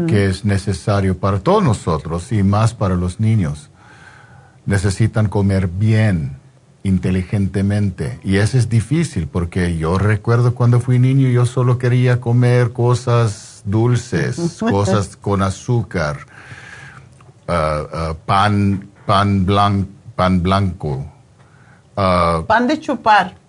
que 0.07 0.27
es 0.27 0.45
necesario 0.45 1.18
para 1.18 1.40
todos 1.41 1.61
nosotros 1.61 2.32
y 2.32 2.41
más 2.41 2.73
para 2.73 2.95
los 2.95 3.19
niños. 3.19 3.69
Necesitan 4.65 5.27
comer 5.27 5.68
bien, 5.68 6.38
inteligentemente. 6.84 8.18
Y 8.23 8.38
eso 8.38 8.57
es 8.57 8.69
difícil 8.69 9.27
porque 9.27 9.77
yo 9.77 9.98
recuerdo 9.98 10.56
cuando 10.56 10.80
fui 10.80 10.99
niño 10.99 11.27
yo 11.27 11.45
solo 11.45 11.77
quería 11.77 12.22
comer 12.22 12.72
cosas 12.72 13.61
dulces, 13.65 14.57
cosas 14.61 15.18
con 15.18 15.41
azúcar, 15.41 16.19
ah, 17.49 17.84
ah, 17.91 18.15
pan, 18.26 18.88
pan, 19.06 19.45
blan, 19.45 19.86
pan 20.15 20.41
blanco. 20.41 21.06
Ah, 21.98 22.41
pan 22.48 22.68
de 22.68 22.80
chupar. 22.80 23.44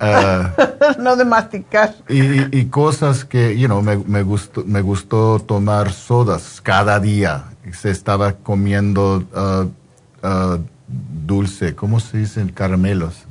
Ah, 0.00 0.52
no 0.98 1.16
de 1.16 1.24
masticar. 1.24 1.94
Y, 2.08 2.64
cosas 2.66 3.24
que, 3.24 3.58
you 3.58 3.66
know, 3.66 3.82
me, 3.82 3.96
me, 3.96 4.22
gustó, 4.22 4.64
me 4.64 4.80
gustó 4.80 5.38
tomar 5.38 5.92
sodas 5.92 6.60
cada 6.62 7.00
día. 7.00 7.44
Se 7.72 7.90
estaba 7.90 8.32
comiendo 8.32 9.24
uh, 9.34 10.26
uh, 10.26 10.58
dulce, 11.26 11.74
¿cómo 11.74 12.00
se 12.00 12.18
dicen? 12.18 12.48
Caramelos. 12.48 13.26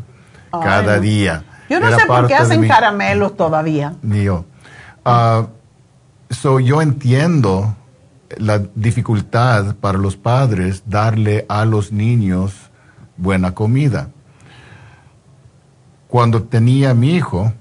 cada 0.51 0.99
día. 0.99 1.43
Yo 1.69 1.79
no 1.79 1.89
sé 1.97 2.05
por 2.05 2.27
qué 2.27 2.35
hacen 2.35 2.67
caramelos 2.67 3.35
todavía. 3.35 3.95
Ni 4.01 4.23
yo. 4.23 4.45
So 6.29 6.59
yo 6.59 6.81
entiendo 6.81 7.75
la 8.37 8.59
dificultad 8.75 9.75
para 9.75 9.97
los 9.97 10.17
padres 10.17 10.83
darle 10.85 11.45
a 11.47 11.65
los 11.65 11.91
niños 11.91 12.53
buena 13.15 13.53
comida. 13.53 14.09
Cuando 16.07 16.43
tenía 16.43 16.93
mi 16.93 17.15
hijo, 17.15 17.51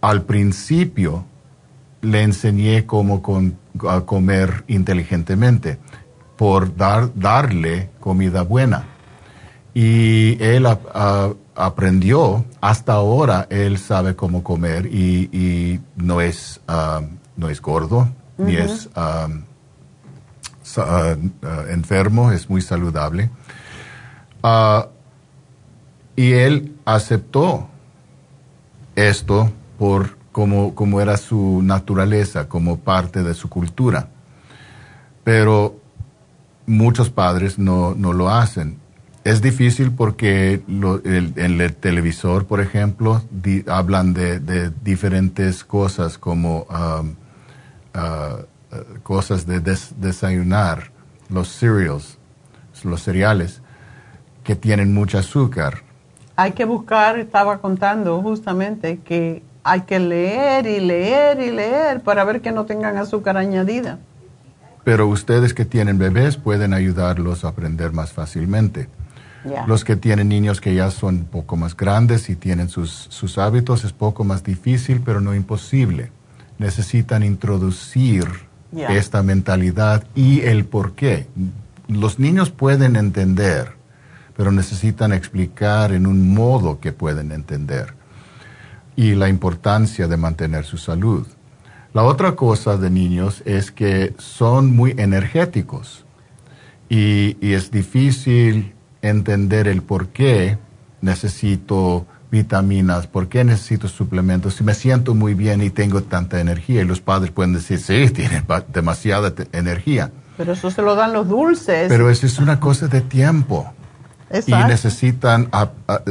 al 0.00 0.22
principio 0.22 1.24
le 2.00 2.22
enseñé 2.22 2.86
cómo 2.86 3.22
comer 3.22 4.64
inteligentemente 4.68 5.78
por 6.36 6.74
dar, 6.76 7.10
darle 7.14 7.90
comida 8.00 8.42
buena. 8.42 8.84
Y 9.74 10.42
él 10.42 10.66
aprendió, 11.54 12.44
hasta 12.60 12.94
ahora 12.94 13.46
él 13.50 13.78
sabe 13.78 14.16
cómo 14.16 14.42
comer 14.42 14.86
y, 14.86 15.80
no, 15.96 16.20
es, 16.20 16.60
um, 16.68 17.18
no 17.36 17.48
es 17.50 17.60
gordo, 17.60 18.08
ni 18.38 18.56
es 18.56 18.88
um, 18.96 19.42
uh, 20.76 20.80
uh, 20.80 21.70
enfermo, 21.70 22.32
es 22.32 22.48
muy 22.48 22.62
saludable. 22.62 23.28
Uh, 24.42 24.86
y 26.20 26.34
él 26.34 26.76
aceptó 26.84 27.66
esto 28.94 29.50
por 29.78 30.18
como, 30.32 30.74
como 30.74 31.00
era 31.00 31.16
su 31.16 31.62
naturaleza, 31.62 32.46
como 32.46 32.80
parte 32.80 33.22
de 33.22 33.32
su 33.32 33.48
cultura. 33.48 34.10
Pero 35.24 35.80
muchos 36.66 37.08
padres 37.08 37.58
no, 37.58 37.94
lo 37.94 38.28
hacen. 38.28 38.76
Es 39.24 39.40
difícil 39.40 39.92
porque 39.92 40.62
en 40.68 41.60
el 41.62 41.74
televisor, 41.76 42.44
por 42.44 42.60
ejemplo, 42.60 43.22
hablan 43.66 44.12
de, 44.12 44.70
diferentes 44.84 45.64
cosas 45.64 46.18
como 46.18 46.66
um, 46.68 47.14
uh, 47.98 48.44
cosas 49.02 49.46
de 49.46 49.60
desayunar, 49.96 50.90
los 51.30 51.48
cereals, 51.48 52.18
los 52.84 53.00
cereales, 53.00 53.62
que 54.44 54.54
tienen 54.54 54.92
mucho 54.92 55.16
azúcar. 55.16 55.88
Hay 56.40 56.52
que 56.52 56.64
buscar, 56.64 57.18
estaba 57.18 57.58
contando 57.58 58.22
justamente, 58.22 59.00
que 59.00 59.42
hay 59.62 59.82
que 59.82 59.98
leer 59.98 60.66
y 60.66 60.80
leer 60.80 61.38
y 61.38 61.50
leer 61.50 62.00
para 62.00 62.24
ver 62.24 62.40
que 62.40 62.50
no 62.50 62.64
tengan 62.64 62.96
azúcar 62.96 63.36
añadida. 63.36 63.98
Pero 64.82 65.06
ustedes 65.06 65.52
que 65.52 65.66
tienen 65.66 65.98
bebés 65.98 66.38
pueden 66.38 66.72
ayudarlos 66.72 67.44
a 67.44 67.48
aprender 67.48 67.92
más 67.92 68.14
fácilmente. 68.14 68.88
Los 69.66 69.84
que 69.84 69.96
tienen 69.96 70.30
niños 70.30 70.62
que 70.62 70.74
ya 70.74 70.90
son 70.90 71.16
un 71.16 71.24
poco 71.24 71.58
más 71.58 71.76
grandes 71.76 72.30
y 72.30 72.36
tienen 72.36 72.70
sus, 72.70 72.90
sus 73.10 73.36
hábitos 73.36 73.84
es 73.84 73.92
poco 73.92 74.24
más 74.24 74.42
difícil, 74.42 75.02
pero 75.04 75.20
no 75.20 75.34
imposible. 75.34 76.10
Necesitan 76.56 77.22
introducir 77.22 78.24
esta 78.88 79.22
mentalidad 79.22 80.04
y 80.14 80.40
el 80.40 80.64
por 80.64 80.92
qué. 80.92 81.26
Los 81.86 82.18
niños 82.18 82.48
pueden 82.48 82.96
entender, 82.96 83.74
pero 84.40 84.52
necesitan 84.52 85.12
explicar 85.12 85.92
en 85.92 86.06
un 86.06 86.32
modo 86.32 86.80
que 86.80 86.92
pueden 86.92 87.30
entender. 87.30 87.92
Y 88.96 89.14
la 89.14 89.28
importancia 89.28 90.08
de 90.08 90.16
mantener 90.16 90.64
su 90.64 90.78
salud. 90.78 91.26
La 91.92 92.04
otra 92.04 92.36
cosa 92.36 92.78
de 92.78 92.88
niños 92.88 93.42
es 93.44 93.70
que 93.70 94.14
son 94.16 94.74
muy 94.74 94.94
energéticos 94.96 96.06
y, 96.88 97.36
es 97.42 97.70
difícil 97.70 98.72
entender 99.02 99.68
el 99.68 99.82
por 99.82 100.08
qué 100.08 100.56
necesito 101.02 102.06
vitaminas, 102.30 103.08
por 103.08 103.28
qué 103.28 103.44
necesito 103.44 103.88
suplementos, 103.88 104.54
si 104.54 104.64
me 104.64 104.72
siento 104.72 105.14
muy 105.14 105.34
bien 105.34 105.60
y 105.60 105.68
tengo 105.68 106.02
tanta 106.02 106.40
energía. 106.40 106.80
Y 106.80 106.86
los 106.86 107.02
padres 107.02 107.30
pueden 107.30 107.52
decir, 107.52 107.78
sí, 107.78 108.08
tienen 108.08 108.46
demasiada 108.72 109.34
energía. 109.52 110.10
Pero 110.38 110.54
eso 110.54 110.70
se 110.70 110.80
lo 110.80 110.94
dan 110.94 111.12
los 111.12 111.28
dulces. 111.28 111.88
Pero 111.90 112.08
eso 112.08 112.24
es 112.24 112.38
una 112.38 112.58
cosa 112.58 112.88
de 112.88 113.02
tiempo. 113.02 113.74
Y 114.46 114.52
necesitan, 114.52 115.50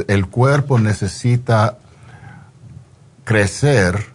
el 0.08 0.26
cuerpo 0.26 0.78
necesita 0.78 1.78
crecer 3.24 4.06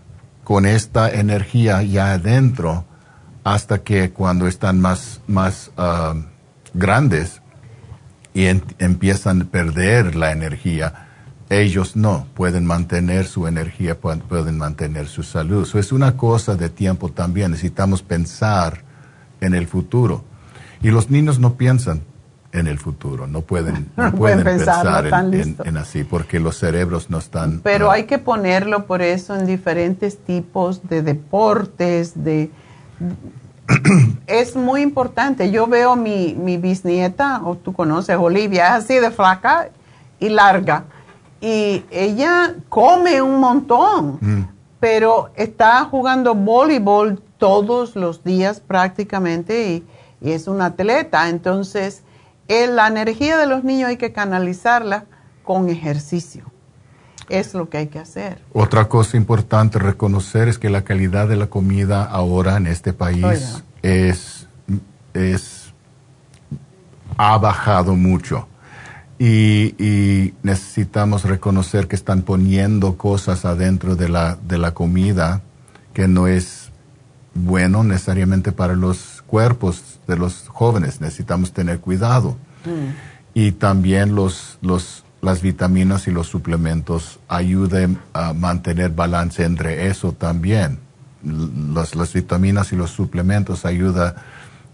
con 0.43 0.65
esta 0.65 1.09
energía 1.09 1.81
ya 1.81 2.13
adentro 2.13 2.85
hasta 3.43 3.79
que 3.79 4.11
cuando 4.11 4.47
están 4.47 4.79
más, 4.79 5.21
más 5.27 5.71
ah, 5.77 6.15
grandes 6.73 7.41
y 8.33 8.45
empiezan 8.45 9.43
a 9.43 9.45
perder 9.45 10.15
la 10.15 10.31
energía, 10.31 11.05
ellos 11.49 11.95
no 11.95 12.27
pueden 12.33 12.65
mantener 12.65 13.25
su 13.25 13.47
energía, 13.47 13.99
pueden, 13.99 14.57
mantener 14.57 15.07
su 15.07 15.23
salud. 15.23 15.63
Eso 15.63 15.79
es 15.79 15.91
una 15.91 16.17
cosa 16.17 16.55
de 16.55 16.69
tiempo 16.69 17.09
también. 17.09 17.51
Necesitamos 17.51 18.01
pensar 18.01 18.83
en 19.41 19.53
el 19.53 19.67
futuro. 19.67 20.25
Y 20.81 20.89
los 20.89 21.09
niños 21.09 21.39
no 21.39 21.53
piensan 21.53 22.01
en 22.55 22.67
el 22.67 22.79
futuro. 22.79 23.27
No 23.27 23.41
pueden, 23.41 23.91
no 23.97 24.11
pueden, 24.11 24.43
pensar 24.43 25.05
en, 25.65 25.77
así 25.77 26.03
porque 26.03 26.39
los 26.39 26.57
cerebros 26.57 27.09
no 27.09 27.19
están... 27.19 27.59
Pero 27.61 27.91
hay 27.91 28.05
que 28.05 28.17
ponerlo 28.17 28.85
por 28.85 29.01
eso 29.01 29.35
en 29.35 29.45
diferentes 29.45 30.17
tipos 30.17 30.87
de 30.87 31.01
deportes, 31.01 32.23
de... 32.23 32.49
es 34.27 34.55
muy 34.55 34.81
importante. 34.81 35.51
Yo 35.51 35.67
veo 35.67 35.95
mi, 35.95 36.33
mi 36.33 36.57
bisnieta, 36.57 37.41
o 37.43 37.55
tú 37.55 37.73
conoces, 37.73 38.17
Olivia, 38.17 38.77
es 38.77 38.85
así 38.85 38.95
de 38.95 39.11
flaca 39.11 39.69
y 40.19 40.29
larga. 40.29 40.85
Y 41.41 41.83
ella 41.91 42.55
come 42.69 43.21
un 43.21 43.39
montón, 43.39 44.17
mm. 44.21 44.47
pero 44.79 45.29
está 45.35 45.83
jugando 45.85 46.33
voleibol 46.33 47.21
todos 47.37 47.95
los 47.95 48.23
días 48.23 48.61
prácticamente 48.61 49.69
y, 49.69 49.83
y 50.21 50.31
es 50.31 50.47
una 50.47 50.67
atleta. 50.67 51.27
Entonces, 51.27 52.04
la 52.47 52.87
energía 52.87 53.37
de 53.37 53.47
los 53.47 53.63
niños 53.63 53.89
hay 53.89 53.97
que 53.97 54.11
canalizarla 54.11 55.05
con 55.43 55.69
ejercicio. 55.69 56.43
Es 57.29 57.53
lo 57.53 57.69
que 57.69 57.77
hay 57.77 57.87
que 57.87 57.99
hacer. 57.99 58.41
Otra 58.53 58.87
cosa 58.87 59.17
importante 59.17 59.79
reconocer 59.79 60.47
es 60.47 60.59
que 60.59 60.69
la 60.69 60.83
calidad 60.83 61.27
de 61.27 61.35
la 61.35 61.47
comida 61.47 62.03
ahora 62.03 62.57
en 62.57 62.67
este 62.67 62.93
país 62.93 63.63
es, 63.81 64.47
es, 65.13 65.73
ha 67.17 67.37
bajado 67.37 67.95
mucho. 67.95 68.47
Y, 69.17 70.33
necesitamos 70.43 71.23
reconocer 71.23 71.87
que 71.87 71.95
están 71.95 72.21
poniendo 72.21 72.97
cosas 72.97 73.45
adentro 73.45 73.95
de 73.95 74.09
la, 74.09 74.35
de 74.35 74.57
la 74.57 74.73
comida 74.73 75.41
que 75.93 76.07
no 76.07 76.27
es 76.27 76.71
bueno 77.33 77.83
necesariamente 77.83 78.51
para 78.51 78.75
los 78.75 79.23
cuerpos 79.25 79.94
de 80.07 80.17
los 80.17 80.47
jóvenes. 80.47 81.01
Necesitamos 81.01 81.51
tener 81.51 81.79
cuidado. 81.79 82.37
Mm. 82.65 82.93
Y 83.33 83.51
también 83.53 84.15
los, 84.15 84.57
los, 84.61 85.03
las 85.21 85.41
vitaminas 85.41 86.07
y 86.07 86.11
los 86.11 86.27
suplementos 86.27 87.19
ayuden 87.27 87.99
a 88.13 88.33
mantener 88.33 88.91
balance 88.91 89.43
entre 89.43 89.87
eso 89.87 90.13
también. 90.13 90.79
Las, 91.23 91.95
las 91.95 92.13
vitaminas 92.13 92.71
y 92.71 92.75
los 92.75 92.91
suplementos 92.91 93.65
ayudan 93.65 94.15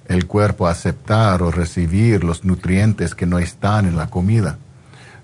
el 0.07 0.27
cuerpo 0.27 0.67
a 0.67 0.71
aceptar 0.71 1.41
o 1.41 1.51
recibir 1.51 2.23
los 2.23 2.43
nutrientes 2.43 3.15
que 3.15 3.25
no 3.25 3.39
están 3.39 3.85
en 3.85 3.95
la 3.95 4.07
comida. 4.07 4.57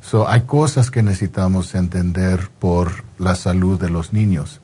So, 0.02 0.28
hay 0.28 0.42
cosas 0.42 0.90
que 0.90 1.04
necesitamos 1.04 1.76
entender 1.76 2.50
por 2.60 3.04
la 3.18 3.36
salud 3.36 3.80
de 3.80 3.90
los 3.90 4.14
niños. 4.14 4.62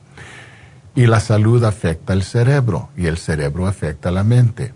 Y 0.94 1.06
la 1.06 1.20
salud 1.20 1.62
afecta 1.64 2.12
el 2.12 2.22
cerebro 2.22 2.88
y 2.96 3.06
el 3.06 3.18
cerebro 3.18 3.66
afecta 3.66 4.10
la 4.10 4.24
mente. 4.24 4.72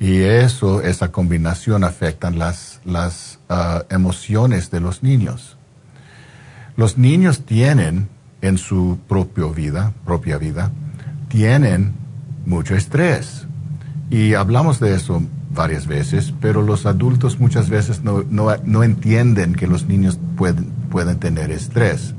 Y 0.00 0.22
eso, 0.22 0.80
esa 0.80 1.12
combinación 1.12 1.84
afecta 1.84 2.30
las, 2.30 2.80
las 2.86 3.38
ah, 3.50 3.84
emociones 3.90 4.70
de 4.70 4.80
los 4.80 5.02
niños. 5.02 5.58
Los 6.74 6.96
niños 6.96 7.44
tienen 7.44 8.08
en 8.40 8.56
su 8.56 8.98
propia 9.06 9.44
vida, 9.54 9.92
propia 10.06 10.38
vida, 10.38 10.70
tienen 11.28 11.92
mucho 12.46 12.74
estrés. 12.74 13.46
Y 14.08 14.32
hablamos 14.32 14.80
de 14.80 14.94
eso 14.94 15.22
varias 15.54 15.86
veces, 15.86 16.32
pero 16.40 16.62
los 16.62 16.86
adultos 16.86 17.38
muchas 17.38 17.68
veces 17.68 18.02
no, 18.02 18.24
no, 18.30 18.56
no 18.64 18.82
entienden 18.82 19.54
que 19.54 19.66
los 19.66 19.84
niños 19.84 20.18
pueden, 20.36 20.64
pueden 20.90 21.18
tener 21.18 21.50
estrés 21.50 22.14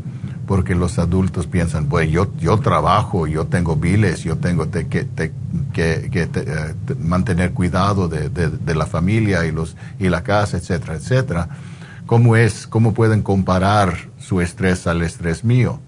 porque 0.51 0.75
los 0.75 0.99
adultos 0.99 1.47
piensan, 1.47 1.85
pues 1.85 2.11
yo, 2.11 2.27
yo 2.37 2.59
trabajo, 2.59 3.25
yo 3.25 3.47
tengo 3.47 3.77
biles, 3.77 4.25
yo 4.25 4.35
tengo 4.37 4.69
que, 4.69 5.07
eh, 5.15 6.75
mantener 6.99 7.53
cuidado 7.53 8.09
de, 8.09 8.75
la 8.75 8.85
familia 8.85 9.43
y 9.45 10.09
la 10.09 10.23
casa, 10.23 10.57
etcétera, 10.57 10.95
etcétera. 10.95 11.47
¿Cómo 12.05 12.35
es? 12.35 12.67
¿Cómo 12.67 12.93
pueden 12.93 13.21
comparar 13.21 14.09
su 14.19 14.41
estrés 14.41 14.87
al 14.87 15.03
estrés 15.03 15.45
mío? 15.45 15.79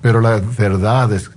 Pero 0.00 0.20
la 0.20 0.40
verdad 0.58 1.12
es, 1.12 1.30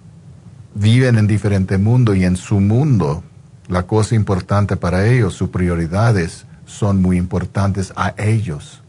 viven 0.74 1.20
en 1.20 1.28
diferente 1.28 1.78
mundo 1.78 2.16
y 2.16 2.24
en 2.24 2.38
su 2.38 2.60
mundo, 2.60 3.24
la 3.68 3.84
cosa 3.84 4.16
importante 4.16 4.78
para 4.78 5.06
ellos, 5.06 5.36
sus 5.36 5.50
prioridades 5.50 6.48
son 6.66 7.04
muy 7.04 7.18
importantes 7.18 7.94
a 7.96 8.16
ellos 8.18 8.83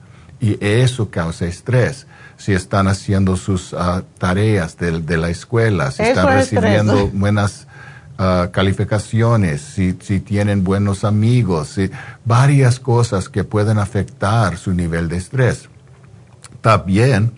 Y 0.45 0.59
eso 0.61 1.09
causa 1.09 1.47
estrés. 1.47 2.07
Si 2.37 2.53
están 2.53 2.87
haciendo 2.87 3.39
sus 3.39 3.73
ah, 3.73 4.03
tareas 4.19 4.77
de, 4.77 5.17
la 5.17 5.31
escuela, 5.31 5.91
si 5.91 6.03
están 6.03 6.27
recibiendo 6.27 7.07
buenas 7.15 7.67
ah, 8.19 8.51
calificaciones, 8.53 9.63
si, 9.63 9.97
si, 10.03 10.21
tienen 10.21 10.63
buenos 10.63 11.03
amigos, 11.05 11.77
varias 12.27 12.79
cosas 12.79 13.31
que 13.31 13.43
pueden 13.43 13.79
afectar 13.79 14.59
su 14.59 14.75
nivel 14.75 15.09
de 15.09 15.17
estrés. 15.17 15.71
También 16.61 17.33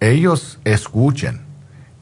ellos 0.00 0.58
escuchen 0.64 1.42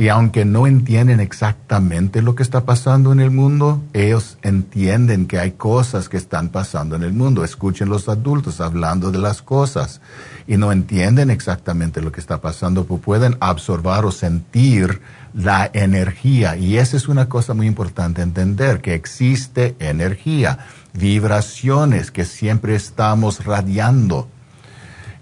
y 0.00 0.08
aunque 0.10 0.44
no 0.44 0.68
entienden 0.68 1.18
exactamente 1.18 2.22
lo 2.22 2.36
que 2.36 2.44
está 2.44 2.64
pasando 2.64 3.10
en 3.10 3.18
el 3.18 3.32
mundo, 3.32 3.82
ellos 3.92 4.38
entienden 4.42 5.26
que 5.26 5.40
hay 5.40 5.50
cosas 5.50 6.08
que 6.08 6.16
están 6.16 6.50
pasando 6.50 6.94
en 6.94 7.02
el 7.02 7.12
mundo. 7.12 7.42
Escuchen 7.42 7.88
los 7.88 8.08
adultos 8.08 8.60
hablando 8.60 9.10
de 9.10 9.18
las 9.18 9.42
cosas 9.42 10.00
y 10.46 10.56
no 10.56 10.70
entienden 10.70 11.30
exactamente 11.30 12.00
lo 12.00 12.12
que 12.12 12.20
está 12.20 12.40
pasando, 12.40 12.84
pues 12.84 13.02
pueden 13.02 13.36
absorber 13.40 14.04
o 14.04 14.12
sentir 14.12 15.00
la 15.34 15.68
energía. 15.72 16.56
Y 16.56 16.78
esa 16.78 16.96
es 16.96 17.08
una 17.08 17.28
cosa 17.28 17.52
muy 17.52 17.66
importante 17.66 18.22
entender, 18.22 18.80
que 18.80 18.94
existe 18.94 19.74
energía, 19.80 20.60
vibraciones 20.92 22.12
que 22.12 22.24
siempre 22.24 22.76
estamos 22.76 23.44
radiando. 23.44 24.28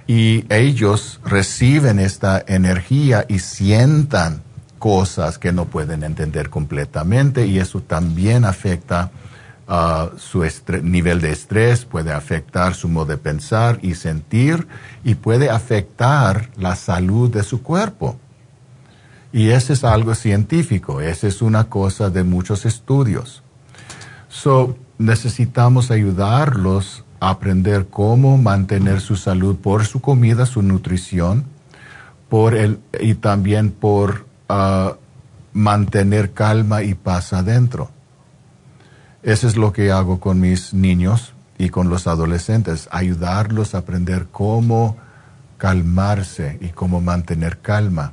Y 0.06 0.44
ellos 0.50 1.18
reciben 1.24 1.98
esta 1.98 2.44
energía 2.46 3.24
y 3.26 3.38
sientan 3.38 4.44
cosas 4.86 5.36
que 5.36 5.50
no 5.50 5.64
pueden 5.64 6.04
entender 6.04 6.48
completamente 6.48 7.44
y 7.44 7.58
eso 7.58 7.80
también 7.80 8.44
afecta 8.44 9.10
uh, 9.66 10.16
su 10.16 10.44
nivel 10.80 11.20
de 11.20 11.32
estrés, 11.32 11.84
puede 11.84 12.12
afectar 12.12 12.72
su 12.72 12.88
modo 12.88 13.06
de 13.06 13.16
pensar 13.16 13.80
y 13.82 13.96
sentir 13.96 14.68
y 15.02 15.16
puede 15.16 15.50
afectar 15.50 16.50
la 16.56 16.76
salud 16.76 17.28
de 17.28 17.42
su 17.42 17.64
cuerpo. 17.64 18.16
Y 19.32 19.48
eso 19.48 19.72
es 19.72 19.82
algo 19.82 20.14
científico, 20.14 21.00
esa 21.00 21.26
es 21.26 21.42
una 21.42 21.64
cosa 21.64 22.08
de 22.08 22.22
muchos 22.22 22.64
estudios. 22.64 23.42
So, 24.28 24.76
necesitamos 24.98 25.90
ayudarlos 25.90 27.02
a 27.18 27.30
aprender 27.30 27.88
cómo 27.88 28.38
mantener 28.38 29.00
su 29.00 29.16
salud 29.16 29.56
por 29.56 29.84
su 29.84 30.00
comida, 30.00 30.46
su 30.46 30.62
nutrición, 30.62 31.44
por 32.28 32.54
el, 32.54 32.78
y 33.00 33.14
también 33.14 33.72
por 33.72 34.26
a 34.48 34.94
mantener 35.52 36.32
calma 36.32 36.82
y 36.82 36.94
paz 36.94 37.32
adentro. 37.32 37.90
Eso 39.22 39.48
es 39.48 39.56
lo 39.56 39.72
que 39.72 39.90
hago 39.90 40.20
con 40.20 40.40
mis 40.40 40.72
niños 40.72 41.34
y 41.58 41.70
con 41.70 41.88
los 41.88 42.06
adolescentes, 42.06 42.88
ayudarlos 42.92 43.74
a 43.74 43.78
aprender 43.78 44.26
cómo 44.30 44.96
calmarse 45.58 46.58
y 46.60 46.68
cómo 46.68 47.00
mantener 47.00 47.58
calma. 47.58 48.12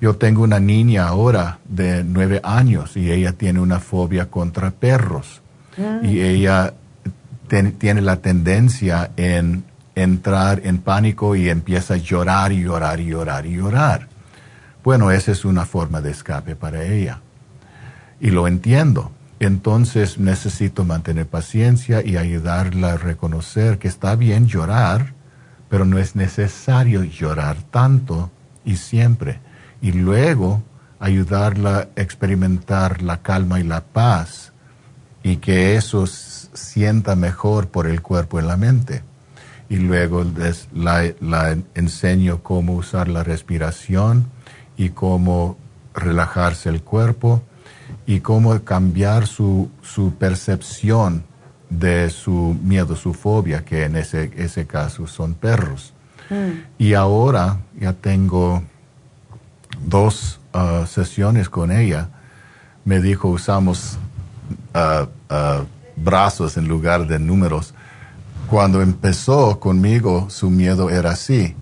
Yo 0.00 0.16
tengo 0.16 0.42
una 0.42 0.58
niña 0.58 1.06
ahora 1.06 1.58
de 1.68 2.02
nueve 2.04 2.40
años 2.42 2.96
y 2.96 3.10
ella 3.10 3.32
tiene 3.32 3.60
una 3.60 3.78
fobia 3.78 4.28
contra 4.28 4.72
perros 4.72 5.40
ah. 5.78 6.00
y 6.02 6.20
ella 6.20 6.74
tiene 7.78 8.00
la 8.00 8.16
tendencia 8.16 9.10
en 9.16 9.64
entrar 9.94 10.62
en 10.64 10.78
pánico 10.78 11.36
y 11.36 11.48
empieza 11.48 11.94
a 11.94 11.98
llorar 11.98 12.52
y 12.52 12.62
llorar 12.62 13.00
y 13.00 13.06
llorar 13.06 13.46
y 13.46 13.56
llorar. 13.56 14.08
Bueno, 14.84 15.10
esa 15.10 15.32
es 15.32 15.44
una 15.44 15.64
forma 15.64 16.00
de 16.00 16.10
escape 16.10 16.56
para 16.56 16.84
ella. 16.84 17.20
Y 18.20 18.30
lo 18.30 18.48
entiendo. 18.48 19.12
Entonces 19.38 20.18
necesito 20.18 20.84
mantener 20.84 21.26
paciencia 21.26 22.04
y 22.04 22.16
ayudarla 22.16 22.92
a 22.92 22.96
reconocer 22.96 23.78
que 23.78 23.88
está 23.88 24.14
bien 24.14 24.46
llorar, 24.46 25.14
pero 25.68 25.84
no 25.84 25.98
es 25.98 26.14
necesario 26.14 27.02
llorar 27.02 27.56
tanto 27.70 28.30
y 28.64 28.76
siempre. 28.76 29.40
Y 29.80 29.92
luego 29.92 30.62
ayudarla 31.00 31.78
a 31.78 32.00
experimentar 32.00 33.02
la 33.02 33.22
calma 33.22 33.58
y 33.58 33.64
la 33.64 33.80
paz 33.80 34.52
y 35.24 35.36
que 35.36 35.76
eso 35.76 36.06
sienta 36.06 37.16
mejor 37.16 37.68
por 37.68 37.86
el 37.86 38.02
cuerpo 38.02 38.38
y 38.38 38.42
la 38.42 38.56
mente. 38.56 39.02
Y 39.68 39.76
luego 39.76 40.24
la, 40.74 41.56
enseño 41.74 42.42
cómo 42.42 42.74
usar 42.74 43.08
la 43.08 43.24
respiración 43.24 44.26
y 44.82 44.90
cómo 44.90 45.56
relajarse 45.94 46.68
el 46.68 46.82
cuerpo 46.82 47.40
y 48.04 48.18
cómo 48.18 48.58
cambiar 48.64 49.28
su, 49.28 49.70
su 49.80 50.14
percepción 50.14 51.22
de 51.70 52.10
su 52.10 52.56
miedo, 52.62 52.96
su 52.96 53.14
fobia, 53.14 53.64
que 53.64 53.84
en 53.84 53.96
ese, 53.96 54.32
ese 54.36 54.66
caso 54.66 55.06
son 55.06 55.34
perros. 55.34 55.92
Mm. 56.30 56.82
Y 56.82 56.94
ahora 56.94 57.58
ya 57.78 57.92
tengo 57.92 58.64
dos 59.86 60.40
uh, 60.52 60.84
sesiones 60.86 61.48
con 61.48 61.70
ella. 61.70 62.08
Me 62.84 63.00
dijo, 63.00 63.28
usamos 63.28 63.98
uh, 64.74 65.04
uh, 65.32 65.64
brazos 65.94 66.56
en 66.56 66.66
lugar 66.66 67.06
de 67.06 67.20
números. 67.20 67.72
Cuando 68.50 68.82
empezó 68.82 69.60
conmigo, 69.60 70.28
su 70.28 70.50
miedo 70.50 70.90
era 70.90 71.12
así. 71.12 71.54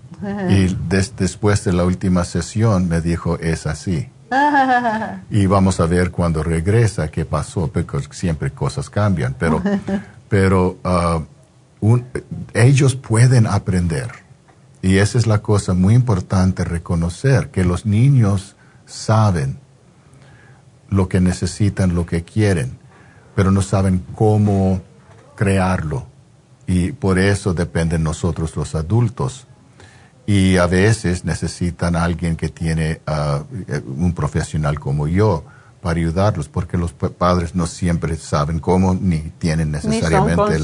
Y 0.49 0.75
después 1.17 1.63
de 1.63 1.73
la 1.73 1.85
última 1.85 2.23
sesión 2.23 2.87
me 2.87 3.01
dijo, 3.01 3.37
es 3.39 3.67
así. 3.67 4.09
y 5.29 5.45
vamos 5.45 5.79
a 5.79 5.85
ver 5.85 6.11
cuando 6.11 6.43
regresa 6.43 7.09
qué 7.09 7.25
pasó, 7.25 7.67
porque 7.67 7.99
siempre 8.11 8.51
cosas 8.51 8.89
cambian, 8.89 9.35
pero, 9.37 9.61
pero 10.29 10.77
uh, 11.81 11.97
ellos 12.53 12.95
pueden 12.95 13.47
aprender. 13.47 14.11
Y 14.81 14.97
esa 14.97 15.17
es 15.17 15.27
la 15.27 15.39
cosa 15.39 15.73
muy 15.73 15.93
importante, 15.93 16.63
reconocer 16.63 17.49
que 17.49 17.63
los 17.63 17.85
niños 17.85 18.55
saben 18.85 19.59
lo 20.89 21.07
que 21.07 21.21
necesitan, 21.21 21.93
lo 21.93 22.05
que 22.05 22.23
quieren, 22.23 22.77
pero 23.35 23.51
no 23.51 23.61
saben 23.61 24.03
cómo 24.15 24.81
crearlo. 25.35 26.07
Y 26.67 26.93
por 26.93 27.19
eso 27.19 27.53
dependen 27.53 28.03
nosotros 28.03 28.55
los 28.55 28.75
adultos 28.75 29.47
y 30.25 30.57
a 30.57 30.67
veces 30.67 31.25
necesitan 31.25 31.95
a 31.95 32.03
alguien 32.03 32.35
que 32.35 32.49
tiene 32.49 33.01
uh, 33.07 33.43
un 33.85 34.13
profesional 34.13 34.79
como 34.79 35.07
yo 35.07 35.43
para 35.81 35.99
ayudarlos, 35.99 36.47
porque 36.47 36.77
los 36.77 36.93
padres 36.93 37.55
no 37.55 37.65
siempre 37.65 38.15
saben 38.15 38.59
cómo 38.59 38.93
ni 38.93 39.19
tienen 39.39 39.71
necesariamente 39.71 40.59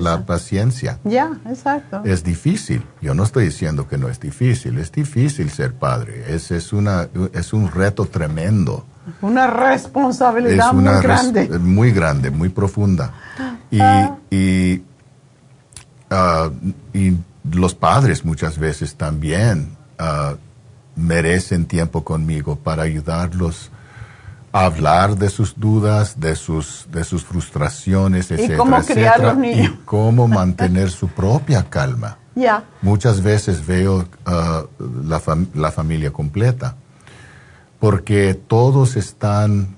la, 0.00 0.26
paciencia. 0.26 0.98
Ya, 1.04 1.38
exacto. 1.46 2.02
Es 2.04 2.22
difícil. 2.22 2.84
Yo 3.00 3.14
no 3.14 3.24
estoy 3.24 3.46
diciendo 3.46 3.88
que 3.88 3.96
no 3.96 4.08
es 4.08 4.20
difícil. 4.20 4.78
Es 4.78 4.92
difícil 4.92 5.48
ser 5.50 5.72
padre. 5.72 6.24
Es, 6.28 6.50
es, 6.50 6.74
una, 6.74 7.08
es 7.32 7.54
un 7.54 7.70
reto 7.70 8.04
tremendo. 8.04 8.84
Una 9.22 9.46
responsabilidad 9.46 10.74
muy 10.74 10.92
grande. 11.02 11.48
Muy 11.58 11.92
grande, 11.92 12.30
muy 12.30 12.50
profunda. 12.50 13.14
Y, 13.70 13.80
ah. 13.80 14.16
y, 14.30 14.82
uh, 16.12 16.50
y 16.92 17.16
los 17.50 17.74
padres 17.74 18.24
muchas 18.24 18.58
veces 18.58 18.96
también 18.96 19.76
ah, 19.98 20.34
merecen 20.96 21.66
tiempo 21.66 22.04
conmigo 22.04 22.56
para 22.56 22.82
ayudarlos 22.82 23.70
a 24.52 24.66
hablar 24.66 25.16
de 25.16 25.30
sus 25.30 25.58
dudas, 25.58 26.20
de 26.20 26.36
sus, 26.36 26.86
de 26.92 27.02
sus 27.02 27.24
frustraciones, 27.24 28.30
etcétera, 28.30 28.54
¿Y 28.54 28.56
cómo 28.56 28.76
etcétera, 28.76 29.36
y 29.42 29.68
cómo 29.84 30.28
mantener 30.28 30.90
su 30.90 31.08
propia 31.08 31.64
calma. 31.68 32.18
Ya. 32.36 32.64
Muchas 32.82 33.22
veces 33.22 33.64
veo 33.64 34.08
ah, 34.26 34.64
la, 35.04 35.22
la, 35.54 35.70
familia 35.70 36.12
completa, 36.12 36.74
porque 37.78 38.34
todos 38.34 38.96
están 38.96 39.76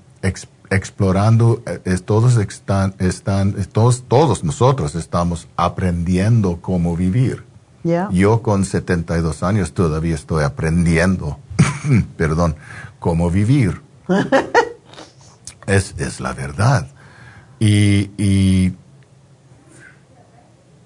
explorando, 0.71 1.61
eh, 1.67 1.99
todos 2.03 2.35
están, 2.37 2.95
están 2.97 3.53
todos, 3.71 4.05
todos 4.07 4.43
nosotros 4.43 4.95
estamos 4.95 5.47
aprendiendo 5.55 6.57
cómo 6.59 6.95
vivir. 6.95 7.46
Yo 8.11 8.41
con 8.41 8.65
72 8.65 9.43
años 9.43 9.73
todavía 9.73 10.15
estoy 10.15 10.43
aprendiendo, 10.43 11.39
perdón, 12.17 12.55
cómo 12.99 13.31
vivir. 13.31 13.81
es, 15.67 15.95
es, 15.97 16.19
la 16.19 16.33
verdad. 16.33 16.87
Y, 17.59 18.11
y, 18.17 18.73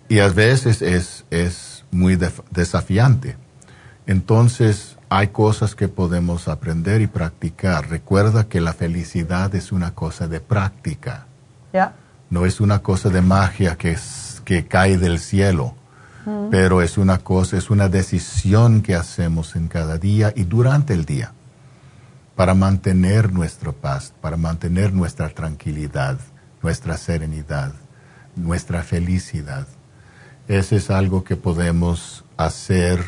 y, 0.09 0.19
a 0.19 0.27
veces 0.29 0.81
es, 0.81 1.25
es 1.29 1.85
muy 1.91 2.17
desafiante. 2.51 3.37
Entonces 4.05 4.97
hay 5.09 5.27
cosas 5.27 5.75
que 5.75 5.87
podemos 5.87 6.47
aprender 6.47 7.01
y 7.01 7.07
practicar. 7.07 7.89
Recuerda 7.89 8.47
que 8.47 8.61
la 8.61 8.73
felicidad 8.73 9.53
es 9.55 9.71
una 9.71 9.93
cosa 9.93 10.27
de 10.27 10.39
práctica. 10.39 11.27
No 12.29 12.45
es 12.45 12.61
una 12.61 12.79
cosa 12.79 13.09
de 13.09 13.21
magia 13.21 13.75
que, 13.77 13.97
que 14.45 14.67
cae 14.67 14.97
del 14.97 15.19
cielo 15.19 15.75
pero 16.49 16.81
es 16.81 16.97
una 16.97 17.19
cosa, 17.19 17.57
es 17.57 17.69
una 17.69 17.89
decisión 17.89 18.81
que 18.81 18.95
hacemos 18.95 19.55
en 19.55 19.67
cada 19.67 19.97
día 19.97 20.33
y 20.35 20.43
durante 20.43 20.93
el 20.93 21.05
día 21.05 21.33
para 22.35 22.53
mantener 22.53 23.31
nuestra 23.31 23.71
paz, 23.71 24.13
para 24.21 24.37
mantener 24.37 24.93
nuestra 24.93 25.29
tranquilidad, 25.29 26.19
nuestra 26.61 26.97
serenidad, 26.97 27.73
nuestra 28.35 28.83
felicidad. 28.83 29.67
ese 30.47 30.77
es 30.77 30.89
algo 30.89 31.23
que 31.23 31.35
podemos 31.35 32.25
hacer 32.37 33.03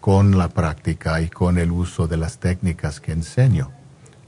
con 0.00 0.38
la 0.38 0.48
práctica 0.48 1.20
y 1.20 1.28
con 1.28 1.58
el 1.58 1.70
uso 1.70 2.06
de 2.06 2.16
las 2.16 2.38
técnicas 2.38 3.00
que 3.00 3.12
enseño 3.12 3.70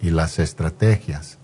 y 0.01 0.11
las 0.11 0.39
estrategias. 0.39 1.39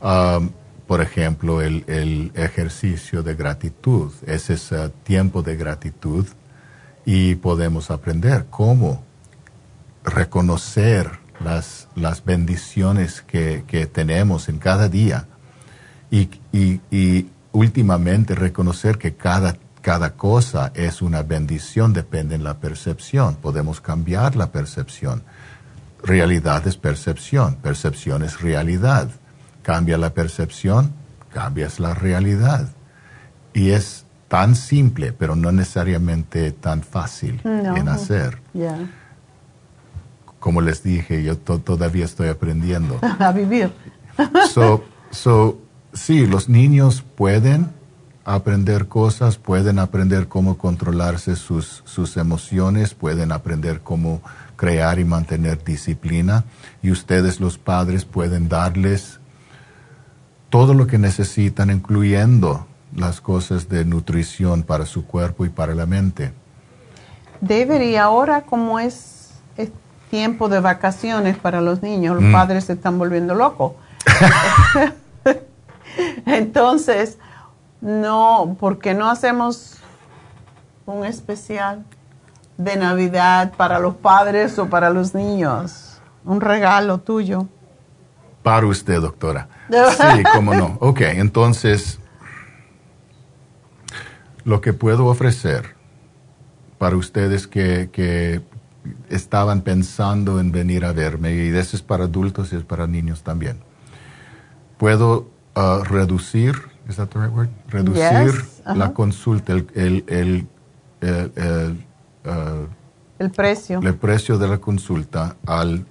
Um, 0.00 0.50
por 0.86 1.00
ejemplo, 1.00 1.62
el, 1.62 2.32
ejercicio 2.34 3.22
de 3.22 3.34
gratitud, 3.34 4.12
ese 4.26 4.54
es 4.54 4.72
tiempo 5.04 5.42
de 5.42 5.56
gratitud 5.56 6.26
y 7.04 7.36
podemos 7.36 7.90
aprender 7.90 8.46
cómo 8.50 9.04
reconocer 10.04 11.10
las, 11.40 11.88
las 11.94 12.24
bendiciones 12.24 13.22
que, 13.22 13.64
tenemos 13.92 14.48
en 14.48 14.58
cada 14.58 14.88
día 14.88 15.26
y, 16.10 16.28
y, 16.52 17.28
últimamente 17.52 18.34
reconocer 18.34 18.96
que 18.96 19.14
cada, 19.14 19.56
cada 19.82 20.14
cosa 20.14 20.72
es 20.74 21.02
una 21.02 21.22
bendición, 21.22 21.92
depende 21.92 22.38
de 22.38 22.44
la 22.44 22.58
percepción. 22.58 23.36
Podemos 23.36 23.80
cambiar 23.80 24.36
la 24.36 24.50
percepción. 24.50 25.22
Realidad 26.02 26.66
es 26.66 26.76
percepción, 26.76 27.56
percepción 27.56 28.22
es 28.22 28.40
realidad. 28.40 29.10
Cambia 29.62 29.98
la 29.98 30.14
percepción, 30.14 30.92
cambias 31.32 31.80
la 31.80 31.94
realidad. 31.94 32.68
Y 33.54 33.70
es 33.70 34.04
tan 34.28 34.56
simple, 34.56 35.12
pero 35.12 35.36
no 35.36 35.52
necesariamente 35.52 36.52
tan 36.52 36.82
fácil 36.82 37.40
en 37.44 37.88
hacer. 37.88 38.38
Como 40.38 40.60
les 40.60 40.82
dije, 40.82 41.22
yo 41.22 41.36
todavía 41.36 42.04
estoy 42.04 42.28
aprendiendo. 42.28 42.98
A 43.18 43.30
vivir. 43.32 43.72
so, 44.50 44.84
so, 45.10 45.58
sí, 45.92 46.26
los 46.26 46.48
niños 46.48 47.04
pueden 47.14 47.70
aprender 48.24 48.88
cosas, 48.88 49.36
pueden 49.36 49.78
aprender 49.78 50.28
cómo 50.28 50.56
controlarse 50.58 51.36
sus, 51.36 51.82
sus 51.84 52.16
emociones, 52.16 52.94
pueden 52.94 53.32
aprender 53.32 53.80
cómo 53.80 54.22
crear 54.56 54.98
y 54.98 55.04
mantener 55.04 55.62
disciplina 55.64 56.44
y 56.82 56.90
ustedes 56.90 57.40
los 57.40 57.58
padres 57.58 58.04
pueden 58.04 58.48
darles 58.48 59.18
todo 60.52 60.74
lo 60.74 60.86
que 60.86 60.98
necesitan, 60.98 61.70
incluyendo 61.70 62.66
las 62.94 63.22
cosas 63.22 63.70
de 63.70 63.86
nutrición 63.86 64.64
para 64.64 64.84
su 64.84 65.06
cuerpo 65.06 65.46
y 65.46 65.48
para 65.48 65.74
la 65.74 65.86
mente. 65.86 66.34
David, 67.40 67.80
y 67.80 67.96
ahora 67.96 68.42
como 68.42 68.78
es, 68.78 69.30
tiempo 70.10 70.50
de 70.50 70.60
vacaciones 70.60 71.38
para 71.38 71.62
los 71.62 71.82
niños, 71.82 72.16
los 72.16 72.24
mm. 72.24 72.32
padres 72.32 72.64
se 72.64 72.74
están 72.74 72.98
volviendo 72.98 73.34
locos. 73.34 73.72
Entonces, 76.26 77.16
no, 77.80 78.54
¿por 78.60 78.78
qué 78.78 78.92
no 78.92 79.10
hacemos 79.10 79.78
un 80.84 81.06
especial 81.06 81.82
de 82.58 82.76
Navidad 82.76 83.54
para 83.56 83.78
los 83.78 83.94
padres 83.94 84.58
o 84.58 84.68
para 84.68 84.90
los 84.90 85.14
niños? 85.14 85.98
Un 86.26 86.42
regalo 86.42 86.98
tuyo. 86.98 87.46
Para 88.42 88.66
usted, 88.66 89.00
doctora. 89.00 89.48
Sí, 89.70 90.22
cómo 90.34 90.54
no. 90.54 90.76
Ok, 90.80 91.00
entonces, 91.02 92.00
lo 94.44 94.60
que 94.60 94.72
puedo 94.72 95.06
ofrecer 95.06 95.76
para 96.78 96.96
ustedes 96.96 97.46
que, 97.46 98.42
estaban 99.08 99.60
pensando 99.60 100.40
en 100.40 100.50
venir 100.50 100.84
a 100.84 100.92
verme, 100.92 101.32
y 101.36 101.48
eso 101.56 101.76
es 101.76 101.82
para 101.82 102.04
adultos 102.04 102.52
y 102.52 102.56
es 102.56 102.64
para 102.64 102.88
niños 102.88 103.22
también. 103.22 103.58
Puedo 104.78 105.30
uh, 105.54 105.84
reducir, 105.84 106.56
¿es 106.88 106.96
that 106.96 107.06
the 107.10 107.20
right 107.20 107.32
word? 107.32 107.48
Reducir 107.68 108.44
la 108.64 108.92
consulta, 108.92 109.52
el, 109.52 109.68
el, 109.76 110.04
el, 111.00 111.86
uh, 112.24 112.66
el, 113.20 113.30
precio. 113.30 113.80
El 113.80 113.94
precio 113.94 114.36
de 114.36 114.48
la 114.48 114.58
consulta 114.58 115.36
al, 115.46 115.86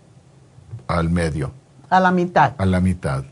al 0.87 1.09
medio. 1.09 1.53
A 1.91 1.99
la 1.99 2.09
mitad. 2.09 2.53
A 2.57 2.65
la 2.65 2.79
mitad. 2.79 3.25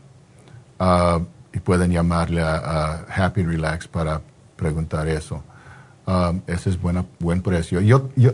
Uh, 0.78 1.24
y 1.52 1.58
pueden 1.60 1.90
llamarle 1.90 2.42
a, 2.42 3.06
Happy 3.08 3.42
Relax 3.42 3.88
para 3.88 4.20
preguntar 4.54 5.08
eso. 5.08 5.42
Um, 6.06 6.42
ese 6.46 6.68
es 6.70 6.80
buena, 6.80 7.06
buen 7.18 7.40
precio. 7.40 7.80
Yo, 7.80 8.10
yo, 8.16 8.32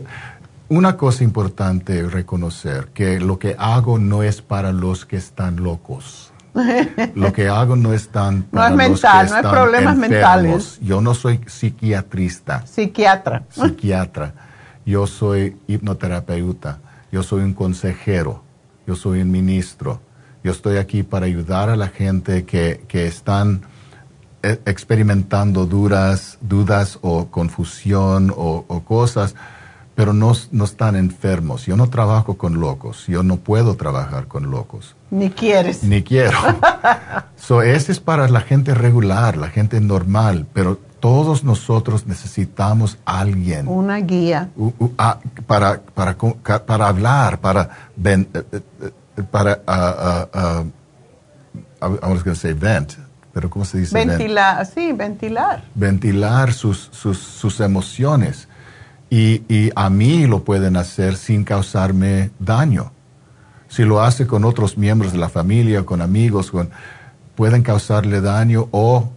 una 0.67 0.97
cosa 0.97 1.23
importante 1.23 2.03
reconocer, 2.03 2.87
que 2.93 3.21
lo 3.21 3.39
que 3.39 3.55
hago 3.57 3.99
no 3.99 4.21
es 4.21 4.41
para 4.41 4.73
los 4.73 5.05
que 5.05 5.15
están 5.15 5.63
locos. 5.63 6.33
Lo 7.13 7.33
que 7.33 7.47
hago 7.49 7.75
no 7.75 7.93
es 7.93 8.09
tan 8.09 8.41
para 8.41 8.71
no 8.71 8.81
es 8.81 8.89
mental, 8.89 9.29
no 9.29 9.37
es 9.37 9.45
problemas 9.45 9.95
mentales. 9.95 10.79
Yo 10.81 11.01
no 11.01 11.13
soy 11.13 11.39
psiquiatrista. 11.45 12.65
Psiquiatra. 12.65 13.43
Psiquiatra. 13.47 14.33
Yo 14.83 15.05
soy 15.05 15.55
hipnoterapeuta. 15.67 16.79
Yo 17.11 17.21
soy 17.21 17.43
un 17.43 17.53
consejero. 17.53 18.41
Yo 18.87 18.95
soy 18.95 19.21
un 19.21 19.29
ministro. 19.29 20.01
Yo 20.43 20.51
estoy 20.51 20.77
aquí 20.77 21.03
para 21.03 21.25
ayudar 21.25 21.69
a 21.69 21.75
la 21.75 21.87
gente 21.87 22.45
que, 22.45 22.83
que 22.87 23.07
están 23.07 23.61
eh, 24.43 24.61
experimentando 24.65 25.65
dudas, 25.65 26.37
dudas 26.41 26.99
o 27.01 27.25
confusión 27.27 28.31
o, 28.35 28.63
cosas, 28.85 29.35
pero 29.95 30.13
no, 30.13 30.33
no, 30.51 30.63
están 30.63 30.95
enfermos. 30.95 31.65
Yo 31.65 31.75
no 31.75 31.89
trabajo 31.89 32.37
con 32.37 32.59
locos. 32.59 33.07
Yo 33.07 33.23
no 33.23 33.37
puedo 33.37 33.75
trabajar 33.75 34.27
con 34.27 34.51
locos. 34.51 34.95
Ni 35.09 35.31
quieres. 35.31 35.83
Ni 35.83 36.03
quiero. 36.03 36.37
so, 37.35 37.63
ese 37.63 37.91
es 37.91 37.99
para 37.99 38.29
la 38.29 38.41
gente 38.41 38.75
regular, 38.75 39.37
la 39.37 39.49
gente 39.49 39.81
normal, 39.81 40.45
pero 40.53 40.77
todos 40.99 41.43
nosotros 41.43 42.05
necesitamos 42.05 42.99
alguien. 43.05 43.67
Una 43.67 43.97
guía. 43.97 44.49
Para, 45.47 45.81
para, 45.81 46.15
para, 46.15 46.87
hablar, 46.87 47.39
para... 47.39 47.69
Eh, 48.03 48.25
eh, 48.33 48.61
para, 49.23 49.61
uh, 49.67 50.37
uh, 50.37 50.65
I 51.81 52.11
was 52.11 52.23
going 52.23 52.35
to 52.35 52.35
say 52.35 52.53
vent, 52.53 52.93
pero 53.33 53.49
¿cómo 53.49 53.65
se 53.65 53.79
dice? 53.79 53.93
Ventilar, 53.93 54.65
sí, 54.65 54.93
ventilar. 54.93 55.63
Ventilar 55.75 56.53
sus, 56.53 56.89
sus, 56.91 57.17
sus 57.17 57.59
emociones. 57.59 58.47
Y, 59.09 59.43
y, 59.47 59.71
a 59.75 59.89
mí 59.89 60.27
lo 60.27 60.43
pueden 60.43 60.75
hacer 60.75 61.15
sin 61.15 61.43
causarme 61.43 62.31
daño. 62.39 62.91
Si 63.69 63.83
lo 63.83 64.01
hace 64.01 64.27
con 64.27 64.43
otros 64.43 64.77
miembros 64.77 65.13
de 65.13 65.17
la 65.17 65.29
familia, 65.29 65.85
con 65.85 66.01
amigos, 66.01 66.51
con, 66.51 66.69
pueden 67.35 67.63
causarle 67.63 68.19
daño 68.19 68.67
o 68.71 69.09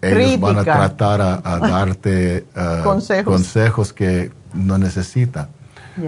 ellos 0.00 0.40
van 0.40 0.58
a 0.58 0.64
tratar 0.64 1.20
a, 1.20 1.40
darte 1.58 2.46
consejos. 2.82 3.34
consejos. 3.34 3.92
que 3.92 4.32
no 4.54 4.78
necesitan. 4.78 5.48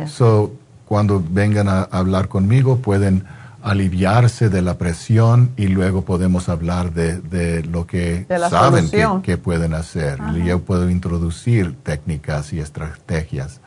So, 0.07 0.53
cuando 0.87 1.23
vengan 1.29 1.69
a 1.69 1.83
hablar 1.83 2.29
conmigo, 2.29 2.79
pueden 2.79 3.25
aliviarse 3.63 4.49
de 4.49 4.63
la 4.63 4.79
presión 4.79 5.51
y 5.57 5.67
luego 5.67 6.05
podemos 6.05 6.49
hablar 6.49 6.93
de, 6.93 7.65
lo 7.65 7.85
que 7.85 8.25
saben 8.49 8.89
que, 9.23 9.39
pueden 9.39 9.75
hacer. 9.75 10.21
Y 10.37 10.45
yo 10.45 10.61
puedo 10.63 10.89
introducir 10.89 11.75
técnicas 11.83 12.53
y 12.53 12.61
estrategias. 12.61 13.61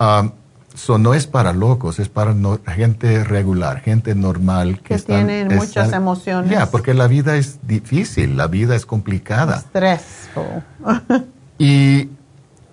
Um, 0.00 0.32
no 1.00 1.14
es 1.14 1.28
para 1.28 1.52
locos, 1.52 2.00
es 2.00 2.08
para 2.08 2.34
gente 2.74 3.22
regular, 3.22 3.80
gente 3.80 4.16
normal 4.16 4.80
que, 4.80 4.96
que 4.96 5.02
tienen 5.02 5.54
muchas 5.54 5.92
emociones. 5.92 6.50
Ya, 6.50 6.70
porque 6.70 6.92
la 6.92 7.06
vida 7.06 7.36
es 7.36 7.60
difícil, 7.62 8.36
la 8.36 8.48
vida 8.48 8.74
es 8.74 8.86
complicada. 8.86 9.60
Stressful. 9.60 10.64
y 11.58 12.08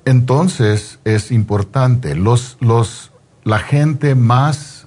entonces 0.06 0.98
es 1.04 1.32
importante, 1.32 2.16
los, 2.16 2.58
los, 2.60 3.09
la 3.50 3.58
gente 3.58 4.14
más 4.14 4.86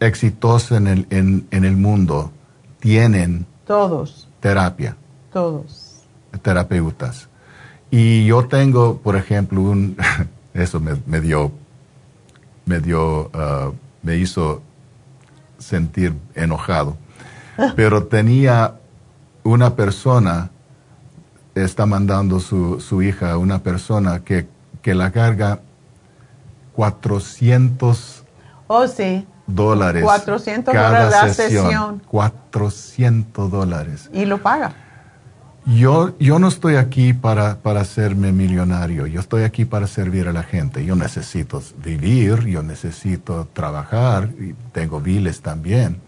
exitosos 0.00 0.76
en 0.76 0.86
el, 0.86 1.06
en, 1.08 1.46
en 1.50 1.64
el 1.64 1.78
mundo 1.78 2.30
tienen 2.78 3.46
todos 3.66 4.28
terapia. 4.38 4.96
Todos. 5.32 6.02
Terapeutas. 6.42 7.28
Y 7.90 8.26
yo 8.26 8.46
tengo, 8.46 8.98
por 8.98 9.16
ejemplo, 9.16 9.62
un, 9.62 9.96
eso 10.54 10.78
me, 10.78 10.92
me 11.06 11.22
dio, 11.22 11.50
me 12.66 12.80
dio, 12.80 13.22
uh, 13.28 13.72
me 14.02 14.18
hizo 14.18 14.60
sentir 15.58 16.14
enojado. 16.34 16.98
Pero 17.76 18.04
tenía 18.04 18.74
una 19.42 19.74
persona, 19.74 20.50
está 21.54 21.86
mandando 21.86 22.40
su, 22.40 22.78
su 22.78 23.00
hija 23.00 23.32
a 23.32 23.38
una 23.38 23.60
persona 23.60 24.22
que, 24.22 24.46
que 24.82 24.94
la 24.94 25.10
carga 25.12 25.60
400 26.76 28.24
oh, 28.68 28.86
sí 28.86 29.26
dólares. 29.46 30.02
400 30.02 30.74
dólares 30.74 31.10
la 31.10 31.34
sesión. 31.34 32.02
400 32.06 33.50
dólares. 33.50 34.10
Y 34.12 34.24
lo 34.24 34.42
paga. 34.42 34.74
Yo, 35.66 36.16
yo 36.20 36.38
no 36.38 36.46
estoy 36.46 36.76
aquí 36.76 37.12
para, 37.12 37.56
para 37.56 37.80
hacerme 37.80 38.30
millonario, 38.30 39.08
yo 39.08 39.18
estoy 39.18 39.42
aquí 39.42 39.64
para 39.64 39.88
servir 39.88 40.28
a 40.28 40.32
la 40.32 40.44
gente. 40.44 40.84
Yo 40.84 40.94
necesito 40.94 41.60
vivir, 41.82 42.46
yo 42.46 42.62
necesito 42.62 43.48
trabajar, 43.52 44.30
y 44.38 44.54
tengo 44.70 45.00
biles 45.00 45.40
también, 45.40 46.00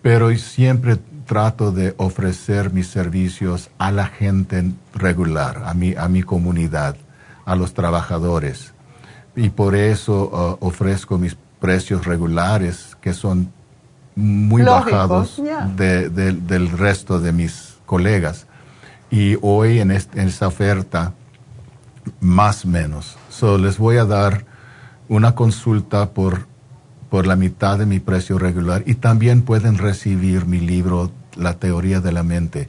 pero 0.00 0.32
siempre 0.36 0.96
trato 1.26 1.72
de 1.72 1.94
ofrecer 1.96 2.72
mis 2.72 2.86
servicios 2.86 3.68
a 3.78 3.90
la 3.90 4.06
gente 4.06 4.70
regular, 4.94 5.64
a 5.66 5.74
mi, 5.74 5.96
a 5.96 6.06
mi 6.06 6.22
comunidad, 6.22 6.94
a 7.46 7.56
los 7.56 7.74
trabajadores. 7.74 8.74
Y 9.38 9.50
por 9.50 9.76
eso 9.76 10.58
uh, 10.60 10.66
ofrezco 10.66 11.16
mis 11.16 11.36
precios 11.60 12.06
regulares, 12.06 12.96
que 13.00 13.14
son 13.14 13.52
muy 14.16 14.62
bajados 14.62 15.40
del 15.76 16.70
resto 16.72 17.20
de 17.20 17.32
mis 17.32 17.76
colegas. 17.86 18.46
Y 19.12 19.36
hoy 19.40 19.78
en, 19.78 19.92
esta 19.92 20.48
oferta, 20.48 21.14
más 22.20 22.64
o 22.64 22.68
menos. 22.68 23.16
So, 23.30 23.58
les 23.58 23.78
voy 23.78 23.98
a 23.98 24.04
dar 24.04 24.44
una 25.08 25.36
consulta 25.36 26.10
por, 26.10 26.48
por 27.08 27.28
la 27.28 27.36
mitad 27.36 27.78
de 27.78 27.86
mi 27.86 28.00
precio 28.00 28.38
regular 28.40 28.82
y 28.86 28.96
también 28.96 29.42
pueden 29.42 29.78
recibir 29.78 30.46
mi 30.46 30.58
libro 30.58 31.12
La 31.36 31.54
teoría 31.54 32.00
de 32.00 32.10
la 32.10 32.24
mente. 32.24 32.68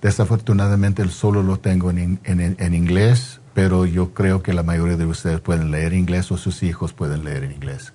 Desafortunadamente 0.00 1.06
solo 1.10 1.42
lo 1.42 1.58
tengo 1.58 1.90
en, 1.90 2.20
en, 2.24 2.56
en 2.58 2.74
inglés, 2.74 3.40
pero 3.56 3.86
yo 3.86 4.12
creo 4.12 4.42
que 4.42 4.52
la 4.52 4.62
mayoría 4.62 4.98
de 4.98 5.06
ustedes 5.06 5.40
pueden 5.40 5.70
leer 5.70 5.94
inglés 5.94 6.30
o 6.30 6.36
sus 6.36 6.62
hijos 6.62 6.92
pueden 6.92 7.24
leer 7.24 7.42
en 7.42 7.52
inglés. 7.52 7.94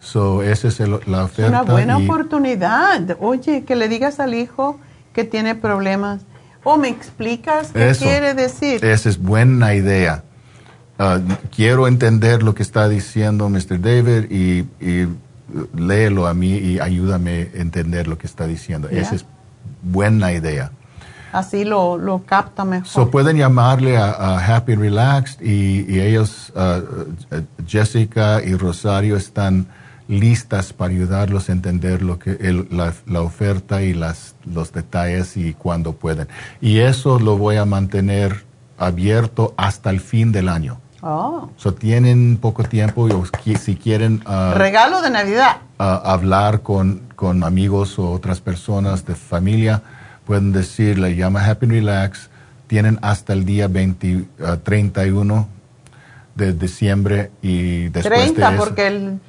So, 0.00 0.42
esa 0.42 0.68
es 0.68 0.80
la 0.80 1.24
oferta. 1.24 1.50
Una 1.50 1.62
buena 1.70 1.98
oportunidad. 1.98 3.18
Oye, 3.20 3.64
que 3.64 3.76
le 3.76 3.88
digas 3.88 4.20
al 4.20 4.32
hijo 4.32 4.80
que 5.12 5.24
tiene 5.24 5.54
problemas. 5.54 6.22
¿O 6.64 6.78
me 6.78 6.88
explicas 6.88 7.72
qué 7.72 7.92
quiere 7.98 8.32
decir? 8.32 8.82
Esa 8.82 9.10
es 9.10 9.18
buena 9.18 9.74
idea. 9.74 10.24
Ah, 10.98 11.20
quiero 11.54 11.88
entender 11.88 12.42
lo 12.42 12.54
que 12.54 12.62
está 12.62 12.88
diciendo 12.88 13.50
Mr. 13.50 13.82
David 13.82 14.30
y, 14.30 14.60
y, 14.80 15.08
léelo 15.76 16.26
a 16.26 16.32
mí 16.32 16.56
y 16.56 16.80
ayúdame 16.80 17.50
a 17.54 17.60
entender 17.60 18.08
lo 18.08 18.16
que 18.16 18.26
está 18.26 18.46
diciendo. 18.46 18.88
Esa 18.88 19.16
es 19.16 19.26
buena 19.82 20.32
idea. 20.32 20.72
Así 21.32 21.64
lo, 21.64 21.96
lo 21.96 22.22
capta 22.24 22.64
mejor. 22.64 22.86
So 22.86 23.10
pueden 23.10 23.36
llamarle 23.36 23.96
a, 23.96 24.38
Happy 24.38 24.74
Relaxed 24.74 25.40
y, 25.40 25.98
ellos, 25.98 26.52
ah, 26.54 26.80
Jessica 27.66 28.42
y 28.44 28.54
Rosario, 28.54 29.16
están 29.16 29.66
listas 30.08 30.72
para 30.72 30.92
ayudarlos 30.92 31.48
a 31.48 31.52
entender 31.52 32.02
lo 32.02 32.18
que 32.18 32.36
la, 32.70 33.20
oferta 33.22 33.82
y 33.82 33.94
las, 33.94 34.34
los 34.44 34.72
detalles 34.72 35.36
y 35.36 35.54
cuándo 35.54 35.92
pueden. 35.92 36.28
Y 36.60 36.80
eso 36.80 37.18
lo 37.18 37.38
voy 37.38 37.56
a 37.56 37.64
mantener 37.64 38.44
abierto 38.78 39.54
hasta 39.56 39.90
el 39.90 40.00
fin 40.00 40.32
del 40.32 40.48
año. 40.48 40.80
Oh. 41.02 41.48
So 41.56 41.74
tienen 41.74 42.38
poco 42.40 42.62
tiempo 42.62 43.08
y 43.44 43.56
si 43.56 43.76
quieren... 43.76 44.22
Ah, 44.24 44.54
Regalo 44.56 45.02
de 45.02 45.10
Navidad. 45.10 45.56
Ah, 45.78 46.00
hablar 46.04 46.62
con, 46.62 47.02
con, 47.16 47.42
amigos 47.42 47.98
o 47.98 48.12
otras 48.12 48.40
personas 48.40 49.04
de 49.04 49.16
familia, 49.16 49.82
pueden 50.26 50.52
decirle, 50.52 51.16
llama 51.16 51.44
Happy 51.44 51.66
Relax. 51.66 52.30
Tienen 52.66 52.98
hasta 53.02 53.32
el 53.32 53.44
día 53.44 53.68
20, 53.68 54.24
31 54.62 55.34
ah, 55.36 55.92
de 56.34 56.52
diciembre 56.54 57.30
y 57.42 57.88
después 57.90 58.32
30 58.32 58.48
de 58.48 58.54
eso, 58.54 58.64
porque 58.64 58.86
el 58.86 59.20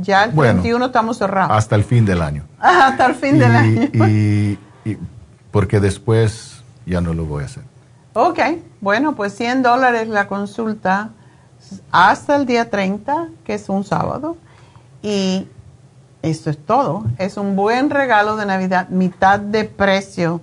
ya 0.00 0.24
el 0.24 0.32
21 0.32 0.86
estamos 0.86 1.18
cerrados. 1.18 1.56
Hasta 1.56 1.74
el 1.76 1.84
fin 1.84 2.04
del 2.04 2.22
año. 2.22 2.44
hasta 2.58 3.06
el 3.06 3.14
fin 3.14 3.38
del 3.38 3.54
año. 3.54 3.88
y, 3.92 4.58
porque 5.50 5.80
después 5.80 6.62
ya 6.86 7.00
no 7.00 7.14
lo 7.14 7.24
voy 7.24 7.42
a 7.42 7.46
hacer. 7.46 7.64
Ok, 8.12 8.38
bueno, 8.80 9.14
pues 9.14 9.34
100 9.34 9.62
dólares 9.62 10.08
la 10.08 10.28
consulta 10.28 11.10
hasta 11.90 12.36
el 12.36 12.46
día 12.46 12.70
30, 12.70 13.28
que 13.44 13.54
es 13.54 13.68
un 13.68 13.84
sábado. 13.84 14.36
Y 15.02 15.46
esto 16.22 16.50
es 16.50 16.58
todo. 16.58 17.04
Es 17.18 17.36
un 17.36 17.56
buen 17.56 17.90
regalo 17.90 18.36
de 18.36 18.46
Navidad, 18.46 18.88
mitad 18.88 19.38
de 19.38 19.64
precio, 19.64 20.40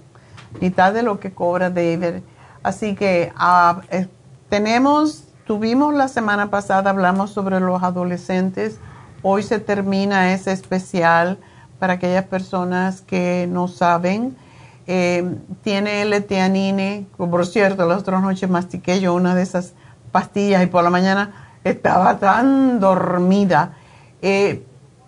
mitad 0.61 0.93
de 0.93 1.03
lo 1.03 1.19
que 1.19 1.31
cobra 1.31 1.69
David. 1.69 2.21
Así 2.63 2.95
que 2.95 3.31
ah, 3.35 3.81
eh, 3.91 4.07
tenemos, 4.49 5.25
tuvimos 5.45 5.93
la 5.93 6.07
semana 6.07 6.49
pasada, 6.49 6.89
hablamos 6.89 7.31
sobre 7.31 7.59
los 7.59 7.83
adolescentes 7.83 8.79
Hoy 9.27 9.41
se 9.41 9.57
termina 9.57 10.33
ese 10.33 10.51
especial 10.51 11.39
para 11.79 11.93
aquellas 11.93 12.25
personas 12.25 13.01
que 13.01 13.47
no 13.49 13.67
saben. 13.67 14.37
Eh, 14.85 15.39
tiene 15.63 16.03
L-teanine, 16.03 17.07
por 17.17 17.47
cierto, 17.47 17.87
las 17.87 18.01
otras 18.01 18.21
noches 18.21 18.47
mastiqué 18.47 18.99
yo 18.99 19.15
una 19.15 19.33
de 19.33 19.41
esas 19.41 19.73
pastillas 20.11 20.61
y 20.61 20.67
por 20.67 20.83
la 20.83 20.91
mañana 20.91 21.57
estaba 21.63 22.19
tan 22.19 22.79
dormida. 22.79 23.73
Eh, 24.21 24.63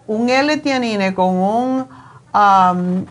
un 0.08 0.30
L-teanine 0.30 1.14
con 1.14 1.36
un, 1.36 1.88
um, 2.34 3.06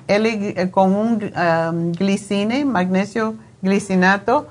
con 0.71 0.95
un 0.95 1.33
um, 1.37 1.93
glicine, 1.93 2.65
magnesio 2.65 3.35
glicinato, 3.63 4.47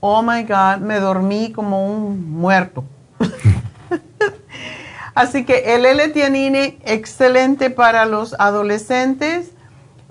oh 0.00 0.22
my 0.22 0.42
God, 0.42 0.78
me 0.80 0.98
dormí 0.98 1.52
como 1.52 1.86
un 1.86 2.30
muerto. 2.30 2.84
Así 5.14 5.44
que 5.44 5.74
el 5.74 5.84
L-tianine, 5.84 6.78
excelente 6.84 7.70
para 7.70 8.06
los 8.06 8.34
adolescentes, 8.38 9.50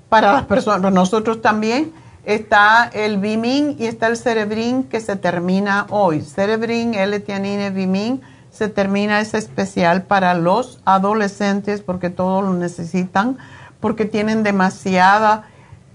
para 0.09 0.33
las 0.33 0.43
personas, 0.45 0.91
nosotros 0.91 1.41
también. 1.41 1.93
Está 2.25 2.91
el 2.93 3.17
Bimin 3.17 3.77
y 3.79 3.85
está 3.85 4.07
el 4.07 4.17
Cerebrin 4.17 4.83
que 4.83 4.99
se 4.99 5.15
termina 5.15 5.87
hoy. 5.89 6.21
Cerebrin, 6.21 6.93
L-tianine, 6.93 7.71
Bimin, 7.71 8.21
se 8.51 8.69
termina 8.69 9.21
ese 9.21 9.37
especial 9.37 10.03
para 10.03 10.33
los 10.33 10.81
adolescentes 10.85 11.81
porque 11.81 12.09
todos 12.09 12.43
lo 12.43 12.53
necesitan, 12.53 13.37
porque 13.79 14.05
tienen 14.05 14.43
demasiada 14.43 15.45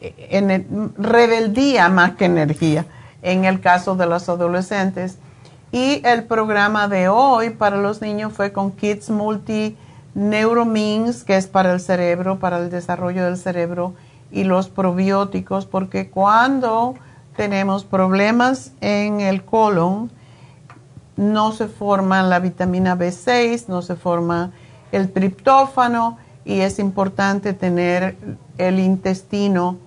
eh, 0.00 0.66
rebeldía 0.98 1.88
más 1.88 2.12
que 2.12 2.26
energía 2.26 2.86
en 3.22 3.44
el 3.44 3.60
caso 3.60 3.96
de 3.96 4.06
los 4.06 4.28
adolescentes. 4.28 5.18
Y 5.72 6.00
el 6.06 6.24
programa 6.24 6.88
de 6.88 7.08
hoy 7.08 7.50
para 7.50 7.76
los 7.78 8.00
niños 8.00 8.32
fue 8.32 8.52
con 8.52 8.70
Kids 8.70 9.10
Multi 9.10 9.76
Neuromins, 10.14 11.24
que 11.24 11.36
es 11.36 11.46
para 11.46 11.72
el 11.72 11.80
cerebro, 11.80 12.38
para 12.38 12.58
el 12.58 12.70
desarrollo 12.70 13.24
del 13.24 13.36
cerebro, 13.36 13.94
y 14.30 14.44
los 14.44 14.68
probióticos, 14.68 15.66
porque 15.66 16.10
cuando 16.10 16.94
tenemos 17.36 17.84
problemas 17.84 18.72
en 18.80 19.20
el 19.20 19.44
colon, 19.44 20.10
no 21.16 21.52
se 21.52 21.68
forma 21.68 22.22
la 22.22 22.40
vitamina 22.40 22.96
B6, 22.96 23.66
no 23.68 23.82
se 23.82 23.96
forma 23.96 24.52
el 24.92 25.12
triptófano 25.12 26.18
y 26.44 26.60
es 26.60 26.78
importante 26.78 27.52
tener 27.52 28.16
el 28.58 28.78
intestino 28.80 29.78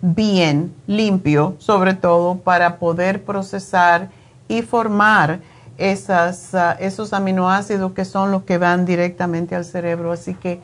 bien 0.00 0.74
limpio, 0.86 1.56
sobre 1.58 1.94
todo 1.94 2.36
para 2.36 2.78
poder 2.78 3.24
procesar 3.24 4.10
y 4.46 4.62
formar 4.62 5.40
esas, 5.76 6.54
ah, 6.54 6.76
esos 6.78 7.12
aminoácidos 7.12 7.92
que 7.92 8.04
son 8.04 8.30
los 8.30 8.42
que 8.44 8.58
van 8.58 8.84
directamente 8.84 9.54
al 9.54 9.64
cerebro. 9.64 10.12
Así 10.12 10.34
que 10.34 10.60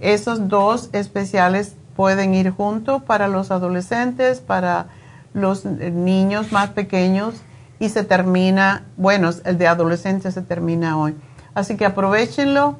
esos 0.00 0.48
dos 0.48 0.90
especiales 0.92 1.74
pueden 1.96 2.34
ir 2.34 2.50
juntos 2.50 3.02
para 3.02 3.28
los 3.28 3.50
adolescentes, 3.50 4.40
para 4.40 4.86
los 5.32 5.64
niños 5.64 6.52
más 6.52 6.70
pequeños 6.70 7.34
y 7.80 7.88
se 7.88 8.04
termina, 8.04 8.84
bueno, 8.96 9.30
el 9.44 9.58
de 9.58 9.66
adolescentes 9.66 10.34
se 10.34 10.42
termina 10.42 10.96
hoy. 10.96 11.16
Así 11.54 11.76
que 11.76 11.84
aprovechenlo, 11.84 12.76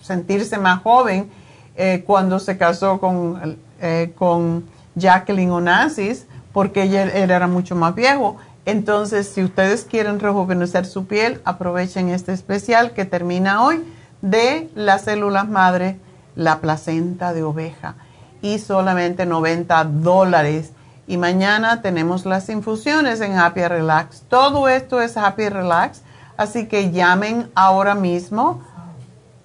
sentirse 0.00 0.58
más 0.58 0.82
joven. 0.82 1.30
Eh, 1.76 2.04
cuando 2.06 2.38
se 2.38 2.56
casó 2.56 3.00
con 3.00 3.58
eh, 3.80 4.12
con 4.16 4.64
Jacqueline 4.94 5.50
Onassis 5.50 6.26
porque 6.54 6.84
ella, 6.84 7.02
era 7.02 7.46
mucho 7.48 7.74
más 7.74 7.94
viejo. 7.94 8.36
Entonces, 8.64 9.28
si 9.28 9.42
ustedes 9.42 9.84
quieren 9.84 10.20
rejuvenecer 10.20 10.86
su 10.86 11.06
piel, 11.06 11.42
aprovechen 11.44 12.08
este 12.08 12.32
especial 12.32 12.92
que 12.92 13.04
termina 13.04 13.62
hoy 13.62 13.84
de 14.22 14.70
las 14.74 15.02
células 15.02 15.48
madre, 15.48 15.98
la 16.36 16.60
placenta 16.60 17.32
de 17.32 17.42
oveja, 17.42 17.94
y 18.42 18.58
solamente 18.58 19.26
90 19.26 19.84
dólares. 19.84 20.72
Y 21.06 21.16
mañana 21.16 21.82
tenemos 21.82 22.24
las 22.24 22.48
infusiones 22.48 23.20
en 23.20 23.38
Happy 23.38 23.66
Relax. 23.66 24.22
Todo 24.28 24.68
esto 24.68 25.00
es 25.00 25.16
Happy 25.16 25.48
Relax, 25.48 26.02
así 26.36 26.66
que 26.66 26.90
llamen 26.90 27.50
ahora 27.54 27.94
mismo. 27.94 28.62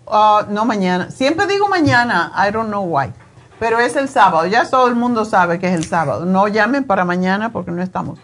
Uh, 0.05 0.51
no 0.51 0.65
mañana, 0.65 1.11
siempre 1.11 1.47
digo 1.47 1.67
mañana, 1.67 2.33
I 2.35 2.51
don't 2.51 2.69
know 2.69 2.83
why 2.83 3.13
pero 3.59 3.79
es 3.79 3.95
el 3.95 4.07
sábado. 4.07 4.47
Ya 4.47 4.67
todo 4.67 4.87
el 4.87 4.95
mundo 4.95 5.25
sabe 5.25 5.59
que 5.59 5.67
es 5.67 5.75
el 5.75 5.85
sábado. 5.85 6.25
No 6.25 6.47
llamen 6.47 6.85
para 6.85 7.05
mañana 7.05 7.51
porque 7.51 7.71
no 7.71 7.83
estamos. 7.83 8.17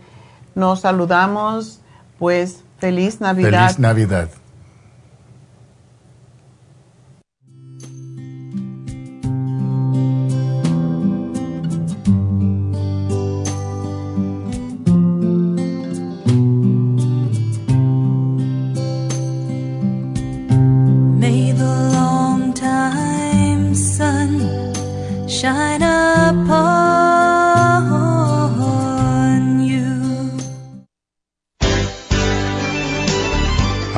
nos 0.55 0.79
saludamos, 0.81 1.81
pues 2.19 2.63
feliz 2.77 3.21
Navidad. 3.21 3.67
Feliz 3.67 3.79
Navidad. 3.79 4.29